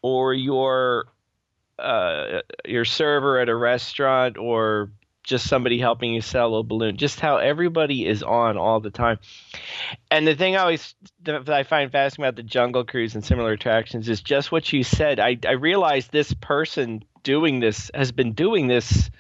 or 0.03 0.35
your 0.35 1.07
uh, 1.79 2.43
your 2.66 2.85
server 2.85 3.39
at 3.39 3.49
a 3.49 3.57
restaurant, 3.57 4.37
or 4.37 4.91
just 5.23 5.49
somebody 5.49 5.79
helping 5.79 6.12
you 6.12 6.20
sell 6.20 6.57
a 6.57 6.62
balloon. 6.62 6.97
Just 6.97 7.20
how 7.20 7.37
everybody 7.37 8.07
is 8.07 8.23
on 8.23 8.57
all 8.57 8.81
the 8.81 8.91
time. 8.91 9.18
And 10.11 10.27
the 10.27 10.35
thing 10.35 10.57
I 10.57 10.61
always 10.61 10.95
that 11.23 11.49
I 11.49 11.62
find 11.62 11.91
fascinating 11.91 12.29
about 12.29 12.37
the 12.37 12.43
Jungle 12.43 12.85
Cruise 12.85 13.14
and 13.14 13.25
similar 13.25 13.53
attractions 13.53 14.09
is 14.09 14.20
just 14.20 14.51
what 14.51 14.73
you 14.73 14.83
said. 14.83 15.20
I 15.20 15.39
I 15.47 15.53
realized 15.53 16.11
this 16.11 16.33
person 16.35 17.05
doing 17.23 17.61
this 17.61 17.91
has 17.95 18.12
been 18.12 18.33
doing 18.33 18.66
this 18.66 19.11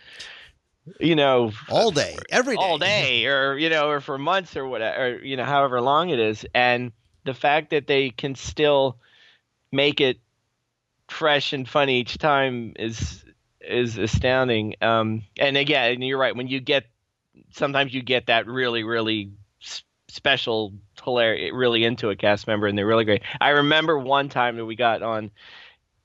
you 0.98 1.14
know 1.14 1.52
all 1.68 1.92
day 1.92 2.18
every 2.30 2.56
day 2.56 2.62
all 2.62 2.78
day 2.78 3.26
or 3.26 3.56
you 3.56 3.70
know 3.70 3.88
or 3.88 4.00
for 4.00 4.18
months 4.18 4.56
or 4.56 4.66
whatever 4.66 5.06
or, 5.06 5.24
you 5.24 5.36
know 5.36 5.44
however 5.44 5.80
long 5.80 6.10
it 6.10 6.18
is 6.18 6.44
and 6.54 6.90
the 7.24 7.34
fact 7.34 7.70
that 7.70 7.86
they 7.86 8.10
can 8.10 8.34
still 8.34 8.98
make 9.70 10.00
it 10.00 10.18
fresh 11.08 11.52
and 11.52 11.68
funny 11.68 12.00
each 12.00 12.18
time 12.18 12.72
is 12.76 13.24
is 13.66 13.98
astounding. 13.98 14.76
Um 14.80 15.22
and 15.38 15.56
again 15.56 16.02
you're 16.02 16.18
right 16.18 16.36
when 16.36 16.48
you 16.48 16.60
get 16.60 16.84
sometimes 17.52 17.94
you 17.94 18.02
get 18.02 18.26
that 18.26 18.46
really 18.46 18.84
really 18.84 19.32
special 20.08 20.74
hilarious 21.02 21.52
really 21.54 21.84
into 21.84 22.10
a 22.10 22.16
cast 22.16 22.46
member 22.46 22.66
and 22.66 22.76
they're 22.76 22.86
really 22.86 23.04
great. 23.04 23.22
I 23.40 23.50
remember 23.50 23.98
one 23.98 24.28
time 24.28 24.56
that 24.56 24.66
we 24.66 24.76
got 24.76 25.02
on 25.02 25.30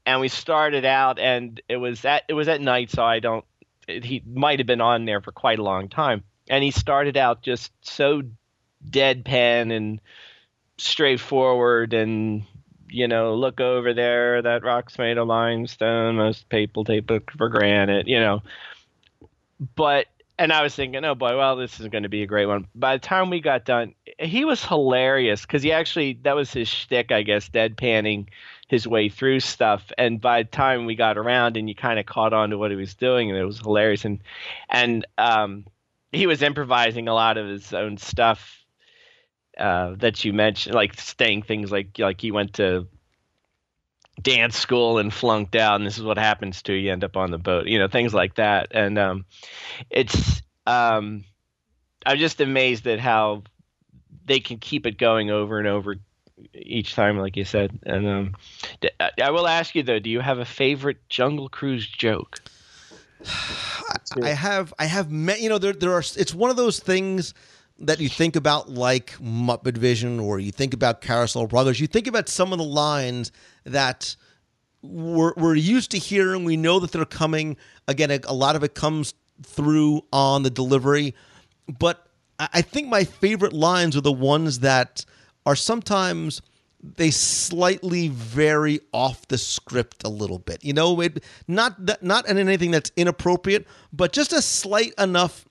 and 0.05 0.21
we 0.21 0.29
started 0.29 0.85
out 0.85 1.19
and 1.19 1.61
it 1.67 1.77
was 1.77 2.05
at 2.05 2.23
it 2.29 2.33
was 2.33 2.47
at 2.47 2.61
night 2.61 2.89
so 2.89 3.03
i 3.03 3.19
don't 3.19 3.43
it, 3.87 4.03
he 4.03 4.21
might 4.25 4.59
have 4.59 4.67
been 4.67 4.81
on 4.81 5.05
there 5.05 5.21
for 5.21 5.31
quite 5.31 5.59
a 5.59 5.63
long 5.63 5.89
time. 5.89 6.23
And 6.49 6.63
he 6.63 6.71
started 6.71 7.17
out 7.17 7.41
just 7.41 7.71
so 7.81 8.21
deadpan 8.87 9.75
and 9.75 10.01
straightforward 10.77 11.93
and 11.93 12.43
you 12.89 13.07
know 13.07 13.35
look 13.35 13.59
over 13.59 13.93
there 13.93 14.41
that 14.41 14.63
rock's 14.63 14.97
made 14.97 15.17
of 15.17 15.27
limestone 15.27 16.15
most 16.15 16.47
people 16.49 16.83
take 16.83 17.09
it 17.09 17.23
for 17.37 17.49
granted 17.49 18.07
you 18.07 18.19
know 18.19 18.41
but 19.75 20.07
and 20.39 20.53
I 20.53 20.61
was 20.61 20.75
thinking, 20.75 21.03
oh 21.03 21.15
boy, 21.15 21.35
well, 21.35 21.55
this 21.55 21.79
is 21.79 21.87
going 21.87 22.03
to 22.03 22.09
be 22.09 22.21
a 22.21 22.27
great 22.27 22.45
one. 22.45 22.67
By 22.75 22.95
the 22.95 23.01
time 23.01 23.29
we 23.29 23.39
got 23.39 23.65
done, 23.65 23.95
he 24.19 24.45
was 24.45 24.63
hilarious 24.63 25.41
because 25.41 25.63
he 25.63 25.71
actually 25.71 26.19
that 26.23 26.35
was 26.35 26.53
his 26.53 26.67
shtick, 26.67 27.11
I 27.11 27.23
guess, 27.23 27.49
deadpanning 27.49 28.27
his 28.67 28.87
way 28.87 29.09
through 29.09 29.39
stuff. 29.39 29.91
And 29.97 30.21
by 30.21 30.43
the 30.43 30.49
time 30.49 30.85
we 30.85 30.95
got 30.95 31.17
around 31.17 31.57
and 31.57 31.67
you 31.67 31.73
kind 31.73 31.99
of 31.99 32.05
caught 32.05 32.33
on 32.33 32.51
to 32.51 32.57
what 32.57 32.71
he 32.71 32.77
was 32.77 32.93
doing, 32.93 33.29
and 33.29 33.39
it 33.39 33.45
was 33.45 33.59
hilarious. 33.59 34.05
And 34.05 34.19
and 34.69 35.07
um, 35.17 35.65
he 36.11 36.27
was 36.27 36.43
improvising 36.43 37.07
a 37.07 37.13
lot 37.13 37.37
of 37.37 37.47
his 37.47 37.73
own 37.73 37.97
stuff 37.97 38.56
uh, 39.57 39.95
that 39.97 40.23
you 40.23 40.33
mentioned, 40.33 40.75
like 40.75 40.99
staying 40.99 41.43
things 41.43 41.71
like 41.71 41.97
like 41.99 42.21
he 42.21 42.31
went 42.31 42.53
to 42.53 42.87
dance 44.21 44.57
school 44.57 44.97
and 44.97 45.13
flunked 45.13 45.55
out, 45.55 45.75
and 45.75 45.85
this 45.85 45.97
is 45.97 46.03
what 46.03 46.17
happens 46.17 46.61
to 46.63 46.73
you, 46.73 46.79
you 46.79 46.91
end 46.91 47.03
up 47.03 47.17
on 47.17 47.31
the 47.31 47.37
boat, 47.37 47.67
you 47.67 47.79
know, 47.79 47.87
things 47.87 48.13
like 48.13 48.35
that. 48.35 48.67
And 48.71 48.97
um, 48.97 49.25
it's 49.89 50.41
um, 50.65 51.23
I'm 52.05 52.17
just 52.17 52.41
amazed 52.41 52.87
at 52.87 52.99
how 52.99 53.43
they 54.25 54.39
can 54.39 54.57
keep 54.57 54.85
it 54.85 54.97
going 54.97 55.31
over 55.31 55.59
and 55.59 55.67
over 55.67 55.95
each 56.53 56.93
time, 56.93 57.17
like 57.17 57.35
you 57.37 57.45
said. 57.45 57.79
And 57.83 58.07
um, 58.07 58.35
I 59.21 59.31
will 59.31 59.47
ask 59.47 59.75
you 59.75 59.83
though, 59.83 59.99
do 59.99 60.09
you 60.09 60.19
have 60.19 60.39
a 60.39 60.45
favorite 60.45 60.97
Jungle 61.09 61.49
Cruise 61.49 61.87
joke? 61.87 62.39
I 64.21 64.29
have, 64.29 64.73
I 64.77 64.85
have, 64.85 65.11
met, 65.11 65.41
you 65.41 65.49
know, 65.49 65.57
there, 65.57 65.73
there 65.73 65.93
are. 65.93 66.03
It's 66.15 66.33
one 66.33 66.49
of 66.49 66.55
those 66.55 66.79
things 66.79 67.33
that 67.79 67.99
you 67.99 68.09
think 68.09 68.35
about, 68.35 68.69
like 68.69 69.11
Muppet 69.21 69.77
Vision, 69.77 70.19
or 70.19 70.39
you 70.39 70.51
think 70.51 70.73
about 70.73 71.01
Carousel 71.01 71.47
Brothers, 71.47 71.79
You 71.79 71.87
think 71.87 72.07
about 72.07 72.29
some 72.29 72.51
of 72.51 72.57
the 72.57 72.65
lines 72.65 73.31
that 73.65 74.15
we're, 74.81 75.33
we're 75.37 75.55
used 75.55 75.91
to 75.91 75.97
hearing. 75.97 76.43
We 76.43 76.57
know 76.57 76.79
that 76.79 76.91
they're 76.91 77.05
coming. 77.05 77.57
Again, 77.87 78.11
a, 78.11 78.19
a 78.25 78.33
lot 78.33 78.55
of 78.55 78.63
it 78.63 78.73
comes 78.73 79.13
through 79.43 80.03
on 80.11 80.43
the 80.43 80.49
delivery, 80.49 81.13
but 81.79 82.07
I, 82.39 82.49
I 82.55 82.61
think 82.61 82.87
my 82.87 83.03
favorite 83.03 83.53
lines 83.53 83.95
are 83.95 84.01
the 84.01 84.11
ones 84.11 84.59
that 84.59 85.05
are 85.45 85.55
sometimes 85.55 86.41
they 86.95 87.11
slightly 87.11 88.07
vary 88.07 88.79
off 88.93 89.27
the 89.27 89.37
script 89.37 90.03
a 90.03 90.09
little 90.09 90.39
bit. 90.39 90.63
You 90.63 90.73
know, 90.73 90.99
it 91.01 91.23
not 91.47 91.85
that 91.85 92.03
not 92.03 92.27
in 92.27 92.37
anything 92.37 92.71
that's 92.71 92.91
inappropriate, 92.95 93.67
but 93.91 94.13
just 94.13 94.31
a 94.31 94.41
slight 94.41 94.93
enough 94.97 95.45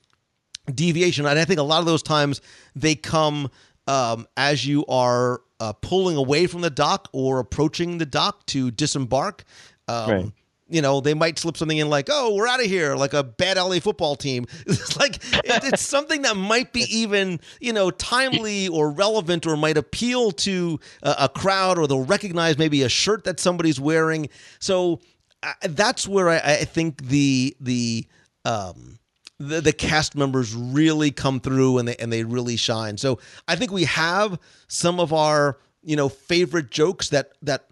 deviation. 0.74 1.26
And 1.26 1.38
I 1.38 1.44
think 1.44 1.60
a 1.60 1.64
lot 1.64 1.80
of 1.80 1.86
those 1.86 2.02
times 2.02 2.40
they 2.74 2.94
come 2.94 3.50
um, 3.86 4.26
as 4.36 4.66
you 4.66 4.84
are 4.86 5.40
uh, 5.60 5.72
pulling 5.74 6.16
away 6.16 6.46
from 6.46 6.60
the 6.60 6.70
dock 6.70 7.08
or 7.12 7.38
approaching 7.38 7.98
the 7.98 8.06
dock 8.06 8.44
to 8.46 8.70
disembark. 8.70 9.44
Um, 9.88 10.10
Right. 10.10 10.32
You 10.68 10.82
know, 10.82 11.00
they 11.00 11.14
might 11.14 11.38
slip 11.38 11.56
something 11.56 11.78
in 11.78 11.88
like, 11.88 12.08
"Oh, 12.10 12.34
we're 12.34 12.48
out 12.48 12.58
of 12.58 12.66
here," 12.66 12.96
like 12.96 13.12
a 13.12 13.22
bad 13.22 13.56
LA 13.56 13.78
football 13.78 14.16
team. 14.16 14.46
It's 14.66 14.96
like 14.96 15.14
it, 15.32 15.62
it's 15.62 15.80
something 15.80 16.22
that 16.22 16.36
might 16.36 16.72
be 16.72 16.80
even 16.90 17.38
you 17.60 17.72
know 17.72 17.92
timely 17.92 18.66
or 18.66 18.90
relevant 18.90 19.46
or 19.46 19.56
might 19.56 19.76
appeal 19.76 20.32
to 20.32 20.80
a, 21.04 21.14
a 21.20 21.28
crowd 21.28 21.78
or 21.78 21.86
they'll 21.86 22.04
recognize 22.04 22.58
maybe 22.58 22.82
a 22.82 22.88
shirt 22.88 23.22
that 23.24 23.38
somebody's 23.38 23.78
wearing. 23.78 24.28
So 24.58 24.98
uh, 25.44 25.52
that's 25.62 26.08
where 26.08 26.30
I, 26.30 26.38
I 26.38 26.64
think 26.64 27.06
the 27.06 27.56
the 27.60 28.08
um, 28.44 28.98
the, 29.38 29.60
the 29.60 29.72
cast 29.72 30.14
members 30.14 30.54
really 30.54 31.10
come 31.10 31.40
through 31.40 31.78
and 31.78 31.88
they 31.88 31.96
and 31.96 32.12
they 32.12 32.24
really 32.24 32.56
shine. 32.56 32.96
So 32.96 33.18
I 33.48 33.56
think 33.56 33.70
we 33.70 33.84
have 33.84 34.38
some 34.68 35.00
of 35.00 35.12
our 35.12 35.58
you 35.82 35.96
know 35.96 36.08
favorite 36.08 36.70
jokes 36.70 37.10
that 37.10 37.32
that 37.42 37.70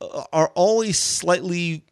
uh, 0.00 0.24
are 0.32 0.48
always 0.54 0.98
slightly 0.98 1.84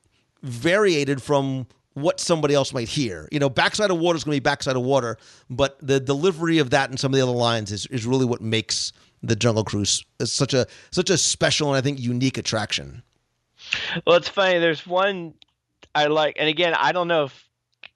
variated 0.43 1.23
from 1.23 1.67
what 1.95 2.19
somebody 2.21 2.55
else 2.55 2.73
might 2.73 2.89
hear. 2.89 3.29
You 3.31 3.39
know, 3.39 3.49
backside 3.49 3.91
of 3.91 3.99
water 3.99 4.17
is 4.17 4.25
going 4.25 4.37
to 4.37 4.41
be 4.41 4.45
backside 4.45 4.77
of 4.77 4.83
water, 4.83 5.17
but 5.49 5.79
the 5.81 6.01
delivery 6.01 6.59
of 6.59 6.71
that 6.71 6.91
and 6.91 6.99
some 6.99 7.13
of 7.13 7.17
the 7.17 7.23
other 7.23 7.33
lines 7.33 7.71
is, 7.73 7.87
is 7.87 8.05
really 8.05 8.25
what 8.25 8.41
makes 8.41 8.93
the 9.23 9.37
Jungle 9.37 9.65
Cruise 9.65 10.05
such 10.25 10.53
a 10.53 10.67
such 10.91 11.11
a 11.11 11.17
special 11.17 11.69
and 11.69 11.77
I 11.77 11.81
think 11.81 12.01
unique 12.01 12.37
attraction. 12.37 13.03
Well, 14.07 14.17
it's 14.17 14.29
funny. 14.29 14.59
There's 14.59 14.87
one 14.87 15.35
I 15.95 16.07
like, 16.07 16.37
and 16.39 16.49
again, 16.49 16.75
I 16.75 16.93
don't 16.93 17.09
know 17.09 17.25
if 17.25 17.49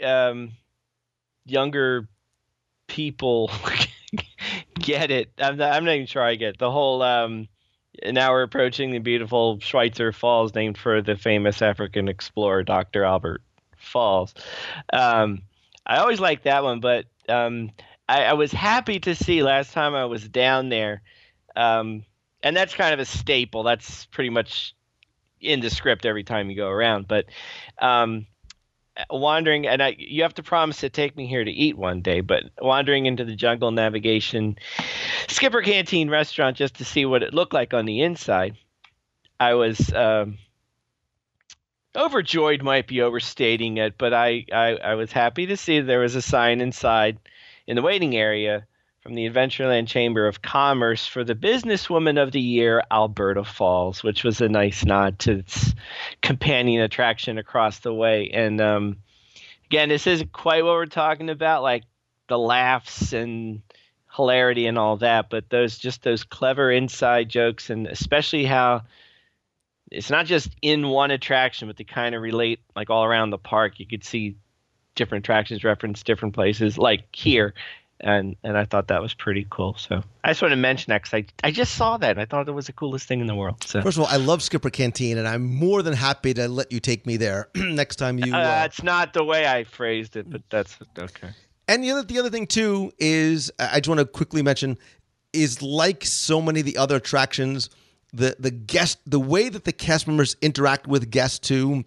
um, 0.03 0.53
younger 1.51 2.09
people 2.87 3.51
get 4.75 5.11
it. 5.11 5.31
I'm 5.39 5.57
not, 5.57 5.73
I'm 5.73 5.85
not 5.85 5.95
even 5.95 6.07
sure 6.07 6.23
I 6.23 6.35
get 6.35 6.55
it. 6.55 6.59
the 6.59 6.70
whole. 6.70 7.03
Um, 7.03 7.49
now 8.07 8.31
we're 8.33 8.43
approaching 8.43 8.91
the 8.91 8.99
beautiful 8.99 9.59
Schweitzer 9.61 10.12
Falls, 10.12 10.55
named 10.55 10.79
for 10.79 11.03
the 11.03 11.16
famous 11.16 11.62
African 11.62 12.09
explorer 12.09 12.62
Dr. 12.62 13.05
Albert 13.05 13.43
Falls. 13.77 14.35
Um, 14.93 15.43
I 15.87 15.99
always 15.99 16.20
liked 16.20 16.45
that 16.45 16.62
one, 16.62 16.81
but 16.81 17.07
um, 17.29 17.70
I, 18.09 18.25
I 18.25 18.33
was 18.35 18.53
happy 18.53 19.01
to 19.01 19.15
see 19.15 19.43
last 19.43 19.73
time 19.73 19.95
I 19.95 20.05
was 20.05 20.29
down 20.29 20.69
there, 20.69 21.03
um, 21.57 22.05
and 22.43 22.57
that's 22.57 22.75
kind 22.75 22.95
of 22.95 23.01
a 23.01 23.05
staple. 23.05 23.62
That's 23.62 24.07
pretty 24.07 24.31
much 24.31 24.75
in 25.41 25.61
the 25.61 25.70
script 25.70 26.05
every 26.07 26.25
time 26.25 26.51
you 26.51 26.57
go 26.57 26.69
around. 26.69 27.09
But 27.09 27.27
um, 27.81 28.27
wandering, 29.11 29.66
and 29.66 29.83
I, 29.83 29.97
you 29.99 30.23
have 30.23 30.35
to 30.35 30.43
promise 30.43 30.81
to 30.81 30.91
take 30.91 31.16
me 31.16 31.27
here 31.27 31.45
to 31.45 31.51
eat 31.51 31.77
one 31.77 32.03
day. 32.03 32.20
But 32.20 32.45
wandering 32.61 33.07
into 33.07 33.25
the 33.25 33.37
Jungle 33.37 33.70
Navigation 33.70 34.57
Skipper 35.29 35.62
Canteen 35.62 36.11
restaurant 36.11 36.57
just 36.57 36.77
to 36.77 36.85
see 36.85 37.05
what 37.05 37.23
it 37.23 37.35
looked 37.35 37.53
like 37.53 37.75
on 37.75 37.85
the 37.87 38.03
inside, 38.03 38.57
I 39.41 39.55
was. 39.55 39.93
Um, 39.93 40.39
overjoyed 41.97 42.62
might 42.62 42.87
be 42.87 43.03
overstating 43.03 43.79
it, 43.79 43.99
but 43.99 44.15
I, 44.15 44.45
I, 44.53 44.77
I 44.77 44.95
was 44.95 45.11
happy 45.11 45.47
to 45.47 45.57
see 45.57 45.81
there 45.81 46.01
was 46.01 46.15
a 46.15 46.23
sign 46.23 46.61
inside 46.61 47.19
in 47.66 47.75
the 47.75 47.83
waiting 47.83 48.15
area 48.15 48.68
from 49.09 49.14
the 49.14 49.26
Adventureland 49.26 49.86
Chamber 49.86 50.26
of 50.26 50.43
Commerce 50.43 51.06
for 51.06 51.24
the 51.24 51.35
Businesswoman 51.35 52.22
of 52.22 52.30
the 52.30 52.43
Year, 52.43 52.82
Alberta 52.90 53.43
Falls, 53.43 54.05
which 54.05 54.22
was 54.22 54.43
a 54.43 54.51
nice 54.51 54.85
nod 54.85 55.18
to 55.20 55.39
its 55.39 55.74
companion 56.20 56.82
attraction 56.82 57.39
across 57.39 57.78
the 57.78 57.94
way. 57.94 58.28
And 58.28 58.60
um, 58.60 58.98
again, 59.64 59.89
this 59.89 60.06
isn't 60.06 60.32
quite 60.32 60.62
what 60.62 60.74
we're 60.74 60.85
talking 60.85 61.30
about, 61.30 61.62
like 61.62 61.85
the 62.28 62.39
laughs 62.39 63.14
and 63.14 63.62
hilarity 64.14 64.66
and 64.66 64.76
all 64.76 64.98
that, 64.98 65.30
but 65.30 65.48
those 65.48 65.78
just 65.78 66.02
those 66.02 66.22
clever 66.22 66.70
inside 66.70 67.30
jokes, 67.30 67.70
and 67.70 67.86
especially 67.86 68.44
how 68.44 68.82
it's 69.90 70.10
not 70.10 70.26
just 70.26 70.51
in 70.60 70.86
one 70.86 71.12
attraction, 71.12 71.66
but 71.66 71.78
they 71.78 71.85
kind 71.85 72.14
of 72.14 72.20
relate 72.20 72.60
like 72.76 72.90
all 72.90 73.05
around 73.05 73.30
the 73.30 73.39
park. 73.39 73.80
You 73.80 73.86
could 73.86 74.05
see 74.05 74.36
different 74.97 75.24
attractions 75.24 75.64
reference 75.64 76.02
different 76.02 76.35
places, 76.35 76.76
like 76.76 77.05
here. 77.16 77.55
And 78.01 78.37
and 78.45 78.57
I 78.57 78.65
thought 78.65 78.89
that 78.89 79.03
was 79.03 79.12
pretty 79.12 79.47
cool. 79.51 79.75
So 79.75 80.03
I 80.23 80.31
just 80.31 80.41
want 80.41 80.53
to 80.53 80.57
mention 80.57 80.91
that 80.93 81.03
'cause 81.03 81.15
I, 81.15 81.25
I 81.43 81.51
just 81.51 81.75
saw 81.75 81.97
that. 81.97 82.11
And 82.12 82.20
I 82.20 82.27
thought 82.27 82.49
it 82.49 82.53
was 82.53 82.66
the 82.66 82.73
coolest 82.73 83.07
thing 83.09 83.20
in 83.20 83.27
the 83.27 83.35
world. 83.35 83.65
So 83.65 83.83
First 83.83 83.99
of 83.99 84.05
all, 84.05 84.09
I 84.11 84.16
love 84.19 84.43
Skipper 84.43 84.70
Canteen, 84.70 85.19
and 85.19 85.27
I'm 85.27 85.45
more 85.55 85.83
than 85.83 85.95
happy 85.95 86.33
to 86.35 86.47
let 86.49 86.70
you 86.70 86.79
take 86.79 87.07
me 87.07 87.16
there 87.16 87.49
next 87.57 87.97
time 87.97 88.19
you. 88.19 88.33
uh, 88.33 88.39
Uh, 88.39 88.43
that's 88.43 88.83
not 88.85 89.15
the 89.15 89.25
way 89.25 89.47
I 89.47 89.65
phrased 89.65 90.15
it, 90.16 90.31
but 90.31 90.43
that's 90.49 90.79
okay. 90.99 91.31
And 91.66 91.83
the 91.83 91.91
other, 91.91 92.03
the 92.05 92.19
other 92.20 92.31
thing 92.31 92.47
too 92.47 92.93
is 92.99 93.51
I 93.59 93.70
I 93.75 93.81
just 93.81 93.89
want 93.89 93.99
to 93.99 94.07
quickly 94.07 94.43
mention 94.43 94.79
is 95.33 95.61
like 95.61 96.05
so 96.05 96.41
many 96.41 96.61
of 96.61 96.66
the 96.66 96.77
other 96.79 96.97
attractions, 96.97 97.69
the 98.12 98.37
the 98.39 98.51
guest 98.53 98.99
the 99.07 99.20
way 99.20 99.49
that 99.49 99.65
the 99.65 99.73
cast 99.73 100.07
members 100.07 100.37
interact 100.41 100.87
with 100.87 101.11
guests 101.11 101.39
too 101.41 101.85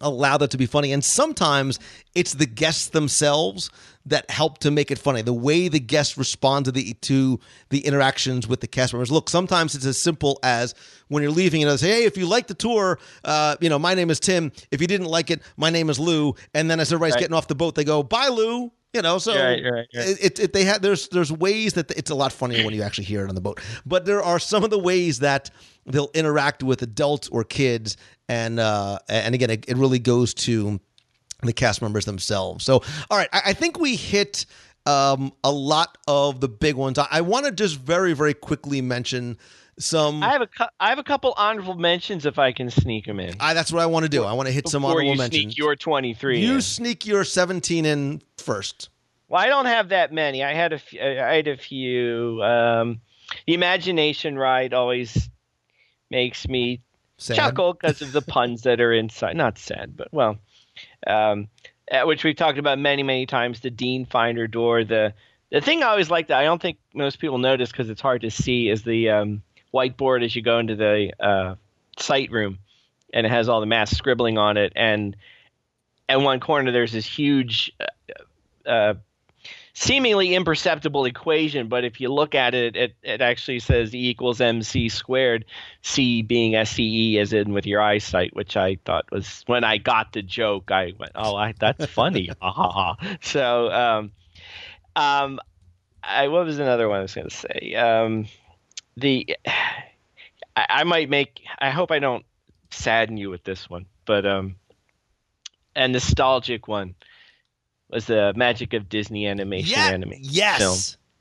allow 0.00 0.36
that 0.38 0.50
to 0.50 0.56
be 0.58 0.66
funny. 0.66 0.92
And 0.92 1.04
sometimes 1.04 1.78
it's 2.14 2.34
the 2.34 2.46
guests 2.46 2.88
themselves 2.88 3.70
that 4.06 4.28
help 4.30 4.58
to 4.58 4.70
make 4.70 4.90
it 4.90 4.98
funny. 4.98 5.22
The 5.22 5.32
way 5.32 5.68
the 5.68 5.80
guests 5.80 6.18
respond 6.18 6.66
to 6.66 6.72
the 6.72 6.94
to 7.02 7.40
the 7.70 7.80
interactions 7.86 8.46
with 8.46 8.60
the 8.60 8.66
cast 8.66 8.92
members. 8.92 9.10
Look, 9.10 9.30
sometimes 9.30 9.74
it's 9.74 9.86
as 9.86 9.96
simple 9.98 10.38
as 10.42 10.74
when 11.08 11.22
you're 11.22 11.32
leaving 11.32 11.62
and 11.62 11.70
they 11.70 11.76
say, 11.78 11.88
"Hey, 11.90 12.04
if 12.04 12.16
you 12.16 12.26
like 12.26 12.46
the 12.48 12.54
tour, 12.54 12.98
uh, 13.24 13.56
you 13.60 13.68
know, 13.68 13.78
my 13.78 13.94
name 13.94 14.10
is 14.10 14.20
Tim. 14.20 14.52
If 14.70 14.80
you 14.80 14.86
didn't 14.86 15.06
like 15.06 15.30
it, 15.30 15.40
my 15.56 15.70
name 15.70 15.88
is 15.88 15.98
Lou." 15.98 16.34
And 16.52 16.70
then 16.70 16.80
as 16.80 16.92
everybody's 16.92 17.14
Right. 17.14 17.20
getting 17.20 17.36
off 17.36 17.48
the 17.48 17.54
boat, 17.54 17.74
they 17.76 17.84
go, 17.84 18.02
"Bye, 18.02 18.28
Lou." 18.28 18.72
You 18.92 19.02
know, 19.02 19.18
so 19.18 19.34
Right, 19.34 19.60
right, 19.64 19.86
it, 19.92 20.38
it- 20.38 20.52
they 20.52 20.62
have 20.66 20.80
there's 20.80 21.08
there's 21.08 21.32
ways 21.32 21.72
that 21.72 21.90
it's 21.92 22.10
a 22.10 22.14
lot 22.14 22.32
funnier 22.32 22.62
when 22.64 22.74
you 22.74 22.82
actually 22.82 23.04
hear 23.06 23.24
it 23.24 23.28
on 23.28 23.34
the 23.34 23.40
boat. 23.40 23.58
But 23.84 24.04
there 24.04 24.22
are 24.22 24.38
some 24.38 24.62
of 24.62 24.70
the 24.70 24.78
ways 24.78 25.18
that 25.18 25.50
they'll 25.84 26.12
interact 26.14 26.62
with 26.62 26.80
adults 26.80 27.26
or 27.28 27.42
kids, 27.42 27.96
and 28.28 28.58
uh, 28.60 28.98
and 29.08 29.34
again, 29.34 29.50
it, 29.50 29.64
it 29.68 29.76
really 29.76 29.98
goes 29.98 30.34
to 30.34 30.80
the 31.42 31.52
cast 31.52 31.82
members 31.82 32.04
themselves. 32.04 32.64
So, 32.64 32.82
all 33.10 33.18
right, 33.18 33.28
I, 33.32 33.42
I 33.46 33.52
think 33.52 33.78
we 33.78 33.96
hit 33.96 34.46
um, 34.86 35.32
a 35.42 35.52
lot 35.52 35.98
of 36.08 36.40
the 36.40 36.48
big 36.48 36.74
ones. 36.76 36.98
I, 36.98 37.06
I 37.10 37.20
want 37.20 37.46
to 37.46 37.52
just 37.52 37.78
very 37.78 38.12
very 38.14 38.34
quickly 38.34 38.80
mention 38.80 39.36
some. 39.78 40.22
I 40.22 40.30
have 40.32 40.42
a 40.42 40.46
cou- 40.46 40.68
I 40.80 40.88
have 40.90 40.98
a 40.98 41.02
couple 41.04 41.34
honorable 41.36 41.74
mentions 41.74 42.26
if 42.26 42.38
I 42.38 42.52
can 42.52 42.70
sneak 42.70 43.06
them 43.06 43.20
in. 43.20 43.34
I, 43.40 43.54
that's 43.54 43.72
what 43.72 43.82
I 43.82 43.86
want 43.86 44.04
to 44.04 44.08
do. 44.10 44.24
I 44.24 44.32
want 44.32 44.46
to 44.46 44.52
hit 44.52 44.68
some 44.68 44.82
Before 44.82 44.92
honorable 45.00 45.12
you 45.12 45.18
mentions. 45.18 45.42
sneak 45.54 45.58
your 45.58 45.76
23 45.76 46.40
you 46.40 46.54
in. 46.54 46.60
sneak 46.62 47.06
your 47.06 47.24
17 47.24 47.84
in 47.84 48.22
first. 48.38 48.88
Well, 49.28 49.42
I 49.42 49.46
don't 49.48 49.66
have 49.66 49.88
that 49.88 50.12
many. 50.12 50.44
I 50.44 50.54
had 50.54 50.72
a 50.72 50.78
few. 50.78 51.00
I 51.00 51.34
had 51.36 51.48
a 51.48 51.56
few. 51.56 52.40
Um, 52.42 53.00
the 53.46 53.54
imagination 53.54 54.38
ride 54.38 54.74
always 54.74 55.28
makes 56.10 56.46
me 56.46 56.80
Sad. 57.24 57.36
chuckle 57.36 57.72
because 57.72 58.02
of 58.02 58.12
the 58.12 58.22
puns 58.26 58.62
that 58.62 58.80
are 58.80 58.92
inside. 58.92 59.36
Not 59.36 59.58
sad, 59.58 59.96
but 59.96 60.12
well, 60.12 60.38
um, 61.06 61.48
uh, 61.90 62.02
which 62.04 62.24
we've 62.24 62.36
talked 62.36 62.58
about 62.58 62.78
many, 62.78 63.02
many 63.02 63.26
times. 63.26 63.60
The 63.60 63.70
Dean 63.70 64.04
Finder 64.04 64.46
door. 64.46 64.84
The 64.84 65.14
the 65.50 65.60
thing 65.60 65.82
I 65.82 65.86
always 65.86 66.10
like 66.10 66.28
that 66.28 66.38
I 66.38 66.44
don't 66.44 66.60
think 66.60 66.78
most 66.92 67.18
people 67.18 67.38
notice 67.38 67.70
because 67.70 67.88
it's 67.88 68.00
hard 68.00 68.22
to 68.22 68.30
see 68.30 68.68
is 68.68 68.82
the 68.82 69.10
um, 69.10 69.42
whiteboard 69.72 70.24
as 70.24 70.36
you 70.36 70.42
go 70.42 70.58
into 70.58 70.76
the 70.76 71.12
uh, 71.18 71.54
site 71.98 72.30
room, 72.30 72.58
and 73.12 73.26
it 73.26 73.30
has 73.30 73.48
all 73.48 73.60
the 73.60 73.66
math 73.66 73.90
scribbling 73.90 74.36
on 74.36 74.56
it. 74.56 74.72
And 74.76 75.16
at 76.08 76.20
one 76.20 76.40
corner 76.40 76.70
there's 76.72 76.92
this 76.92 77.06
huge. 77.06 77.72
Uh, 77.80 78.68
uh, 78.68 78.94
seemingly 79.74 80.34
imperceptible 80.34 81.04
equation, 81.04 81.68
but 81.68 81.84
if 81.84 82.00
you 82.00 82.12
look 82.12 82.34
at 82.34 82.54
it, 82.54 82.76
it, 82.76 82.94
it 83.02 83.20
actually 83.20 83.58
says 83.58 83.94
E 83.94 84.08
equals 84.08 84.40
mc 84.40 84.88
squared, 84.88 85.44
c 85.82 86.22
being 86.22 86.52
SCE 86.52 87.18
as 87.18 87.32
in 87.32 87.52
with 87.52 87.66
your 87.66 87.82
eyesight, 87.82 88.34
which 88.34 88.56
I 88.56 88.78
thought 88.84 89.10
was 89.10 89.42
when 89.46 89.64
I 89.64 89.78
got 89.78 90.12
the 90.12 90.22
joke, 90.22 90.70
I 90.70 90.92
went, 90.98 91.12
oh, 91.16 91.34
I, 91.34 91.54
that's 91.58 91.86
funny. 91.90 92.30
Ha. 92.40 92.96
so, 93.20 93.70
um, 93.70 94.12
um, 94.94 95.40
I, 96.02 96.28
what 96.28 96.46
was 96.46 96.60
another 96.60 96.88
one 96.88 96.98
I 96.98 97.02
was 97.02 97.14
going 97.14 97.28
to 97.28 97.34
say? 97.34 97.74
Um, 97.74 98.26
the, 98.96 99.36
I, 100.56 100.66
I 100.68 100.84
might 100.84 101.10
make, 101.10 101.42
I 101.58 101.70
hope 101.70 101.90
I 101.90 101.98
don't 101.98 102.24
sadden 102.70 103.16
you 103.16 103.28
with 103.28 103.42
this 103.42 103.68
one, 103.68 103.86
but, 104.06 104.24
um, 104.24 104.56
a 105.74 105.88
nostalgic 105.88 106.68
one 106.68 106.94
was 107.90 108.06
the 108.06 108.32
magic 108.36 108.72
of 108.72 108.88
Disney 108.88 109.26
animation 109.26 109.78
Yeah, 109.78 109.86
anime 109.88 110.14
yes. 110.18 110.58
film. 110.58 110.78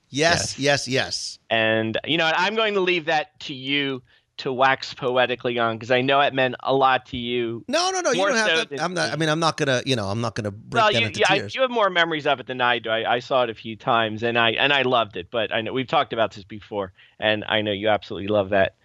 yes, 0.10 0.58
yes, 0.58 0.88
yes, 0.88 1.40
And 1.50 1.98
you 2.06 2.18
know, 2.18 2.32
I'm 2.36 2.56
going 2.56 2.74
to 2.76 2.80
leave 2.82 3.06
that 3.06 3.40
to 3.42 3.54
you 3.54 4.02
to 4.38 4.52
wax 4.52 4.94
poetically 4.96 5.60
on 5.60 5.76
because 5.78 5.92
I 5.92 6.02
know 6.02 6.20
it 6.22 6.34
meant 6.34 6.56
a 6.64 6.74
lot 6.74 7.06
to 7.08 7.18
you. 7.18 7.64
No, 7.68 7.92
no, 7.92 8.02
no. 8.02 8.12
You 8.12 8.26
don't 8.26 8.36
have 8.36 8.48
so 8.58 8.64
to. 8.66 8.84
I'm 8.84 8.96
not. 8.96 9.12
I 9.12 9.16
mean, 9.16 9.30
I'm 9.30 9.40
not 9.40 9.58
gonna. 9.58 9.84
You 9.86 9.96
know, 9.96 10.08
I'm 10.08 10.22
not 10.22 10.34
gonna 10.34 10.50
break 10.50 10.82
well, 10.84 10.92
down 10.92 11.02
you, 11.02 11.08
into 11.08 11.20
you, 11.20 11.26
I, 11.30 11.38
tears. 11.38 11.54
you 11.54 11.62
have 11.62 11.70
more 11.70 11.90
memories 11.92 12.26
of 12.26 12.40
it 12.40 12.48
than 12.48 12.60
I 12.60 12.80
do. 12.80 12.90
I, 12.90 13.16
I 13.16 13.20
saw 13.20 13.44
it 13.44 13.52
a 13.52 13.54
few 13.54 13.76
times, 13.76 14.24
and 14.24 14.38
I 14.40 14.52
and 14.52 14.74
I 14.74 14.82
loved 14.82 15.18
it. 15.18 15.30
But 15.30 15.54
I 15.54 15.62
know 15.62 15.72
we've 15.72 15.88
talked 15.88 16.14
about 16.14 16.34
this 16.34 16.44
before, 16.46 16.94
and 17.20 17.44
I 17.48 17.62
know 17.62 17.72
you 17.72 17.90
absolutely 17.90 18.28
love 18.28 18.50
that. 18.50 18.76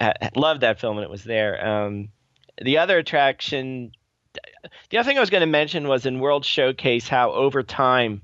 th- 0.00 0.14
Loved 0.36 0.60
that 0.60 0.78
film, 0.80 0.98
and 0.98 1.04
it 1.04 1.10
was 1.10 1.24
there. 1.24 1.66
Um, 1.66 2.10
the 2.62 2.78
other 2.78 2.98
attraction, 2.98 3.90
the 4.90 4.98
other 4.98 5.06
thing 5.06 5.16
I 5.16 5.20
was 5.20 5.30
going 5.30 5.42
to 5.42 5.46
mention 5.46 5.88
was 5.88 6.06
in 6.06 6.20
World 6.20 6.44
Showcase 6.44 7.08
how 7.08 7.32
over 7.32 7.62
time, 7.62 8.22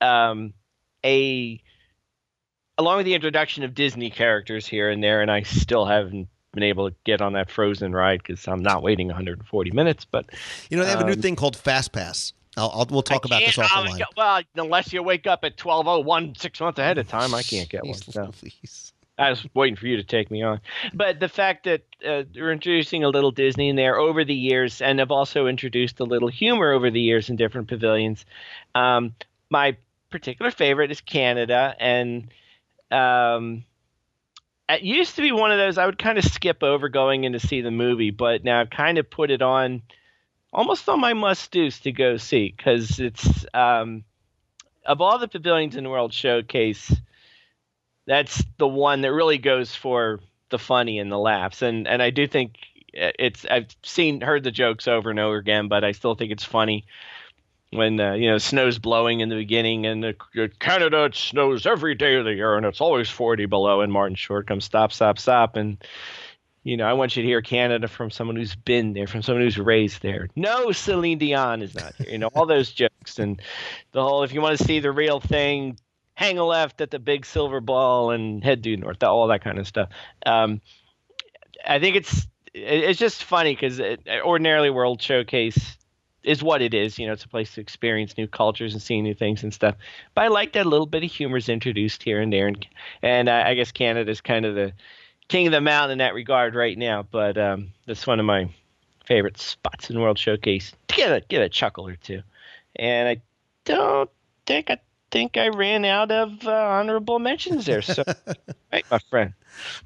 um, 0.00 0.54
a 1.04 1.60
along 2.76 2.98
with 2.98 3.06
the 3.06 3.14
introduction 3.14 3.64
of 3.64 3.74
Disney 3.74 4.10
characters 4.10 4.66
here 4.66 4.90
and 4.90 5.02
there, 5.02 5.20
and 5.20 5.30
I 5.30 5.42
still 5.42 5.84
haven't 5.84 6.28
been 6.52 6.62
able 6.62 6.90
to 6.90 6.96
get 7.04 7.20
on 7.20 7.34
that 7.34 7.50
Frozen 7.50 7.92
ride 7.92 8.22
because 8.22 8.46
I'm 8.48 8.62
not 8.62 8.82
waiting 8.82 9.08
140 9.08 9.70
minutes. 9.72 10.04
But 10.04 10.26
you 10.70 10.76
know, 10.76 10.84
they 10.84 10.90
have 10.90 11.00
a 11.00 11.04
new 11.04 11.12
um, 11.12 11.20
thing 11.20 11.36
called 11.36 11.56
Fast 11.56 11.92
Pass. 11.92 12.32
I'll, 12.56 12.70
I'll 12.74 12.86
we'll 12.90 13.02
talk 13.02 13.24
about 13.24 13.40
this 13.40 13.56
offline. 13.56 14.02
Well, 14.16 14.42
unless 14.56 14.92
you 14.92 15.02
wake 15.02 15.26
up 15.26 15.44
at 15.44 15.56
12:01 15.56 16.38
six 16.40 16.60
months 16.60 16.78
ahead 16.78 16.98
of 16.98 17.08
time, 17.08 17.34
I 17.34 17.42
can't 17.42 17.68
get 17.68 17.84
one. 17.84 17.94
Please. 18.32 18.87
I 19.18 19.30
was 19.30 19.44
waiting 19.52 19.76
for 19.76 19.86
you 19.86 19.96
to 19.96 20.04
take 20.04 20.30
me 20.30 20.42
on. 20.42 20.60
But 20.94 21.18
the 21.18 21.28
fact 21.28 21.64
that 21.64 21.82
uh, 22.06 22.22
they're 22.32 22.52
introducing 22.52 23.02
a 23.02 23.08
little 23.08 23.32
Disney 23.32 23.68
in 23.68 23.76
there 23.76 23.98
over 23.98 24.24
the 24.24 24.34
years, 24.34 24.80
and 24.80 25.00
have 25.00 25.10
also 25.10 25.46
introduced 25.46 26.00
a 26.00 26.04
little 26.04 26.28
humor 26.28 26.72
over 26.72 26.90
the 26.90 27.00
years 27.00 27.28
in 27.28 27.36
different 27.36 27.68
pavilions. 27.68 28.24
Um, 28.74 29.14
my 29.50 29.76
particular 30.10 30.50
favorite 30.50 30.90
is 30.90 31.00
Canada, 31.00 31.74
and 31.80 32.28
um, 32.90 33.64
it 34.68 34.82
used 34.82 35.16
to 35.16 35.22
be 35.22 35.32
one 35.32 35.50
of 35.50 35.58
those 35.58 35.78
I 35.78 35.86
would 35.86 35.98
kind 35.98 36.18
of 36.18 36.24
skip 36.24 36.62
over 36.62 36.88
going 36.88 37.24
in 37.24 37.32
to 37.32 37.40
see 37.40 37.60
the 37.60 37.70
movie, 37.70 38.10
but 38.10 38.44
now 38.44 38.60
I've 38.60 38.70
kind 38.70 38.98
of 38.98 39.10
put 39.10 39.30
it 39.30 39.42
on 39.42 39.82
almost 40.52 40.88
on 40.88 41.00
my 41.00 41.12
must 41.12 41.50
do's 41.50 41.80
to 41.80 41.92
go 41.92 42.16
see 42.16 42.54
because 42.56 43.00
it's 43.00 43.44
um, 43.52 44.04
of 44.86 45.00
all 45.00 45.18
the 45.18 45.28
pavilions 45.28 45.76
in 45.76 45.84
the 45.84 45.90
World 45.90 46.12
Showcase 46.12 46.94
that's 48.08 48.42
the 48.56 48.66
one 48.66 49.02
that 49.02 49.12
really 49.12 49.38
goes 49.38 49.74
for 49.74 50.18
the 50.48 50.58
funny 50.58 50.98
and 50.98 51.12
the 51.12 51.18
laughs. 51.18 51.62
And 51.62 51.86
and 51.86 52.02
I 52.02 52.10
do 52.10 52.26
think 52.26 52.56
it's 52.92 53.44
I've 53.48 53.68
seen 53.82 54.22
heard 54.22 54.42
the 54.42 54.50
jokes 54.50 54.88
over 54.88 55.10
and 55.10 55.20
over 55.20 55.36
again 55.36 55.68
but 55.68 55.84
I 55.84 55.92
still 55.92 56.14
think 56.14 56.32
it's 56.32 56.42
funny 56.42 56.86
when 57.70 58.00
uh, 58.00 58.14
you 58.14 58.30
know 58.30 58.38
snow's 58.38 58.78
blowing 58.78 59.20
in 59.20 59.28
the 59.28 59.36
beginning 59.36 59.84
and 59.84 60.02
the, 60.02 60.50
Canada 60.58 61.04
it 61.04 61.14
snows 61.14 61.66
every 61.66 61.94
day 61.94 62.14
of 62.14 62.24
the 62.24 62.34
year 62.34 62.56
and 62.56 62.64
it's 62.64 62.80
always 62.80 63.10
40 63.10 63.44
below 63.44 63.82
and 63.82 63.92
Martin 63.92 64.16
Short 64.16 64.46
comes 64.46 64.64
stop 64.64 64.90
stop 64.90 65.18
stop. 65.18 65.56
And 65.56 65.76
you 66.64 66.78
know 66.78 66.86
I 66.86 66.94
want 66.94 67.14
you 67.14 67.22
to 67.22 67.28
hear 67.28 67.42
Canada 67.42 67.88
from 67.88 68.10
someone 68.10 68.36
who's 68.36 68.56
been 68.56 68.94
there 68.94 69.06
from 69.06 69.20
someone 69.20 69.44
who's 69.44 69.58
raised 69.58 70.00
there. 70.00 70.28
No 70.34 70.72
Celine 70.72 71.18
Dion 71.18 71.60
is 71.60 71.74
not 71.74 71.94
here 71.96 72.10
you 72.10 72.18
know 72.18 72.28
all 72.28 72.46
those 72.46 72.72
jokes 72.72 73.18
and 73.18 73.40
the 73.92 74.02
whole 74.02 74.22
if 74.22 74.32
you 74.32 74.40
want 74.40 74.58
to 74.58 74.64
see 74.64 74.80
the 74.80 74.92
real 74.92 75.20
thing 75.20 75.76
hang 76.18 76.36
a 76.36 76.44
left 76.44 76.80
at 76.80 76.90
the 76.90 76.98
big 76.98 77.24
silver 77.24 77.60
ball 77.60 78.10
and 78.10 78.42
head 78.42 78.60
due 78.60 78.76
north, 78.76 79.00
all 79.04 79.28
that 79.28 79.40
kind 79.40 79.56
of 79.56 79.68
stuff. 79.68 79.88
Um, 80.26 80.60
I 81.64 81.78
think 81.78 81.94
it's 81.94 82.26
it's 82.52 82.98
just 82.98 83.22
funny 83.22 83.54
because 83.54 83.80
ordinarily 84.24 84.68
World 84.68 85.00
Showcase 85.00 85.76
is 86.24 86.42
what 86.42 86.60
it 86.60 86.74
is. 86.74 86.98
You 86.98 87.06
know, 87.06 87.12
it's 87.12 87.24
a 87.24 87.28
place 87.28 87.54
to 87.54 87.60
experience 87.60 88.18
new 88.18 88.26
cultures 88.26 88.72
and 88.72 88.82
see 88.82 89.00
new 89.00 89.14
things 89.14 89.44
and 89.44 89.54
stuff. 89.54 89.76
But 90.16 90.24
I 90.24 90.28
like 90.28 90.54
that 90.54 90.66
little 90.66 90.86
bit 90.86 91.04
of 91.04 91.12
humor 91.12 91.36
is 91.36 91.48
introduced 91.48 92.02
here 92.02 92.20
and 92.20 92.32
there, 92.32 92.48
and 92.48 92.66
and 93.00 93.28
uh, 93.28 93.44
I 93.46 93.54
guess 93.54 93.70
Canada's 93.70 94.20
kind 94.20 94.44
of 94.44 94.56
the 94.56 94.72
king 95.28 95.46
of 95.46 95.52
the 95.52 95.60
mountain 95.60 95.92
in 95.92 95.98
that 95.98 96.14
regard 96.14 96.56
right 96.56 96.76
now. 96.76 97.04
But 97.08 97.38
um, 97.38 97.68
that's 97.86 98.08
one 98.08 98.18
of 98.18 98.26
my 98.26 98.50
favorite 99.06 99.38
spots 99.38 99.88
in 99.88 100.00
World 100.00 100.18
Showcase 100.18 100.72
get 100.88 101.12
a 101.12 101.20
get 101.28 101.42
a 101.42 101.48
chuckle 101.48 101.86
or 101.86 101.94
two. 101.94 102.22
And 102.74 103.08
I 103.08 103.22
don't 103.64 104.10
think 104.46 104.68
I 104.68 104.78
think 105.10 105.36
I 105.36 105.48
ran 105.48 105.84
out 105.84 106.10
of 106.10 106.46
uh, 106.46 106.50
honorable 106.52 107.18
mentions 107.18 107.66
there. 107.66 107.82
So, 107.82 108.02
right, 108.72 108.84
my 108.90 108.98
friend. 109.10 109.32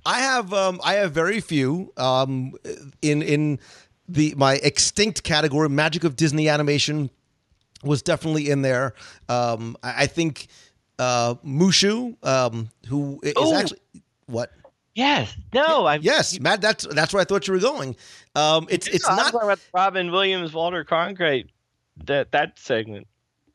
I 0.04 0.20
have 0.20 0.52
um, 0.52 0.80
I 0.84 0.94
have 0.94 1.12
very 1.12 1.40
few 1.40 1.92
um, 1.96 2.54
in 3.00 3.22
in 3.22 3.58
the 4.08 4.34
my 4.36 4.54
extinct 4.62 5.22
category. 5.22 5.68
Magic 5.68 6.04
of 6.04 6.16
Disney 6.16 6.48
animation 6.48 7.10
was 7.82 8.02
definitely 8.02 8.50
in 8.50 8.62
there. 8.62 8.94
Um, 9.28 9.76
I, 9.82 10.02
I 10.02 10.06
think 10.06 10.48
uh, 10.98 11.34
Mushu, 11.44 12.16
um, 12.24 12.68
who 12.88 13.20
is 13.22 13.34
Oh. 13.36 13.54
actually 13.56 13.80
what? 14.26 14.50
Yes. 14.94 15.34
No. 15.54 15.86
I. 15.86 15.96
Yes, 15.96 16.38
Matt. 16.38 16.60
That's 16.60 16.86
that's 16.86 17.14
where 17.14 17.20
I 17.22 17.24
thought 17.24 17.46
you 17.48 17.54
were 17.54 17.60
going. 17.60 17.96
Um, 18.34 18.66
it's 18.68 18.86
it's 18.88 19.08
not. 19.08 19.32
about 19.34 19.58
Robin 19.72 20.10
Williams, 20.12 20.52
Walter 20.52 20.84
Cronkite. 20.84 21.48
That 22.04 22.32
that 22.32 22.58
segment. 22.58 23.06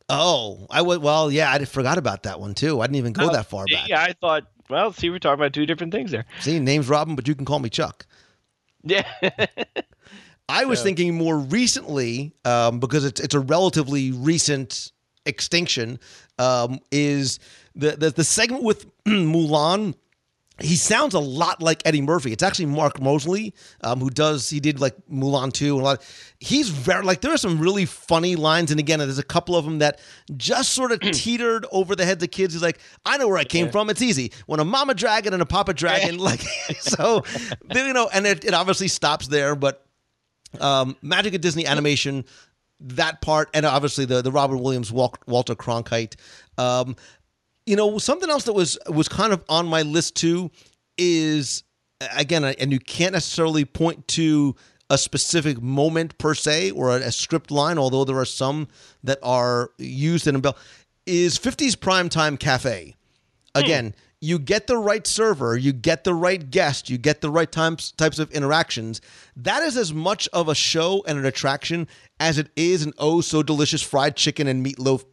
Oh, 0.10 0.68
I 0.70 0.82
would. 0.82 1.02
Well, 1.02 1.32
yeah, 1.32 1.52
I 1.52 1.64
forgot 1.66 1.98
about 1.98 2.24
that 2.24 2.40
one 2.40 2.54
too. 2.54 2.80
I 2.82 2.86
didn't 2.86 2.98
even 2.98 3.14
go 3.14 3.32
that 3.32 3.48
far 3.48 3.66
back. 3.72 3.90
Yeah, 3.90 4.02
I 4.02 4.14
thought. 4.14 4.46
Well, 4.70 4.94
see, 4.94 5.10
we're 5.10 5.20
talking 5.20 5.40
about 5.40 5.54
two 5.54 5.66
different 5.66 5.94
things 5.94 6.12
there. 6.12 6.26
See, 6.40 6.60
name's 6.60 6.90
Robin, 6.90 7.16
but 7.16 7.28
you 7.28 7.36
can 7.36 7.46
call 7.46 7.60
me 7.60 7.70
Chuck. 7.70 8.06
Yeah. 8.84 9.06
I 10.50 10.64
was 10.66 10.82
thinking 10.82 11.16
more 11.16 11.38
recently, 11.38 12.34
um, 12.46 12.80
because 12.80 13.04
it's 13.04 13.20
it's 13.20 13.36
a 13.36 13.40
relatively 13.40 14.12
recent 14.12 14.94
extinction. 15.26 16.00
Um, 16.40 16.80
is 16.90 17.40
the, 17.76 17.92
the 17.92 18.12
the 18.12 18.24
segment 18.24 18.64
with 18.64 18.86
Mulan? 19.06 19.96
He 20.60 20.76
sounds 20.76 21.14
a 21.14 21.20
lot 21.20 21.62
like 21.62 21.82
Eddie 21.86 22.02
Murphy. 22.02 22.32
It's 22.32 22.42
actually 22.42 22.66
Mark 22.66 23.00
Moseley 23.00 23.54
um, 23.82 24.00
who 24.00 24.10
does. 24.10 24.50
He 24.50 24.60
did 24.60 24.80
like 24.80 24.96
Mulan 25.12 25.54
two 25.54 25.74
and 25.76 25.82
a 25.82 25.84
lot. 25.84 26.04
he's 26.40 26.70
very 26.70 27.04
like 27.04 27.22
there 27.22 27.32
are 27.32 27.38
some 27.38 27.60
really 27.60 27.86
funny 27.86 28.36
lines, 28.36 28.72
and 28.72 28.80
again, 28.80 29.00
there's 29.00 29.20
a 29.20 29.24
couple 29.24 29.56
of 29.56 29.66
them 29.66 29.80
that 29.80 30.00
just 30.36 30.74
sort 30.74 30.92
of 30.92 31.00
teetered 31.14 31.66
over 31.72 31.96
the 31.96 32.06
heads 32.06 32.24
of 32.24 32.32
kids. 32.32 32.54
He's 32.54 32.64
like, 32.64 32.80
I 33.06 33.18
know 33.18 33.28
where 33.28 33.38
I 33.38 33.44
came 33.44 33.70
from. 33.70 33.90
It's 33.90 34.02
easy. 34.02 34.32
When 34.48 34.60
a 34.60 34.66
mama 34.66 34.94
dragon 34.96 35.34
and 35.34 35.42
a 35.42 35.46
papa 35.46 35.74
dragon, 35.74 36.18
like 36.18 36.42
so, 36.80 37.24
you 37.74 37.94
know, 37.94 38.10
and 38.12 38.26
it, 38.26 38.44
it 38.44 38.54
obviously 38.54 38.88
stops 38.88 39.28
there, 39.28 39.56
but 39.56 39.86
um, 40.60 40.96
Magic 41.02 41.34
at 41.34 41.42
Disney 41.42 41.66
Animation, 41.66 42.26
that 42.80 43.22
part, 43.22 43.50
and 43.54 43.66
obviously 43.66 44.06
the 44.06 44.22
the 44.22 44.32
Robert 44.32 44.58
Williams 44.58 44.92
Wal- 44.92 45.16
Walter 45.28 45.56
Cronkite. 45.56 46.16
Um, 46.58 46.96
you 47.68 47.76
know, 47.76 47.98
something 48.00 48.30
else 48.30 48.46
that 48.46 48.54
was 48.54 48.80
was 48.90 49.08
kind 49.08 49.34
of 49.34 49.44
on 49.50 49.68
my 49.68 49.84
list 49.84 50.16
too 50.16 50.50
is 50.98 51.64
again, 52.16 52.44
and 52.44 52.72
you 52.72 52.80
can't 52.80 53.14
necessarily 53.14 53.66
point 53.66 54.08
to 54.10 54.56
a 54.90 54.98
specific 54.98 55.62
moment 55.62 56.18
per 56.18 56.34
se 56.34 56.72
or 56.72 56.92
a, 56.92 57.02
a 57.02 57.12
script 57.12 57.52
line, 57.52 57.78
although 57.78 58.06
there 58.06 58.18
are 58.18 58.26
some 58.26 58.70
that 59.04 59.20
are 59.22 59.72
used 59.78 60.28
in 60.28 60.36
a 60.36 60.40
bell. 60.40 60.58
Is 61.06 61.38
50s 61.38 61.76
Primetime 61.76 62.40
Cafe 62.40 62.96
hmm. 63.54 63.60
again? 63.60 63.96
You 64.20 64.40
get 64.40 64.66
the 64.66 64.78
right 64.78 65.06
server, 65.06 65.56
you 65.56 65.74
get 65.74 66.04
the 66.04 66.14
right 66.14 66.50
guest, 66.50 66.90
you 66.90 66.98
get 66.98 67.22
the 67.22 67.30
right 67.30 67.52
types 67.52 67.92
types 67.92 68.18
of 68.18 68.32
interactions. 68.32 69.02
That 69.36 69.62
is 69.62 69.76
as 69.76 69.94
much 69.94 70.28
of 70.32 70.48
a 70.48 70.56
show 70.56 71.04
and 71.06 71.20
an 71.20 71.26
attraction 71.26 71.88
as 72.20 72.40
it 72.40 72.50
is 72.56 72.84
an 72.84 72.94
oh 72.98 73.20
so 73.22 73.44
delicious 73.44 73.82
fried 73.82 74.16
chicken 74.16 74.48
and 74.48 74.66
meatloaf 74.66 75.04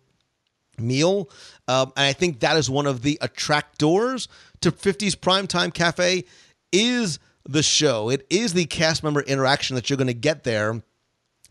meal. 0.78 1.30
Um, 1.68 1.92
and 1.96 2.06
I 2.06 2.12
think 2.12 2.40
that 2.40 2.56
is 2.56 2.68
one 2.68 2.86
of 2.86 3.02
the 3.02 3.18
attractors 3.20 4.28
to 4.60 4.72
50s 4.72 5.16
Primetime 5.16 5.72
Cafe 5.72 6.24
is 6.72 7.18
the 7.48 7.62
show. 7.62 8.10
It 8.10 8.26
is 8.30 8.52
the 8.52 8.66
cast 8.66 9.02
member 9.02 9.20
interaction 9.20 9.76
that 9.76 9.88
you're 9.88 9.96
going 9.96 10.06
to 10.06 10.14
get 10.14 10.44
there. 10.44 10.82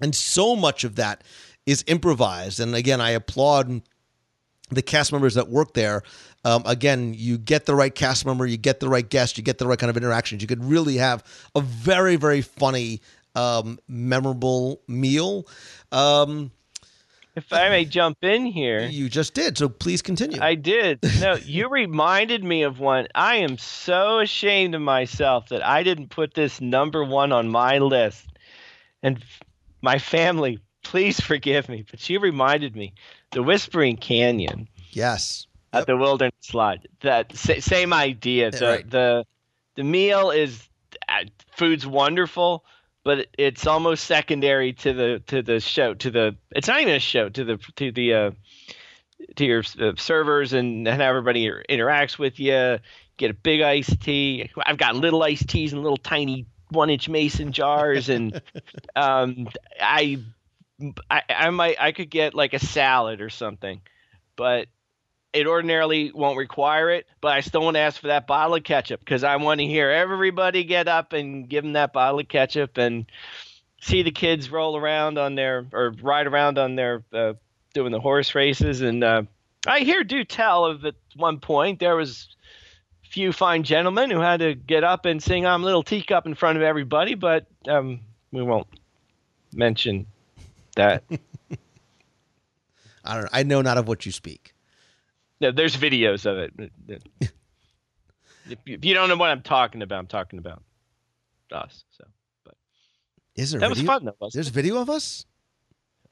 And 0.01 0.15
so 0.15 0.55
much 0.55 0.83
of 0.83 0.95
that 0.95 1.23
is 1.65 1.83
improvised. 1.87 2.59
And 2.59 2.75
again, 2.75 2.99
I 2.99 3.11
applaud 3.11 3.81
the 4.69 4.81
cast 4.81 5.11
members 5.11 5.35
that 5.35 5.49
work 5.49 5.73
there. 5.73 6.03
Um, 6.45 6.63
again, 6.65 7.13
you 7.15 7.37
get 7.37 7.65
the 7.65 7.75
right 7.75 7.93
cast 7.93 8.25
member, 8.25 8.45
you 8.45 8.57
get 8.57 8.79
the 8.79 8.89
right 8.89 9.07
guest, 9.07 9.37
you 9.37 9.43
get 9.43 9.59
the 9.59 9.67
right 9.67 9.79
kind 9.79 9.89
of 9.89 9.95
interactions. 9.97 10.41
You 10.41 10.47
could 10.47 10.63
really 10.63 10.97
have 10.97 11.23
a 11.55 11.61
very, 11.61 12.15
very 12.15 12.41
funny, 12.41 13.01
um, 13.35 13.79
memorable 13.87 14.81
meal. 14.87 15.47
Um, 15.91 16.51
if 17.35 17.51
I 17.51 17.69
may 17.69 17.85
jump 17.85 18.23
in 18.23 18.45
here, 18.45 18.81
you 18.81 19.09
just 19.09 19.33
did, 19.33 19.57
so 19.57 19.67
please 19.69 20.01
continue. 20.01 20.39
I 20.41 20.55
did. 20.55 20.99
No, 21.19 21.35
you 21.35 21.69
reminded 21.69 22.43
me 22.43 22.63
of 22.63 22.79
one. 22.79 23.07
I 23.15 23.37
am 23.37 23.57
so 23.57 24.19
ashamed 24.19 24.75
of 24.75 24.81
myself 24.81 25.49
that 25.49 25.65
I 25.65 25.83
didn't 25.83 26.09
put 26.09 26.33
this 26.33 26.61
number 26.61 27.03
one 27.03 27.31
on 27.31 27.49
my 27.49 27.79
list. 27.79 28.27
And 29.01 29.23
my 29.81 29.99
family, 29.99 30.59
please 30.83 31.19
forgive 31.19 31.69
me, 31.69 31.85
but 31.89 32.07
you 32.09 32.19
reminded 32.19 32.75
me. 32.75 32.93
The 33.31 33.41
Whispering 33.41 33.97
Canyon 33.97 34.67
yes. 34.91 35.47
at 35.73 35.87
the 35.87 35.97
Wilderness 35.97 36.53
Lodge. 36.53 36.85
That 37.01 37.35
sa- 37.35 37.59
same 37.59 37.93
idea. 37.93 38.51
The 38.51 38.65
right. 38.65 38.89
the 38.89 39.25
the 39.75 39.83
meal 39.83 40.29
is 40.29 40.61
uh, 41.09 41.25
food's 41.57 41.85
wonderful, 41.85 42.63
but 43.03 43.27
it's 43.37 43.67
almost 43.67 44.05
secondary 44.05 44.73
to 44.73 44.93
the 44.93 45.23
to 45.27 45.41
the 45.41 45.59
show. 45.59 45.93
To 45.93 46.11
the 46.11 46.35
it's 46.51 46.67
not 46.67 46.81
even 46.81 46.95
a 46.95 46.99
show. 46.99 47.29
To 47.29 47.43
the 47.43 47.57
to 47.75 47.91
the 47.91 48.13
uh, 48.13 48.31
to 49.35 49.45
your 49.45 49.63
uh, 49.79 49.93
servers 49.97 50.53
and, 50.53 50.87
and 50.87 51.01
how 51.01 51.09
everybody 51.09 51.49
interacts 51.69 52.17
with 52.17 52.39
you. 52.39 52.79
Get 53.17 53.31
a 53.31 53.33
big 53.33 53.61
iced 53.61 54.01
tea. 54.01 54.49
I've 54.65 54.77
got 54.77 54.95
little 54.95 55.21
iced 55.21 55.47
teas 55.47 55.73
in 55.73 55.83
little 55.83 55.97
tiny 55.97 56.47
one 56.69 56.89
inch 56.89 57.09
mason 57.09 57.51
jars, 57.51 58.09
and 58.09 58.41
um, 58.95 59.47
I, 59.79 60.19
I 61.09 61.21
I 61.29 61.49
might 61.51 61.79
I 61.79 61.91
could 61.91 62.09
get 62.09 62.33
like 62.33 62.53
a 62.53 62.59
salad 62.59 63.21
or 63.21 63.29
something, 63.29 63.81
but 64.35 64.67
it 65.33 65.47
ordinarily 65.47 66.11
won't 66.13 66.37
require 66.37 66.89
it. 66.91 67.07
But 67.21 67.33
I 67.33 67.41
still 67.41 67.61
want 67.61 67.75
to 67.75 67.81
ask 67.81 67.99
for 67.99 68.07
that 68.07 68.27
bottle 68.27 68.55
of 68.55 68.63
ketchup 68.63 68.99
because 68.99 69.23
I 69.23 69.35
want 69.37 69.59
to 69.59 69.65
hear 69.65 69.89
everybody 69.89 70.63
get 70.63 70.87
up 70.87 71.13
and 71.13 71.49
give 71.49 71.63
them 71.63 71.73
that 71.73 71.93
bottle 71.93 72.19
of 72.19 72.27
ketchup 72.27 72.77
and 72.77 73.05
see 73.81 74.03
the 74.03 74.11
kids 74.11 74.49
roll 74.49 74.77
around 74.77 75.17
on 75.17 75.35
their 75.35 75.65
or 75.73 75.93
ride 76.01 76.27
around 76.27 76.57
on 76.57 76.75
their 76.75 77.03
uh, 77.11 77.33
doing 77.73 77.91
the 77.91 77.99
horse 77.99 78.35
races 78.35 78.81
and 78.81 79.03
uh, 79.03 79.23
I 79.65 79.79
hear 79.79 80.03
do 80.03 80.23
tell 80.23 80.65
of 80.65 80.85
at 80.85 80.95
one 81.15 81.39
point 81.39 81.79
there 81.79 81.95
was 81.95 82.27
few 83.09 83.31
fine 83.31 83.63
gentlemen 83.63 84.09
who 84.09 84.19
had 84.19 84.39
to 84.39 84.55
get 84.55 84.83
up 84.83 85.05
and 85.05 85.21
sing 85.21 85.45
"I'm 85.45 85.61
a 85.61 85.65
Little 85.65 85.83
Teacup" 85.83 86.25
in 86.25 86.33
front 86.35 86.57
of 86.57 86.63
everybody, 86.63 87.13
but 87.13 87.45
um, 87.67 88.01
we 88.31 88.41
won't 88.41 88.67
mention 89.53 90.07
that. 90.75 91.03
I 93.05 93.13
don't 93.13 93.23
know. 93.23 93.29
I 93.31 93.43
know 93.43 93.61
not 93.61 93.77
of 93.77 93.87
what 93.87 94.05
you 94.05 94.11
speak. 94.11 94.52
No, 95.43 95.51
there's 95.51 95.75
videos 95.75 96.25
of 96.25 96.37
it. 96.37 96.53
if, 96.87 97.03
you, 98.65 98.75
if 98.75 98.85
you 98.85 98.93
don't 98.93 99.09
know 99.09 99.17
what 99.17 99.29
I'm 99.29 99.41
talking 99.41 99.81
about, 99.81 99.99
I'm 99.99 100.07
talking 100.07 100.39
about 100.39 100.63
us. 101.51 101.83
So 101.91 102.05
but 102.45 102.55
Is 103.35 103.51
there 103.51 103.59
that 103.59 103.69
was 103.69 103.81
fun 103.81 104.05
though. 104.05 104.15
Wasn't 104.19 104.33
There's 104.33 104.47
video 104.47 104.77
of 104.77 104.89
us? 104.89 105.25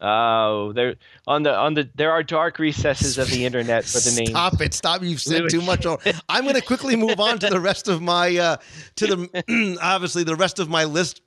Oh, 0.01 0.73
there 0.73 0.95
on 1.27 1.43
the 1.43 1.55
on 1.55 1.75
the 1.75 1.89
there 1.95 2.11
are 2.11 2.23
dark 2.23 2.59
recesses 2.59 3.17
of 3.17 3.29
the 3.29 3.45
internet 3.49 3.85
for 3.85 3.99
the 3.99 4.15
name. 4.17 4.27
Stop 4.27 4.59
it! 4.59 4.73
Stop! 4.73 5.03
You've 5.03 5.21
said 5.21 5.49
too 5.49 5.61
much. 5.61 5.85
I'm 6.29 6.43
going 6.43 6.55
to 6.55 6.61
quickly 6.61 6.95
move 6.95 7.19
on 7.19 7.39
to 7.39 7.49
the 7.49 7.59
rest 7.59 7.87
of 7.87 8.01
my 8.01 8.35
uh, 8.35 8.57
to 8.97 9.07
the 9.07 9.77
obviously 9.81 10.23
the 10.23 10.35
rest 10.35 10.59
of 10.59 10.69
my 10.69 10.83
list. 10.83 11.21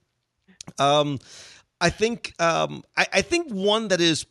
Um, 0.79 1.19
I 1.81 1.91
think 1.91 2.35
um, 2.39 2.83
I, 2.97 3.07
I 3.15 3.23
think 3.23 3.51
one 3.53 3.89
that 3.89 4.01
is 4.01 4.27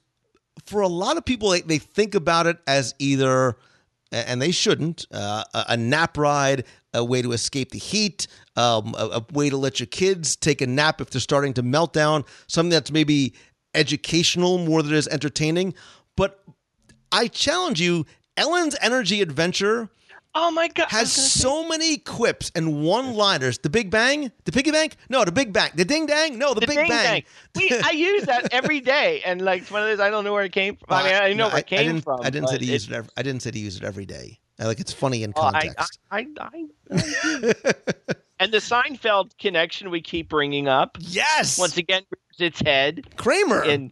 for 0.66 0.82
a 0.82 0.88
lot 0.88 1.18
of 1.18 1.26
people 1.26 1.50
they, 1.50 1.62
they 1.62 1.78
think 1.78 2.16
about 2.16 2.48
it 2.48 2.58
as 2.68 2.96
either 3.00 3.58
and 4.14 4.42
they 4.42 4.52
shouldn't 4.52 5.06
uh, 5.12 5.44
a, 5.54 5.66
a 5.70 5.78
nap 5.78 6.18
ride, 6.18 6.66
a 6.94 7.04
way 7.04 7.22
to 7.22 7.32
escape 7.32 7.72
the 7.72 7.80
heat, 7.80 8.28
um, 8.56 8.94
a, 8.98 9.06
a 9.08 9.26
way 9.34 9.50
to 9.50 9.58
let 9.58 9.80
your 9.80 9.88
kids 9.88 10.36
take 10.36 10.62
a 10.62 10.68
nap 10.68 11.02
if 11.02 11.10
they're 11.10 11.20
starting 11.20 11.54
to 11.54 11.64
melt 11.64 11.94
down, 11.94 12.24
something 12.48 12.70
that's 12.70 12.92
maybe 12.92 13.34
educational 13.74 14.60
more 14.60 14.84
than 14.84 14.94
it 14.94 14.98
is 14.98 15.08
entertaining. 15.08 15.74
But 16.16 16.44
I 17.12 17.28
challenge 17.28 17.82
you, 17.82 18.06
Ellen's 18.38 18.76
Energy 18.82 19.22
Adventure 19.22 19.90
Oh 20.36 20.50
my 20.52 20.68
god! 20.68 20.88
Has 20.90 21.16
gonna 21.16 21.28
say- 21.28 21.40
so 21.42 21.68
many 21.68 21.98
quips 21.98 22.52
and 22.56 22.82
one-liners. 22.84 23.60
The 23.60 23.70
Big 23.70 23.92
Bang, 23.92 24.32
the 24.46 24.52
Piggy 24.52 24.72
Bank, 24.72 24.96
no, 25.10 25.24
the 25.24 25.32
Big 25.32 25.54
Bang, 25.54 25.70
the 25.76 25.86
Ding 25.86 26.08
Dang, 26.08 26.40
no, 26.40 26.54
the, 26.56 26.62
The 26.62 26.68
Big 26.68 26.76
Bang. 26.78 26.88
dang. 26.90 27.24
We, 27.56 27.72
I 27.80 27.92
use 27.92 28.24
that 28.24 28.48
every 28.52 28.80
day, 28.80 29.22
and 29.26 29.42
like 29.42 29.62
it's 29.62 29.72
one 29.72 29.84
of 29.84 29.88
those 29.90 30.00
I 30.00 30.10
don't 30.10 30.24
know 30.24 30.34
where 30.34 30.44
it 30.44 30.52
came 30.52 30.76
from. 30.76 30.88
I 30.90 31.04
mean, 31.04 31.14
I 31.16 31.30
know 31.34 31.36
No, 31.46 31.50
where 31.50 31.60
it 31.60 31.68
came 31.68 31.98
I 31.98 32.02
from. 32.02 32.22
I 32.24 32.30
didn't 32.32 32.50
say 32.50 32.58
to 32.58 32.66
use 32.66 32.88
it-. 32.88 32.94
Every, 32.94 33.10
I 33.16 33.22
didn't 33.22 33.42
say 33.44 33.52
to 33.52 33.60
use 33.60 33.78
it 33.78 33.84
every 33.84 34.06
day. 34.08 34.40
I 34.60 34.66
like 34.66 34.80
it's 34.80 34.94
funny 34.94 35.24
in 35.24 35.34
Oh, 35.36 35.42
I, 35.44 35.52
context. 35.52 36.00
I, 36.12 36.18
I, 36.20 36.28
I, 36.40 37.54
and 38.40 38.52
the 38.52 38.58
Seinfeld 38.58 39.38
connection 39.38 39.90
we 39.90 40.02
keep 40.02 40.30
bringing 40.30 40.68
up 40.68 40.98
yes, 41.00 41.58
once 41.60 41.78
again 41.78 42.04
its 42.40 42.60
head. 42.60 43.04
Kramer. 43.18 43.62
And 43.64 43.92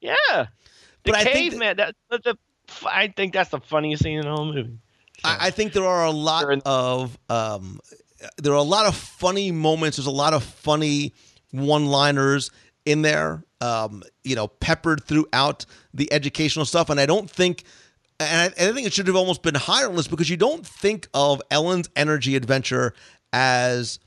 yeah, 0.00 0.14
the 0.32 0.48
But 1.04 1.16
I 1.16 1.24
think 1.24 1.50
caveman. 1.52 1.76
That, 1.78 1.94
that, 2.10 2.24
the, 2.24 2.36
I 2.86 3.08
think 3.08 3.32
that's 3.32 3.50
the 3.50 3.60
funniest 3.60 4.02
scene 4.02 4.18
in 4.18 4.24
the 4.24 4.30
whole 4.34 4.46
movie. 4.52 4.78
I, 5.24 5.48
I 5.48 5.50
think 5.50 5.72
there 5.72 5.84
are 5.84 6.04
a 6.04 6.10
lot 6.10 6.44
of 6.64 7.18
um, 7.28 7.80
there 8.38 8.52
are 8.52 8.56
a 8.56 8.62
lot 8.62 8.86
of 8.86 8.94
funny 8.94 9.50
moments. 9.50 9.96
There's 9.96 10.06
a 10.06 10.10
lot 10.10 10.34
of 10.34 10.42
funny 10.42 11.12
one-liners 11.50 12.50
in 12.84 13.02
there. 13.02 13.42
Um, 13.60 14.02
you 14.22 14.36
know, 14.36 14.48
peppered 14.48 15.04
throughout 15.04 15.64
the 15.94 16.12
educational 16.12 16.66
stuff, 16.66 16.90
and 16.90 17.00
I 17.00 17.06
don't 17.06 17.30
think 17.30 17.64
and 18.20 18.40
I, 18.40 18.44
and 18.60 18.70
I 18.70 18.74
think 18.74 18.86
it 18.86 18.92
should 18.92 19.06
have 19.06 19.16
almost 19.16 19.42
been 19.42 19.54
higher 19.54 19.86
on 19.86 19.92
the 19.92 19.96
list 19.96 20.10
because 20.10 20.30
you 20.30 20.36
don't 20.36 20.66
think 20.66 21.08
of 21.14 21.42
Ellen's 21.50 21.88
Energy 21.96 22.36
Adventure 22.36 22.94
as 23.32 23.98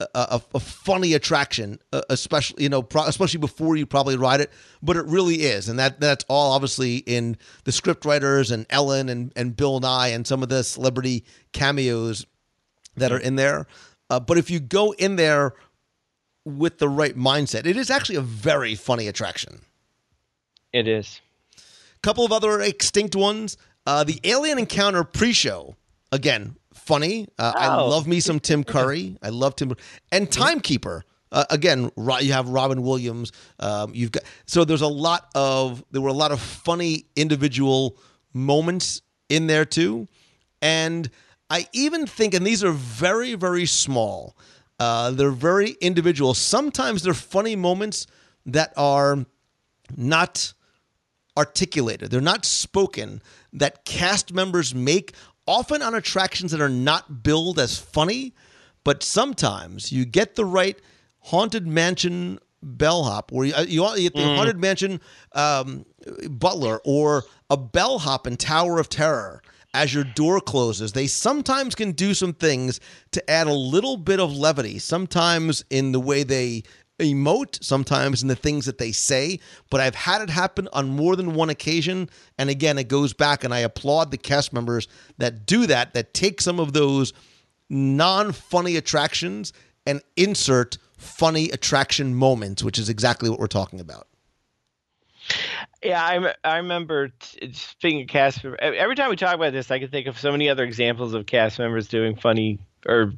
a, 0.00 0.40
a, 0.54 0.60
funny 0.60 1.14
attraction, 1.14 1.78
uh, 1.92 2.02
especially 2.10 2.64
you 2.64 2.68
know, 2.68 2.82
pro- 2.82 3.06
especially 3.06 3.40
before 3.40 3.76
you 3.76 3.86
probably 3.86 4.16
ride 4.16 4.40
it. 4.40 4.50
But 4.82 4.96
it 4.96 5.06
really 5.06 5.36
is, 5.36 5.68
and 5.68 5.78
that 5.78 6.00
that's 6.00 6.24
all 6.28 6.52
obviously 6.52 6.96
in 6.96 7.38
the 7.64 7.72
script 7.72 8.04
writers 8.04 8.50
and 8.50 8.66
Ellen 8.68 9.08
and 9.08 9.32
and 9.36 9.56
Bill 9.56 9.80
Nye 9.80 10.08
and 10.08 10.26
some 10.26 10.42
of 10.42 10.48
the 10.48 10.62
celebrity 10.64 11.24
cameos 11.52 12.26
that 12.96 13.12
are 13.12 13.18
in 13.18 13.36
there. 13.36 13.66
Uh, 14.10 14.20
but 14.20 14.38
if 14.38 14.50
you 14.50 14.60
go 14.60 14.92
in 14.92 15.16
there 15.16 15.54
with 16.44 16.78
the 16.78 16.88
right 16.88 17.16
mindset, 17.16 17.66
it 17.66 17.76
is 17.76 17.90
actually 17.90 18.16
a 18.16 18.22
very 18.22 18.74
funny 18.74 19.08
attraction. 19.08 19.62
It 20.72 20.86
is. 20.86 21.20
A 21.56 22.00
couple 22.02 22.24
of 22.24 22.32
other 22.32 22.60
extinct 22.60 23.16
ones. 23.16 23.56
Uh, 23.86 24.04
the 24.04 24.20
Alien 24.24 24.58
Encounter 24.58 25.04
pre-show 25.04 25.76
again, 26.12 26.56
funny. 26.86 27.28
Uh, 27.38 27.52
I 27.54 27.66
Oh. 27.76 27.88
love 27.88 28.06
me 28.06 28.20
some 28.20 28.40
Tim 28.40 28.64
Curry. 28.74 29.16
I 29.22 29.28
love 29.30 29.56
Tim 29.56 29.74
and 30.12 30.30
Timekeeper. 30.30 31.04
Uh, 31.32 31.44
again, 31.50 31.90
you 31.96 32.32
have 32.32 32.48
Robin 32.48 32.82
Williams. 32.82 33.32
Um, 33.58 33.92
you've 33.94 34.12
got 34.12 34.22
so 34.46 34.64
there's 34.64 34.80
a 34.82 34.86
lot 34.86 35.28
of 35.34 35.84
there 35.90 36.00
were 36.00 36.08
a 36.08 36.20
lot 36.24 36.30
of 36.32 36.40
funny 36.40 37.06
individual 37.16 37.96
moments 38.32 39.02
in 39.28 39.48
there 39.48 39.64
too, 39.64 40.06
and 40.62 41.10
I 41.50 41.66
even 41.72 42.06
think, 42.06 42.32
and 42.34 42.46
these 42.46 42.62
are 42.62 42.70
very 42.72 43.34
very 43.34 43.66
small. 43.66 44.36
Uh, 44.78 45.10
they're 45.10 45.30
very 45.30 45.70
individual. 45.80 46.32
Sometimes 46.32 47.02
they're 47.02 47.14
funny 47.14 47.56
moments 47.56 48.06
that 48.46 48.72
are 48.76 49.26
not 49.96 50.52
articulated. 51.36 52.10
They're 52.10 52.20
not 52.20 52.44
spoken 52.44 53.20
that 53.52 53.84
cast 53.84 54.32
members 54.32 54.74
make 54.74 55.12
often 55.46 55.82
on 55.82 55.94
attractions 55.94 56.52
that 56.52 56.60
are 56.60 56.68
not 56.68 57.22
billed 57.22 57.58
as 57.58 57.78
funny, 57.78 58.34
but 58.84 59.02
sometimes 59.02 59.92
you 59.92 60.04
get 60.04 60.34
the 60.34 60.44
right 60.44 60.78
haunted 61.20 61.66
mansion 61.66 62.38
bellhop 62.62 63.30
where 63.32 63.46
you, 63.46 63.54
uh, 63.54 63.62
you, 63.62 63.86
you 63.96 64.10
get 64.10 64.14
the 64.14 64.22
Mm. 64.22 64.36
haunted 64.36 64.58
mansion 64.58 65.00
um, 65.32 65.84
butler 66.30 66.80
or 66.84 67.24
a 67.50 67.56
bellhop 67.56 68.26
in 68.26 68.36
Tower 68.36 68.78
of 68.78 68.88
Terror 68.88 69.42
as 69.74 69.92
your 69.92 70.04
door 70.04 70.40
closes. 70.40 70.92
They 70.92 71.06
sometimes 71.06 71.74
can 71.74 71.92
do 71.92 72.14
some 72.14 72.32
things 72.32 72.80
to 73.12 73.30
add 73.30 73.46
a 73.46 73.52
little 73.52 73.96
bit 73.96 74.20
of 74.20 74.34
levity, 74.36 74.78
sometimes 74.78 75.64
in 75.70 75.92
the 75.92 76.00
way 76.00 76.22
they 76.22 76.62
emote, 76.98 77.62
sometimes 77.62 78.22
in 78.22 78.28
the 78.28 78.36
things 78.36 78.66
that 78.66 78.78
they 78.78 78.92
say, 78.92 79.38
but 79.70 79.80
I've 79.80 79.94
had 79.94 80.22
it 80.22 80.30
happen 80.30 80.68
on 80.72 80.88
more 80.88 81.16
than 81.16 81.34
one 81.34 81.50
occasion. 81.50 82.08
And 82.38 82.50
again, 82.50 82.78
it 82.78 82.88
goes 82.88 83.12
back, 83.12 83.44
and 83.44 83.52
I 83.52 83.60
applaud 83.60 84.10
the 84.10 84.16
cast 84.16 84.52
members 84.52 84.88
that 85.18 85.46
do 85.46 85.66
that, 85.66 85.94
that 85.94 86.14
take 86.14 86.40
some 86.40 86.58
of 86.58 86.72
those 86.72 87.12
non 87.68 88.32
funny 88.32 88.76
attractions 88.76 89.52
and 89.86 90.02
insert 90.16 90.78
funny 90.96 91.50
attraction 91.50 92.14
moments, 92.14 92.62
which 92.62 92.78
is 92.78 92.88
exactly 92.88 93.28
what 93.28 93.38
we're 93.38 93.46
talking 93.46 93.80
about. 93.80 94.08
Yeah, 95.82 96.02
I, 96.02 96.34
I 96.44 96.56
remember 96.58 97.08
t- 97.08 98.04
cast 98.06 98.44
Every 98.44 98.94
time 98.94 99.10
we 99.10 99.16
talk 99.16 99.34
about 99.34 99.52
this, 99.52 99.70
I 99.70 99.78
can 99.78 99.88
think 99.88 100.06
of 100.06 100.18
so 100.18 100.32
many 100.32 100.48
other 100.48 100.64
examples 100.64 101.14
of 101.14 101.26
cast 101.26 101.58
members 101.58 101.88
doing 101.88 102.16
funny 102.16 102.58
or 102.86 103.12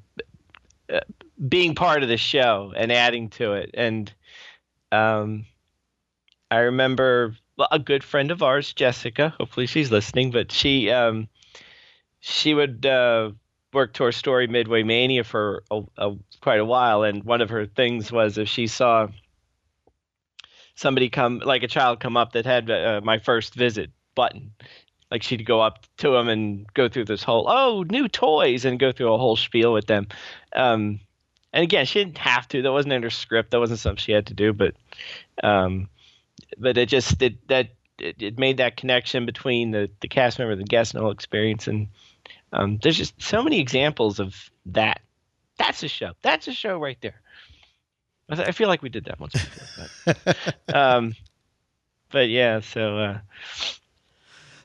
uh, 0.93 1.01
being 1.47 1.75
part 1.75 2.03
of 2.03 2.09
the 2.09 2.17
show 2.17 2.73
and 2.77 2.91
adding 2.91 3.31
to 3.31 3.53
it. 3.53 3.71
And 3.75 4.13
um, 4.91 5.47
I 6.51 6.59
remember 6.59 7.37
a 7.71 7.79
good 7.79 8.03
friend 8.05 8.31
of 8.31 8.43
ours, 8.43 8.73
Jessica. 8.73 9.35
Hopefully, 9.39 9.67
she's 9.67 9.91
listening. 9.91 10.31
But 10.31 10.53
she 10.53 10.91
um, 10.91 11.29
she 12.21 12.55
would 12.55 12.87
uh, 12.87 13.33
work 13.73 13.93
Toy 13.93 14.11
Story 14.11 14.47
Midway 14.47 14.83
Mania 14.83 15.25
for 15.25 15.65
a, 15.71 15.83
a, 15.97 16.17
quite 16.41 16.61
a 16.61 16.65
while, 16.65 17.03
and 17.03 17.25
one 17.25 17.41
of 17.41 17.51
her 17.51 17.67
things 17.67 18.11
was 18.11 18.39
if 18.39 18.49
she 18.49 18.67
saw 18.67 19.09
somebody 20.75 21.09
come 21.09 21.41
like 21.45 21.65
a 21.65 21.69
child 21.69 21.99
come 21.99 22.17
up 22.17 22.33
that 22.33 22.47
had 22.47 22.71
uh, 22.71 23.01
my 23.03 23.19
first 23.19 23.55
visit 23.55 23.91
button 24.15 24.53
like 25.11 25.23
she'd 25.23 25.45
go 25.45 25.61
up 25.61 25.85
to 25.97 26.11
them 26.11 26.29
and 26.29 26.73
go 26.75 26.89
through 26.89 27.05
this 27.05 27.23
whole 27.23 27.47
oh 27.49 27.85
new 27.91 28.07
toys 28.07 28.65
and 28.65 28.79
go 28.79 28.93
through 28.93 29.13
a 29.13 29.19
whole 29.19 29.35
spiel 29.35 29.73
with 29.73 29.87
them 29.87 30.07
um 30.55 31.01
and 31.53 31.63
again 31.63 31.87
she 31.87 32.03
didn't 32.03 32.19
have 32.19 32.49
to. 32.49 32.63
That 32.63 32.73
wasn't 32.73 32.95
in 32.95 33.03
her 33.03 33.11
script. 33.11 33.51
That 33.51 33.61
wasn't 33.61 33.81
something 33.81 33.99
she 33.99 34.13
had 34.13 34.27
to 34.27 34.35
do 34.35 34.53
but 34.53 34.75
um 35.43 35.89
but 36.59 36.77
it 36.77 36.89
just 36.89 37.21
it 37.23 37.47
that 37.49 37.71
it, 37.99 38.23
it 38.23 38.39
made 38.39 38.59
that 38.59 38.77
connection 38.77 39.27
between 39.27 39.71
the 39.71 39.91
the 40.01 40.09
cast 40.09 40.39
member 40.39 40.57
the 40.57 40.65
guest 40.65 40.95
and 40.95 40.99
the 40.99 41.03
whole 41.03 41.13
experience. 41.13 41.67
And 41.67 41.89
um 42.53 42.79
there's 42.83 42.99
just 42.99 43.21
so 43.21 43.43
many 43.43 43.61
examples 43.61 44.21
of 44.21 44.51
that. 44.67 45.01
That's 45.59 45.83
a 45.83 45.89
show. 45.89 46.13
That's 46.23 46.47
a 46.49 46.53
show 46.53 46.79
right 46.79 46.99
there. 47.01 47.21
I, 48.31 48.53
feel 48.53 48.69
like 48.69 48.83
we 48.83 48.91
did 48.91 49.07
that 49.07 49.19
once 49.19 49.33
before 49.33 49.89
but 50.15 50.37
um, 50.77 51.15
but 52.11 52.29
yeah, 52.29 52.61
so 52.61 52.99
uh, 52.99 53.19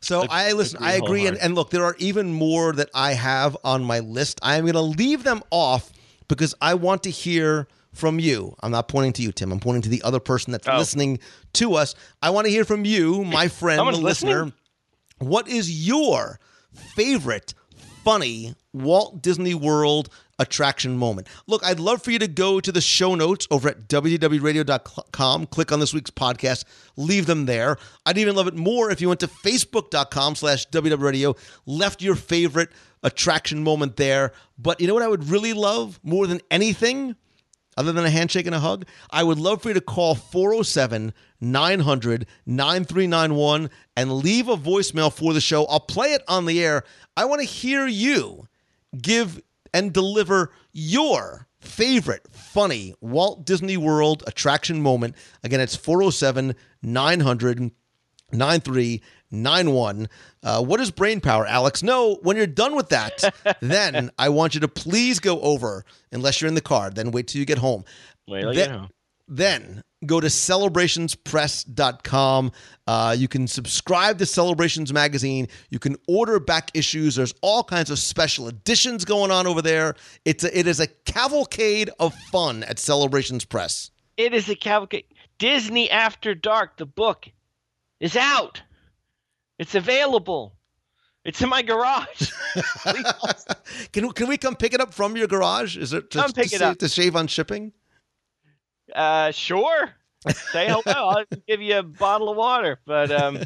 So 0.01 0.25
I 0.29 0.51
listen. 0.53 0.77
agree 0.77 0.87
I 0.87 0.93
agree, 0.93 1.27
and, 1.27 1.37
and 1.37 1.55
look, 1.55 1.69
there 1.69 1.83
are 1.83 1.95
even 1.97 2.33
more 2.33 2.73
that 2.73 2.89
I 2.93 3.13
have 3.13 3.57
on 3.63 3.83
my 3.83 3.99
list. 3.99 4.39
I 4.41 4.57
am 4.57 4.63
going 4.63 4.73
to 4.73 4.81
leave 4.81 5.23
them 5.23 5.43
off 5.51 5.91
because 6.27 6.53
I 6.61 6.73
want 6.75 7.03
to 7.03 7.09
hear 7.09 7.67
from 7.93 8.19
you. 8.19 8.55
I'm 8.61 8.71
not 8.71 8.87
pointing 8.87 9.13
to 9.13 9.21
you, 9.21 9.31
Tim. 9.31 9.51
I'm 9.51 9.59
pointing 9.59 9.83
to 9.83 9.89
the 9.89 10.01
other 10.03 10.19
person 10.19 10.51
that's 10.51 10.67
Oh. 10.67 10.77
listening 10.77 11.19
to 11.53 11.75
us. 11.75 11.93
I 12.21 12.31
want 12.31 12.45
to 12.45 12.51
hear 12.51 12.65
from 12.65 12.85
you, 12.85 13.23
my 13.23 13.47
friend, 13.47 13.77
Someone's 13.77 13.99
the 13.99 14.03
listener. 14.03 14.29
listening? 14.45 14.53
What 15.19 15.47
is 15.47 15.87
your 15.87 16.39
favorite 16.95 17.53
funny 18.03 18.55
Walt 18.73 19.21
Disney 19.21 19.53
World 19.53 20.09
attraction 20.39 20.97
moment? 20.97 21.27
Look, 21.47 21.63
I'd 21.63 21.79
love 21.79 22.03
for 22.03 22.11
you 22.11 22.19
to 22.19 22.27
go 22.27 22.59
to 22.59 22.71
the 22.71 22.81
show 22.81 23.15
notes 23.15 23.47
over 23.49 23.69
at 23.69 23.87
WDWRadio.com, 23.87 25.47
click 25.47 25.71
on 25.71 25.79
this 25.79 25.93
week's 25.93 26.11
podcast, 26.11 26.65
leave 26.97 27.25
them 27.25 27.45
there. 27.45 27.77
I'd 28.05 28.17
even 28.17 28.35
love 28.35 28.47
it 28.47 28.55
more 28.55 28.91
if 28.91 29.01
you 29.01 29.07
went 29.07 29.19
to 29.21 29.27
facebook.com 29.27 30.35
slash 30.35 30.67
WDWRadio, 30.69 31.37
left 31.65 32.01
your 32.01 32.15
favorite 32.15 32.69
attraction 33.03 33.63
moment 33.63 33.95
there. 33.97 34.33
But 34.57 34.81
you 34.81 34.87
know 34.87 34.93
what 34.93 35.03
I 35.03 35.07
would 35.07 35.29
really 35.29 35.53
love 35.53 35.99
more 36.03 36.27
than 36.27 36.41
anything? 36.51 37.15
Other 37.77 37.91
than 37.91 38.05
a 38.05 38.09
handshake 38.09 38.45
and 38.45 38.55
a 38.55 38.59
hug, 38.59 38.85
I 39.09 39.23
would 39.23 39.39
love 39.39 39.61
for 39.61 39.69
you 39.69 39.73
to 39.73 39.81
call 39.81 40.15
407 40.15 41.13
900 41.41 42.27
9391 42.45 43.69
and 43.95 44.11
leave 44.13 44.47
a 44.47 44.55
voicemail 44.55 45.11
for 45.11 45.33
the 45.33 45.41
show. 45.41 45.65
I'll 45.65 45.79
play 45.79 46.13
it 46.13 46.23
on 46.27 46.45
the 46.45 46.63
air. 46.63 46.83
I 47.15 47.25
want 47.25 47.41
to 47.41 47.47
hear 47.47 47.87
you 47.87 48.47
give 48.99 49.41
and 49.73 49.91
deliver 49.91 50.51
your 50.71 51.47
favorite 51.59 52.27
funny 52.31 52.93
Walt 53.01 53.45
Disney 53.45 53.77
World 53.77 54.23
attraction 54.27 54.81
moment. 54.81 55.15
Again, 55.43 55.59
it's 55.59 55.75
407 55.75 56.55
900 56.81 57.71
9391. 58.31 59.01
Uh, 59.33 60.63
what 60.63 60.79
is 60.79 60.91
brain 60.91 61.19
power, 61.21 61.45
Alex? 61.45 61.83
No, 61.83 62.15
when 62.21 62.37
you're 62.37 62.47
done 62.47 62.75
with 62.75 62.89
that, 62.89 63.33
then 63.61 64.11
I 64.17 64.29
want 64.29 64.53
you 64.53 64.59
to 64.61 64.67
please 64.67 65.19
go 65.19 65.41
over, 65.41 65.83
unless 66.11 66.41
you're 66.41 66.47
in 66.49 66.55
the 66.55 66.61
car, 66.61 66.89
then 66.89 67.11
wait 67.11 67.27
till 67.27 67.39
you 67.39 67.45
get 67.45 67.57
home. 67.57 67.83
wait 68.27 68.41
till 68.41 68.53
you 68.53 68.59
Then- 68.59 68.69
get 68.69 68.77
home. 68.79 68.89
then 69.27 69.83
go 70.05 70.19
to 70.19 70.27
celebrationspress.com. 70.27 72.51
Uh, 72.87 73.15
you 73.17 73.27
can 73.29 73.47
subscribe 73.47 74.17
to 74.19 74.25
Celebrations 74.25 74.91
Magazine. 74.91 75.47
You 75.69 75.79
can 75.79 75.95
order 76.07 76.41
back 76.41 76.71
issues. 76.73 77.15
There's 77.15 77.33
all 77.41 77.63
kinds 77.63 77.89
of 77.89 77.97
special 77.99 78.49
editions 78.49 79.05
going 79.05 79.31
on 79.31 79.47
over 79.47 79.61
there. 79.61 79.95
It's 80.25 80.43
a, 80.43 80.57
it 80.59 80.67
is 80.67 80.81
a 80.81 80.87
cavalcade 80.87 81.89
of 81.99 82.13
fun 82.31 82.63
at 82.63 82.79
Celebrations 82.79 83.45
Press. 83.45 83.91
It 84.17 84.33
is 84.33 84.49
a 84.49 84.55
cavalcade. 84.55 85.05
Disney 85.39 85.89
After 85.89 86.35
Dark, 86.35 86.75
the 86.77 86.85
book, 86.85 87.27
is 87.99 88.15
out. 88.17 88.61
It's 89.59 89.75
available. 89.75 90.55
It's 91.25 91.41
in 91.41 91.49
my 91.49 91.61
garage. 91.61 92.31
Can, 93.93 94.11
can 94.11 94.27
we 94.27 94.37
come 94.37 94.55
pick 94.55 94.73
it 94.73 94.81
up 94.81 94.93
from 94.93 95.15
your 95.15 95.27
garage? 95.27 95.77
Is 95.77 95.93
it 95.93 96.11
to, 96.11 96.19
Come 96.19 96.31
pick 96.33 96.49
to 96.49 96.55
it 96.55 96.59
sa- 96.59 96.69
up. 96.71 96.77
to 96.79 96.89
shave 96.89 97.15
on 97.15 97.27
shipping? 97.27 97.71
Uh, 98.93 99.31
sure. 99.31 99.89
Say 100.51 100.67
hello. 100.67 100.81
I'll 100.85 101.25
give 101.47 101.61
you 101.61 101.77
a 101.79 101.83
bottle 101.83 102.29
of 102.29 102.37
water. 102.37 102.79
But 102.85 103.09
um, 103.11 103.39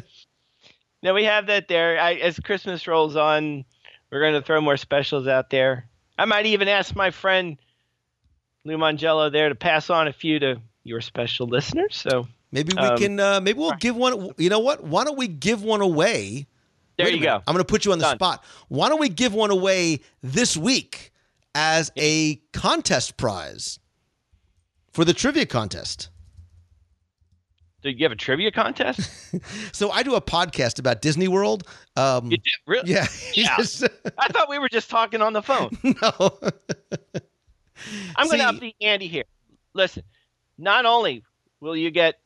no, 1.02 1.14
we 1.14 1.24
have 1.24 1.46
that 1.46 1.68
there. 1.68 1.98
I, 2.00 2.14
as 2.14 2.38
Christmas 2.40 2.86
rolls 2.86 3.16
on, 3.16 3.64
we're 4.10 4.20
going 4.20 4.34
to 4.34 4.42
throw 4.42 4.60
more 4.60 4.76
specials 4.76 5.26
out 5.28 5.50
there. 5.50 5.88
I 6.18 6.24
might 6.24 6.46
even 6.46 6.68
ask 6.68 6.94
my 6.96 7.10
friend 7.10 7.56
Lou 8.64 8.76
Mongello 8.76 9.30
there 9.30 9.48
to 9.48 9.54
pass 9.54 9.88
on 9.88 10.08
a 10.08 10.12
few 10.12 10.38
to 10.40 10.60
your 10.84 11.00
special 11.00 11.46
listeners. 11.46 11.96
So 11.96 12.26
Maybe 12.52 12.72
we 12.76 12.82
Um, 12.82 12.96
can. 12.98 13.20
Uh, 13.20 13.40
maybe 13.40 13.58
we'll 13.58 13.72
give 13.72 13.94
one. 13.96 14.30
You 14.38 14.48
know 14.50 14.60
what? 14.60 14.82
Why 14.84 15.04
don't 15.04 15.18
we 15.18 15.28
give 15.28 15.62
one 15.62 15.80
away? 15.80 16.46
there 16.96 17.06
Wait 17.06 17.16
you 17.16 17.22
go. 17.22 17.36
I'm 17.46 17.54
going 17.54 17.58
to 17.58 17.64
put 17.64 17.84
you 17.84 17.92
on 17.92 17.98
the 17.98 18.04
Done. 18.06 18.16
spot. 18.16 18.44
Why 18.68 18.88
don't 18.88 18.98
we 19.00 19.08
give 19.08 19.32
one 19.34 19.50
away 19.50 20.00
this 20.22 20.56
week 20.56 21.12
as 21.54 21.92
a 21.96 22.36
contest 22.52 23.16
prize 23.16 23.78
for 24.92 25.04
the 25.04 25.12
trivia 25.14 25.46
contest? 25.46 26.08
Do 27.82 27.90
you 27.90 28.04
have 28.04 28.10
a 28.12 28.16
trivia 28.16 28.50
contest? 28.50 29.08
So 29.72 29.90
I 29.90 30.02
do 30.02 30.16
a 30.16 30.20
podcast 30.20 30.80
about 30.80 31.00
Disney 31.02 31.28
World. 31.28 31.62
Um, 31.96 32.24
You 32.30 32.38
did 32.38 32.52
really? 32.66 32.90
yeah, 32.90 33.06
Yeah. 33.34 33.56
I 34.18 34.28
thought 34.28 34.48
we 34.48 34.58
were 34.58 34.68
just 34.68 34.90
talking 34.90 35.22
on 35.22 35.32
the 35.34 35.42
phone. 35.42 35.70
no. 35.84 36.38
I'm 38.16 38.26
going 38.26 38.40
to 38.40 38.46
up 38.46 38.58
the 38.58 38.74
ante 38.80 39.06
here. 39.06 39.24
Listen, 39.74 40.02
not 40.56 40.86
only 40.86 41.22
will 41.60 41.76
you 41.76 41.90
get 41.92 42.18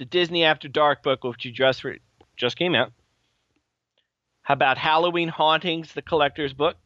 the 0.00 0.06
Disney 0.06 0.44
After 0.44 0.66
Dark 0.66 1.02
book, 1.02 1.22
which 1.24 1.44
you 1.44 1.52
just 1.52 1.84
re- 1.84 2.00
just 2.34 2.56
came 2.56 2.74
out. 2.74 2.90
How 4.40 4.54
about 4.54 4.78
Halloween 4.78 5.28
Hauntings, 5.28 5.92
the 5.92 6.00
collector's 6.00 6.54
book, 6.54 6.76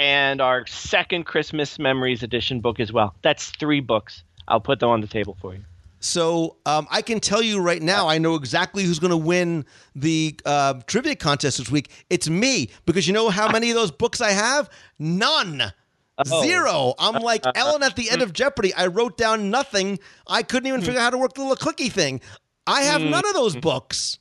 and 0.00 0.40
our 0.40 0.66
second 0.66 1.24
Christmas 1.26 1.78
Memories 1.78 2.24
edition 2.24 2.60
book 2.60 2.80
as 2.80 2.92
well. 2.92 3.14
That's 3.22 3.50
three 3.50 3.80
books. 3.80 4.24
I'll 4.48 4.60
put 4.60 4.80
them 4.80 4.90
on 4.90 5.00
the 5.00 5.06
table 5.06 5.36
for 5.40 5.54
you. 5.54 5.60
So 6.00 6.56
um, 6.66 6.88
I 6.90 7.02
can 7.02 7.20
tell 7.20 7.40
you 7.40 7.60
right 7.60 7.80
now, 7.80 8.08
I 8.08 8.18
know 8.18 8.34
exactly 8.34 8.82
who's 8.82 8.98
going 8.98 9.12
to 9.12 9.16
win 9.16 9.64
the 9.94 10.38
uh, 10.44 10.74
trivia 10.88 11.14
contest 11.14 11.58
this 11.58 11.70
week. 11.70 11.88
It's 12.10 12.28
me 12.28 12.70
because 12.84 13.06
you 13.06 13.14
know 13.14 13.30
how 13.30 13.48
many 13.50 13.70
of 13.70 13.76
those 13.76 13.92
books 13.92 14.20
I 14.20 14.30
have? 14.30 14.68
None. 14.98 15.72
Oh. 16.30 16.42
Zero. 16.42 16.94
I'm 16.98 17.22
like 17.22 17.44
Ellen 17.54 17.82
at 17.82 17.96
the 17.96 18.10
end 18.10 18.22
of 18.22 18.32
Jeopardy. 18.32 18.74
I 18.74 18.86
wrote 18.86 19.16
down 19.16 19.50
nothing. 19.50 19.98
I 20.26 20.42
couldn't 20.42 20.66
even 20.66 20.80
figure 20.80 21.00
out 21.00 21.04
how 21.04 21.10
to 21.10 21.18
work 21.18 21.34
the 21.34 21.42
little 21.42 21.56
clicky 21.56 21.90
thing. 21.90 22.20
I 22.66 22.82
have 22.82 23.00
none 23.00 23.26
of 23.26 23.34
those 23.34 23.56
books. 23.56 24.18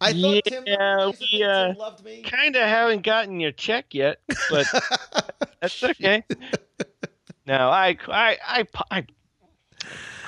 I 0.00 0.12
thought 0.12 0.16
Yeah, 0.16 1.06
you 1.06 1.12
said 1.14 1.24
we, 1.32 1.42
uh, 1.44 1.66
Tim 1.68 1.76
loved 1.76 2.04
me. 2.04 2.22
Kind 2.22 2.56
of 2.56 2.62
haven't 2.62 3.02
gotten 3.02 3.38
your 3.38 3.52
check 3.52 3.94
yet, 3.94 4.20
but 4.50 4.66
that's 5.60 5.82
okay. 5.82 6.24
No, 7.46 7.70
I, 7.70 7.96
I, 8.08 8.38
I, 8.44 8.66
I 8.90 8.98
of 8.98 9.06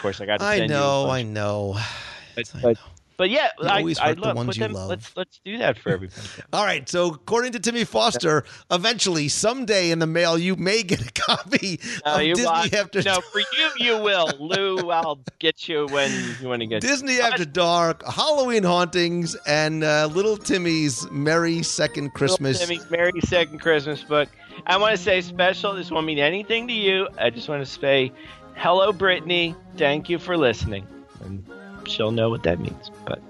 course 0.00 0.20
I 0.20 0.26
got 0.26 0.38
to 0.40 0.44
I 0.44 0.54
you 0.56 0.68
know, 0.68 1.06
bunch. 1.06 1.20
I 1.20 1.22
know. 1.22 1.78
But, 2.36 2.52
I 2.64 2.72
know. 2.72 2.74
But 3.16 3.30
yeah, 3.30 3.48
You 3.60 3.68
I, 3.68 3.78
always 3.78 3.98
I 3.98 4.08
hurt 4.08 4.16
the 4.16 4.22
love, 4.22 4.36
ones 4.36 4.46
put 4.48 4.56
you 4.56 4.62
them, 4.64 4.72
love. 4.72 4.88
Let's 4.88 5.16
let's 5.16 5.40
do 5.44 5.58
that 5.58 5.78
for 5.78 5.90
everybody. 5.90 6.20
All 6.52 6.64
right. 6.64 6.88
So, 6.88 7.08
according 7.08 7.52
to 7.52 7.60
Timmy 7.60 7.84
Foster, 7.84 8.44
eventually, 8.70 9.28
someday 9.28 9.90
in 9.90 9.98
the 9.98 10.06
mail, 10.06 10.38
you 10.38 10.56
may 10.56 10.82
get 10.82 11.00
a 11.06 11.12
copy 11.20 11.80
No, 12.04 12.14
of 12.14 12.20
Disney 12.20 12.44
want- 12.44 12.74
After 12.74 13.02
no, 13.02 13.20
for 13.20 13.40
you 13.40 13.70
you 13.78 13.98
will, 14.02 14.30
Lou. 14.38 14.90
I'll 14.90 15.20
get 15.38 15.68
you 15.68 15.86
when 15.90 16.10
you 16.40 16.48
want 16.48 16.60
to 16.60 16.66
get 16.66 16.80
Disney 16.82 17.20
After 17.20 17.44
Dark, 17.44 18.02
Halloween 18.06 18.62
Hauntings, 18.62 19.34
and 19.46 19.84
uh, 19.84 20.06
Little 20.12 20.36
Timmy's 20.36 21.08
Merry 21.10 21.62
Second 21.62 22.14
Christmas. 22.14 22.60
Little 22.60 22.76
Timmy's 22.76 22.90
Merry 22.90 23.20
Second 23.22 23.58
Christmas 23.60 24.02
book. 24.02 24.28
I 24.66 24.76
want 24.76 24.96
to 24.96 25.02
say 25.02 25.20
special. 25.20 25.74
This 25.74 25.90
won't 25.90 26.06
mean 26.06 26.18
anything 26.18 26.66
to 26.68 26.72
you. 26.74 27.08
I 27.18 27.30
just 27.30 27.48
want 27.48 27.64
to 27.64 27.70
say, 27.70 28.12
hello, 28.56 28.92
Brittany. 28.92 29.54
Thank 29.76 30.08
you 30.08 30.18
for 30.18 30.36
listening, 30.36 30.86
and 31.24 31.44
she'll 31.88 32.12
know 32.12 32.30
what 32.30 32.42
that 32.44 32.60
means. 32.60 32.90
But 33.04 33.20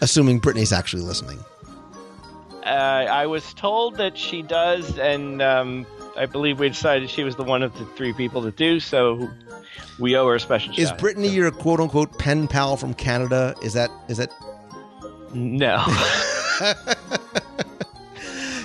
Assuming 0.00 0.38
Brittany's 0.38 0.72
actually 0.72 1.02
listening. 1.02 1.38
uh, 2.64 2.66
I 2.66 3.26
was 3.26 3.54
told 3.54 3.96
that 3.96 4.18
she 4.18 4.42
does, 4.42 4.98
and 4.98 5.40
um, 5.40 5.86
I 6.16 6.26
believe 6.26 6.58
we 6.58 6.68
decided 6.68 7.08
she 7.08 7.24
was 7.24 7.36
the 7.36 7.44
one 7.44 7.62
of 7.62 7.76
the 7.78 7.84
three 7.96 8.12
people 8.12 8.42
to 8.42 8.50
do. 8.50 8.80
So 8.80 9.28
we 9.98 10.16
owe 10.16 10.26
her 10.28 10.36
a 10.36 10.40
special. 10.40 10.72
Is 10.72 10.78
shout-out. 10.78 10.98
Brittany 10.98 11.28
your 11.28 11.50
quote 11.50 11.80
unquote 11.80 12.18
pen 12.18 12.48
pal 12.48 12.76
from 12.76 12.94
Canada? 12.94 13.54
Is 13.62 13.72
that 13.74 13.90
is 14.08 14.18
that 14.18 14.32
No. 15.34 15.82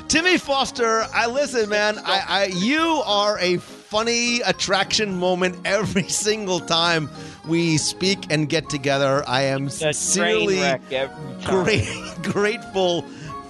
Timmy 0.07 0.37
Foster, 0.37 1.05
I 1.13 1.27
listen, 1.27 1.69
man. 1.69 1.97
I, 1.99 2.23
I 2.27 2.45
you 2.45 2.81
are 3.05 3.37
a 3.39 3.57
funny 3.57 4.41
attraction 4.41 5.17
moment 5.17 5.57
every 5.65 6.07
single 6.07 6.59
time 6.59 7.09
we 7.47 7.77
speak 7.77 8.31
and 8.31 8.47
get 8.49 8.69
together. 8.69 9.23
I 9.27 9.43
am 9.43 9.69
sincerely 9.69 10.61
great, 11.45 11.87
grateful 12.23 13.03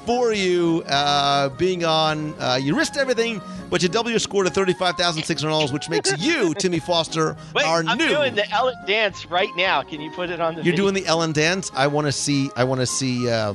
for 0.05 0.31
you 0.33 0.83
uh, 0.87 1.49
being 1.49 1.83
on. 1.83 2.33
Uh, 2.39 2.55
you 2.61 2.75
risked 2.77 2.97
everything, 2.97 3.41
but 3.69 3.81
you 3.83 3.89
double 3.89 4.09
your 4.09 4.19
score 4.19 4.43
to 4.43 4.49
thirty-five 4.49 4.95
thousand 4.95 5.23
six 5.23 5.41
hundred 5.41 5.51
dollars, 5.51 5.73
which 5.73 5.89
makes 5.89 6.17
you, 6.21 6.53
Timmy 6.53 6.79
Foster, 6.79 7.35
Wait, 7.53 7.65
our 7.65 7.83
I'm 7.83 7.97
new. 7.97 8.07
doing 8.07 8.35
the 8.35 8.49
Ellen 8.51 8.75
dance 8.85 9.25
right 9.25 9.49
now. 9.57 9.81
Can 9.83 9.99
you 10.01 10.11
put 10.11 10.29
it 10.29 10.39
on 10.39 10.55
the? 10.55 10.61
You're 10.63 10.71
video? 10.73 10.85
doing 10.85 10.93
the 10.93 11.05
Ellen 11.05 11.31
dance. 11.33 11.71
I 11.73 11.87
want 11.87 12.07
to 12.07 12.11
see. 12.11 12.49
I 12.55 12.63
want 12.63 12.79
to 12.81 12.87
see. 12.87 13.29
Uh, 13.29 13.53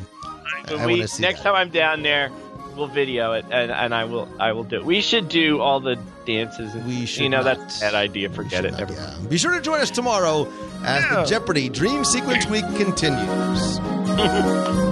I 0.69 0.87
we- 0.87 0.93
wanna 0.95 1.09
see 1.09 1.23
next 1.23 1.39
that. 1.43 1.45
time 1.45 1.55
I'm 1.57 1.71
down 1.71 2.03
there, 2.03 2.31
we'll 2.77 2.87
video 2.89 3.33
it, 3.33 3.45
and, 3.51 3.71
and 3.71 3.95
I 3.95 4.05
will 4.05 4.29
I 4.41 4.53
will 4.53 4.65
do. 4.65 4.77
it. 4.77 4.85
We 4.85 5.01
should 5.01 5.29
do 5.29 5.61
all 5.61 5.81
the 5.81 5.97
dances. 6.27 6.75
And, 6.75 6.87
We 6.87 7.07
should 7.07 7.23
You 7.25 7.29
know 7.29 7.43
not. 7.43 7.59
that's 7.59 7.79
a 7.79 7.81
bad 7.81 7.95
idea. 7.95 8.31
Forget 8.31 8.65
it. 8.65 8.73
Never 8.77 8.93
yeah. 8.95 9.17
Be 9.29 9.39
sure 9.39 9.53
to 9.53 9.61
join 9.61 9.81
us 9.81 9.91
tomorrow 9.91 10.51
as 10.85 11.03
the 11.09 11.25
Jeopardy 11.25 11.69
Dream 11.69 12.05
Sequence 12.05 12.47
Week 12.47 12.65
continues. 12.77 13.79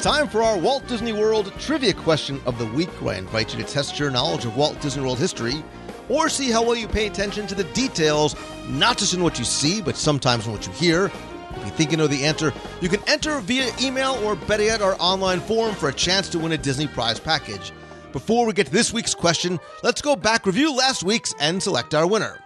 time 0.03 0.27
for 0.27 0.43
our 0.43 0.59
Walt 0.59 0.85
Disney 0.89 1.13
World 1.13 1.53
trivia 1.61 1.93
question 1.93 2.41
of 2.45 2.59
the 2.59 2.67
week, 2.67 2.89
where 3.01 3.15
I 3.15 3.19
invite 3.19 3.55
you 3.55 3.63
to 3.63 3.73
test 3.73 4.01
your 4.01 4.11
knowledge 4.11 4.45
of 4.45 4.57
Walt 4.57 4.81
Disney 4.81 5.01
World 5.01 5.21
history 5.21 5.63
or 6.09 6.29
see 6.29 6.51
how 6.51 6.61
well 6.61 6.75
you 6.75 6.89
pay 6.89 7.07
attention 7.07 7.47
to 7.47 7.55
the 7.55 7.63
details, 7.73 8.35
not 8.67 8.99
just 8.99 9.15
in 9.15 9.23
what 9.23 9.39
you 9.39 9.45
see, 9.45 9.81
but 9.81 9.97
sometimes 9.97 10.45
in 10.45 10.53
what 10.53 10.67
you 10.67 10.73
hear. 10.73 11.05
If 11.05 11.65
you 11.65 11.71
think 11.71 11.93
you 11.93 11.97
know 11.97 12.09
the 12.09 12.25
answer, 12.25 12.53
you 12.81 12.89
can 12.89 13.01
enter 13.07 13.39
via 13.39 13.71
email 13.81 14.15
or 14.25 14.35
better 14.35 14.65
yet, 14.65 14.83
our 14.83 14.97
online 14.99 15.39
forum 15.39 15.77
for 15.77 15.89
a 15.89 15.95
chance 15.95 16.29
to 16.31 16.39
win 16.41 16.51
a 16.51 16.59
Disney 16.59 16.89
prize 16.89 17.21
package. 17.21 17.71
Before 18.11 18.45
we 18.45 18.55
get 18.55 18.67
to 18.67 18.73
this 18.73 18.93
week's 18.93 19.15
question, 19.15 19.61
let's 19.85 20.03
go 20.03 20.17
back, 20.17 20.47
review 20.47 20.75
last 20.75 21.05
week's, 21.05 21.33
and 21.39 21.63
select 21.63 21.95
our 21.95 22.09
winner. 22.09 22.42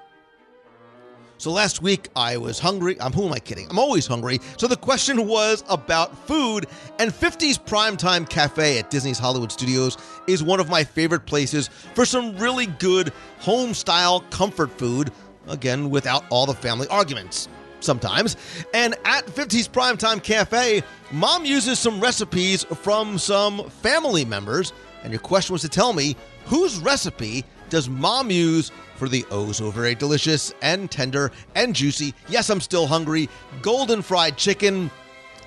So 1.38 1.50
last 1.50 1.82
week 1.82 2.08
I 2.16 2.38
was 2.38 2.58
hungry. 2.58 2.98
Um, 2.98 3.12
who 3.12 3.26
am 3.26 3.32
I 3.32 3.38
kidding? 3.38 3.68
I'm 3.68 3.78
always 3.78 4.06
hungry. 4.06 4.40
So 4.56 4.66
the 4.66 4.76
question 4.76 5.26
was 5.26 5.64
about 5.68 6.16
food, 6.26 6.66
and 6.98 7.12
50's 7.12 7.58
Primetime 7.58 8.28
Cafe 8.28 8.78
at 8.78 8.88
Disney's 8.90 9.18
Hollywood 9.18 9.52
Studios 9.52 9.98
is 10.26 10.42
one 10.42 10.60
of 10.60 10.70
my 10.70 10.82
favorite 10.82 11.26
places 11.26 11.68
for 11.94 12.06
some 12.06 12.36
really 12.38 12.66
good 12.66 13.12
home 13.38 13.74
style 13.74 14.20
comfort 14.30 14.70
food. 14.78 15.12
Again, 15.48 15.90
without 15.90 16.24
all 16.30 16.46
the 16.46 16.54
family 16.54 16.88
arguments. 16.88 17.48
Sometimes. 17.80 18.36
And 18.72 18.94
at 19.04 19.26
50's 19.26 19.68
Primetime 19.68 20.22
Cafe, 20.22 20.82
mom 21.12 21.44
uses 21.44 21.78
some 21.78 22.00
recipes 22.00 22.64
from 22.64 23.18
some 23.18 23.68
family 23.68 24.24
members. 24.24 24.72
And 25.04 25.12
your 25.12 25.20
question 25.20 25.52
was 25.52 25.62
to 25.62 25.68
tell 25.68 25.92
me 25.92 26.16
whose 26.46 26.78
recipe 26.78 27.44
does 27.68 27.88
mom 27.88 28.30
use 28.30 28.72
for 28.96 29.08
the 29.08 29.24
oh 29.30 29.52
so 29.52 29.70
very 29.70 29.94
delicious 29.94 30.54
and 30.62 30.90
tender 30.90 31.30
and 31.54 31.74
juicy, 31.74 32.14
yes, 32.28 32.50
I'm 32.50 32.60
still 32.60 32.86
hungry, 32.86 33.28
golden 33.62 34.02
fried 34.02 34.36
chicken? 34.36 34.90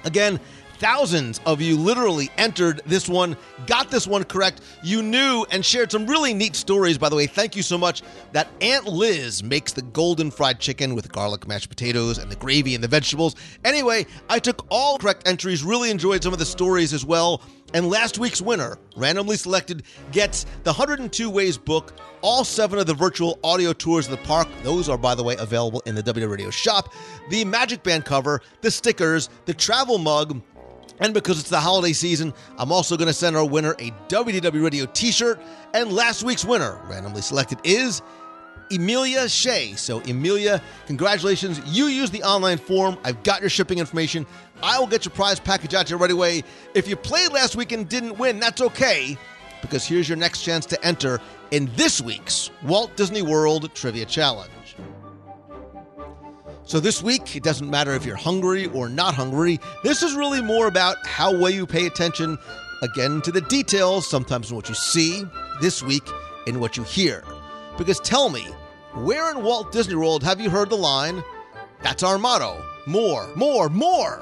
Again, 0.05 0.39
thousands 0.80 1.41
of 1.45 1.61
you 1.61 1.77
literally 1.77 2.30
entered 2.38 2.81
this 2.85 3.09
one, 3.09 3.35
got 3.67 3.91
this 3.91 4.07
one 4.07 4.23
correct. 4.23 4.61
You 4.81 5.01
knew 5.03 5.45
and 5.51 5.63
shared 5.63 5.91
some 5.91 6.07
really 6.07 6.34
neat 6.34 6.55
stories, 6.55 6.97
by 6.97 7.09
the 7.09 7.15
way. 7.15 7.27
Thank 7.27 7.55
you 7.55 7.61
so 7.61 7.77
much. 7.77 8.01
That 8.31 8.47
Aunt 8.61 8.88
Liz 8.88 9.43
makes 9.43 9.73
the 9.73 9.81
golden 9.81 10.31
fried 10.31 10.59
chicken 10.59 10.95
with 10.95 11.11
garlic 11.11 11.47
mashed 11.47 11.69
potatoes 11.69 12.17
and 12.17 12.31
the 12.31 12.38
gravy 12.38 12.76
and 12.76 12.84
the 12.84 12.88
vegetables. 12.88 13.35
Anyway, 13.65 14.05
I 14.30 14.39
took 14.39 14.65
all 14.69 14.97
correct 14.97 15.27
entries, 15.27 15.63
really 15.63 15.91
enjoyed 15.91 16.23
some 16.23 16.34
of 16.34 16.39
the 16.39 16.45
stories 16.45 16.93
as 16.93 17.05
well. 17.05 17.41
And 17.73 17.89
last 17.89 18.17
week's 18.17 18.41
winner, 18.41 18.77
randomly 18.95 19.37
selected, 19.37 19.83
gets 20.11 20.45
the 20.63 20.71
102 20.71 21.29
Ways 21.29 21.57
book, 21.57 21.93
all 22.21 22.43
seven 22.43 22.79
of 22.79 22.87
the 22.87 22.93
virtual 22.93 23.39
audio 23.43 23.73
tours 23.73 24.07
of 24.07 24.11
the 24.11 24.25
park. 24.25 24.47
Those 24.63 24.89
are, 24.89 24.97
by 24.97 25.13
the 25.15 25.23
way, 25.23 25.35
available 25.37 25.81
in 25.85 25.95
the 25.95 26.01
WDW 26.01 26.29
Radio 26.29 26.49
shop. 26.49 26.93
The 27.29 27.45
Magic 27.45 27.83
Band 27.83 28.05
cover, 28.05 28.41
the 28.61 28.71
stickers, 28.71 29.29
the 29.45 29.53
travel 29.53 29.99
mug, 29.99 30.41
and 30.99 31.13
because 31.13 31.39
it's 31.39 31.49
the 31.49 31.59
holiday 31.59 31.93
season, 31.93 32.33
I'm 32.57 32.71
also 32.71 32.97
going 32.97 33.07
to 33.07 33.13
send 33.13 33.37
our 33.37 33.45
winner 33.45 33.71
a 33.79 33.91
WDW 34.09 34.63
Radio 34.63 34.85
t 34.87 35.11
shirt. 35.11 35.39
And 35.73 35.93
last 35.93 36.23
week's 36.23 36.43
winner, 36.43 36.81
randomly 36.89 37.21
selected, 37.21 37.59
is 37.63 38.01
Emilia 38.71 39.27
Shea. 39.27 39.73
So, 39.75 39.99
Emilia, 40.01 40.61
congratulations. 40.85 41.61
You 41.65 41.85
used 41.85 42.13
the 42.13 42.23
online 42.23 42.57
form. 42.57 42.97
I've 43.03 43.23
got 43.23 43.41
your 43.41 43.49
shipping 43.49 43.79
information. 43.79 44.25
I 44.61 44.79
will 44.79 44.87
get 44.87 45.05
your 45.05 45.13
prize 45.13 45.39
package 45.39 45.73
out 45.73 45.87
to 45.87 45.95
you 45.95 45.97
right 45.97 46.11
away. 46.11 46.43
If 46.73 46.87
you 46.87 46.95
played 46.95 47.31
last 47.31 47.55
week 47.55 47.71
and 47.71 47.87
didn't 47.87 48.17
win, 48.17 48.39
that's 48.39 48.61
okay, 48.61 49.17
because 49.61 49.85
here's 49.85 50.07
your 50.07 50.17
next 50.17 50.41
chance 50.41 50.65
to 50.67 50.85
enter 50.85 51.19
in 51.51 51.69
this 51.75 52.01
week's 52.01 52.51
Walt 52.63 52.95
Disney 52.95 53.21
World 53.21 53.73
Trivia 53.73 54.05
Challenge. 54.05 54.51
So, 56.63 56.79
this 56.79 57.01
week, 57.01 57.35
it 57.35 57.41
doesn't 57.41 57.69
matter 57.69 57.93
if 57.93 58.05
you're 58.05 58.15
hungry 58.15 58.67
or 58.67 58.89
not 58.89 59.15
hungry. 59.15 59.59
This 59.83 60.03
is 60.03 60.13
really 60.13 60.41
more 60.41 60.67
about 60.67 60.97
how 61.07 61.35
well 61.35 61.49
you 61.49 61.65
pay 61.65 61.87
attention, 61.87 62.37
again, 62.83 63.21
to 63.21 63.31
the 63.31 63.41
details, 63.41 64.07
sometimes 64.07 64.51
in 64.51 64.55
what 64.55 64.69
you 64.69 64.75
see, 64.75 65.23
this 65.61 65.81
week, 65.81 66.07
in 66.45 66.59
what 66.59 66.77
you 66.77 66.83
hear. 66.83 67.23
Because 67.77 67.99
tell 68.01 68.29
me, 68.29 68.45
where 69.03 69.31
in 69.31 69.43
Walt 69.43 69.71
Disney 69.71 69.95
World 69.95 70.23
have 70.23 70.39
you 70.39 70.49
heard 70.49 70.69
the 70.69 70.77
line, 70.77 71.23
that's 71.81 72.03
our 72.03 72.17
motto 72.17 72.63
more, 72.85 73.30
more, 73.35 73.69
more? 73.69 74.21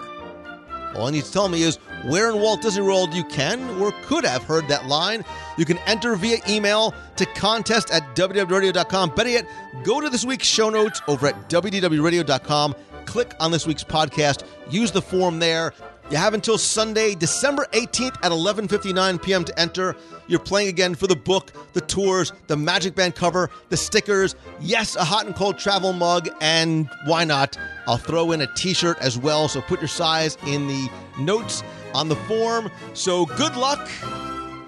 All 0.96 1.10
you 1.10 1.18
need 1.18 1.26
to 1.26 1.32
tell 1.32 1.48
me 1.48 1.64
is 1.64 1.78
where 2.06 2.30
in 2.30 2.40
Walt 2.40 2.62
Disney 2.62 2.82
World 2.82 3.14
you 3.14 3.24
can 3.26 3.70
or 3.82 3.92
could 4.04 4.26
have 4.26 4.44
heard 4.44 4.68
that 4.68 4.88
line. 4.88 5.24
You 5.58 5.66
can 5.66 5.78
enter 5.80 6.16
via 6.16 6.38
email 6.50 6.94
to 7.18 7.26
contest 7.26 7.92
at 7.92 8.16
WDWRadio.com. 8.16 9.12
Better 9.16 9.30
yet, 9.30 9.48
go 9.84 10.02
to 10.02 10.10
this 10.10 10.26
week's 10.26 10.48
show 10.48 10.70
notes 10.70 11.02
over 11.08 11.28
at 11.28 11.50
WDWRadio.com. 11.50 12.76
Click 13.06 13.34
on 13.40 13.52
this 13.52 13.66
week's 13.68 13.84
podcast. 13.84 14.44
Use 14.70 14.92
the 14.92 15.02
form 15.02 15.40
there. 15.40 15.74
You 16.10 16.16
have 16.16 16.34
until 16.34 16.58
Sunday, 16.58 17.16
December 17.16 17.68
18th 17.74 18.16
at 18.24 18.32
11:59 18.32 19.22
p.m. 19.22 19.44
to 19.44 19.60
enter. 19.60 19.96
You're 20.28 20.40
playing 20.40 20.70
again 20.70 20.96
for 20.96 21.06
the 21.06 21.18
book, 21.18 21.52
the 21.74 21.82
tours, 21.82 22.32
the 22.48 22.56
Magic 22.56 22.96
Band 22.96 23.16
cover, 23.16 23.50
the 23.68 23.76
stickers, 23.76 24.36
yes, 24.62 24.96
a 24.96 25.04
hot 25.04 25.26
and 25.26 25.36
cold 25.36 25.58
travel 25.58 25.92
mug, 25.92 26.30
and 26.40 26.90
why 27.06 27.26
not? 27.26 27.58
I'll 27.88 27.98
throw 27.98 28.32
in 28.32 28.42
a 28.42 28.48
t-shirt 28.56 28.98
as 29.00 29.18
well, 29.18 29.50
so 29.50 29.62
put 29.62 29.82
your 29.82 29.90
size 29.90 30.38
in 30.48 30.68
the 30.68 30.90
notes 31.20 31.62
on 31.94 32.08
the 32.08 32.16
form. 32.16 32.72
So 32.94 33.26
good 33.26 33.58
luck 33.58 33.90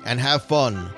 and 0.05 0.19
have 0.19 0.43
fun. 0.43 0.89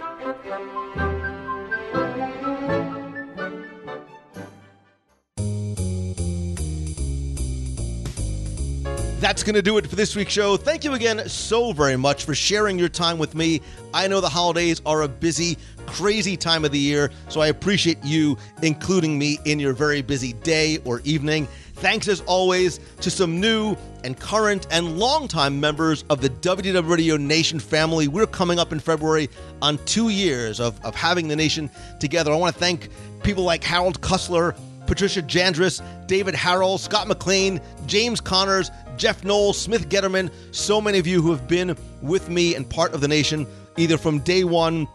That's 9.22 9.44
going 9.44 9.54
to 9.54 9.62
do 9.62 9.78
it 9.78 9.86
for 9.86 9.96
this 9.96 10.16
week's 10.16 10.34
show. 10.34 10.58
Thank 10.58 10.84
you 10.84 10.96
again 10.96 11.30
so 11.30 11.74
very 11.74 11.96
much 11.96 12.26
for 12.26 12.34
sharing 12.34 12.80
your 12.80 12.90
time 12.90 13.20
with 13.20 13.36
me. 13.36 13.62
I 13.94 14.08
know 14.08 14.20
the 14.20 14.28
holidays 14.28 14.82
are 14.84 15.04
a 15.04 15.08
busy, 15.08 15.60
crazy 15.86 16.36
time 16.36 16.66
of 16.66 16.72
the 16.72 16.80
year, 16.80 17.12
so 17.30 17.40
I 17.40 17.50
appreciate 17.50 18.04
you 18.04 18.36
including 18.64 19.20
me 19.20 19.38
in 19.46 19.60
your 19.60 19.74
very 19.74 20.02
busy 20.02 20.34
day 20.34 20.80
or 20.86 21.02
evening. 21.02 21.48
Thanks 21.76 22.08
as 22.08 22.22
always 22.22 22.80
to 23.02 23.12
some 23.12 23.40
new 23.40 23.76
and 24.04 24.20
current 24.20 24.66
and 24.72 24.98
longtime 24.98 25.60
members 25.60 26.04
of 26.10 26.22
the 26.22 26.30
WDW 26.30 26.90
Radio 26.90 27.16
Nation 27.16 27.60
family. 27.60 28.08
We're 28.08 28.26
coming 28.26 28.58
up 28.58 28.72
in 28.72 28.80
February 28.80 29.30
on 29.62 29.78
two 29.86 30.10
years 30.10 30.60
of, 30.60 30.84
of 30.84 30.96
having 30.96 31.28
the 31.28 31.36
nation 31.36 31.70
together. 32.00 32.32
I 32.32 32.38
want 32.38 32.56
to 32.56 32.60
thank 32.60 32.90
people 33.22 33.44
like 33.44 33.64
Harold 33.64 34.02
Kussler, 34.02 34.58
Patricia 34.88 35.22
Jandris, 35.22 35.80
David 36.08 36.34
Harrell, 36.34 36.80
Scott 36.80 37.08
McLean, 37.08 37.62
James 37.86 38.20
Connors, 38.20 38.72
Jeff 39.02 39.24
Knowles, 39.24 39.60
Smith 39.60 39.90
Getterman, 39.90 40.32
so 40.52 40.80
many 40.80 41.00
of 41.00 41.08
you 41.08 41.24
who 41.24 41.32
have 41.32 41.48
been 41.48 41.76
with 42.04 42.30
me 42.30 42.54
and 42.54 42.70
part 42.70 42.94
of 42.94 43.02
the 43.02 43.08
nation, 43.08 43.48
either 43.76 43.98
from 43.98 44.20
day 44.20 44.44
one 44.44 44.88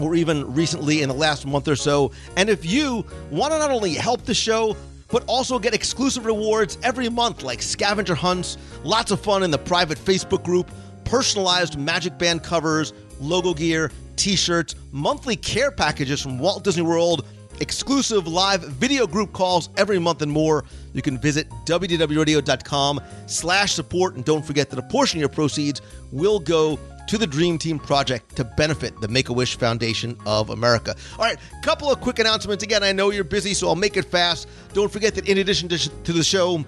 or 0.00 0.16
even 0.16 0.52
recently 0.52 1.02
in 1.02 1.08
the 1.08 1.14
last 1.14 1.46
month 1.46 1.68
or 1.68 1.76
so. 1.76 2.10
And 2.36 2.50
if 2.50 2.66
you 2.66 3.06
want 3.30 3.52
to 3.52 3.60
not 3.60 3.70
only 3.70 3.94
help 3.94 4.24
the 4.24 4.34
show, 4.34 4.76
but 5.06 5.22
also 5.28 5.60
get 5.60 5.72
exclusive 5.72 6.26
rewards 6.26 6.78
every 6.82 7.08
month 7.08 7.44
like 7.44 7.62
scavenger 7.62 8.16
hunts, 8.16 8.58
lots 8.82 9.12
of 9.12 9.20
fun 9.20 9.44
in 9.44 9.52
the 9.52 9.58
private 9.58 9.98
Facebook 9.98 10.42
group, 10.42 10.68
personalized 11.04 11.78
Magic 11.78 12.18
Band 12.18 12.42
covers, 12.42 12.92
logo 13.20 13.54
gear, 13.54 13.92
t 14.16 14.34
shirts, 14.34 14.74
monthly 14.90 15.36
care 15.36 15.70
packages 15.70 16.20
from 16.20 16.40
Walt 16.40 16.64
Disney 16.64 16.82
World 16.82 17.24
exclusive 17.60 18.26
live 18.26 18.62
video 18.62 19.06
group 19.06 19.32
calls 19.32 19.68
every 19.76 19.98
month 19.98 20.22
and 20.22 20.30
more. 20.30 20.64
You 20.92 21.02
can 21.02 21.18
visit 21.18 21.48
WDWRadio.com 21.66 23.00
slash 23.26 23.72
support. 23.72 24.16
And 24.16 24.24
don't 24.24 24.44
forget 24.44 24.70
that 24.70 24.78
a 24.78 24.82
portion 24.82 25.18
of 25.18 25.20
your 25.20 25.28
proceeds 25.28 25.82
will 26.12 26.38
go 26.38 26.78
to 27.06 27.18
the 27.18 27.26
Dream 27.26 27.58
Team 27.58 27.78
Project 27.78 28.34
to 28.36 28.44
benefit 28.44 28.98
the 29.00 29.08
Make-A-Wish 29.08 29.56
Foundation 29.58 30.16
of 30.24 30.50
America. 30.50 30.94
All 31.18 31.24
right, 31.24 31.38
couple 31.62 31.90
of 31.90 32.00
quick 32.00 32.18
announcements. 32.18 32.64
Again, 32.64 32.82
I 32.82 32.92
know 32.92 33.10
you're 33.10 33.24
busy, 33.24 33.54
so 33.54 33.68
I'll 33.68 33.76
make 33.76 33.96
it 33.96 34.06
fast. 34.06 34.48
Don't 34.72 34.90
forget 34.90 35.14
that 35.16 35.28
in 35.28 35.38
addition 35.38 35.68
to, 35.68 35.78
to 35.78 36.12
the 36.12 36.24
show, 36.24 36.64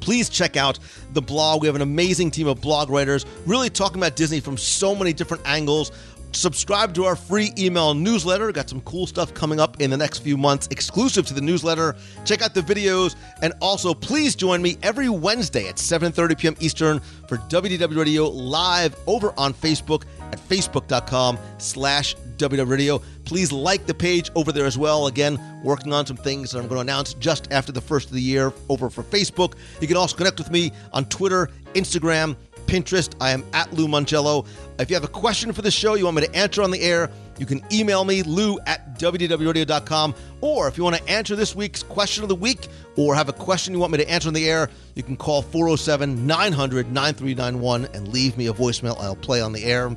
please 0.00 0.28
check 0.28 0.56
out 0.56 0.78
the 1.12 1.22
blog. 1.22 1.62
We 1.62 1.66
have 1.68 1.76
an 1.76 1.82
amazing 1.82 2.30
team 2.30 2.48
of 2.48 2.60
blog 2.60 2.90
writers 2.90 3.26
really 3.46 3.70
talking 3.70 3.98
about 3.98 4.16
Disney 4.16 4.40
from 4.40 4.56
so 4.56 4.94
many 4.94 5.12
different 5.12 5.42
angles 5.46 5.92
subscribe 6.32 6.94
to 6.94 7.04
our 7.04 7.16
free 7.16 7.52
email 7.58 7.94
newsletter. 7.94 8.52
Got 8.52 8.68
some 8.68 8.80
cool 8.82 9.06
stuff 9.06 9.34
coming 9.34 9.60
up 9.60 9.80
in 9.80 9.90
the 9.90 9.96
next 9.96 10.18
few 10.18 10.36
months 10.36 10.68
exclusive 10.70 11.26
to 11.26 11.34
the 11.34 11.40
newsletter. 11.40 11.96
Check 12.24 12.42
out 12.42 12.54
the 12.54 12.62
videos 12.62 13.16
and 13.42 13.52
also 13.60 13.94
please 13.94 14.34
join 14.34 14.62
me 14.62 14.76
every 14.82 15.08
Wednesday 15.08 15.68
at 15.68 15.76
7:30 15.76 16.38
p.m. 16.38 16.56
Eastern 16.60 17.00
for 17.28 17.36
WDW 17.36 17.96
Radio 17.96 18.28
live 18.28 18.96
over 19.06 19.32
on 19.36 19.54
Facebook 19.54 20.04
at 20.32 20.38
facebook.com 20.38 21.38
slash 21.58 22.14
WW 22.36 23.02
Please 23.30 23.52
like 23.52 23.86
the 23.86 23.94
page 23.94 24.28
over 24.34 24.50
there 24.50 24.64
as 24.66 24.76
well. 24.76 25.06
Again, 25.06 25.38
working 25.62 25.92
on 25.92 26.04
some 26.04 26.16
things 26.16 26.50
that 26.50 26.58
I'm 26.58 26.66
going 26.66 26.78
to 26.78 26.80
announce 26.80 27.14
just 27.14 27.52
after 27.52 27.70
the 27.70 27.80
first 27.80 28.08
of 28.08 28.14
the 28.14 28.20
year 28.20 28.52
over 28.68 28.90
for 28.90 29.04
Facebook. 29.04 29.54
You 29.80 29.86
can 29.86 29.96
also 29.96 30.16
connect 30.16 30.38
with 30.38 30.50
me 30.50 30.72
on 30.92 31.04
Twitter, 31.04 31.48
Instagram, 31.74 32.34
Pinterest. 32.70 33.12
I 33.20 33.32
am 33.32 33.44
at 33.52 33.72
Lou 33.72 33.88
Mongello. 33.88 34.46
If 34.78 34.90
you 34.90 34.94
have 34.94 35.02
a 35.02 35.08
question 35.08 35.52
for 35.52 35.60
the 35.60 35.72
show 35.72 35.94
you 35.94 36.04
want 36.04 36.18
me 36.18 36.26
to 36.26 36.34
answer 36.36 36.62
on 36.62 36.70
the 36.70 36.80
air, 36.80 37.10
you 37.36 37.44
can 37.44 37.60
email 37.72 38.04
me, 38.04 38.22
lou 38.22 38.60
at 38.60 38.96
WDWRadio.com. 38.96 40.14
Or 40.40 40.68
if 40.68 40.78
you 40.78 40.84
want 40.84 40.94
to 40.94 41.08
answer 41.08 41.34
this 41.34 41.56
week's 41.56 41.82
question 41.82 42.22
of 42.22 42.28
the 42.28 42.36
week 42.36 42.68
or 42.96 43.16
have 43.16 43.28
a 43.28 43.32
question 43.32 43.74
you 43.74 43.80
want 43.80 43.90
me 43.90 43.98
to 43.98 44.08
answer 44.08 44.28
on 44.28 44.34
the 44.34 44.48
air, 44.48 44.70
you 44.94 45.02
can 45.02 45.16
call 45.16 45.42
407 45.42 46.24
900 46.24 46.92
9391 46.92 47.86
and 47.92 48.06
leave 48.08 48.38
me 48.38 48.46
a 48.46 48.52
voicemail. 48.52 48.96
I'll 49.00 49.16
play 49.16 49.40
on 49.40 49.52
the 49.52 49.64
air. 49.64 49.96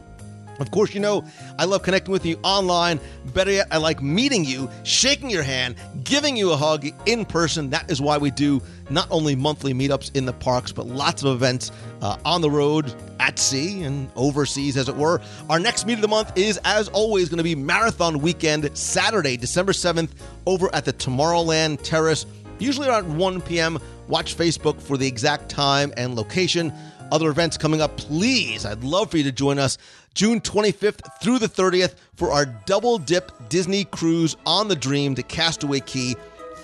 Of 0.59 0.71
course, 0.71 0.93
you 0.93 0.99
know, 0.99 1.23
I 1.57 1.65
love 1.65 1.84
connecting 1.84 2.11
with 2.11 2.25
you 2.25 2.39
online. 2.43 2.99
Better 3.34 3.51
yet, 3.51 3.67
I 3.71 3.77
like 3.77 4.01
meeting 4.01 4.45
you, 4.45 4.69
shaking 4.84 5.30
your 5.30 5.43
hand, 5.43 5.75
giving 6.03 6.38
you 6.38 6.51
a 6.51 6.57
hug 6.57 6.85
in 7.05 7.25
person. 7.25 7.69
That 7.71 7.89
is 7.89 8.01
why 8.01 8.17
we 8.17 8.31
do 8.31 8.61
not 8.89 9.07
only 9.09 9.35
monthly 9.35 9.73
meetups 9.73 10.15
in 10.15 10.25
the 10.25 10.34
parks, 10.34 10.71
but 10.71 10.85
lots 10.85 11.23
of 11.23 11.34
events 11.34 11.71
uh, 12.01 12.17
on 12.25 12.41
the 12.41 12.51
road, 12.51 12.93
at 13.19 13.39
sea, 13.39 13.84
and 13.84 14.11
overseas, 14.15 14.77
as 14.77 14.89
it 14.89 14.95
were. 14.95 15.21
Our 15.49 15.59
next 15.59 15.88
meet 15.88 15.93
of 15.93 16.01
the 16.01 16.07
month 16.07 16.38
is, 16.38 16.59
as 16.65 16.88
always, 16.89 17.30
going 17.30 17.38
to 17.38 17.43
be 17.43 17.55
Marathon 17.55 18.19
Weekend, 18.19 18.69
Saturday, 18.77 19.38
December 19.38 19.71
7th, 19.71 20.11
over 20.45 20.73
at 20.75 20.85
the 20.85 20.93
Tomorrowland 20.93 21.81
Terrace, 21.81 22.25
usually 22.59 22.88
around 22.88 23.17
1 23.17 23.41
p.m. 23.41 23.80
Watch 24.07 24.38
Facebook 24.38 24.81
for 24.81 24.97
the 24.97 25.07
exact 25.07 25.49
time 25.49 25.93
and 25.97 26.15
location. 26.15 26.73
Other 27.11 27.30
events 27.30 27.57
coming 27.57 27.80
up, 27.80 27.95
please, 27.97 28.65
I'd 28.65 28.84
love 28.84 29.11
for 29.11 29.17
you 29.17 29.23
to 29.23 29.31
join 29.31 29.59
us 29.59 29.77
June 30.14 30.40
25th 30.40 31.22
through 31.22 31.40
the 31.40 31.48
30th 31.48 31.95
for 32.15 32.31
our 32.31 32.45
double 32.45 32.98
dip 32.98 33.31
Disney 33.49 33.85
cruise 33.85 34.35
on 34.45 34.68
the 34.68 34.76
Dream 34.76 35.15
to 35.15 35.23
Castaway 35.23 35.80
Cay. 35.80 36.15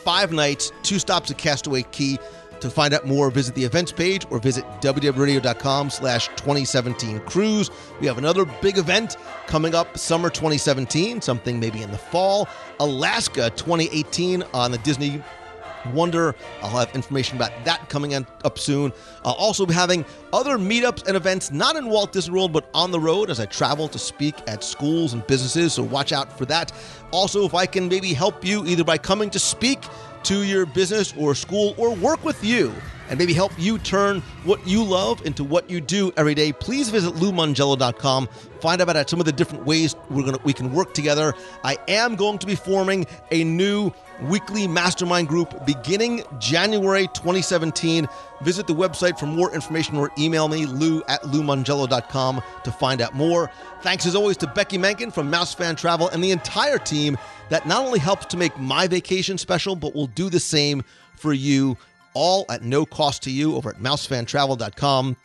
Five 0.03 0.31
nights, 0.31 0.71
two 0.83 0.99
stops 0.99 1.31
at 1.31 1.37
Castaway 1.37 1.83
Cay. 1.83 2.17
To 2.61 2.69
find 2.69 2.93
out 2.93 3.07
more, 3.07 3.31
visit 3.31 3.55
the 3.55 3.63
events 3.63 3.91
page 3.91 4.25
or 4.29 4.39
visit 4.39 4.65
WDWRadio.com 4.81 5.89
slash 5.89 6.27
2017 6.29 7.21
cruise. 7.21 7.71
We 8.01 8.07
have 8.07 8.17
another 8.17 8.45
big 8.61 8.77
event 8.77 9.15
coming 9.47 9.73
up 9.73 9.97
summer 9.97 10.29
2017, 10.29 11.21
something 11.21 11.59
maybe 11.59 11.81
in 11.81 11.91
the 11.91 11.97
fall. 11.97 12.49
Alaska 12.79 13.49
2018 13.51 14.43
on 14.53 14.71
the 14.71 14.77
Disney 14.79 15.23
Wonder. 15.93 16.35
I'll 16.61 16.77
have 16.77 16.93
information 16.95 17.37
about 17.37 17.51
that 17.65 17.89
coming 17.89 18.13
up 18.15 18.59
soon. 18.59 18.91
I'll 19.23 19.33
also 19.33 19.65
be 19.65 19.73
having 19.73 20.05
other 20.33 20.57
meetups 20.57 21.07
and 21.07 21.15
events, 21.15 21.51
not 21.51 21.75
in 21.75 21.87
Walt 21.87 22.11
Disney 22.11 22.35
World, 22.35 22.53
but 22.53 22.69
on 22.73 22.91
the 22.91 22.99
road 22.99 23.29
as 23.29 23.39
I 23.39 23.45
travel 23.45 23.87
to 23.87 23.99
speak 23.99 24.35
at 24.47 24.63
schools 24.63 25.13
and 25.13 25.25
businesses. 25.27 25.73
So 25.73 25.83
watch 25.83 26.11
out 26.11 26.37
for 26.37 26.45
that. 26.45 26.71
Also, 27.11 27.45
if 27.45 27.53
I 27.53 27.65
can 27.65 27.87
maybe 27.87 28.13
help 28.13 28.45
you 28.45 28.65
either 28.65 28.83
by 28.83 28.97
coming 28.97 29.29
to 29.31 29.39
speak 29.39 29.83
to 30.25 30.43
your 30.43 30.65
business 30.65 31.13
or 31.17 31.35
school 31.35 31.73
or 31.77 31.93
work 31.95 32.23
with 32.23 32.43
you 32.43 32.73
and 33.09 33.17
maybe 33.17 33.33
help 33.33 33.51
you 33.57 33.77
turn 33.79 34.21
what 34.43 34.65
you 34.65 34.83
love 34.83 35.25
into 35.25 35.43
what 35.43 35.69
you 35.69 35.81
do 35.81 36.11
every 36.15 36.35
day, 36.35 36.53
please 36.53 36.89
visit 36.89 37.15
loumongello.com. 37.15 38.29
Find 38.61 38.81
out 38.81 38.89
about 38.89 39.09
some 39.09 39.19
of 39.19 39.25
the 39.25 39.31
different 39.31 39.65
ways 39.65 39.95
we're 40.09 40.23
gonna 40.23 40.39
we 40.43 40.53
can 40.53 40.71
work 40.71 40.93
together. 40.93 41.33
I 41.63 41.77
am 41.87 42.15
going 42.15 42.37
to 42.39 42.45
be 42.45 42.55
forming 42.55 43.07
a 43.31 43.43
new 43.43 43.91
weekly 44.23 44.67
mastermind 44.67 45.27
group 45.27 45.65
beginning 45.65 46.23
January 46.39 47.07
2017. 47.07 48.07
Visit 48.41 48.67
the 48.67 48.75
website 48.75 49.17
for 49.17 49.25
more 49.25 49.53
information 49.53 49.97
or 49.97 50.11
email 50.17 50.47
me, 50.47 50.65
lou 50.65 51.01
at 51.07 51.21
loumongello.com 51.23 52.41
to 52.63 52.71
find 52.71 53.01
out 53.01 53.13
more. 53.13 53.49
Thanks 53.81 54.05
as 54.05 54.15
always 54.15 54.37
to 54.37 54.47
Beci 54.47 54.77
Mahnken 54.77 55.11
from 55.13 55.29
Mouse 55.29 55.53
Fan 55.53 55.75
Travel 55.75 56.09
and 56.09 56.23
the 56.23 56.31
entire 56.31 56.77
team 56.77 57.17
that 57.49 57.67
not 57.67 57.85
only 57.85 57.99
helps 57.99 58.25
to 58.27 58.37
make 58.37 58.57
my 58.57 58.87
vacation 58.87 59.37
special, 59.37 59.75
but 59.75 59.93
will 59.93 60.07
do 60.07 60.29
the 60.29 60.39
same 60.39 60.83
for 61.15 61.33
you, 61.33 61.77
all 62.13 62.45
at 62.49 62.63
no 62.63 62.85
cost 62.85 63.23
to 63.23 63.31
you 63.31 63.55
over 63.55 63.69
at 63.69 63.77
mousefantravel.com. 63.77 65.15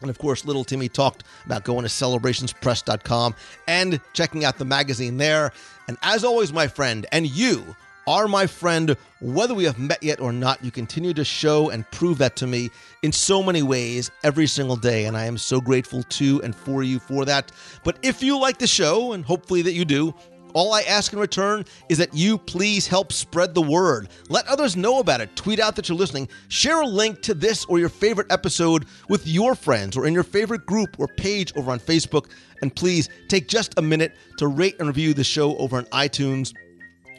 And 0.00 0.10
of 0.10 0.18
course, 0.18 0.44
little 0.44 0.64
Timmy 0.64 0.88
talked 0.88 1.24
about 1.44 1.64
going 1.64 1.82
to 1.82 1.88
celebrationspress.com 1.88 3.34
and 3.66 4.00
checking 4.12 4.44
out 4.44 4.58
the 4.58 4.64
magazine 4.64 5.16
there. 5.16 5.52
And 5.88 5.96
as 6.02 6.24
always, 6.24 6.52
my 6.52 6.68
friend, 6.68 7.06
and 7.10 7.26
you 7.26 7.74
are 8.06 8.26
my 8.26 8.46
friend, 8.46 8.96
whether 9.20 9.54
we 9.54 9.64
have 9.64 9.78
met 9.78 10.02
yet 10.02 10.18
or 10.18 10.32
not, 10.32 10.64
you 10.64 10.70
continue 10.70 11.12
to 11.12 11.24
show 11.24 11.68
and 11.68 11.88
prove 11.90 12.16
that 12.18 12.36
to 12.36 12.46
me 12.46 12.70
in 13.02 13.12
so 13.12 13.42
many 13.42 13.62
ways 13.62 14.10
every 14.24 14.46
single 14.46 14.76
day. 14.76 15.04
And 15.04 15.16
I 15.16 15.26
am 15.26 15.36
so 15.36 15.60
grateful 15.60 16.02
to 16.04 16.40
and 16.42 16.54
for 16.54 16.82
you 16.82 17.00
for 17.00 17.26
that. 17.26 17.52
But 17.84 17.98
if 18.02 18.22
you 18.22 18.38
like 18.38 18.58
the 18.58 18.66
show, 18.66 19.12
and 19.12 19.24
hopefully 19.24 19.60
that 19.62 19.72
you 19.72 19.84
do, 19.84 20.14
All 20.54 20.72
I 20.72 20.82
ask 20.82 21.12
in 21.12 21.18
return 21.18 21.64
is 21.88 21.98
that 21.98 22.14
you 22.14 22.38
please 22.38 22.86
help 22.86 23.12
spread 23.12 23.54
the 23.54 23.62
word. 23.62 24.08
Let 24.28 24.46
others 24.46 24.76
know 24.76 25.00
about 25.00 25.20
it. 25.20 25.34
Tweet 25.36 25.60
out 25.60 25.76
that 25.76 25.88
you're 25.88 25.98
listening. 25.98 26.28
Share 26.48 26.80
a 26.80 26.86
link 26.86 27.22
to 27.22 27.34
this 27.34 27.64
or 27.66 27.78
your 27.78 27.88
favorite 27.88 28.30
episode 28.30 28.86
with 29.08 29.26
your 29.26 29.54
friends 29.54 29.96
or 29.96 30.06
in 30.06 30.14
your 30.14 30.24
favorite 30.24 30.66
group 30.66 30.96
or 30.98 31.08
page 31.08 31.52
over 31.56 31.70
on 31.70 31.80
Facebook. 31.80 32.30
And 32.62 32.74
please 32.74 33.08
take 33.28 33.48
just 33.48 33.74
a 33.78 33.82
minute 33.82 34.16
to 34.38 34.48
rate 34.48 34.76
and 34.78 34.88
review 34.88 35.14
the 35.14 35.24
show 35.24 35.56
over 35.58 35.76
on 35.76 35.84
iTunes. 35.86 36.52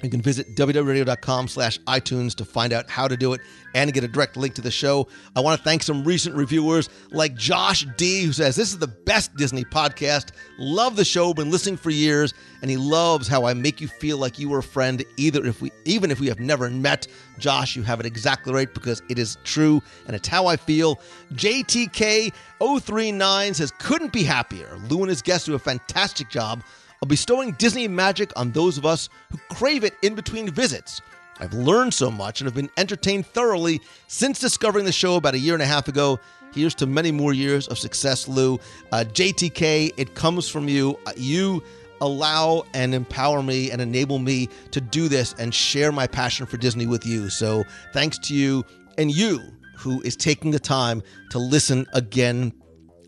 You 0.02 0.10
can 0.10 0.22
visit 0.22 0.56
WDWRadio.com 0.56 1.50
slash 1.50 1.78
iTunes 1.82 2.34
to 2.36 2.46
find 2.46 2.72
out 2.72 2.90
how 2.90 3.06
to 3.08 3.18
do 3.18 3.34
it 3.34 3.42
and 3.76 3.94
get 3.94 4.04
a 4.04 4.08
direct 4.08 4.36
link 4.38 4.56
to 4.56 4.62
the 4.62 4.72
show. 4.72 5.08
I 5.36 5.42
want 5.42 5.60
to 5.60 5.64
thank 5.64 5.84
some 5.84 6.04
recent 6.04 6.36
reviewers 6.36 6.90
like 7.12 7.36
Josh 7.36 7.86
D, 7.98 8.24
who 8.24 8.34
says, 8.34 8.56
This 8.56 8.72
is 8.72 8.80
the 8.80 8.88
best 8.88 9.36
Disney 9.36 9.66
podcast. 9.66 10.32
Love 10.58 10.96
the 10.96 11.06
show, 11.06 11.34
been 11.34 11.52
listening 11.52 11.78
for 11.78 11.90
years, 11.90 12.34
and 12.62 12.72
he 12.72 12.78
loves 12.78 13.28
how 13.28 13.46
I 13.46 13.54
make 13.54 13.82
you 13.82 13.88
feel 13.88 14.18
like 14.18 14.40
you 14.40 14.50
were 14.50 14.60
a 14.60 14.64
friend, 14.64 15.04
either 15.18 15.46
if 15.46 15.62
we 15.62 15.72
even 15.86 16.12
if 16.12 16.20
we 16.20 16.28
have 16.28 16.40
never 16.40 16.70
met. 16.70 17.08
Josh, 17.38 17.76
you 17.76 17.84
have 17.84 18.00
it 18.00 18.06
exactly 18.06 18.54
right 18.54 18.74
because 18.74 19.02
it 19.10 19.20
is 19.20 19.38
true 19.44 19.82
and 20.08 20.16
it's 20.16 20.28
how 20.28 20.48
I 20.48 20.58
feel. 20.58 21.00
JTK039 21.34 23.56
says, 23.56 23.72
Couldn't 23.80 24.12
be 24.12 24.24
happier. 24.24 24.78
Lou 24.90 25.02
and 25.02 25.10
his 25.10 25.22
guests 25.22 25.46
do 25.46 25.54
a 25.56 25.60
fantastic 25.60 26.30
job 26.30 26.64
of 27.02 27.08
bestowing 27.08 27.54
Disney 27.54 27.88
magic 27.88 28.32
on 28.36 28.52
those 28.52 28.78
of 28.78 28.86
us 28.86 29.10
who 29.32 29.38
crave 29.50 29.84
it 29.84 29.96
in 30.02 30.16
between 30.16 30.50
visits. 30.50 31.02
I've 31.40 31.54
learned 31.54 31.94
so 31.94 32.12
much 32.12 32.42
and 32.42 32.48
have 32.48 32.56
been 32.56 32.70
entertained 32.78 33.26
thoroughly 33.26 33.82
since 34.08 34.40
discovering 34.40 34.86
the 34.86 34.92
show 34.92 35.16
about 35.16 35.36
a 35.36 35.40
year 35.40 35.54
and 35.54 35.64
a 35.64 35.68
half 35.68 35.88
ago. 35.88 36.20
Here's 36.54 36.76
to 36.76 36.86
many 36.86 37.12
more 37.12 37.32
years 37.32 37.68
of 37.68 37.80
success, 37.80 38.28
Lou. 38.28 38.60
Uh, 38.92 39.06
JTK, 39.08 39.94
it 39.96 40.16
comes 40.16 40.50
from 40.50 40.68
you. 40.68 41.00
Uh, 41.06 41.12
you 41.16 41.64
allow 42.02 42.64
and 42.74 42.94
empower 42.94 43.42
me 43.44 43.72
and 43.72 43.82
enable 43.82 44.20
me 44.20 44.50
to 44.72 44.82
do 44.82 45.08
this 45.08 45.34
and 45.38 45.54
share 45.54 45.92
my 45.92 46.08
passion 46.08 46.46
for 46.46 46.58
Disney 46.58 46.88
with 46.88 47.06
you. 47.06 47.30
So 47.30 47.64
thanks 47.94 48.18
to 48.20 48.36
you 48.36 48.66
and 48.98 49.12
you 49.12 49.42
who 49.78 50.02
is 50.02 50.16
taking 50.16 50.52
the 50.52 50.60
time 50.60 51.02
to 51.32 51.40
listen 51.40 51.86
again 51.94 52.54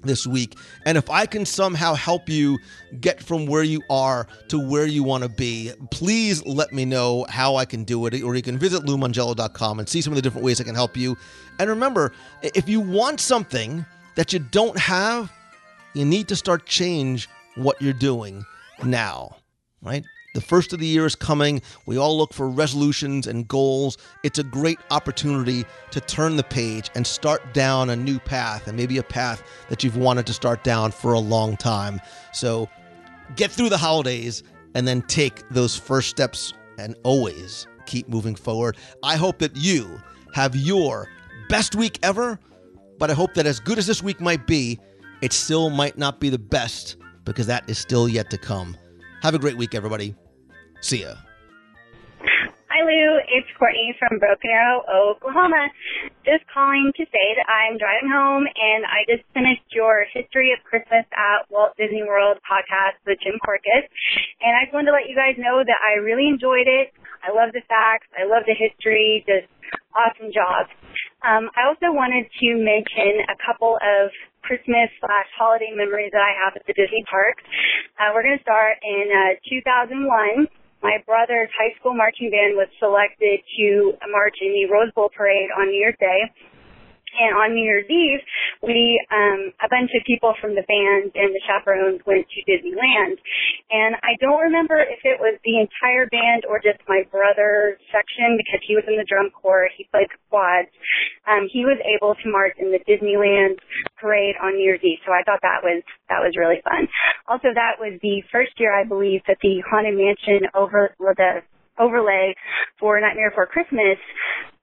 this 0.03 0.25
week. 0.27 0.57
And 0.85 0.97
if 0.97 1.09
I 1.09 1.25
can 1.25 1.45
somehow 1.45 1.93
help 1.93 2.29
you 2.29 2.57
get 2.99 3.21
from 3.21 3.45
where 3.45 3.63
you 3.63 3.81
are 3.89 4.27
to 4.49 4.59
where 4.59 4.85
you 4.85 5.03
want 5.03 5.23
to 5.23 5.29
be, 5.29 5.71
please 5.91 6.45
let 6.45 6.73
me 6.73 6.85
know 6.85 7.25
how 7.29 7.55
I 7.55 7.65
can 7.65 7.83
do 7.83 8.05
it. 8.05 8.21
Or 8.21 8.35
you 8.35 8.41
can 8.41 8.57
visit 8.57 8.83
LouMongello.com 8.83 9.79
and 9.79 9.87
see 9.87 10.01
some 10.01 10.13
of 10.13 10.15
the 10.15 10.21
different 10.21 10.45
ways 10.45 10.59
I 10.59 10.63
can 10.63 10.75
help 10.75 10.97
you. 10.97 11.17
And 11.59 11.69
remember, 11.69 12.13
if 12.41 12.67
you 12.67 12.79
want 12.79 13.19
something 13.19 13.85
that 14.15 14.33
you 14.33 14.39
don't 14.39 14.77
have, 14.77 15.31
you 15.93 16.05
need 16.05 16.27
to 16.29 16.35
start 16.35 16.65
change 16.65 17.27
what 17.55 17.81
you're 17.81 17.93
doing 17.93 18.45
now, 18.83 19.35
right? 19.81 20.03
The 20.33 20.39
first 20.39 20.71
of 20.71 20.79
the 20.79 20.87
year 20.87 21.05
is 21.05 21.13
coming. 21.13 21.61
We 21.85 21.97
all 21.97 22.17
look 22.17 22.33
for 22.33 22.49
resolutions 22.49 23.27
and 23.27 23.45
goals. 23.49 23.97
It's 24.23 24.39
a 24.39 24.43
great 24.43 24.79
opportunity 24.89 25.65
to 25.91 25.99
turn 25.99 26.37
the 26.37 26.43
page 26.43 26.89
and 26.95 27.05
start 27.05 27.53
down 27.53 27.89
a 27.89 27.97
new 27.97 28.17
path, 28.17 28.67
and 28.67 28.77
maybe 28.77 28.97
a 28.97 29.03
path 29.03 29.43
that 29.67 29.83
you've 29.83 29.97
wanted 29.97 30.25
to 30.27 30.33
start 30.33 30.63
down 30.63 30.91
for 30.91 31.11
a 31.11 31.19
long 31.19 31.57
time. 31.57 31.99
So 32.31 32.69
get 33.35 33.51
through 33.51 33.69
the 33.69 33.77
holidays 33.77 34.41
and 34.73 34.87
then 34.87 35.01
take 35.01 35.47
those 35.49 35.75
first 35.75 36.09
steps 36.09 36.53
and 36.77 36.95
always 37.03 37.67
keep 37.85 38.07
moving 38.07 38.35
forward. 38.35 38.77
I 39.03 39.17
hope 39.17 39.39
that 39.39 39.57
you 39.57 40.01
have 40.33 40.55
your 40.55 41.09
best 41.49 41.75
week 41.75 41.99
ever, 42.03 42.39
but 42.99 43.11
I 43.11 43.13
hope 43.13 43.33
that 43.33 43.45
as 43.45 43.59
good 43.59 43.77
as 43.77 43.85
this 43.85 44.01
week 44.01 44.21
might 44.21 44.47
be, 44.47 44.79
it 45.21 45.33
still 45.33 45.69
might 45.69 45.97
not 45.97 46.21
be 46.21 46.29
the 46.29 46.39
best 46.39 46.95
because 47.25 47.47
that 47.47 47.69
is 47.69 47.77
still 47.77 48.07
yet 48.07 48.29
to 48.29 48.37
come. 48.37 48.77
Have 49.23 49.35
a 49.35 49.39
great 49.39 49.57
week, 49.57 49.75
everybody. 49.75 50.15
See 50.81 51.05
ya. 51.05 51.13
Hi, 52.71 52.81
Lou. 52.87 53.19
It's 53.29 53.51
Courtney 53.59 53.93
from 54.01 54.17
Broken 54.17 54.49
Arrow, 54.49 54.81
Oklahoma. 54.89 55.69
Just 56.25 56.41
calling 56.49 56.89
to 56.97 57.03
say 57.05 57.27
that 57.37 57.45
I'm 57.45 57.77
driving 57.77 58.09
home 58.09 58.47
and 58.49 58.87
I 58.87 59.05
just 59.05 59.21
finished 59.35 59.67
your 59.75 60.07
History 60.09 60.55
of 60.55 60.63
Christmas 60.65 61.05
at 61.13 61.45
Walt 61.51 61.77
Disney 61.77 62.01
World 62.01 62.41
podcast 62.41 62.97
with 63.05 63.21
Jim 63.21 63.37
Korkis. 63.43 63.85
And 64.41 64.57
I 64.57 64.65
just 64.65 64.73
wanted 64.73 64.89
to 64.89 64.97
let 64.97 65.05
you 65.05 65.13
guys 65.13 65.37
know 65.37 65.61
that 65.61 65.79
I 65.83 66.01
really 66.01 66.25
enjoyed 66.25 66.65
it. 66.65 66.95
I 67.21 67.29
love 67.29 67.53
the 67.53 67.61
facts. 67.69 68.09
I 68.17 68.25
love 68.25 68.47
the 68.49 68.57
history. 68.57 69.21
Just 69.29 69.51
awesome 69.93 70.33
job. 70.33 70.65
Um, 71.21 71.53
I 71.53 71.69
also 71.69 71.93
wanted 71.93 72.25
to 72.25 72.47
mention 72.57 73.21
a 73.29 73.37
couple 73.37 73.77
of 73.77 74.09
Christmas 74.41 74.89
slash 74.97 75.29
holiday 75.37 75.69
memories 75.75 76.15
that 76.15 76.23
I 76.23 76.33
have 76.33 76.57
at 76.57 76.65
the 76.65 76.73
Disney 76.73 77.05
parks. 77.05 77.43
Uh, 77.99 78.09
we're 78.15 78.25
going 78.25 78.39
to 78.39 78.45
start 78.47 78.81
in 78.81 79.05
uh, 79.11 79.37
2001. 79.45 80.49
My 80.81 80.97
brother's 81.05 81.49
high 81.53 81.77
school 81.79 81.93
marching 81.93 82.31
band 82.31 82.57
was 82.57 82.67
selected 82.79 83.41
to 83.57 83.93
march 84.09 84.37
in 84.41 84.49
the 84.49 84.65
Rose 84.65 84.91
Bowl 84.93 85.09
parade 85.15 85.49
on 85.53 85.69
New 85.69 85.77
Year's 85.77 85.95
Day. 85.99 86.25
And 87.11 87.35
on 87.35 87.51
New 87.51 87.63
Year's 87.63 87.89
Eve, 87.89 88.23
we, 88.63 88.95
um, 89.11 89.51
a 89.59 89.67
bunch 89.67 89.91
of 89.91 90.01
people 90.07 90.33
from 90.39 90.55
the 90.55 90.63
band 90.63 91.11
and 91.11 91.35
the 91.35 91.43
chaperones 91.43 91.99
went 92.07 92.23
to 92.23 92.39
Disneyland. 92.47 93.19
And 93.71 93.99
I 93.99 94.15
don't 94.23 94.39
remember 94.39 94.79
if 94.79 95.03
it 95.03 95.19
was 95.19 95.35
the 95.43 95.59
entire 95.59 96.07
band 96.07 96.47
or 96.47 96.63
just 96.63 96.79
my 96.87 97.03
brother's 97.11 97.79
section 97.91 98.39
because 98.39 98.63
he 98.63 98.75
was 98.75 98.87
in 98.87 98.95
the 98.95 99.07
drum 99.07 99.29
corps. 99.35 99.67
He 99.75 99.87
played 99.91 100.07
the 100.07 100.21
quads. 100.31 100.71
Um, 101.27 101.51
he 101.51 101.67
was 101.67 101.77
able 101.83 102.15
to 102.15 102.25
march 102.31 102.55
in 102.59 102.71
the 102.71 102.79
Disneyland 102.87 103.59
parade 103.99 104.35
on 104.39 104.55
New 104.55 104.63
Year's 104.63 104.83
Eve. 104.83 105.03
So 105.05 105.11
I 105.11 105.23
thought 105.27 105.43
that 105.43 105.63
was, 105.63 105.83
that 106.07 106.23
was 106.23 106.33
really 106.39 106.63
fun. 106.63 106.87
Also, 107.27 107.51
that 107.53 107.75
was 107.79 107.99
the 108.01 108.23
first 108.31 108.55
year, 108.57 108.71
I 108.71 108.87
believe, 108.87 109.21
that 109.27 109.37
the 109.41 109.61
Haunted 109.67 109.97
Mansion 109.99 110.47
over, 110.55 110.95
the 110.99 111.43
overlay 111.79 112.35
for 112.79 112.99
Nightmare 112.99 113.31
Before 113.31 113.47
Christmas 113.47 113.97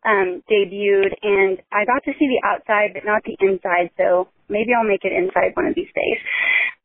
um, 0.05 0.43
debuted, 0.51 1.13
and 1.23 1.59
I 1.73 1.85
got 1.85 2.05
to 2.05 2.13
see 2.19 2.29
the 2.29 2.43
outside, 2.47 2.95
but 2.95 3.05
not 3.05 3.23
the 3.25 3.37
inside. 3.41 3.91
So 3.97 4.29
maybe 4.49 4.71
I'll 4.77 4.87
make 4.87 5.05
it 5.05 5.13
inside 5.13 5.55
one 5.55 5.67
of 5.67 5.75
these 5.75 5.91
days. 5.95 6.21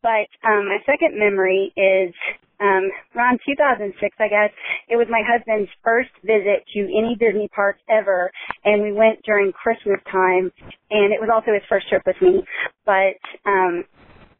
But 0.02 0.28
um, 0.44 0.68
my 0.68 0.80
second 0.86 1.18
memory 1.18 1.72
is 1.78 2.14
um, 2.60 2.92
around 3.16 3.40
2006, 3.46 3.96
I 4.20 4.28
guess. 4.28 4.52
It 4.90 4.96
was 4.96 5.08
my 5.10 5.22
husband's 5.24 5.72
first 5.84 6.12
visit 6.24 6.68
to 6.74 6.80
any 6.92 7.16
Disney 7.20 7.48
park 7.54 7.78
ever, 7.90 8.32
and 8.66 8.82
we 8.82 8.92
went 8.92 9.24
during 9.24 9.52
Christmas 9.54 10.00
time, 10.12 10.52
and 10.92 11.14
it 11.14 11.20
was 11.20 11.30
also 11.32 11.54
his 11.54 11.64
first 11.70 11.88
trip 11.90 12.04
with 12.06 12.20
me. 12.22 12.44
But 12.86 13.20
um, 13.46 13.86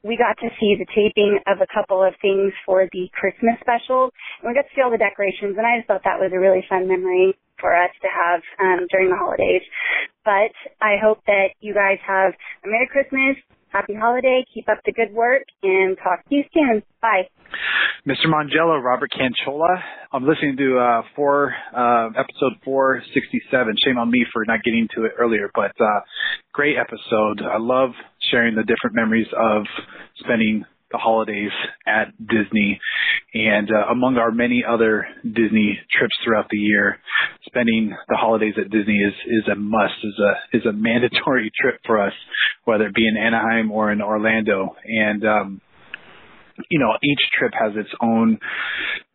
we 0.04 0.18
got 0.18 0.36
to 0.44 0.50
see 0.60 0.76
the 0.76 0.88
taping 0.92 1.40
of 1.48 1.64
a 1.64 1.68
couple 1.72 2.04
of 2.04 2.14
things 2.22 2.52
for 2.66 2.88
the 2.92 3.08
Christmas 3.16 3.56
special, 3.62 4.12
and 4.42 4.52
we 4.52 4.54
got 4.54 4.68
to 4.68 4.74
see 4.76 4.84
all 4.84 4.92
the 4.92 5.00
decorations, 5.00 5.56
and 5.56 5.64
I 5.64 5.80
just 5.80 5.88
thought 5.88 6.04
that 6.04 6.20
was 6.20 6.32
a 6.36 6.40
really 6.40 6.66
fun 6.68 6.88
memory 6.88 7.36
for 7.64 7.72
us 7.72 7.96
to 8.04 8.10
have 8.12 8.42
um, 8.60 8.88
during 8.92 9.08
the 9.08 9.16
holidays. 9.16 9.64
But 10.28 10.52
I 10.84 11.00
hope 11.00 11.24
that 11.28 11.56
you 11.64 11.74
guys 11.74 12.04
have 12.06 12.36
a 12.36 12.68
Merry 12.68 12.92
Christmas, 12.92 13.40
Happy 13.72 13.96
Holiday, 13.96 14.44
keep 14.54 14.68
up 14.68 14.80
the 14.86 14.92
good 14.92 15.14
work, 15.14 15.44
and 15.64 15.98
talk 15.98 16.28
to 16.28 16.36
you 16.36 16.44
soon. 16.54 16.84
Bye. 17.02 17.32
Mr. 18.06 18.28
Mongello, 18.28 18.84
Robert 18.84 19.12
Canchola. 19.16 19.80
I'm 20.12 20.28
listening 20.28 20.58
to 20.58 20.78
uh, 20.78 21.02
four 21.16 21.56
uh, 21.76 22.10
episode 22.20 22.60
467. 22.66 23.76
Shame 23.84 23.98
on 23.98 24.12
me 24.12 24.26
for 24.32 24.44
not 24.46 24.62
getting 24.64 24.88
to 24.96 25.06
it 25.06 25.14
earlier, 25.18 25.50
but 25.56 25.72
uh, 25.80 26.02
great 26.52 26.76
episode. 26.78 27.42
I 27.42 27.58
love 27.58 27.92
sharing 28.30 28.56
the 28.56 28.64
different 28.64 28.96
memories 28.96 29.28
of 29.34 29.64
spending 30.20 30.66
the 30.94 30.98
holidays 30.98 31.52
at 31.86 32.16
Disney. 32.18 32.80
And 33.34 33.70
uh, 33.70 33.92
among 33.92 34.16
our 34.18 34.32
many 34.32 34.64
other 34.68 35.06
Disney 35.24 35.78
trips 35.92 36.14
throughout 36.24 36.48
the 36.50 36.58
year, 36.58 37.00
spending 37.46 37.94
the 38.08 38.16
holidays 38.16 38.54
at 38.58 38.70
Disney 38.70 39.00
is 39.00 39.14
is 39.26 39.52
a 39.52 39.56
must, 39.56 39.96
is 40.04 40.20
a 40.20 40.58
is 40.58 40.66
a 40.66 40.72
mandatory 40.74 41.52
trip 41.60 41.82
for 41.86 42.00
us, 42.00 42.14
whether 42.64 42.88
it 42.88 42.96
be 42.96 43.08
in 43.08 43.18
Anaheim 43.18 43.72
or 43.72 43.92
in 43.92 44.02
Orlando. 44.02 44.76
And 44.86 45.26
um, 45.26 45.62
you 46.70 46.80
know, 46.80 46.92
each 47.04 47.22
trip 47.38 47.52
has 47.60 47.74
its 47.76 47.90
own 48.02 48.40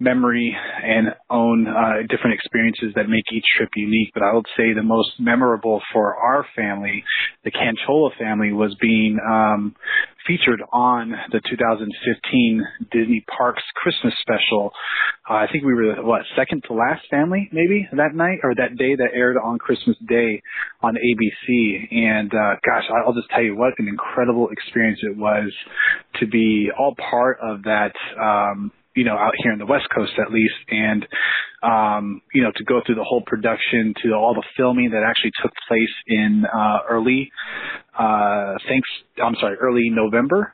memory 0.01 0.57
and 0.83 1.09
own 1.31 1.67
uh, 1.67 2.03
different 2.09 2.35
experiences 2.35 2.93
that 2.97 3.09
make 3.09 3.25
each 3.33 3.45
trip 3.57 3.71
unique. 3.77 4.11
But 4.15 4.23
I 4.23 4.35
would 4.35 4.47
say 4.57 4.73
the 4.73 4.83
most 4.83 5.11
memorable 5.19 5.81
for 5.93 6.17
our 6.17 6.47
family, 6.57 7.05
the 7.45 7.51
Canchola 7.51 8.11
family, 8.19 8.53
was 8.53 8.77
being 8.81 9.19
um, 9.25 9.75
featured 10.29 10.63
on 10.73 11.15
the 11.33 11.41
2015 11.49 12.63
Disney 12.93 13.25
Parks 13.37 13.63
Christmas 13.75 14.15
special. 14.21 14.71
Uh, 15.29 15.35
I 15.35 15.47
think 15.51 15.65
we 15.65 15.75
were 15.75 16.03
what 16.05 16.23
second 16.37 16.65
to 16.69 16.75
last 16.75 17.03
family 17.11 17.49
maybe 17.51 17.89
that 17.97 18.15
night 18.15 18.41
or 18.45 18.55
that 18.55 18.77
day 18.77 18.95
that 18.95 19.09
aired 19.15 19.39
on 19.43 19.59
Christmas 19.59 19.97
Day 20.07 20.43
on 20.83 20.95
ABC. 20.95 21.93
And 21.93 22.33
uh, 22.33 22.57
gosh, 22.65 22.85
I'll 23.05 23.15
just 23.15 23.31
tell 23.31 23.43
you 23.43 23.57
what 23.57 23.73
an 23.79 23.89
incredible 23.89 24.51
experience 24.51 25.01
it 25.03 25.17
was 25.17 25.51
to 26.21 26.27
be 26.27 26.71
all 26.79 26.95
part 27.11 27.39
of 27.43 27.63
that. 27.63 27.93
Um, 28.21 28.71
you 28.99 29.05
know, 29.05 29.15
out 29.15 29.33
here 29.41 29.53
in 29.53 29.61
the 29.61 29.67
West 29.67 29.87
Coast 29.95 30.11
at 30.19 30.33
least, 30.33 30.59
and 30.69 31.07
um, 31.63 32.21
you 32.35 32.43
know, 32.43 32.51
to 32.57 32.65
go 32.65 32.81
through 32.85 32.97
the 32.97 33.05
whole 33.05 33.23
production, 33.25 33.95
to 34.03 34.13
all 34.13 34.35
the 34.35 34.43
filming 34.57 34.91
that 34.91 35.07
actually 35.07 35.31
took 35.41 35.53
place 35.69 35.95
in 36.09 36.45
uh, 36.45 36.79
early, 36.91 37.31
uh, 37.97 38.55
thanks, 38.69 38.89
I'm 39.23 39.37
sorry, 39.41 39.57
early 39.57 39.91
November, 39.91 40.53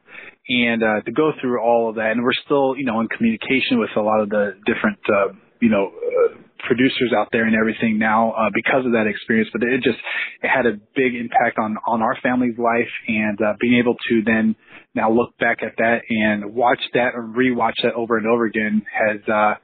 and 0.49 0.83
uh, 0.83 1.01
to 1.07 1.13
go 1.13 1.33
through 1.41 1.59
all 1.59 1.89
of 1.89 1.97
that, 1.97 2.13
and 2.13 2.23
we're 2.23 2.37
still, 2.45 2.77
you 2.77 2.85
know, 2.85 3.01
in 3.01 3.09
communication 3.09 3.79
with 3.79 3.91
a 3.97 4.01
lot 4.01 4.21
of 4.21 4.29
the 4.29 4.57
different, 4.67 4.99
uh, 5.09 5.33
you 5.61 5.71
know, 5.71 5.89
uh, 5.89 6.37
producers 6.69 7.13
out 7.17 7.29
there 7.33 7.45
and 7.45 7.57
everything 7.57 7.99
now 7.99 8.33
uh, 8.33 8.51
because 8.53 8.85
of 8.85 8.93
that 8.93 9.07
experience. 9.09 9.49
But 9.53 9.63
it 9.63 9.83
just 9.83 9.99
it 10.43 10.49
had 10.49 10.67
a 10.67 10.77
big 10.95 11.15
impact 11.17 11.57
on 11.59 11.77
on 11.87 12.03
our 12.03 12.17
family's 12.23 12.59
life, 12.59 12.93
and 13.09 13.41
uh, 13.41 13.55
being 13.59 13.79
able 13.81 13.95
to 14.09 14.23
then 14.25 14.55
now 14.95 15.11
look 15.11 15.37
back 15.39 15.59
at 15.63 15.73
that 15.79 16.03
and 16.09 16.55
watch 16.55 16.81
that 16.95 17.15
and 17.15 17.35
rewatch 17.35 17.75
that 17.83 17.95
over 17.95 18.17
and 18.17 18.27
over 18.27 18.47
again 18.47 18.83
has. 18.93 19.21
Uh, 19.29 19.55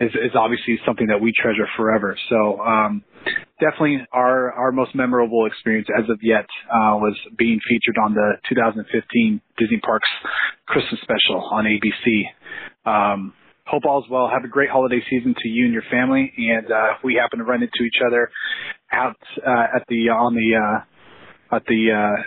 is, 0.00 0.10
is 0.14 0.30
obviously 0.34 0.78
something 0.86 1.08
that 1.08 1.20
we 1.20 1.32
treasure 1.36 1.66
forever. 1.76 2.16
So 2.30 2.60
um, 2.60 3.02
definitely 3.60 4.06
our 4.12 4.52
our 4.52 4.72
most 4.72 4.94
memorable 4.94 5.46
experience 5.46 5.88
as 5.96 6.08
of 6.08 6.18
yet 6.22 6.46
uh, 6.70 6.94
was 6.98 7.16
being 7.36 7.58
featured 7.68 7.96
on 8.02 8.14
the 8.14 8.34
2015 8.48 9.40
Disney 9.58 9.80
Parks 9.80 10.08
Christmas 10.66 11.00
special 11.02 11.42
on 11.50 11.64
ABC. 11.64 12.22
Um, 12.86 13.34
hope 13.66 13.84
all's 13.84 14.08
well. 14.10 14.28
Have 14.32 14.44
a 14.44 14.48
great 14.48 14.70
holiday 14.70 15.00
season 15.10 15.34
to 15.34 15.48
you 15.48 15.64
and 15.64 15.74
your 15.74 15.84
family. 15.90 16.32
And 16.36 16.70
uh, 16.70 16.96
if 16.96 17.04
we 17.04 17.14
happen 17.20 17.38
to 17.40 17.44
run 17.44 17.62
into 17.62 17.82
each 17.84 18.00
other 18.06 18.30
out 18.92 19.16
uh, 19.46 19.76
at 19.76 19.84
the 19.88 20.08
on 20.10 20.34
the 20.34 20.56
uh, 20.56 21.56
at 21.56 21.64
the 21.66 21.90
uh, 21.92 22.22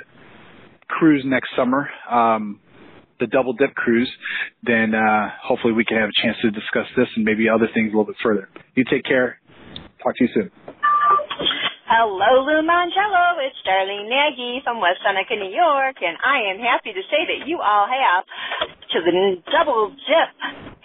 cruise 0.91 1.23
next 1.25 1.49
summer, 1.55 1.89
um, 2.09 2.59
the 3.19 3.27
double 3.27 3.53
dip 3.53 3.73
cruise, 3.75 4.11
then 4.63 4.93
uh, 4.93 5.29
hopefully 5.41 5.73
we 5.73 5.85
can 5.85 5.97
have 5.97 6.09
a 6.09 6.17
chance 6.21 6.37
to 6.41 6.51
discuss 6.51 6.87
this 6.97 7.07
and 7.15 7.23
maybe 7.23 7.47
other 7.47 7.67
things 7.73 7.93
a 7.93 7.95
little 7.95 8.05
bit 8.05 8.17
further. 8.21 8.49
You 8.75 8.83
take 8.89 9.05
care. 9.05 9.39
Talk 10.03 10.17
to 10.17 10.23
you 10.25 10.29
soon. 10.33 10.51
Hello, 11.85 12.47
Lou. 12.47 12.63
It's 13.41 13.57
Darlene 13.67 14.07
Nagy 14.07 14.61
from 14.63 14.79
West 14.79 15.03
Seneca, 15.03 15.35
New 15.35 15.51
York, 15.51 15.97
and 16.01 16.17
I 16.23 16.53
am 16.53 16.59
happy 16.59 16.93
to 16.93 17.03
say 17.11 17.27
that 17.27 17.47
you 17.47 17.59
all 17.59 17.87
have 17.87 18.23
to 18.91 18.97
the 19.03 19.35
double 19.51 19.89
dip 19.89 20.31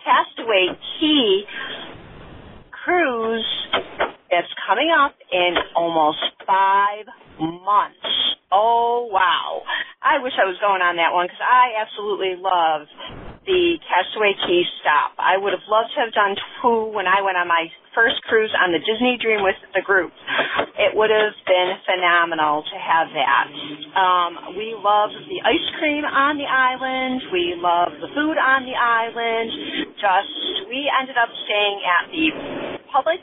Castaway 0.03 0.75
Cay 1.01 1.47
cruise 2.71 3.47
that's 4.37 4.53
coming 4.69 4.93
up 4.93 5.17
in 5.33 5.57
almost 5.73 6.21
five 6.45 7.09
months. 7.41 8.05
Oh, 8.53 9.09
wow. 9.09 9.65
I 10.05 10.21
wish 10.21 10.37
I 10.37 10.45
was 10.45 10.61
going 10.61 10.85
on 10.85 11.01
that 11.01 11.17
one 11.17 11.25
because 11.25 11.41
I 11.41 11.81
absolutely 11.81 12.37
love 12.37 12.85
the 13.49 13.81
Castaway 13.81 14.37
Cay 14.45 14.63
stop. 14.83 15.17
I 15.17 15.41
would 15.41 15.57
have 15.57 15.65
loved 15.71 15.95
to 15.97 16.05
have 16.05 16.13
done 16.13 16.37
two 16.61 16.93
when 16.93 17.09
I 17.09 17.25
went 17.25 17.41
on 17.41 17.49
my 17.49 17.71
first 17.97 18.21
cruise 18.29 18.53
on 18.53 18.77
the 18.77 18.83
Disney 18.83 19.17
Dream 19.17 19.41
with 19.41 19.57
the 19.73 19.81
group. 19.81 20.13
It 20.77 20.93
would 20.93 21.09
have 21.09 21.33
been 21.49 21.71
phenomenal 21.89 22.61
to 22.61 22.77
have 22.77 23.09
that. 23.17 23.47
Um, 23.97 24.53
we 24.59 24.77
love 24.77 25.15
the 25.17 25.41
ice 25.47 25.69
cream 25.81 26.05
on 26.05 26.37
the 26.37 26.45
island. 26.45 27.25
We 27.33 27.57
love 27.57 27.97
the 28.05 28.13
food 28.13 28.37
on 28.37 28.69
the 28.69 28.77
island. 28.77 29.49
Just, 29.97 30.69
we 30.69 30.91
ended 30.93 31.17
up 31.17 31.33
staying 31.49 31.79
at 31.87 32.05
the 32.13 32.76
public 32.91 33.21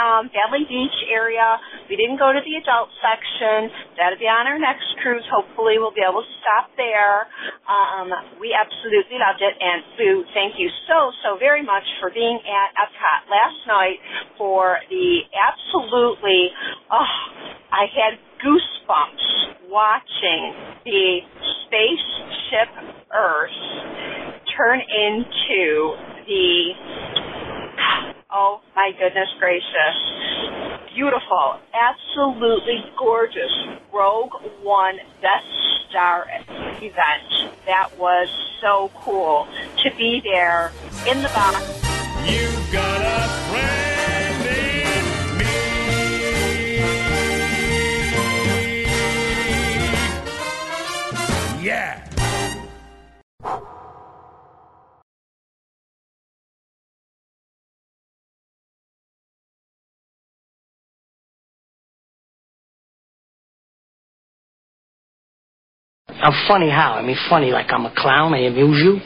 um, 0.00 0.32
Family 0.32 0.64
Beach 0.64 0.98
area. 1.12 1.60
We 1.92 1.96
didn't 2.00 2.16
go 2.16 2.32
to 2.32 2.40
the 2.40 2.54
adult 2.56 2.88
section. 3.04 3.68
That'll 4.00 4.20
be 4.20 4.30
on 4.30 4.48
our 4.48 4.56
next 4.56 4.88
cruise. 5.04 5.24
Hopefully, 5.28 5.76
we'll 5.76 5.94
be 5.94 6.04
able 6.04 6.24
to 6.24 6.34
stop 6.40 6.72
there. 6.80 7.28
Um, 7.68 8.08
we 8.40 8.56
absolutely 8.56 9.20
loved 9.20 9.44
it. 9.44 9.54
And 9.60 9.84
Sue, 9.96 10.24
thank 10.32 10.56
you 10.56 10.72
so, 10.88 11.12
so 11.20 11.28
very 11.36 11.60
much 11.60 11.84
for 12.00 12.08
being 12.08 12.40
at 12.40 12.68
Epcot 12.80 13.28
last 13.28 13.60
night 13.68 13.98
for 14.40 14.80
the 14.88 15.28
absolutely, 15.36 16.48
oh, 16.88 17.12
I 17.68 17.84
had 17.92 18.16
goosebumps 18.40 19.68
watching 19.68 20.56
the 20.84 21.20
spaceship 21.66 22.70
Earth 23.12 23.60
turn 24.56 24.80
into 24.80 25.94
the 26.26 27.29
Oh 28.32 28.60
my 28.76 28.92
goodness 28.98 29.28
gracious. 29.38 29.96
Beautiful. 30.94 31.58
Absolutely 31.74 32.84
gorgeous. 32.98 33.50
Rogue 33.92 34.32
One 34.62 34.96
Death 35.20 35.44
Star 35.88 36.26
event. 36.80 37.50
That 37.66 37.90
was 37.98 38.28
so 38.60 38.90
cool 38.94 39.48
to 39.82 39.90
be 39.96 40.20
there 40.20 40.70
in 41.08 41.22
the 41.22 41.28
box. 41.28 41.60
You 42.26 42.48
got 42.72 43.02
a 43.02 43.28
friend 43.50 44.46
in 44.46 44.86
me. 51.60 51.64
Yeah. 51.64 52.06
I'm 66.22 66.48
funny 66.48 66.70
how? 66.70 66.94
I 66.94 67.02
mean 67.02 67.16
funny 67.28 67.50
like 67.50 67.72
I'm 67.72 67.86
a 67.86 67.94
clown, 67.96 68.34
I 68.34 68.40
amuse 68.40 68.80
you? 68.82 69.00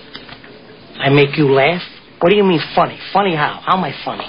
I 0.98 1.10
make 1.10 1.36
you 1.36 1.52
laugh? 1.52 1.82
What 2.20 2.31
do 2.31 2.36
you 2.36 2.44
mean 2.44 2.60
funny? 2.74 2.98
Funny 3.12 3.35
how? 3.35 3.60
How 3.64 3.76
am 3.76 3.85
I 3.85 3.93
funny? 4.05 4.24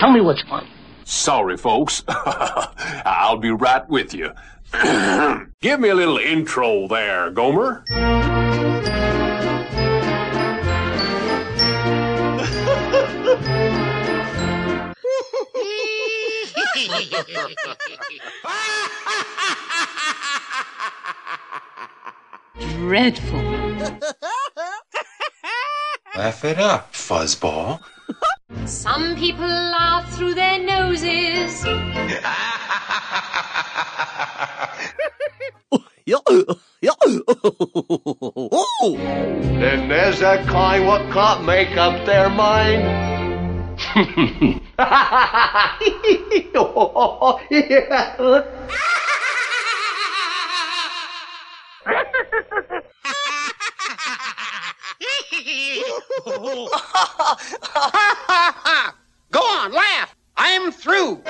Tell 0.00 0.12
me 0.12 0.20
what's 0.20 0.42
funny. 0.48 0.68
Sorry, 1.04 1.56
folks. 1.56 2.02
I'll 2.08 3.38
be 3.38 3.50
right 3.50 3.86
with 3.88 4.14
you. 4.14 4.30
Give 5.60 5.80
me 5.80 5.90
a 5.90 5.94
little 5.94 6.18
intro 6.18 6.88
there, 6.88 7.30
Gomer. 7.30 7.84
Dreadful. 22.60 23.40
Laugh 26.16 26.44
it 26.44 26.58
up, 26.58 26.92
fuzzball. 26.92 27.80
Some 28.66 29.16
people 29.16 29.46
laugh 29.46 30.12
through 30.14 30.34
their 30.34 30.62
noses. 30.62 31.64
Then 39.64 39.88
there's 39.88 40.20
that 40.20 40.46
kind 40.46 40.86
what 40.86 41.10
can't 41.10 41.44
make 41.44 41.76
up 41.76 42.04
their 42.04 42.28
mind. 42.28 42.82
Go 59.30 59.40
on, 59.40 59.72
laugh. 59.72 60.16
I'm 60.36 60.72
through. 60.72 61.22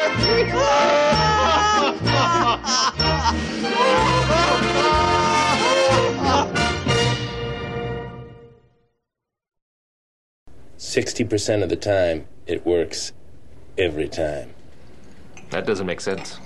Sixty 10.76 11.24
percent 11.24 11.62
of 11.64 11.68
the 11.68 11.76
time, 11.76 12.26
it 12.46 12.64
works 12.64 13.12
every 13.76 14.08
time. 14.08 14.54
That 15.50 15.66
doesn't 15.66 15.86
make 15.86 16.00
sense. 16.00 16.38